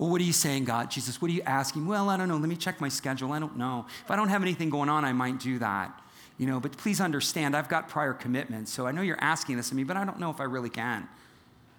Well, 0.00 0.08
what 0.08 0.22
are 0.22 0.24
you 0.24 0.32
saying, 0.32 0.64
God? 0.64 0.90
Jesus, 0.90 1.20
what 1.20 1.30
are 1.30 1.34
you 1.34 1.42
asking? 1.42 1.86
Well, 1.86 2.08
I 2.08 2.16
don't 2.16 2.26
know. 2.26 2.38
Let 2.38 2.48
me 2.48 2.56
check 2.56 2.80
my 2.80 2.88
schedule. 2.88 3.32
I 3.32 3.38
don't 3.38 3.58
know. 3.58 3.84
If 4.02 4.10
I 4.10 4.16
don't 4.16 4.30
have 4.30 4.40
anything 4.40 4.70
going 4.70 4.88
on, 4.88 5.04
I 5.04 5.12
might 5.12 5.38
do 5.38 5.58
that. 5.58 6.00
You 6.38 6.46
know, 6.46 6.58
but 6.58 6.74
please 6.78 7.02
understand, 7.02 7.54
I've 7.54 7.68
got 7.68 7.90
prior 7.90 8.14
commitments. 8.14 8.72
So 8.72 8.86
I 8.86 8.92
know 8.92 9.02
you're 9.02 9.20
asking 9.20 9.58
this 9.58 9.70
of 9.70 9.76
me, 9.76 9.84
but 9.84 9.98
I 9.98 10.06
don't 10.06 10.18
know 10.18 10.30
if 10.30 10.40
I 10.40 10.44
really 10.44 10.70
can. 10.70 11.06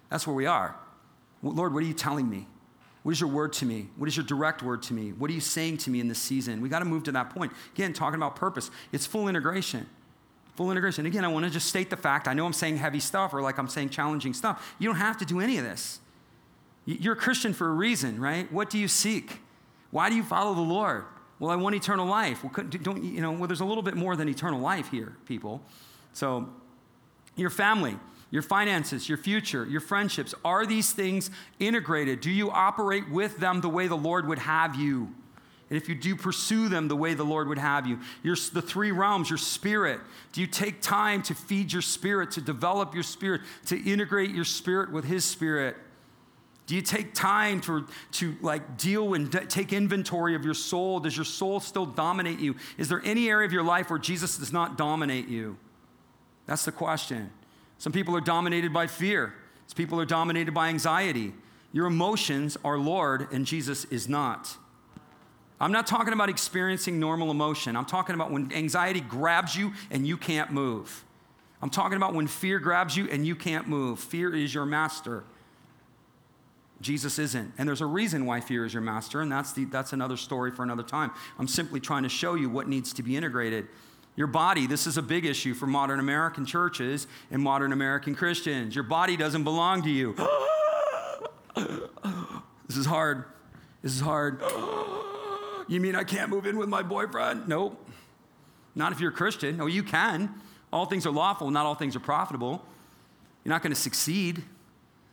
That's 0.08 0.24
where 0.24 0.36
we 0.36 0.46
are. 0.46 0.76
Lord, 1.42 1.74
what 1.74 1.82
are 1.82 1.86
you 1.86 1.94
telling 1.94 2.30
me? 2.30 2.46
What 3.02 3.10
is 3.10 3.20
your 3.20 3.28
word 3.28 3.54
to 3.54 3.66
me? 3.66 3.88
What 3.96 4.06
is 4.06 4.16
your 4.16 4.24
direct 4.24 4.62
word 4.62 4.84
to 4.84 4.94
me? 4.94 5.10
What 5.10 5.28
are 5.28 5.34
you 5.34 5.40
saying 5.40 5.78
to 5.78 5.90
me 5.90 5.98
in 5.98 6.06
this 6.06 6.20
season? 6.20 6.60
We 6.60 6.68
got 6.68 6.78
to 6.78 6.84
move 6.84 7.02
to 7.04 7.12
that 7.12 7.30
point. 7.30 7.50
Again, 7.74 7.92
talking 7.92 8.14
about 8.14 8.36
purpose, 8.36 8.70
it's 8.92 9.04
full 9.04 9.26
integration. 9.26 9.88
Full 10.54 10.70
integration. 10.70 11.06
Again, 11.06 11.24
I 11.24 11.28
want 11.28 11.44
to 11.44 11.50
just 11.50 11.66
state 11.66 11.90
the 11.90 11.96
fact 11.96 12.28
I 12.28 12.34
know 12.34 12.46
I'm 12.46 12.52
saying 12.52 12.76
heavy 12.76 13.00
stuff 13.00 13.34
or 13.34 13.42
like 13.42 13.58
I'm 13.58 13.68
saying 13.68 13.88
challenging 13.88 14.32
stuff. 14.32 14.76
You 14.78 14.88
don't 14.88 14.98
have 14.98 15.18
to 15.18 15.24
do 15.24 15.40
any 15.40 15.58
of 15.58 15.64
this. 15.64 15.98
You're 16.84 17.14
a 17.14 17.16
Christian 17.16 17.52
for 17.52 17.68
a 17.68 17.72
reason, 17.72 18.20
right? 18.20 18.50
What 18.52 18.70
do 18.70 18.78
you 18.78 18.88
seek? 18.88 19.38
Why 19.90 20.08
do 20.08 20.16
you 20.16 20.22
follow 20.22 20.54
the 20.54 20.60
Lord? 20.60 21.04
Well, 21.38 21.50
I 21.50 21.56
want 21.56 21.74
eternal 21.74 22.06
life. 22.06 22.42
Well, 22.42 22.52
don't, 22.64 23.02
you 23.02 23.20
know, 23.20 23.32
well, 23.32 23.46
there's 23.46 23.60
a 23.60 23.64
little 23.64 23.82
bit 23.82 23.94
more 23.94 24.16
than 24.16 24.28
eternal 24.28 24.60
life 24.60 24.90
here, 24.90 25.16
people. 25.26 25.60
So, 26.12 26.48
your 27.36 27.50
family, 27.50 27.96
your 28.30 28.42
finances, 28.42 29.08
your 29.08 29.18
future, 29.18 29.64
your 29.64 29.80
friendships, 29.80 30.34
are 30.44 30.66
these 30.66 30.92
things 30.92 31.30
integrated? 31.58 32.20
Do 32.20 32.30
you 32.30 32.50
operate 32.50 33.10
with 33.10 33.38
them 33.38 33.60
the 33.60 33.68
way 33.68 33.86
the 33.86 33.96
Lord 33.96 34.26
would 34.28 34.38
have 34.38 34.76
you? 34.76 35.14
And 35.68 35.80
if 35.80 35.88
you 35.88 35.94
do 35.94 36.16
pursue 36.16 36.68
them 36.68 36.88
the 36.88 36.96
way 36.96 37.14
the 37.14 37.24
Lord 37.24 37.48
would 37.48 37.58
have 37.58 37.86
you, 37.86 37.98
your, 38.22 38.36
the 38.52 38.60
three 38.60 38.92
realms, 38.92 39.30
your 39.30 39.38
spirit, 39.38 40.00
do 40.32 40.40
you 40.40 40.46
take 40.46 40.82
time 40.82 41.22
to 41.22 41.34
feed 41.34 41.72
your 41.72 41.82
spirit, 41.82 42.32
to 42.32 42.40
develop 42.40 42.94
your 42.94 43.02
spirit, 43.02 43.40
to 43.66 43.82
integrate 43.82 44.30
your 44.30 44.44
spirit 44.44 44.92
with 44.92 45.04
His 45.04 45.24
spirit? 45.24 45.76
Do 46.66 46.76
you 46.76 46.82
take 46.82 47.12
time 47.12 47.60
to, 47.62 47.86
to 48.12 48.36
like 48.40 48.78
deal 48.78 49.14
and 49.14 49.50
take 49.50 49.72
inventory 49.72 50.34
of 50.34 50.44
your 50.44 50.54
soul? 50.54 51.00
Does 51.00 51.16
your 51.16 51.24
soul 51.24 51.60
still 51.60 51.86
dominate 51.86 52.38
you? 52.38 52.56
Is 52.78 52.88
there 52.88 53.02
any 53.04 53.28
area 53.28 53.46
of 53.46 53.52
your 53.52 53.64
life 53.64 53.90
where 53.90 53.98
Jesus 53.98 54.38
does 54.38 54.52
not 54.52 54.78
dominate 54.78 55.28
you? 55.28 55.56
That's 56.46 56.64
the 56.64 56.72
question. 56.72 57.30
Some 57.78 57.92
people 57.92 58.16
are 58.16 58.20
dominated 58.20 58.72
by 58.72 58.86
fear. 58.86 59.34
Some 59.66 59.76
people 59.76 60.00
are 60.00 60.04
dominated 60.04 60.54
by 60.54 60.68
anxiety. 60.68 61.32
Your 61.72 61.86
emotions 61.86 62.56
are 62.64 62.78
Lord, 62.78 63.32
and 63.32 63.44
Jesus 63.44 63.84
is 63.86 64.08
not. 64.08 64.56
I'm 65.60 65.72
not 65.72 65.86
talking 65.86 66.12
about 66.12 66.28
experiencing 66.28 66.98
normal 66.98 67.30
emotion. 67.30 67.76
I'm 67.76 67.84
talking 67.84 68.14
about 68.14 68.30
when 68.30 68.52
anxiety 68.52 69.00
grabs 69.00 69.56
you 69.56 69.72
and 69.90 70.06
you 70.06 70.16
can't 70.16 70.50
move. 70.50 71.04
I'm 71.62 71.70
talking 71.70 71.96
about 71.96 72.14
when 72.14 72.26
fear 72.26 72.58
grabs 72.58 72.96
you 72.96 73.08
and 73.08 73.24
you 73.24 73.36
can't 73.36 73.68
move. 73.68 74.00
Fear 74.00 74.34
is 74.34 74.52
your 74.52 74.66
master. 74.66 75.22
Jesus 76.82 77.18
isn't. 77.18 77.52
And 77.56 77.68
there's 77.68 77.80
a 77.80 77.86
reason 77.86 78.26
why 78.26 78.40
fear 78.40 78.64
is 78.64 78.74
your 78.74 78.82
master, 78.82 79.20
and 79.20 79.30
that's, 79.30 79.52
the, 79.52 79.64
that's 79.64 79.92
another 79.92 80.16
story 80.16 80.50
for 80.50 80.62
another 80.62 80.82
time. 80.82 81.10
I'm 81.38 81.48
simply 81.48 81.80
trying 81.80 82.02
to 82.02 82.08
show 82.08 82.34
you 82.34 82.50
what 82.50 82.68
needs 82.68 82.92
to 82.94 83.02
be 83.02 83.16
integrated. 83.16 83.68
Your 84.16 84.26
body, 84.26 84.66
this 84.66 84.86
is 84.86 84.98
a 84.98 85.02
big 85.02 85.24
issue 85.24 85.54
for 85.54 85.66
modern 85.66 85.98
American 85.98 86.44
churches 86.44 87.06
and 87.30 87.42
modern 87.42 87.72
American 87.72 88.14
Christians. 88.14 88.74
Your 88.74 88.84
body 88.84 89.16
doesn't 89.16 89.44
belong 89.44 89.82
to 89.82 89.90
you. 89.90 90.14
this 92.66 92.76
is 92.76 92.84
hard. 92.84 93.24
This 93.80 93.92
is 93.94 94.00
hard. 94.00 94.42
you 95.68 95.80
mean 95.80 95.96
I 95.96 96.04
can't 96.04 96.28
move 96.28 96.46
in 96.46 96.58
with 96.58 96.68
my 96.68 96.82
boyfriend? 96.82 97.48
Nope. 97.48 97.88
Not 98.74 98.92
if 98.92 99.00
you're 99.00 99.10
a 99.10 99.14
Christian. 99.14 99.56
No, 99.56 99.66
you 99.66 99.82
can. 99.82 100.34
All 100.72 100.86
things 100.86 101.06
are 101.06 101.10
lawful, 101.10 101.50
not 101.50 101.66
all 101.66 101.74
things 101.74 101.96
are 101.96 102.00
profitable. 102.00 102.64
You're 103.44 103.50
not 103.50 103.62
going 103.62 103.74
to 103.74 103.80
succeed 103.80 104.44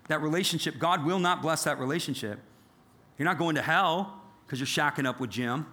that 0.10 0.22
relationship, 0.22 0.78
God 0.78 1.05
will 1.05 1.20
not 1.20 1.41
bless 1.41 1.64
that 1.64 1.80
relationship. 1.80 2.39
You're 3.18 3.28
not 3.28 3.38
going 3.38 3.55
to 3.55 3.62
hell 3.62 4.22
because 4.45 4.60
you're 4.60 4.68
shacking 4.68 5.05
up 5.05 5.20
with 5.20 5.30
Jim, 5.30 5.68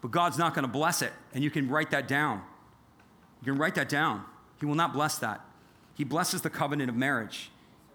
but 0.00 0.10
God's 0.10 0.38
not 0.38 0.54
going 0.54 0.64
to 0.64 0.70
bless 0.70 1.02
it. 1.02 1.12
And 1.34 1.44
you 1.44 1.50
can 1.50 1.68
write 1.68 1.90
that 1.92 2.08
down. 2.08 2.42
You 3.42 3.52
can 3.52 3.60
write 3.60 3.74
that 3.76 3.88
down. 3.88 4.24
He 4.58 4.66
will 4.66 4.74
not 4.74 4.92
bless 4.92 5.18
that. 5.18 5.42
He 5.94 6.02
blesses 6.02 6.40
the 6.40 6.50
covenant 6.50 6.88
of 6.88 6.96
marriage, 6.96 7.50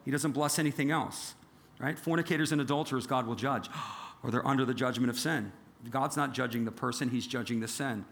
He 0.06 0.12
doesn't 0.12 0.32
bless 0.32 0.58
anything 0.58 0.90
else, 0.92 1.34
right? 1.80 2.00
Fornicators 2.00 2.52
and 2.52 2.62
adulterers, 2.62 3.06
God 3.06 3.28
will 3.28 3.36
judge, 3.36 3.70
or 4.24 4.32
they're 4.32 4.48
under 4.48 4.66
the 4.66 4.74
judgment 4.74 5.10
of 5.10 5.20
sin. 5.20 5.52
God's 5.90 6.16
not 6.16 6.34
judging 6.34 6.66
the 6.66 6.72
person, 6.72 7.10
He's 7.10 7.28
judging 7.28 7.60
the 7.60 7.68
sin. 7.68 8.06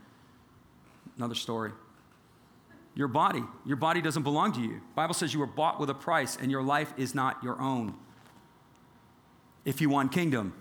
Another 1.16 1.36
story 1.36 1.72
your 2.98 3.08
body. 3.08 3.44
Your 3.64 3.78
body 3.78 4.02
doesn't 4.02 4.24
belong 4.24 4.54
to 4.54 4.60
you. 4.60 4.82
Bible 4.96 5.14
says 5.14 5.32
you 5.32 5.40
were 5.40 5.46
bought 5.46 5.80
with 5.80 5.92
a 5.92 5.94
price 5.94 6.36
and 6.42 6.50
your 6.50 6.64
life 6.64 6.92
is 6.98 7.14
not 7.14 7.42
your 7.44 7.62
own. 7.62 7.94
If 9.66 9.82
you 9.82 9.90
want 9.90 10.12
kingdom. 10.12 10.54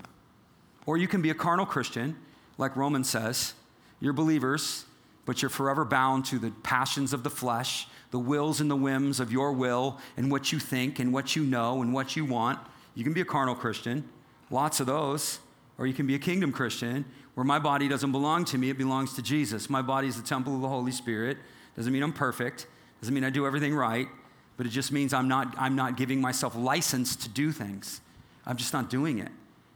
Or 0.84 0.98
you 0.98 1.08
can 1.08 1.22
be 1.22 1.30
a 1.30 1.34
carnal 1.34 1.64
Christian, 1.64 2.14
like 2.58 2.76
Romans 2.76 3.08
says. 3.08 3.54
You're 4.00 4.12
believers, 4.12 4.84
but 5.24 5.40
you're 5.40 5.48
forever 5.48 5.86
bound 5.86 6.26
to 6.26 6.38
the 6.38 6.50
passions 6.62 7.14
of 7.14 7.22
the 7.22 7.30
flesh, 7.30 7.88
the 8.10 8.18
wills 8.18 8.60
and 8.60 8.70
the 8.70 8.76
whims 8.76 9.18
of 9.18 9.32
your 9.32 9.52
will, 9.52 9.98
and 10.18 10.30
what 10.30 10.52
you 10.52 10.58
think, 10.58 10.98
and 10.98 11.14
what 11.14 11.36
you 11.36 11.42
know, 11.42 11.80
and 11.80 11.94
what 11.94 12.16
you 12.16 12.26
want. 12.26 12.58
You 12.94 13.02
can 13.02 13.14
be 13.14 13.22
a 13.22 13.24
carnal 13.24 13.54
Christian, 13.54 14.06
lots 14.50 14.78
of 14.78 14.86
those. 14.86 15.40
Or 15.78 15.86
you 15.86 15.94
can 15.94 16.06
be 16.06 16.14
a 16.14 16.18
kingdom 16.18 16.52
Christian, 16.52 17.06
where 17.34 17.44
my 17.44 17.58
body 17.58 17.88
doesn't 17.88 18.12
belong 18.12 18.44
to 18.46 18.58
me, 18.58 18.70
it 18.70 18.78
belongs 18.78 19.14
to 19.14 19.22
Jesus. 19.22 19.68
My 19.68 19.82
body 19.82 20.08
is 20.08 20.20
the 20.20 20.26
temple 20.26 20.54
of 20.54 20.60
the 20.60 20.68
Holy 20.68 20.92
Spirit. 20.92 21.38
Doesn't 21.76 21.92
mean 21.92 22.02
I'm 22.02 22.12
perfect, 22.12 22.66
doesn't 23.00 23.14
mean 23.14 23.24
I 23.24 23.30
do 23.30 23.46
everything 23.46 23.74
right, 23.74 24.08
but 24.56 24.66
it 24.66 24.70
just 24.70 24.90
means 24.92 25.12
I'm 25.12 25.28
not, 25.28 25.54
I'm 25.58 25.76
not 25.76 25.96
giving 25.96 26.20
myself 26.20 26.56
license 26.56 27.14
to 27.16 27.28
do 27.28 27.52
things. 27.52 28.00
I'm 28.46 28.56
just 28.56 28.72
not 28.72 28.88
doing 28.88 29.18
it. 29.18 29.30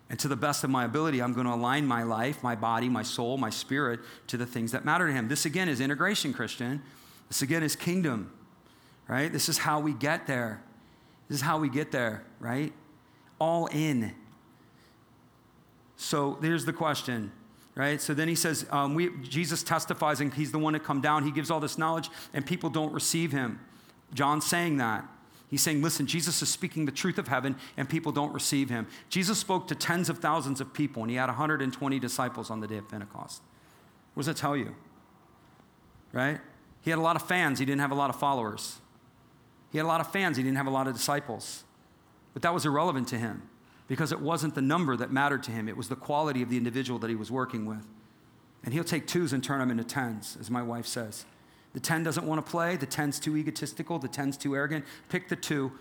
And 0.09 0.18
to 0.20 0.28
the 0.28 0.36
best 0.36 0.64
of 0.64 0.70
my 0.70 0.84
ability, 0.84 1.22
I'm 1.22 1.34
going 1.34 1.46
to 1.46 1.53
align 1.53 1.86
my 1.86 2.03
life, 2.03 2.42
my 2.42 2.57
body, 2.57 2.88
my 2.88 3.03
soul, 3.03 3.36
my 3.36 3.51
spirit 3.51 4.01
to 4.28 4.36
the 4.36 4.46
things 4.46 4.72
that 4.72 4.84
matter 4.84 5.07
to 5.07 5.12
Him. 5.12 5.28
This 5.28 5.44
again 5.44 5.68
is 5.68 5.80
integration, 5.80 6.32
Christian. 6.32 6.82
This 7.28 7.42
again 7.42 7.62
is 7.62 7.76
kingdom, 7.76 8.32
right? 9.07 9.32
This 9.32 9.48
is 9.48 9.59
how 9.59 9.78
we 9.78 9.92
get 9.92 10.26
there. 10.26 10.62
This 11.28 11.36
is 11.36 11.42
how 11.42 11.59
we 11.59 11.68
get 11.68 11.92
there, 11.92 12.24
right? 12.40 12.72
All 13.38 13.66
in. 13.66 14.12
So 15.96 16.38
there's 16.40 16.64
the 16.64 16.72
question 16.72 17.30
right? 17.81 17.99
So 17.99 18.12
then 18.12 18.28
he 18.28 18.35
says, 18.35 18.66
um, 18.70 18.95
we, 18.95 19.09
Jesus 19.22 19.62
testifies, 19.62 20.20
and 20.20 20.35
he's 20.35 20.53
the 20.53 20.59
one 20.59 20.74
to 20.74 20.78
come 20.78 21.01
down. 21.01 21.24
He 21.24 21.31
gives 21.31 21.51
all 21.51 21.61
this 21.61 21.78
knowledge, 21.78 22.11
and 22.35 22.45
people 22.45 22.68
don't 22.68 22.93
receive 22.93 23.33
him. 23.33 23.59
John's 24.12 24.45
saying 24.45 24.76
that. 24.76 25.09
He's 25.49 25.62
saying, 25.62 25.81
listen, 25.81 26.07
Jesus 26.07 26.43
is 26.43 26.51
speaking 26.51 26.85
the 26.85 26.93
truth 26.93 27.16
of 27.16 27.28
heaven, 27.28 27.57
and 27.78 27.89
people 27.89 28.12
don't 28.12 28.35
receive 28.35 28.68
him. 28.68 28.87
Jesus 29.09 29.39
spoke 29.39 29.66
to 29.68 29.74
tens 29.74 30.11
of 30.11 30.18
thousands 30.18 30.61
of 30.61 30.74
people, 30.74 31.03
and 31.03 31.11
he 31.11 31.16
had 31.16 31.28
120 31.28 31.99
disciples 31.99 32.51
on 32.51 32.61
the 32.61 32.66
day 32.66 32.76
of 32.76 32.87
Pentecost. 32.87 33.41
What 34.12 34.24
does 34.24 34.26
that 34.26 34.37
tell 34.37 34.59
you? 34.59 34.76
Right? 36.12 36.39
He 36.83 36.91
had 36.91 36.99
a 36.99 37.03
lot 37.03 37.16
of 37.16 37.22
fans, 37.22 37.59
he 37.59 37.64
didn't 37.64 37.81
have 37.81 37.93
a 37.93 37.95
lot 37.95 38.11
of 38.11 38.16
followers. 38.16 38.76
He 39.72 39.78
had 39.78 39.85
a 39.85 39.89
lot 39.89 40.03
of 40.03 40.12
fans, 40.12 40.37
he 40.37 40.43
didn't 40.43 40.59
have 40.59 40.66
a 40.66 40.70
lot 40.70 40.87
of 40.87 40.93
disciples. 40.93 41.64
But 42.35 42.43
that 42.43 42.53
was 42.53 42.66
irrelevant 42.66 43.09
to 43.09 43.18
him 43.18 43.49
because 43.91 44.12
it 44.12 44.20
wasn't 44.20 44.55
the 44.55 44.62
number 44.62 44.97
that 44.97 45.11
mattered 45.11 45.43
to 45.43 45.51
him, 45.51 45.68
it 45.68 45.76
was 45.76 45.88
the 45.88 45.97
quality 45.97 46.43
of 46.43 46.49
the 46.49 46.57
individual 46.57 47.01
that 47.01 47.11
he 47.11 47.16
was 47.16 47.28
working 47.28 47.66
with. 47.66 47.84
And 48.62 48.72
he'll 48.72 48.84
take 48.84 49.09
twos 49.09 49.32
and 49.32 49.43
turn 49.43 49.59
them 49.59 49.68
into 49.68 49.82
tens, 49.82 50.38
as 50.38 50.49
my 50.49 50.62
wife 50.62 50.86
says. 50.86 51.24
The 51.72 51.80
10 51.80 52.05
doesn't 52.05 52.24
want 52.24 52.45
to 52.45 52.49
play, 52.49 52.76
the 52.76 52.86
10's 52.86 53.18
too 53.18 53.36
egotistical, 53.36 53.99
the 53.99 54.09
10's 54.09 54.36
too 54.36 54.55
arrogant. 54.55 54.84
Pick 55.09 55.28
the 55.28 55.34
two 55.34 55.72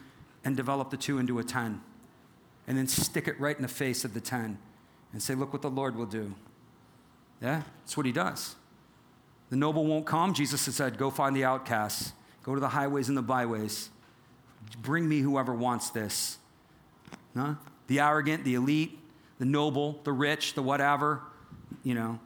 and 0.44 0.58
develop 0.58 0.90
the 0.90 0.98
two 0.98 1.20
into 1.20 1.38
a 1.38 1.44
10. 1.44 1.84
And 2.68 2.78
then 2.80 2.88
stick 2.88 3.28
it 3.28 3.40
right 3.40 3.56
in 3.56 3.62
the 3.62 3.68
face 3.68 4.04
of 4.04 4.16
the 4.16 4.22
10 4.22 4.58
and 5.14 5.22
say, 5.22 5.36
Look 5.36 5.54
what 5.54 5.62
the 5.62 5.70
Lord 5.70 5.96
will 5.96 6.08
do. 6.08 6.34
Yeah, 7.44 7.62
that's 7.82 7.96
what 7.96 8.08
he 8.08 8.12
does. 8.12 8.56
The 9.52 9.56
noble 9.56 9.86
won't 9.86 10.08
come. 10.08 10.34
Jesus 10.34 10.66
has 10.66 10.76
said, 10.76 10.98
Go 10.98 11.12
find 11.12 11.36
the 11.36 11.46
outcasts, 11.46 12.14
go 12.42 12.56
to 12.56 12.60
the 12.60 12.70
highways 12.70 13.08
and 13.08 13.16
the 13.16 13.22
byways. 13.22 13.92
Bring 14.82 15.08
me 15.08 15.20
whoever 15.20 15.54
wants 15.54 15.92
this. 15.92 16.40
Huh? 17.38 17.54
The 17.90 18.00
arrogant, 18.00 18.46
the 18.46 18.54
elite, 18.54 18.98
the 19.40 19.46
noble, 19.46 20.00
the 20.04 20.14
rich, 20.14 20.54
the 20.54 20.62
whatever, 20.62 21.22
you 21.84 21.96
know, 21.96 22.20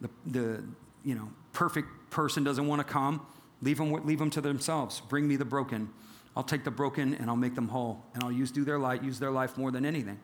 the, 0.00 0.08
the 0.26 0.64
you 1.04 1.14
know, 1.14 1.28
perfect 1.52 1.88
person 2.10 2.44
doesn't 2.44 2.66
want 2.66 2.80
to 2.80 2.84
come. 2.84 3.26
Leave 3.60 3.78
them, 3.78 3.92
leave 4.06 4.18
them 4.18 4.30
to 4.30 4.40
themselves. 4.40 5.00
Bring 5.00 5.26
me 5.26 5.36
the 5.36 5.44
broken. 5.44 5.90
I'll 6.36 6.44
take 6.44 6.64
the 6.64 6.70
broken 6.70 7.14
and 7.14 7.28
I'll 7.28 7.36
make 7.36 7.54
them 7.54 7.68
whole. 7.68 8.02
And 8.14 8.22
I'll 8.22 8.32
use, 8.32 8.50
do 8.50 8.64
their 8.64 8.78
life, 8.78 9.02
use 9.02 9.18
their 9.18 9.30
life 9.30 9.58
more 9.58 9.70
than 9.70 9.84
anything. 9.84 10.18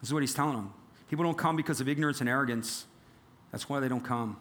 This 0.00 0.08
is 0.08 0.14
what 0.14 0.22
he's 0.22 0.34
telling 0.34 0.54
them. 0.54 0.72
People 1.10 1.24
don't 1.24 1.38
come 1.38 1.56
because 1.56 1.80
of 1.80 1.88
ignorance 1.88 2.20
and 2.20 2.28
arrogance. 2.28 2.86
That's 3.50 3.68
why 3.68 3.80
they 3.80 3.88
don't 3.88 4.04
come. 4.04 4.40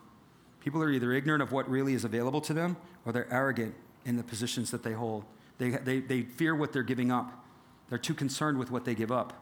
People 0.62 0.82
are 0.82 0.89
either 0.89 1.12
ignorant 1.12 1.41
of 1.43 1.52
what 1.52 1.70
really 1.70 1.93
is 1.93 2.06
available 2.06 2.39
to 2.41 2.54
them 2.54 2.78
or 3.06 3.12
they're 3.12 3.32
arrogant 3.34 3.76
in 4.06 4.16
the 4.16 4.24
positions 4.24 4.72
that 4.72 4.84
they 4.84 4.93
hold. 4.93 5.26
They, 5.58 5.72
they, 5.72 5.99
they 5.99 6.22
fear 6.22 6.56
what 6.56 6.72
they're 6.72 6.84
giving 6.84 7.12
up. 7.12 7.41
They're 7.89 7.97
too 7.97 8.14
concerned 8.14 8.58
with 8.58 8.72
what 8.72 8.86
they 8.86 8.95
give 8.95 9.12
up, 9.12 9.40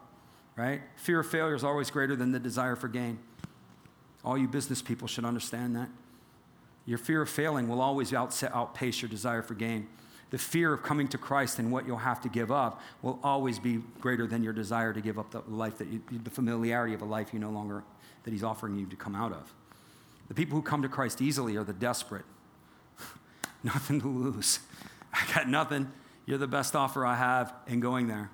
right? 0.60 0.82
Fear 0.98 1.22
of 1.22 1.28
failure 1.28 1.56
is 1.56 1.64
always 1.64 1.90
greater 1.90 2.18
than 2.18 2.34
the 2.34 2.40
desire 2.40 2.76
for 2.76 2.90
gain. 2.90 3.18
All 4.26 4.38
you 4.38 4.48
business 4.48 4.82
people 4.82 5.08
should 5.08 5.24
understand 5.24 5.74
that. 5.78 5.88
Your 6.86 6.98
fear 6.98 7.22
of 7.22 7.30
failing 7.30 7.70
will 7.70 7.80
always 7.80 8.14
outpace 8.14 9.02
your 9.02 9.08
desire 9.08 9.42
for 9.42 9.54
gain. 9.54 9.88
the 10.32 10.38
fear 10.38 10.74
of 10.74 10.84
coming 10.84 11.08
to 11.08 11.18
Christ 11.18 11.58
and 11.58 11.72
what 11.72 11.88
you'll 11.88 11.98
have 11.98 12.22
to 12.22 12.30
give 12.30 12.52
up 12.52 12.82
will 13.02 13.20
always 13.24 13.58
be 13.58 13.82
greater 14.00 14.28
than 14.28 14.44
your 14.44 14.54
desire 14.54 14.94
to 14.94 15.02
give 15.02 15.18
up 15.18 15.32
the 15.32 15.42
life 15.48 15.80
that 15.80 15.88
you, 15.88 16.02
the 16.12 16.30
familiarity 16.30 16.94
of 16.94 17.02
a 17.02 17.06
life 17.06 17.34
you 17.34 17.40
no 17.40 17.50
longer, 17.50 17.84
that 18.24 18.32
He's 18.32 18.44
offering 18.44 18.78
you 18.78 18.86
to 18.86 18.96
come 18.96 19.16
out 19.16 19.32
of. 19.32 19.54
The 20.28 20.36
people 20.36 20.56
who 20.56 20.62
come 20.62 20.84
to 20.84 20.90
Christ 20.90 21.22
easily 21.22 21.56
are 21.56 21.64
the 21.64 21.74
desperate. 21.74 22.26
nothing 23.64 24.02
to 24.02 24.08
lose. 24.08 24.60
I 25.14 25.26
got 25.34 25.48
nothing. 25.48 25.92
You're 26.28 26.38
the 26.38 26.48
best 26.48 26.76
offer 26.76 27.06
I 27.06 27.16
have 27.16 27.52
in 27.66 27.80
going 27.80 28.08
there. 28.08 28.30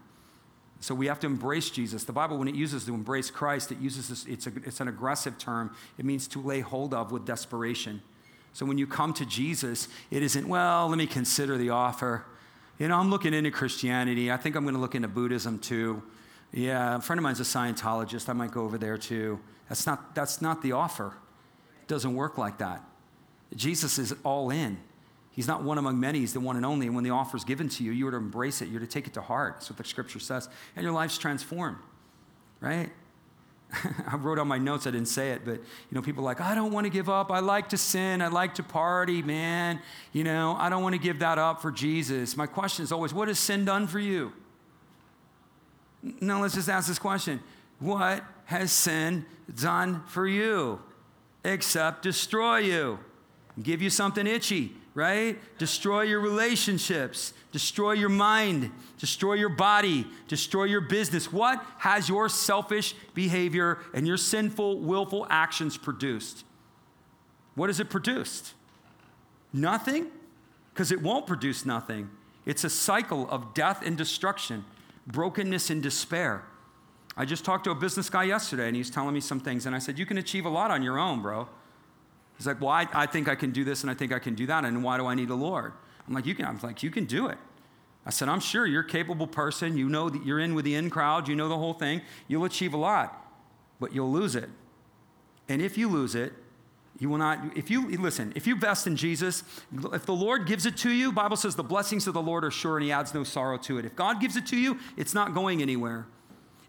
So 0.86 0.94
we 0.94 1.08
have 1.08 1.20
to 1.22 1.26
embrace 1.26 1.72
Jesus. 1.72 2.04
The 2.04 2.14
Bible, 2.14 2.38
when 2.38 2.48
it 2.48 2.54
uses 2.54 2.86
to 2.86 2.94
embrace 2.94 3.32
Christ, 3.32 3.72
it 3.72 3.80
uses 3.80 4.08
this, 4.08 4.26
it's, 4.28 4.46
a, 4.46 4.52
it's 4.58 4.80
an 4.80 4.88
aggressive 4.88 5.36
term. 5.40 5.76
It 5.98 6.06
means 6.06 6.28
to 6.28 6.40
lay 6.40 6.60
hold 6.60 6.94
of 6.94 7.12
with 7.12 7.26
desperation. 7.26 8.04
So 8.54 8.68
when 8.68 8.78
you 8.78 8.86
come 8.86 9.12
to 9.16 9.26
Jesus, 9.26 9.88
it 10.12 10.22
isn't, 10.22 10.48
well, 10.48 10.88
let 10.88 11.00
me 11.00 11.08
consider 11.08 11.58
the 11.58 11.72
offer. 11.72 12.24
You 12.78 12.88
know, 12.88 13.00
I'm 13.00 13.10
looking 13.10 13.34
into 13.34 13.50
Christianity. 13.50 14.32
I 14.32 14.38
think 14.38 14.56
I'm 14.56 14.64
going 14.64 14.76
to 14.76 14.80
look 14.80 14.94
into 14.94 15.08
Buddhism 15.08 15.58
too. 15.58 16.04
Yeah, 16.54 16.98
a 16.98 17.02
friend 17.02 17.18
of 17.18 17.24
mine's 17.24 17.40
a 17.40 17.44
Scientologist. 17.44 18.30
I 18.30 18.34
might 18.34 18.52
go 18.52 18.62
over 18.62 18.78
there 18.78 19.00
too. 19.00 19.40
That's 19.68 19.88
not, 19.88 20.14
that's 20.14 20.40
not 20.40 20.62
the 20.62 20.74
offer. 20.74 21.16
It 21.82 21.88
doesn't 21.88 22.14
work 22.14 22.38
like 22.38 22.60
that. 22.60 22.84
Jesus 23.56 23.98
is 23.98 24.14
all 24.24 24.52
in. 24.52 24.78
He's 25.36 25.48
not 25.48 25.64
one 25.64 25.78
among 25.78 26.00
many, 26.00 26.20
he's 26.20 26.32
the 26.32 26.40
one 26.40 26.56
and 26.56 26.66
only. 26.66 26.88
And 26.88 26.96
when 26.96 27.04
the 27.04 27.10
offer 27.10 27.36
is 27.36 27.44
given 27.44 27.68
to 27.70 27.84
you, 27.84 27.92
you 27.92 28.08
are 28.08 28.12
to 28.12 28.18
embrace 28.18 28.62
it, 28.62 28.70
you're 28.70 28.80
to 28.80 28.88
take 28.88 29.06
it 29.06 29.14
to 29.16 29.22
heart. 29.22 29.56
That's 29.56 29.70
what 29.70 29.78
the 29.78 29.84
scripture 29.84 30.20
says. 30.20 30.48
And 30.76 30.84
your 30.84 30.94
life's 30.94 31.18
transformed, 31.18 31.78
right? 32.62 32.90
I 34.08 34.16
wrote 34.16 34.40
on 34.40 34.48
my 34.48 34.58
notes, 34.58 34.88
I 34.88 34.92
didn't 34.92 35.10
say 35.10 35.32
it, 35.32 35.44
but 35.44 35.56
you 35.56 35.92
know, 35.92 36.02
people 36.02 36.24
are 36.24 36.26
like, 36.26 36.40
I 36.40 36.56
don't 36.56 36.72
want 36.72 36.86
to 36.86 36.90
give 36.90 37.10
up. 37.10 37.32
I 37.32 37.40
like 37.40 37.70
to 37.70 37.78
sin. 37.78 38.22
I 38.22 38.28
like 38.28 38.56
to 38.56 38.64
party, 38.64 39.22
man. 39.22 39.82
You 40.14 40.24
know, 40.24 40.56
I 40.58 40.70
don't 40.70 40.84
want 40.84 40.94
to 40.94 41.02
give 41.02 41.20
that 41.20 41.38
up 41.38 41.62
for 41.62 41.72
Jesus. 41.72 42.38
My 42.38 42.48
question 42.48 42.84
is 42.84 42.94
always, 42.94 43.14
what 43.14 43.28
has 43.28 43.38
sin 43.38 43.66
done 43.66 43.88
for 43.88 44.00
you? 44.00 44.32
Now 46.22 46.42
let's 46.42 46.56
just 46.56 46.70
ask 46.70 46.88
this 46.88 47.00
question. 47.00 47.42
What 47.80 48.24
has 48.46 48.72
sin 48.72 49.26
done 49.54 50.04
for 50.08 50.28
you? 50.28 50.80
Except 51.44 52.04
destroy 52.04 52.60
you, 52.60 53.00
give 53.62 53.82
you 53.82 53.90
something 53.90 54.26
itchy, 54.26 54.76
right? 54.96 55.38
Destroy 55.58 56.04
your 56.04 56.22
relationships, 56.22 57.34
destroy 57.52 57.92
your 57.92 58.10
mind, 58.10 58.72
destroy 58.98 59.34
your 59.34 59.50
body, 59.50 60.08
destroy 60.30 60.64
your 60.64 60.82
business. 60.82 61.32
What 61.32 61.64
has 61.80 62.08
your 62.08 62.30
selfish 62.30 62.96
behavior 63.14 63.80
and 63.94 64.08
your 64.08 64.16
sinful, 64.16 64.80
willful 64.80 65.28
actions 65.30 65.78
produced? 65.78 66.46
What 67.56 67.70
has 67.70 67.82
it 67.82 67.90
produced? 67.90 68.54
Nothing? 69.52 70.08
Because 70.74 70.92
it 70.92 71.02
won't 71.02 71.28
produce 71.28 71.66
nothing. 71.66 72.10
It's 72.46 72.64
a 72.64 72.70
cycle 72.70 73.30
of 73.30 73.54
death 73.54 73.86
and 73.86 73.98
destruction, 73.98 74.64
brokenness 75.08 75.70
and 75.70 75.84
despair. 75.84 76.44
I 77.18 77.26
just 77.26 77.44
talked 77.44 77.66
to 77.66 77.72
a 77.72 77.76
business 77.76 78.10
guy 78.10 78.24
yesterday 78.24 78.68
and 78.68 78.76
he's 78.76 78.90
telling 78.90 79.14
me 79.14 79.22
some 79.22 79.40
things, 79.40 79.66
and 79.66 79.76
I 79.76 79.80
said, 79.80 80.00
You 80.00 80.06
can 80.06 80.18
achieve 80.18 80.46
a 80.46 80.50
lot 80.50 80.72
on 80.72 80.84
your 80.84 80.98
own, 80.98 81.22
bro. 81.22 81.50
He's 82.38 82.48
like, 82.48 82.60
well, 82.60 82.70
I, 82.70 82.88
I 82.94 83.06
think 83.06 83.28
I 83.28 83.36
can 83.36 83.52
do 83.52 83.64
this 83.64 83.82
and 83.82 83.90
I 83.90 83.94
think 83.94 84.12
I 84.12 84.20
can 84.20 84.36
do 84.36 84.46
that, 84.48 84.66
and 84.66 84.84
why 84.84 84.98
do 84.98 85.06
I 85.06 85.16
need 85.16 85.30
a 85.30 85.36
Lord? 85.36 85.74
I'm 86.08 86.14
like, 86.14 86.26
you 86.26 86.36
can. 86.36 86.46
I'm 86.46 86.60
like, 86.62 86.84
you 86.84 86.92
can 86.92 87.06
do 87.06 87.28
it. 87.28 87.38
I 88.06 88.12
said, 88.12 88.30
I'm 88.30 88.40
sure 88.40 88.66
you're 88.66 88.84
a 88.84 88.88
capable 88.88 89.26
person. 89.26 89.78
You 89.78 89.90
know 89.90 90.10
that 90.10 90.24
you're 90.24 90.40
in 90.40 90.54
with 90.54 90.66
the 90.66 90.76
in 90.76 90.90
crowd. 90.92 91.28
You 91.28 91.36
know 91.36 91.50
the 91.50 91.58
whole 91.58 91.74
thing. 91.74 92.02
You'll 92.28 92.46
achieve 92.46 92.74
a 92.74 92.78
lot, 92.78 93.32
but 93.80 93.94
you'll 93.94 94.12
lose 94.12 94.36
it. 94.36 94.50
And 95.50 95.62
if 95.62 95.78
you 95.78 95.90
lose 95.90 96.14
it, 96.14 96.34
you 97.00 97.10
will 97.10 97.18
not. 97.18 97.58
If 97.58 97.70
you 97.70 97.90
listen, 97.98 98.32
if 98.36 98.46
you 98.48 98.54
invest 98.54 98.88
in 98.88 98.96
Jesus, 98.96 99.44
if 99.92 100.06
the 100.06 100.14
Lord 100.14 100.46
gives 100.46 100.66
it 100.66 100.78
to 100.78 100.92
you, 100.92 101.12
Bible 101.12 101.36
says 101.36 101.56
the 101.56 101.64
blessings 101.64 102.08
of 102.08 102.14
the 102.14 102.22
Lord 102.22 102.46
are 102.46 102.52
sure, 102.52 102.78
and 102.78 102.86
He 102.86 102.92
adds 102.92 103.14
no 103.14 103.24
sorrow 103.24 103.58
to 103.60 103.80
it. 103.80 103.86
If 103.86 103.96
God 103.96 104.22
gives 104.22 104.38
it 104.38 104.46
to 104.48 104.58
you, 104.58 104.80
it's 104.96 105.14
not 105.14 105.34
going 105.34 105.62
anywhere. 105.62 106.06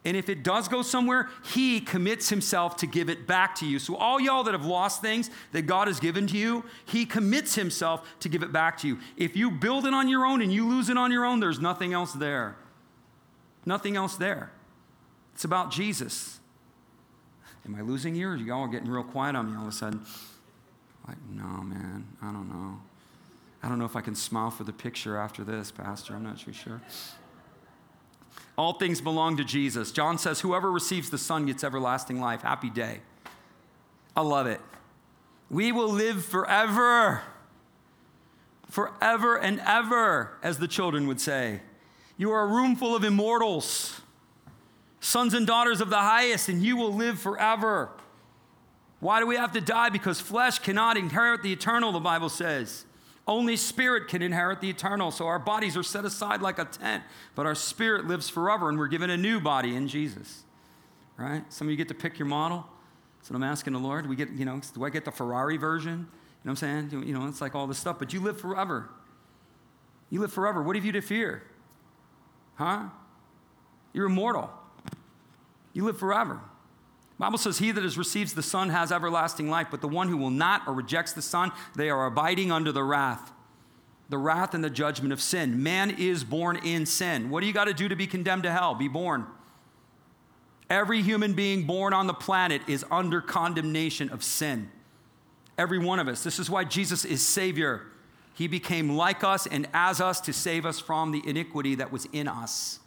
And 0.07 0.17
if 0.17 0.29
it 0.29 0.45
does 0.45 0.69
go 0.69 0.83
somewhere, 0.83 1.29
he 1.53 1.81
commits 1.81 2.29
himself 2.29 2.77
to 2.77 2.87
give 2.87 3.11
it 3.11 3.27
back 3.27 3.57
to 3.57 3.67
you. 3.67 3.81
So, 3.81 3.97
all 3.97 4.21
y'all 4.21 4.45
that 4.45 4.53
have 4.53 4.65
lost 4.65 5.03
things 5.03 5.31
that 5.51 5.63
God 5.63 5.89
has 5.89 5.99
given 5.99 6.29
to 6.29 6.39
you, 6.39 6.65
he 6.85 7.05
commits 7.05 7.57
himself 7.57 8.09
to 8.21 8.29
give 8.29 8.45
it 8.45 8.53
back 8.53 8.79
to 8.79 8.87
you. 8.87 9.01
If 9.17 9.37
you 9.37 9.51
build 9.51 9.85
it 9.85 9.93
on 9.93 10.09
your 10.09 10.25
own 10.25 10.43
and 10.43 10.53
you 10.53 10.69
lose 10.69 10.91
it 10.91 10.97
on 10.97 11.11
your 11.11 11.25
own, 11.25 11.41
there's 11.41 11.59
nothing 11.59 11.93
else 11.93 12.13
there. 12.13 12.55
Nothing 13.67 13.97
else 13.97 14.15
there. 14.15 14.53
It's 15.35 15.45
about 15.45 15.73
Jesus. 15.73 16.39
Am 17.67 17.75
I 17.75 17.81
losing 17.81 18.15
you 18.15 18.29
or 18.29 18.37
y'all 18.37 18.61
are 18.61 18.69
getting 18.69 18.89
real 18.89 19.03
quiet 19.03 19.35
on 19.35 19.51
me 19.51 19.57
all 19.57 19.63
of 19.63 19.69
a 19.69 19.73
sudden? 19.73 20.07
Like, 21.09 21.17
no, 21.29 21.65
man, 21.65 22.07
I 22.23 22.27
don't 22.27 22.49
know. 22.49 22.79
I 23.61 23.69
don't 23.69 23.81
know 23.81 23.87
if 23.87 23.97
I 23.97 24.03
can 24.03 24.15
smile 24.15 24.53
for 24.53 24.63
the 24.63 24.73
picture 24.73 25.17
after 25.17 25.43
this, 25.43 25.73
Pastor. 25.73 26.15
I'm 26.15 26.23
not 26.23 26.39
too 26.39 26.53
sure. 26.53 26.81
All 28.57 28.73
things 28.73 29.01
belong 29.01 29.37
to 29.37 29.45
Jesus. 29.45 29.93
John 29.93 30.19
says, 30.19 30.41
Whoever 30.41 30.73
receives 30.73 31.11
the 31.11 31.19
Son 31.19 31.47
gets 31.47 31.63
everlasting 31.63 32.21
life. 32.21 32.43
Happy 32.43 32.71
day. 32.71 33.01
I 34.17 34.23
love 34.23 34.47
it. 34.47 34.61
We 35.51 35.73
will 35.73 35.91
live 35.91 36.25
forever. 36.25 37.23
Forever 38.71 39.37
and 39.37 39.61
ever, 39.65 40.39
as 40.43 40.59
the 40.59 40.67
children 40.67 41.07
would 41.07 41.21
say. 41.21 41.61
You 42.17 42.33
are 42.33 42.45
a 42.45 42.47
room 42.47 42.77
full 42.77 42.97
of 42.97 43.05
immortals, 43.05 44.01
sons 45.01 45.35
and 45.35 45.47
daughters 45.47 45.83
of 45.83 45.91
the 45.91 45.99
highest, 45.99 46.49
and 46.49 46.63
you 46.63 46.77
will 46.77 46.93
live 46.93 47.21
forever. 47.21 47.91
Why 49.01 49.21
do 49.21 49.27
we 49.27 49.37
have 49.37 49.53
to 49.53 49.61
die? 49.61 49.91
Because 49.91 50.19
flesh 50.19 50.59
cannot 50.59 50.97
inherit 50.97 51.43
the 51.43 51.53
eternal, 51.53 51.93
the 51.93 52.01
Bible 52.01 52.31
says. 52.31 52.86
Only 53.27 53.57
spirit 53.57 54.09
can 54.09 54.23
inherit 54.23 54.61
the 54.61 54.71
eternal. 54.71 55.11
So 55.11 55.27
our 55.27 55.39
bodies 55.39 55.77
are 55.77 55.83
set 55.83 56.05
aside 56.05 56.41
like 56.41 56.59
a 56.59 56.65
tent, 56.65 57.03
but 57.35 57.47
our 57.47 57.55
spirit 57.55 58.07
lives 58.07 58.29
forever, 58.29 58.69
and 58.69 58.79
we're 58.79 58.87
given 58.87 59.11
a 59.11 59.17
new 59.17 59.41
body 59.41 59.75
in 59.75 59.89
Jesus. 59.89 60.45
Right? 61.17 61.43
Some 61.53 61.67
of 61.67 61.71
you 61.71 61.77
get 61.77 61.89
to 61.89 61.95
pick 61.95 62.19
your 62.19 62.29
model. 62.29 62.67
What 63.29 63.35
I'm 63.35 63.43
asking 63.43 63.73
the 63.73 63.81
Lord. 63.81 64.09
We 64.09 64.15
get, 64.15 64.31
you 64.31 64.45
know, 64.45 64.61
do 64.73 64.85
I 64.85 64.91
get 64.91 65.05
the 65.05 65.11
Ferrari 65.11 65.57
version? 65.57 65.93
You 65.93 65.99
know 65.99 66.07
what 66.43 66.51
I'm 66.63 66.91
saying? 66.91 67.05
You 67.05 67.13
know, 67.13 67.27
it's 67.27 67.41
like 67.41 67.57
all 67.57 67.67
this 67.67 67.77
stuff, 67.79 67.99
but 67.99 68.13
you 68.13 68.21
live 68.21 68.41
forever. 68.41 68.89
You 70.11 70.21
live 70.21 70.33
forever. 70.33 70.63
What 70.63 70.77
have 70.77 70.85
you 70.85 70.93
to 70.93 71.01
fear? 71.01 71.43
Huh? 72.55 72.85
You're 73.93 74.07
immortal. 74.07 74.49
You 75.73 75.85
live 75.87 75.99
forever. 75.99 76.41
Bible 77.19 77.39
says, 77.39 77.59
He 77.59 77.73
that 77.73 77.97
receives 77.97 78.35
the 78.35 78.43
Son 78.43 78.69
has 78.69 78.93
everlasting 78.93 79.49
life, 79.49 79.69
but 79.71 79.81
the 79.81 79.89
one 79.89 80.09
who 80.09 80.17
will 80.17 80.31
not 80.31 80.63
or 80.67 80.75
rejects 80.75 81.13
the 81.13 81.23
Son, 81.23 81.51
they 81.75 81.89
are 81.89 82.07
abiding 82.07 82.53
under 82.53 82.73
the 82.73 82.85
wrath. 82.85 83.33
The 84.09 84.19
wrath 84.19 84.55
and 84.55 84.63
the 84.63 84.71
judgment 84.71 85.13
of 85.13 85.21
sin. 85.21 85.63
Man 85.63 85.91
is 85.91 86.23
born 86.23 86.57
in 86.57 86.87
sin. 86.87 87.31
What 87.31 87.41
do 87.41 87.47
you 87.47 87.53
got 87.53 87.65
to 87.65 87.75
do 87.75 87.89
to 87.89 87.97
be 87.97 88.07
condemned 88.07 88.45
to 88.45 88.53
hell? 88.53 88.75
Be 88.75 88.89
born. 88.89 89.27
Every 90.69 91.03
human 91.03 91.35
being 91.35 91.65
born 91.65 91.93
on 91.93 92.07
the 92.07 92.15
planet 92.15 92.63
is 92.69 92.85
under 92.91 93.21
condemnation 93.21 94.11
of 94.11 94.23
sin. 94.23 94.71
Every 95.59 95.79
one 95.79 95.99
of 95.99 96.09
us. 96.09 96.23
This 96.23 96.39
is 96.39 96.51
why 96.51 96.65
Jesus 96.65 97.05
is 97.05 97.23
Savior. 97.23 97.87
He 98.35 98.47
became 98.47 98.97
like 98.97 99.25
us 99.25 99.47
and 99.47 99.67
as 99.73 100.01
us 100.01 100.21
to 100.23 100.33
save 100.33 100.67
us 100.67 100.79
from 100.79 101.13
the 101.13 101.27
iniquity 101.27 101.77
that 101.77 101.91
was 101.91 102.07
in 102.13 102.29
us. 102.29 102.81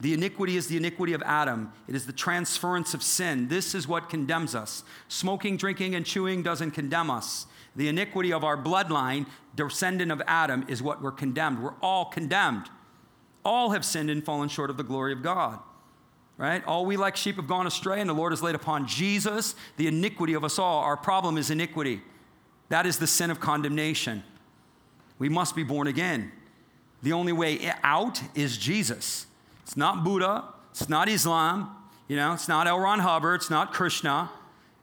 The 0.00 0.14
iniquity 0.14 0.56
is 0.56 0.66
the 0.66 0.78
iniquity 0.78 1.12
of 1.12 1.22
Adam. 1.22 1.72
It 1.86 1.94
is 1.94 2.06
the 2.06 2.12
transference 2.12 2.94
of 2.94 3.02
sin. 3.02 3.48
This 3.48 3.74
is 3.74 3.86
what 3.86 4.08
condemns 4.08 4.54
us. 4.54 4.82
Smoking, 5.08 5.56
drinking, 5.58 5.94
and 5.94 6.06
chewing 6.06 6.42
doesn't 6.42 6.70
condemn 6.70 7.10
us. 7.10 7.46
The 7.76 7.88
iniquity 7.88 8.32
of 8.32 8.42
our 8.42 8.56
bloodline, 8.56 9.26
descendant 9.54 10.10
of 10.10 10.22
Adam, 10.26 10.64
is 10.68 10.82
what 10.82 11.02
we're 11.02 11.12
condemned. 11.12 11.62
We're 11.62 11.74
all 11.82 12.06
condemned. 12.06 12.70
All 13.44 13.70
have 13.70 13.84
sinned 13.84 14.10
and 14.10 14.24
fallen 14.24 14.48
short 14.48 14.70
of 14.70 14.76
the 14.76 14.82
glory 14.82 15.12
of 15.12 15.22
God. 15.22 15.58
Right? 16.38 16.64
All 16.64 16.86
we 16.86 16.96
like 16.96 17.16
sheep 17.16 17.36
have 17.36 17.46
gone 17.46 17.66
astray, 17.66 18.00
and 18.00 18.08
the 18.08 18.14
Lord 18.14 18.32
has 18.32 18.42
laid 18.42 18.54
upon 18.54 18.86
Jesus 18.86 19.54
the 19.76 19.86
iniquity 19.86 20.32
of 20.32 20.44
us 20.44 20.58
all. 20.58 20.82
Our 20.82 20.96
problem 20.96 21.36
is 21.36 21.50
iniquity. 21.50 22.00
That 22.70 22.86
is 22.86 22.98
the 22.98 23.06
sin 23.06 23.30
of 23.30 23.40
condemnation. 23.40 24.22
We 25.18 25.28
must 25.28 25.54
be 25.54 25.62
born 25.62 25.86
again. 25.86 26.32
The 27.02 27.12
only 27.12 27.32
way 27.32 27.70
out 27.82 28.22
is 28.34 28.56
Jesus. 28.56 29.26
It's 29.70 29.76
not 29.76 30.02
Buddha. 30.02 30.46
It's 30.72 30.88
not 30.88 31.08
Islam. 31.08 31.70
You 32.08 32.16
know, 32.16 32.32
it's 32.32 32.48
not 32.48 32.66
L. 32.66 32.80
Ron 32.80 32.98
Hubbard. 32.98 33.36
It's 33.36 33.50
not 33.50 33.72
Krishna. 33.72 34.28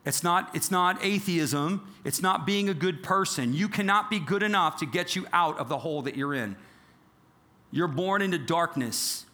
It's 0.05 0.23
not, 0.23 0.55
it's 0.55 0.71
not 0.71 1.03
atheism. 1.03 1.93
It's 2.05 2.21
not 2.21 2.45
being 2.45 2.69
a 2.69 2.73
good 2.73 3.03
person. 3.03 3.53
You 3.53 3.67
cannot 3.67 4.09
be 4.09 4.17
good 4.17 4.43
enough 4.43 4.77
to 4.77 4.85
get 4.85 5.13
you 5.13 5.27
out 5.33 5.59
of 5.59 5.67
the 5.67 5.79
hole 5.79 6.03
that 6.03 6.15
you're 6.15 6.33
in. 6.33 6.55
You're 7.69 7.89
born 7.89 8.21
into 8.21 8.37
darkness. 8.37 9.25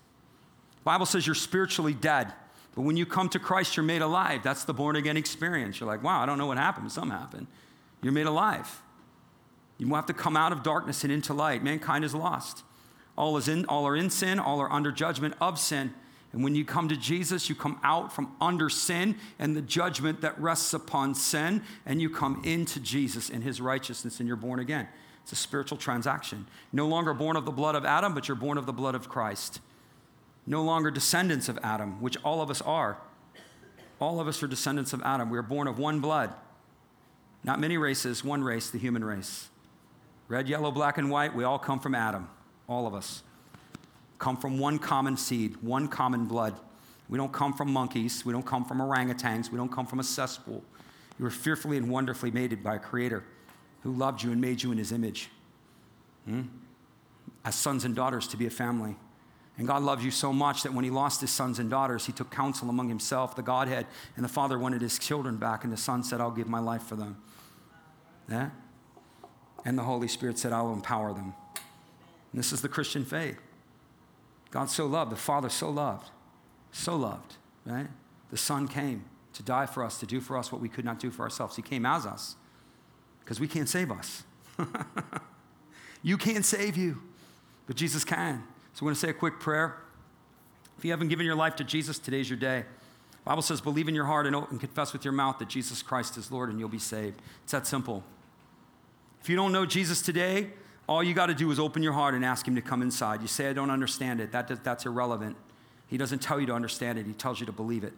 The 0.79 0.85
Bible 0.85 1.05
says 1.05 1.27
you're 1.27 1.35
spiritually 1.35 1.93
dead. 1.93 2.33
But 2.73 2.81
when 2.81 2.97
you 2.97 3.05
come 3.05 3.29
to 3.29 3.37
Christ, 3.37 3.77
you're 3.77 3.85
made 3.85 4.01
alive. 4.01 4.41
That's 4.41 4.63
the 4.63 4.73
born 4.73 4.95
again 4.95 5.17
experience. 5.17 5.79
You're 5.79 5.87
like, 5.87 6.01
wow, 6.01 6.19
I 6.19 6.25
don't 6.25 6.39
know 6.39 6.47
what 6.47 6.57
happened, 6.57 6.85
but 6.85 6.93
something 6.93 7.15
happened. 7.15 7.45
You're 8.01 8.11
made 8.11 8.25
alive. 8.25 8.81
You 9.77 9.93
have 9.93 10.07
to 10.07 10.15
come 10.15 10.35
out 10.35 10.51
of 10.51 10.63
darkness 10.63 11.03
and 11.03 11.13
into 11.13 11.31
light. 11.31 11.63
Mankind 11.63 12.03
is 12.03 12.15
lost. 12.15 12.63
All, 13.17 13.37
is 13.37 13.47
in, 13.47 13.65
all 13.65 13.85
are 13.85 13.95
in 13.95 14.09
sin, 14.09 14.39
all 14.39 14.59
are 14.59 14.71
under 14.71 14.91
judgment 14.91 15.35
of 15.39 15.59
sin. 15.59 15.93
And 16.31 16.43
when 16.43 16.55
you 16.55 16.65
come 16.65 16.89
to 16.89 16.97
Jesus, 16.97 17.47
you 17.47 17.53
come 17.53 17.79
out 17.83 18.11
from 18.11 18.35
under 18.41 18.67
sin 18.69 19.15
and 19.37 19.55
the 19.55 19.61
judgment 19.61 20.21
that 20.21 20.39
rests 20.39 20.73
upon 20.73 21.13
sin, 21.13 21.61
and 21.85 22.01
you 22.01 22.09
come 22.09 22.41
into 22.43 22.79
Jesus 22.79 23.29
and 23.29 23.43
his 23.43 23.61
righteousness, 23.61 24.19
and 24.19 24.27
you're 24.27 24.35
born 24.35 24.59
again. 24.59 24.87
It's 25.21 25.31
a 25.31 25.35
spiritual 25.35 25.77
transaction. 25.77 26.47
No 26.73 26.87
longer 26.87 27.13
born 27.13 27.37
of 27.37 27.45
the 27.45 27.51
blood 27.51 27.75
of 27.75 27.85
Adam, 27.85 28.15
but 28.15 28.27
you're 28.27 28.35
born 28.35 28.57
of 28.57 28.65
the 28.65 28.73
blood 28.73 28.95
of 28.95 29.07
Christ. 29.07 29.61
No 30.47 30.63
longer 30.63 30.89
descendants 30.89 31.47
of 31.47 31.59
Adam, 31.63 32.01
which 32.01 32.17
all 32.23 32.41
of 32.41 32.49
us 32.49 32.61
are. 32.61 32.97
All 34.01 34.19
of 34.19 34.27
us 34.27 34.41
are 34.41 34.47
descendants 34.47 34.91
of 34.91 35.01
Adam. 35.03 35.29
We 35.29 35.37
are 35.37 35.43
born 35.43 35.67
of 35.67 35.77
one 35.77 35.99
blood. 35.99 36.33
Not 37.43 37.59
many 37.59 37.77
races, 37.77 38.23
one 38.23 38.43
race, 38.43 38.69
the 38.69 38.79
human 38.79 39.03
race. 39.03 39.49
Red, 40.27 40.49
yellow, 40.49 40.71
black, 40.71 40.97
and 40.97 41.09
white, 41.11 41.35
we 41.35 41.43
all 41.43 41.59
come 41.59 41.79
from 41.79 41.93
Adam. 41.93 42.27
All 42.67 42.87
of 42.87 42.93
us. 42.93 43.23
Come 44.19 44.37
from 44.37 44.57
one 44.57 44.79
common 44.79 45.17
seed, 45.17 45.57
one 45.61 45.87
common 45.87 46.25
blood. 46.25 46.55
We 47.09 47.17
don't 47.17 47.33
come 47.33 47.53
from 47.53 47.71
monkeys. 47.71 48.25
We 48.25 48.31
don't 48.31 48.45
come 48.45 48.65
from 48.65 48.79
orangutans. 48.79 49.51
We 49.51 49.57
don't 49.57 49.71
come 49.71 49.85
from 49.85 49.99
a 49.99 50.03
cesspool. 50.03 50.63
You 51.19 51.25
were 51.25 51.31
fearfully 51.31 51.77
and 51.77 51.89
wonderfully 51.89 52.31
made 52.31 52.63
by 52.63 52.75
a 52.75 52.79
creator 52.79 53.23
who 53.81 53.91
loved 53.91 54.23
you 54.23 54.31
and 54.31 54.39
made 54.39 54.63
you 54.63 54.71
in 54.71 54.77
his 54.77 54.91
image. 54.91 55.29
Hmm? 56.25 56.43
As 57.45 57.55
sons 57.55 57.83
and 57.83 57.95
daughters 57.95 58.27
to 58.29 58.37
be 58.37 58.45
a 58.45 58.49
family. 58.49 58.95
And 59.57 59.67
God 59.67 59.83
loves 59.83 60.03
you 60.03 60.09
so 60.09 60.33
much 60.33 60.63
that 60.63 60.73
when 60.73 60.83
he 60.83 60.89
lost 60.89 61.21
his 61.21 61.29
sons 61.29 61.59
and 61.59 61.69
daughters, 61.69 62.05
he 62.05 62.11
took 62.11 62.31
counsel 62.31 62.69
among 62.69 62.89
himself, 62.89 63.35
the 63.35 63.43
Godhead, 63.43 63.85
and 64.15 64.25
the 64.25 64.29
Father 64.29 64.57
wanted 64.57 64.81
his 64.81 64.97
children 64.97 65.37
back, 65.37 65.63
and 65.63 65.71
the 65.71 65.77
Son 65.77 66.01
said, 66.01 66.19
I'll 66.19 66.31
give 66.31 66.47
my 66.47 66.59
life 66.59 66.83
for 66.83 66.95
them. 66.95 67.17
Yeah? 68.29 68.49
And 69.63 69.77
the 69.77 69.83
Holy 69.83 70.07
Spirit 70.07 70.39
said, 70.39 70.53
I'll 70.53 70.73
empower 70.73 71.13
them. 71.13 71.35
And 72.33 72.39
this 72.39 72.51
is 72.51 72.61
the 72.61 72.67
Christian 72.67 73.05
faith. 73.05 73.39
God 74.49 74.69
so 74.69 74.85
loved, 74.85 75.11
the 75.11 75.15
Father 75.15 75.49
so 75.49 75.69
loved, 75.69 76.09
so 76.71 76.95
loved, 76.95 77.35
right? 77.65 77.87
The 78.31 78.37
Son 78.37 78.67
came 78.67 79.05
to 79.33 79.43
die 79.43 79.67
for 79.67 79.83
us, 79.83 79.99
to 79.99 80.05
do 80.05 80.19
for 80.19 80.37
us 80.37 80.51
what 80.51 80.59
we 80.59 80.67
could 80.67 80.83
not 80.83 80.99
do 80.99 81.11
for 81.11 81.23
ourselves. 81.23 81.55
He 81.55 81.61
came 81.61 81.85
as 81.85 82.05
us 82.05 82.35
because 83.19 83.39
we 83.39 83.47
can't 83.47 83.69
save 83.69 83.91
us. 83.91 84.23
you 86.03 86.17
can't 86.17 86.45
save 86.45 86.75
you, 86.75 87.01
but 87.67 87.75
Jesus 87.75 88.03
can. 88.03 88.43
So 88.73 88.83
we're 88.83 88.87
going 88.87 88.95
to 88.95 88.99
say 88.99 89.09
a 89.09 89.13
quick 89.13 89.39
prayer. 89.39 89.77
If 90.77 90.85
you 90.85 90.91
haven't 90.91 91.09
given 91.09 91.25
your 91.25 91.35
life 91.35 91.55
to 91.57 91.63
Jesus, 91.63 91.99
today's 91.99 92.29
your 92.29 92.39
day. 92.39 92.65
The 93.11 93.29
Bible 93.29 93.43
says, 93.43 93.61
believe 93.61 93.87
in 93.87 93.95
your 93.95 94.05
heart 94.05 94.27
and, 94.27 94.35
and 94.35 94.59
confess 94.59 94.91
with 94.91 95.05
your 95.05 95.13
mouth 95.13 95.37
that 95.39 95.49
Jesus 95.49 95.81
Christ 95.81 96.17
is 96.17 96.31
Lord 96.31 96.49
and 96.49 96.59
you'll 96.59 96.69
be 96.69 96.79
saved. 96.79 97.21
It's 97.43 97.53
that 97.53 97.67
simple. 97.67 98.03
If 99.21 99.29
you 99.29 99.35
don't 99.35 99.51
know 99.51 99.65
Jesus 99.65 100.01
today, 100.01 100.49
all 100.87 101.03
you 101.03 101.13
got 101.13 101.27
to 101.27 101.33
do 101.33 101.49
is 101.51 101.59
open 101.59 101.81
your 101.81 101.93
heart 101.93 102.13
and 102.13 102.25
ask 102.25 102.47
Him 102.47 102.55
to 102.55 102.61
come 102.61 102.81
inside. 102.81 103.21
You 103.21 103.27
say, 103.27 103.49
I 103.49 103.53
don't 103.53 103.71
understand 103.71 104.19
it. 104.19 104.31
That, 104.31 104.63
that's 104.63 104.85
irrelevant. 104.85 105.37
He 105.87 105.97
doesn't 105.97 106.19
tell 106.19 106.39
you 106.39 106.45
to 106.47 106.53
understand 106.53 106.97
it, 106.99 107.05
He 107.05 107.13
tells 107.13 107.39
you 107.39 107.45
to 107.45 107.51
believe 107.51 107.83
it. 107.83 107.93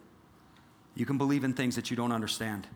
You 0.95 1.05
can 1.05 1.17
believe 1.17 1.43
in 1.43 1.53
things 1.53 1.75
that 1.75 1.89
you 1.89 1.97
don't 1.97 2.11
understand. 2.11 2.67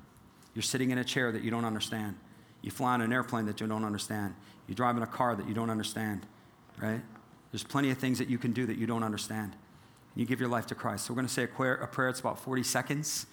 You're 0.54 0.64
sitting 0.64 0.92
in 0.92 0.98
a 0.98 1.04
chair 1.04 1.32
that 1.32 1.44
you 1.44 1.52
don't 1.52 1.66
understand. 1.66 2.16
You 2.62 2.72
fly 2.72 2.94
on 2.94 3.02
an 3.02 3.14
airplane 3.14 3.46
that 3.46 3.62
you 3.62 3.68
don't 3.68 3.86
understand. 3.86 4.36
You 4.68 4.76
drive 4.76 4.98
in 4.98 5.04
a 5.04 5.08
car 5.08 5.36
that 5.36 5.48
you 5.48 5.54
don't 5.54 5.70
understand, 5.70 6.26
right? 6.82 7.02
There's 7.52 7.64
plenty 7.64 7.92
of 7.92 7.98
things 7.98 8.20
that 8.20 8.30
you 8.30 8.38
can 8.38 8.52
do 8.52 8.66
that 8.66 8.78
you 8.78 8.86
don't 8.86 9.04
understand. 9.04 9.56
You 10.16 10.26
give 10.26 10.40
your 10.40 10.50
life 10.50 10.68
to 10.68 10.76
Christ. 10.76 11.06
So 11.06 11.14
we're 11.14 11.16
going 11.16 11.28
to 11.28 11.34
say 11.34 11.44
a 11.44 11.48
prayer, 11.48 11.76
a 11.76 11.88
prayer. 11.88 12.10
It's 12.10 12.20
about 12.20 12.40
40 12.40 12.64
seconds. 12.64 13.26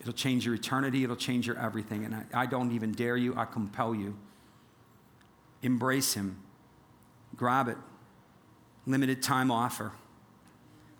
It'll 0.00 0.12
change 0.12 0.46
your 0.46 0.54
eternity. 0.54 1.04
It'll 1.04 1.16
change 1.16 1.46
your 1.46 1.58
everything. 1.58 2.04
And 2.04 2.14
I, 2.14 2.24
I 2.34 2.46
don't 2.46 2.72
even 2.72 2.92
dare 2.92 3.16
you. 3.16 3.34
I 3.36 3.44
compel 3.44 3.94
you. 3.94 4.16
Embrace 5.62 6.14
Him. 6.14 6.38
Grab 7.36 7.68
it. 7.68 7.78
Limited 8.86 9.22
time 9.22 9.50
offer. 9.50 9.92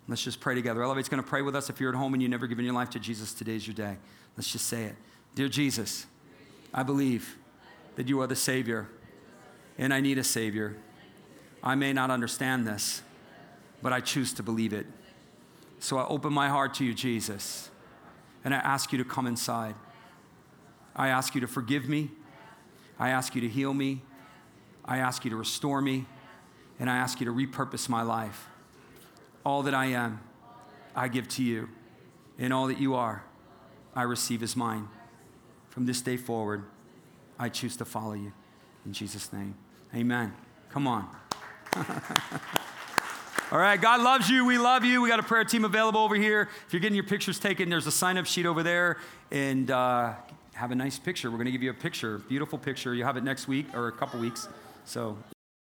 Let's 0.07 0.23
just 0.23 0.39
pray 0.39 0.55
together. 0.55 0.83
Elevate's 0.83 1.09
going 1.09 1.23
to 1.23 1.29
pray 1.29 1.41
with 1.41 1.55
us. 1.55 1.69
If 1.69 1.79
you're 1.79 1.89
at 1.89 1.95
home 1.95 2.13
and 2.13 2.21
you've 2.21 2.31
never 2.31 2.47
given 2.47 2.65
your 2.65 2.73
life 2.73 2.89
to 2.91 2.99
Jesus, 2.99 3.33
today's 3.33 3.65
your 3.65 3.73
day. 3.73 3.97
Let's 4.35 4.51
just 4.51 4.67
say 4.67 4.83
it. 4.85 4.95
Dear 5.35 5.47
Jesus, 5.47 6.05
I 6.73 6.83
believe 6.83 7.37
that 7.95 8.07
you 8.07 8.21
are 8.21 8.27
the 8.27 8.35
Savior, 8.35 8.89
and 9.77 9.93
I 9.93 10.01
need 10.01 10.17
a 10.17 10.23
Savior. 10.23 10.75
I 11.63 11.75
may 11.75 11.93
not 11.93 12.11
understand 12.11 12.67
this, 12.67 13.01
but 13.81 13.93
I 13.93 14.01
choose 14.01 14.33
to 14.33 14.43
believe 14.43 14.73
it. 14.73 14.85
So 15.79 15.97
I 15.97 16.05
open 16.07 16.33
my 16.33 16.49
heart 16.49 16.73
to 16.75 16.85
you, 16.85 16.93
Jesus, 16.93 17.69
and 18.43 18.53
I 18.53 18.57
ask 18.57 18.91
you 18.91 18.97
to 18.97 19.05
come 19.05 19.27
inside. 19.27 19.75
I 20.95 21.09
ask 21.09 21.35
you 21.35 21.41
to 21.41 21.47
forgive 21.47 21.87
me. 21.87 22.11
I 22.99 23.09
ask 23.09 23.35
you 23.35 23.41
to 23.41 23.47
heal 23.47 23.73
me. 23.73 24.01
I 24.85 24.97
ask 24.97 25.23
you 25.23 25.31
to 25.31 25.37
restore 25.37 25.81
me. 25.81 26.05
And 26.79 26.89
I 26.89 26.97
ask 26.97 27.19
you 27.19 27.25
to 27.25 27.31
repurpose 27.31 27.87
my 27.87 28.01
life. 28.01 28.47
All 29.45 29.63
that 29.63 29.73
I 29.73 29.87
am, 29.87 30.19
I 30.95 31.07
give 31.07 31.27
to 31.29 31.43
you. 31.43 31.69
And 32.39 32.51
all 32.51 32.67
that 32.67 32.79
you 32.79 32.95
are, 32.95 33.23
I 33.95 34.03
receive 34.03 34.41
as 34.41 34.55
mine. 34.55 34.87
From 35.69 35.85
this 35.85 36.01
day 36.01 36.17
forward, 36.17 36.63
I 37.39 37.49
choose 37.49 37.77
to 37.77 37.85
follow 37.85 38.13
you. 38.13 38.33
In 38.85 38.93
Jesus' 38.93 39.31
name, 39.31 39.55
amen. 39.93 40.33
Come 40.69 40.87
on. 40.87 41.07
All 43.51 43.59
right, 43.59 43.79
God 43.79 44.01
loves 44.01 44.29
you. 44.29 44.45
We 44.45 44.57
love 44.57 44.83
you. 44.83 45.01
We 45.01 45.09
got 45.09 45.19
a 45.19 45.23
prayer 45.23 45.43
team 45.43 45.63
available 45.63 46.01
over 46.01 46.15
here. 46.15 46.49
If 46.65 46.73
you're 46.73 46.79
getting 46.79 46.95
your 46.95 47.05
pictures 47.05 47.37
taken, 47.37 47.69
there's 47.69 47.85
a 47.85 47.91
sign 47.91 48.17
up 48.17 48.25
sheet 48.25 48.47
over 48.47 48.63
there. 48.63 48.97
And 49.31 49.69
uh, 49.69 50.13
have 50.53 50.71
a 50.71 50.75
nice 50.75 50.97
picture. 50.97 51.29
We're 51.29 51.37
going 51.37 51.45
to 51.45 51.51
give 51.51 51.63
you 51.63 51.69
a 51.69 51.75
picture, 51.75 52.17
beautiful 52.17 52.57
picture. 52.57 52.93
You'll 52.93 53.05
have 53.05 53.17
it 53.17 53.23
next 53.23 53.47
week 53.47 53.67
or 53.75 53.87
a 53.87 53.91
couple 53.91 54.19
weeks. 54.19 54.47
So 54.85 55.17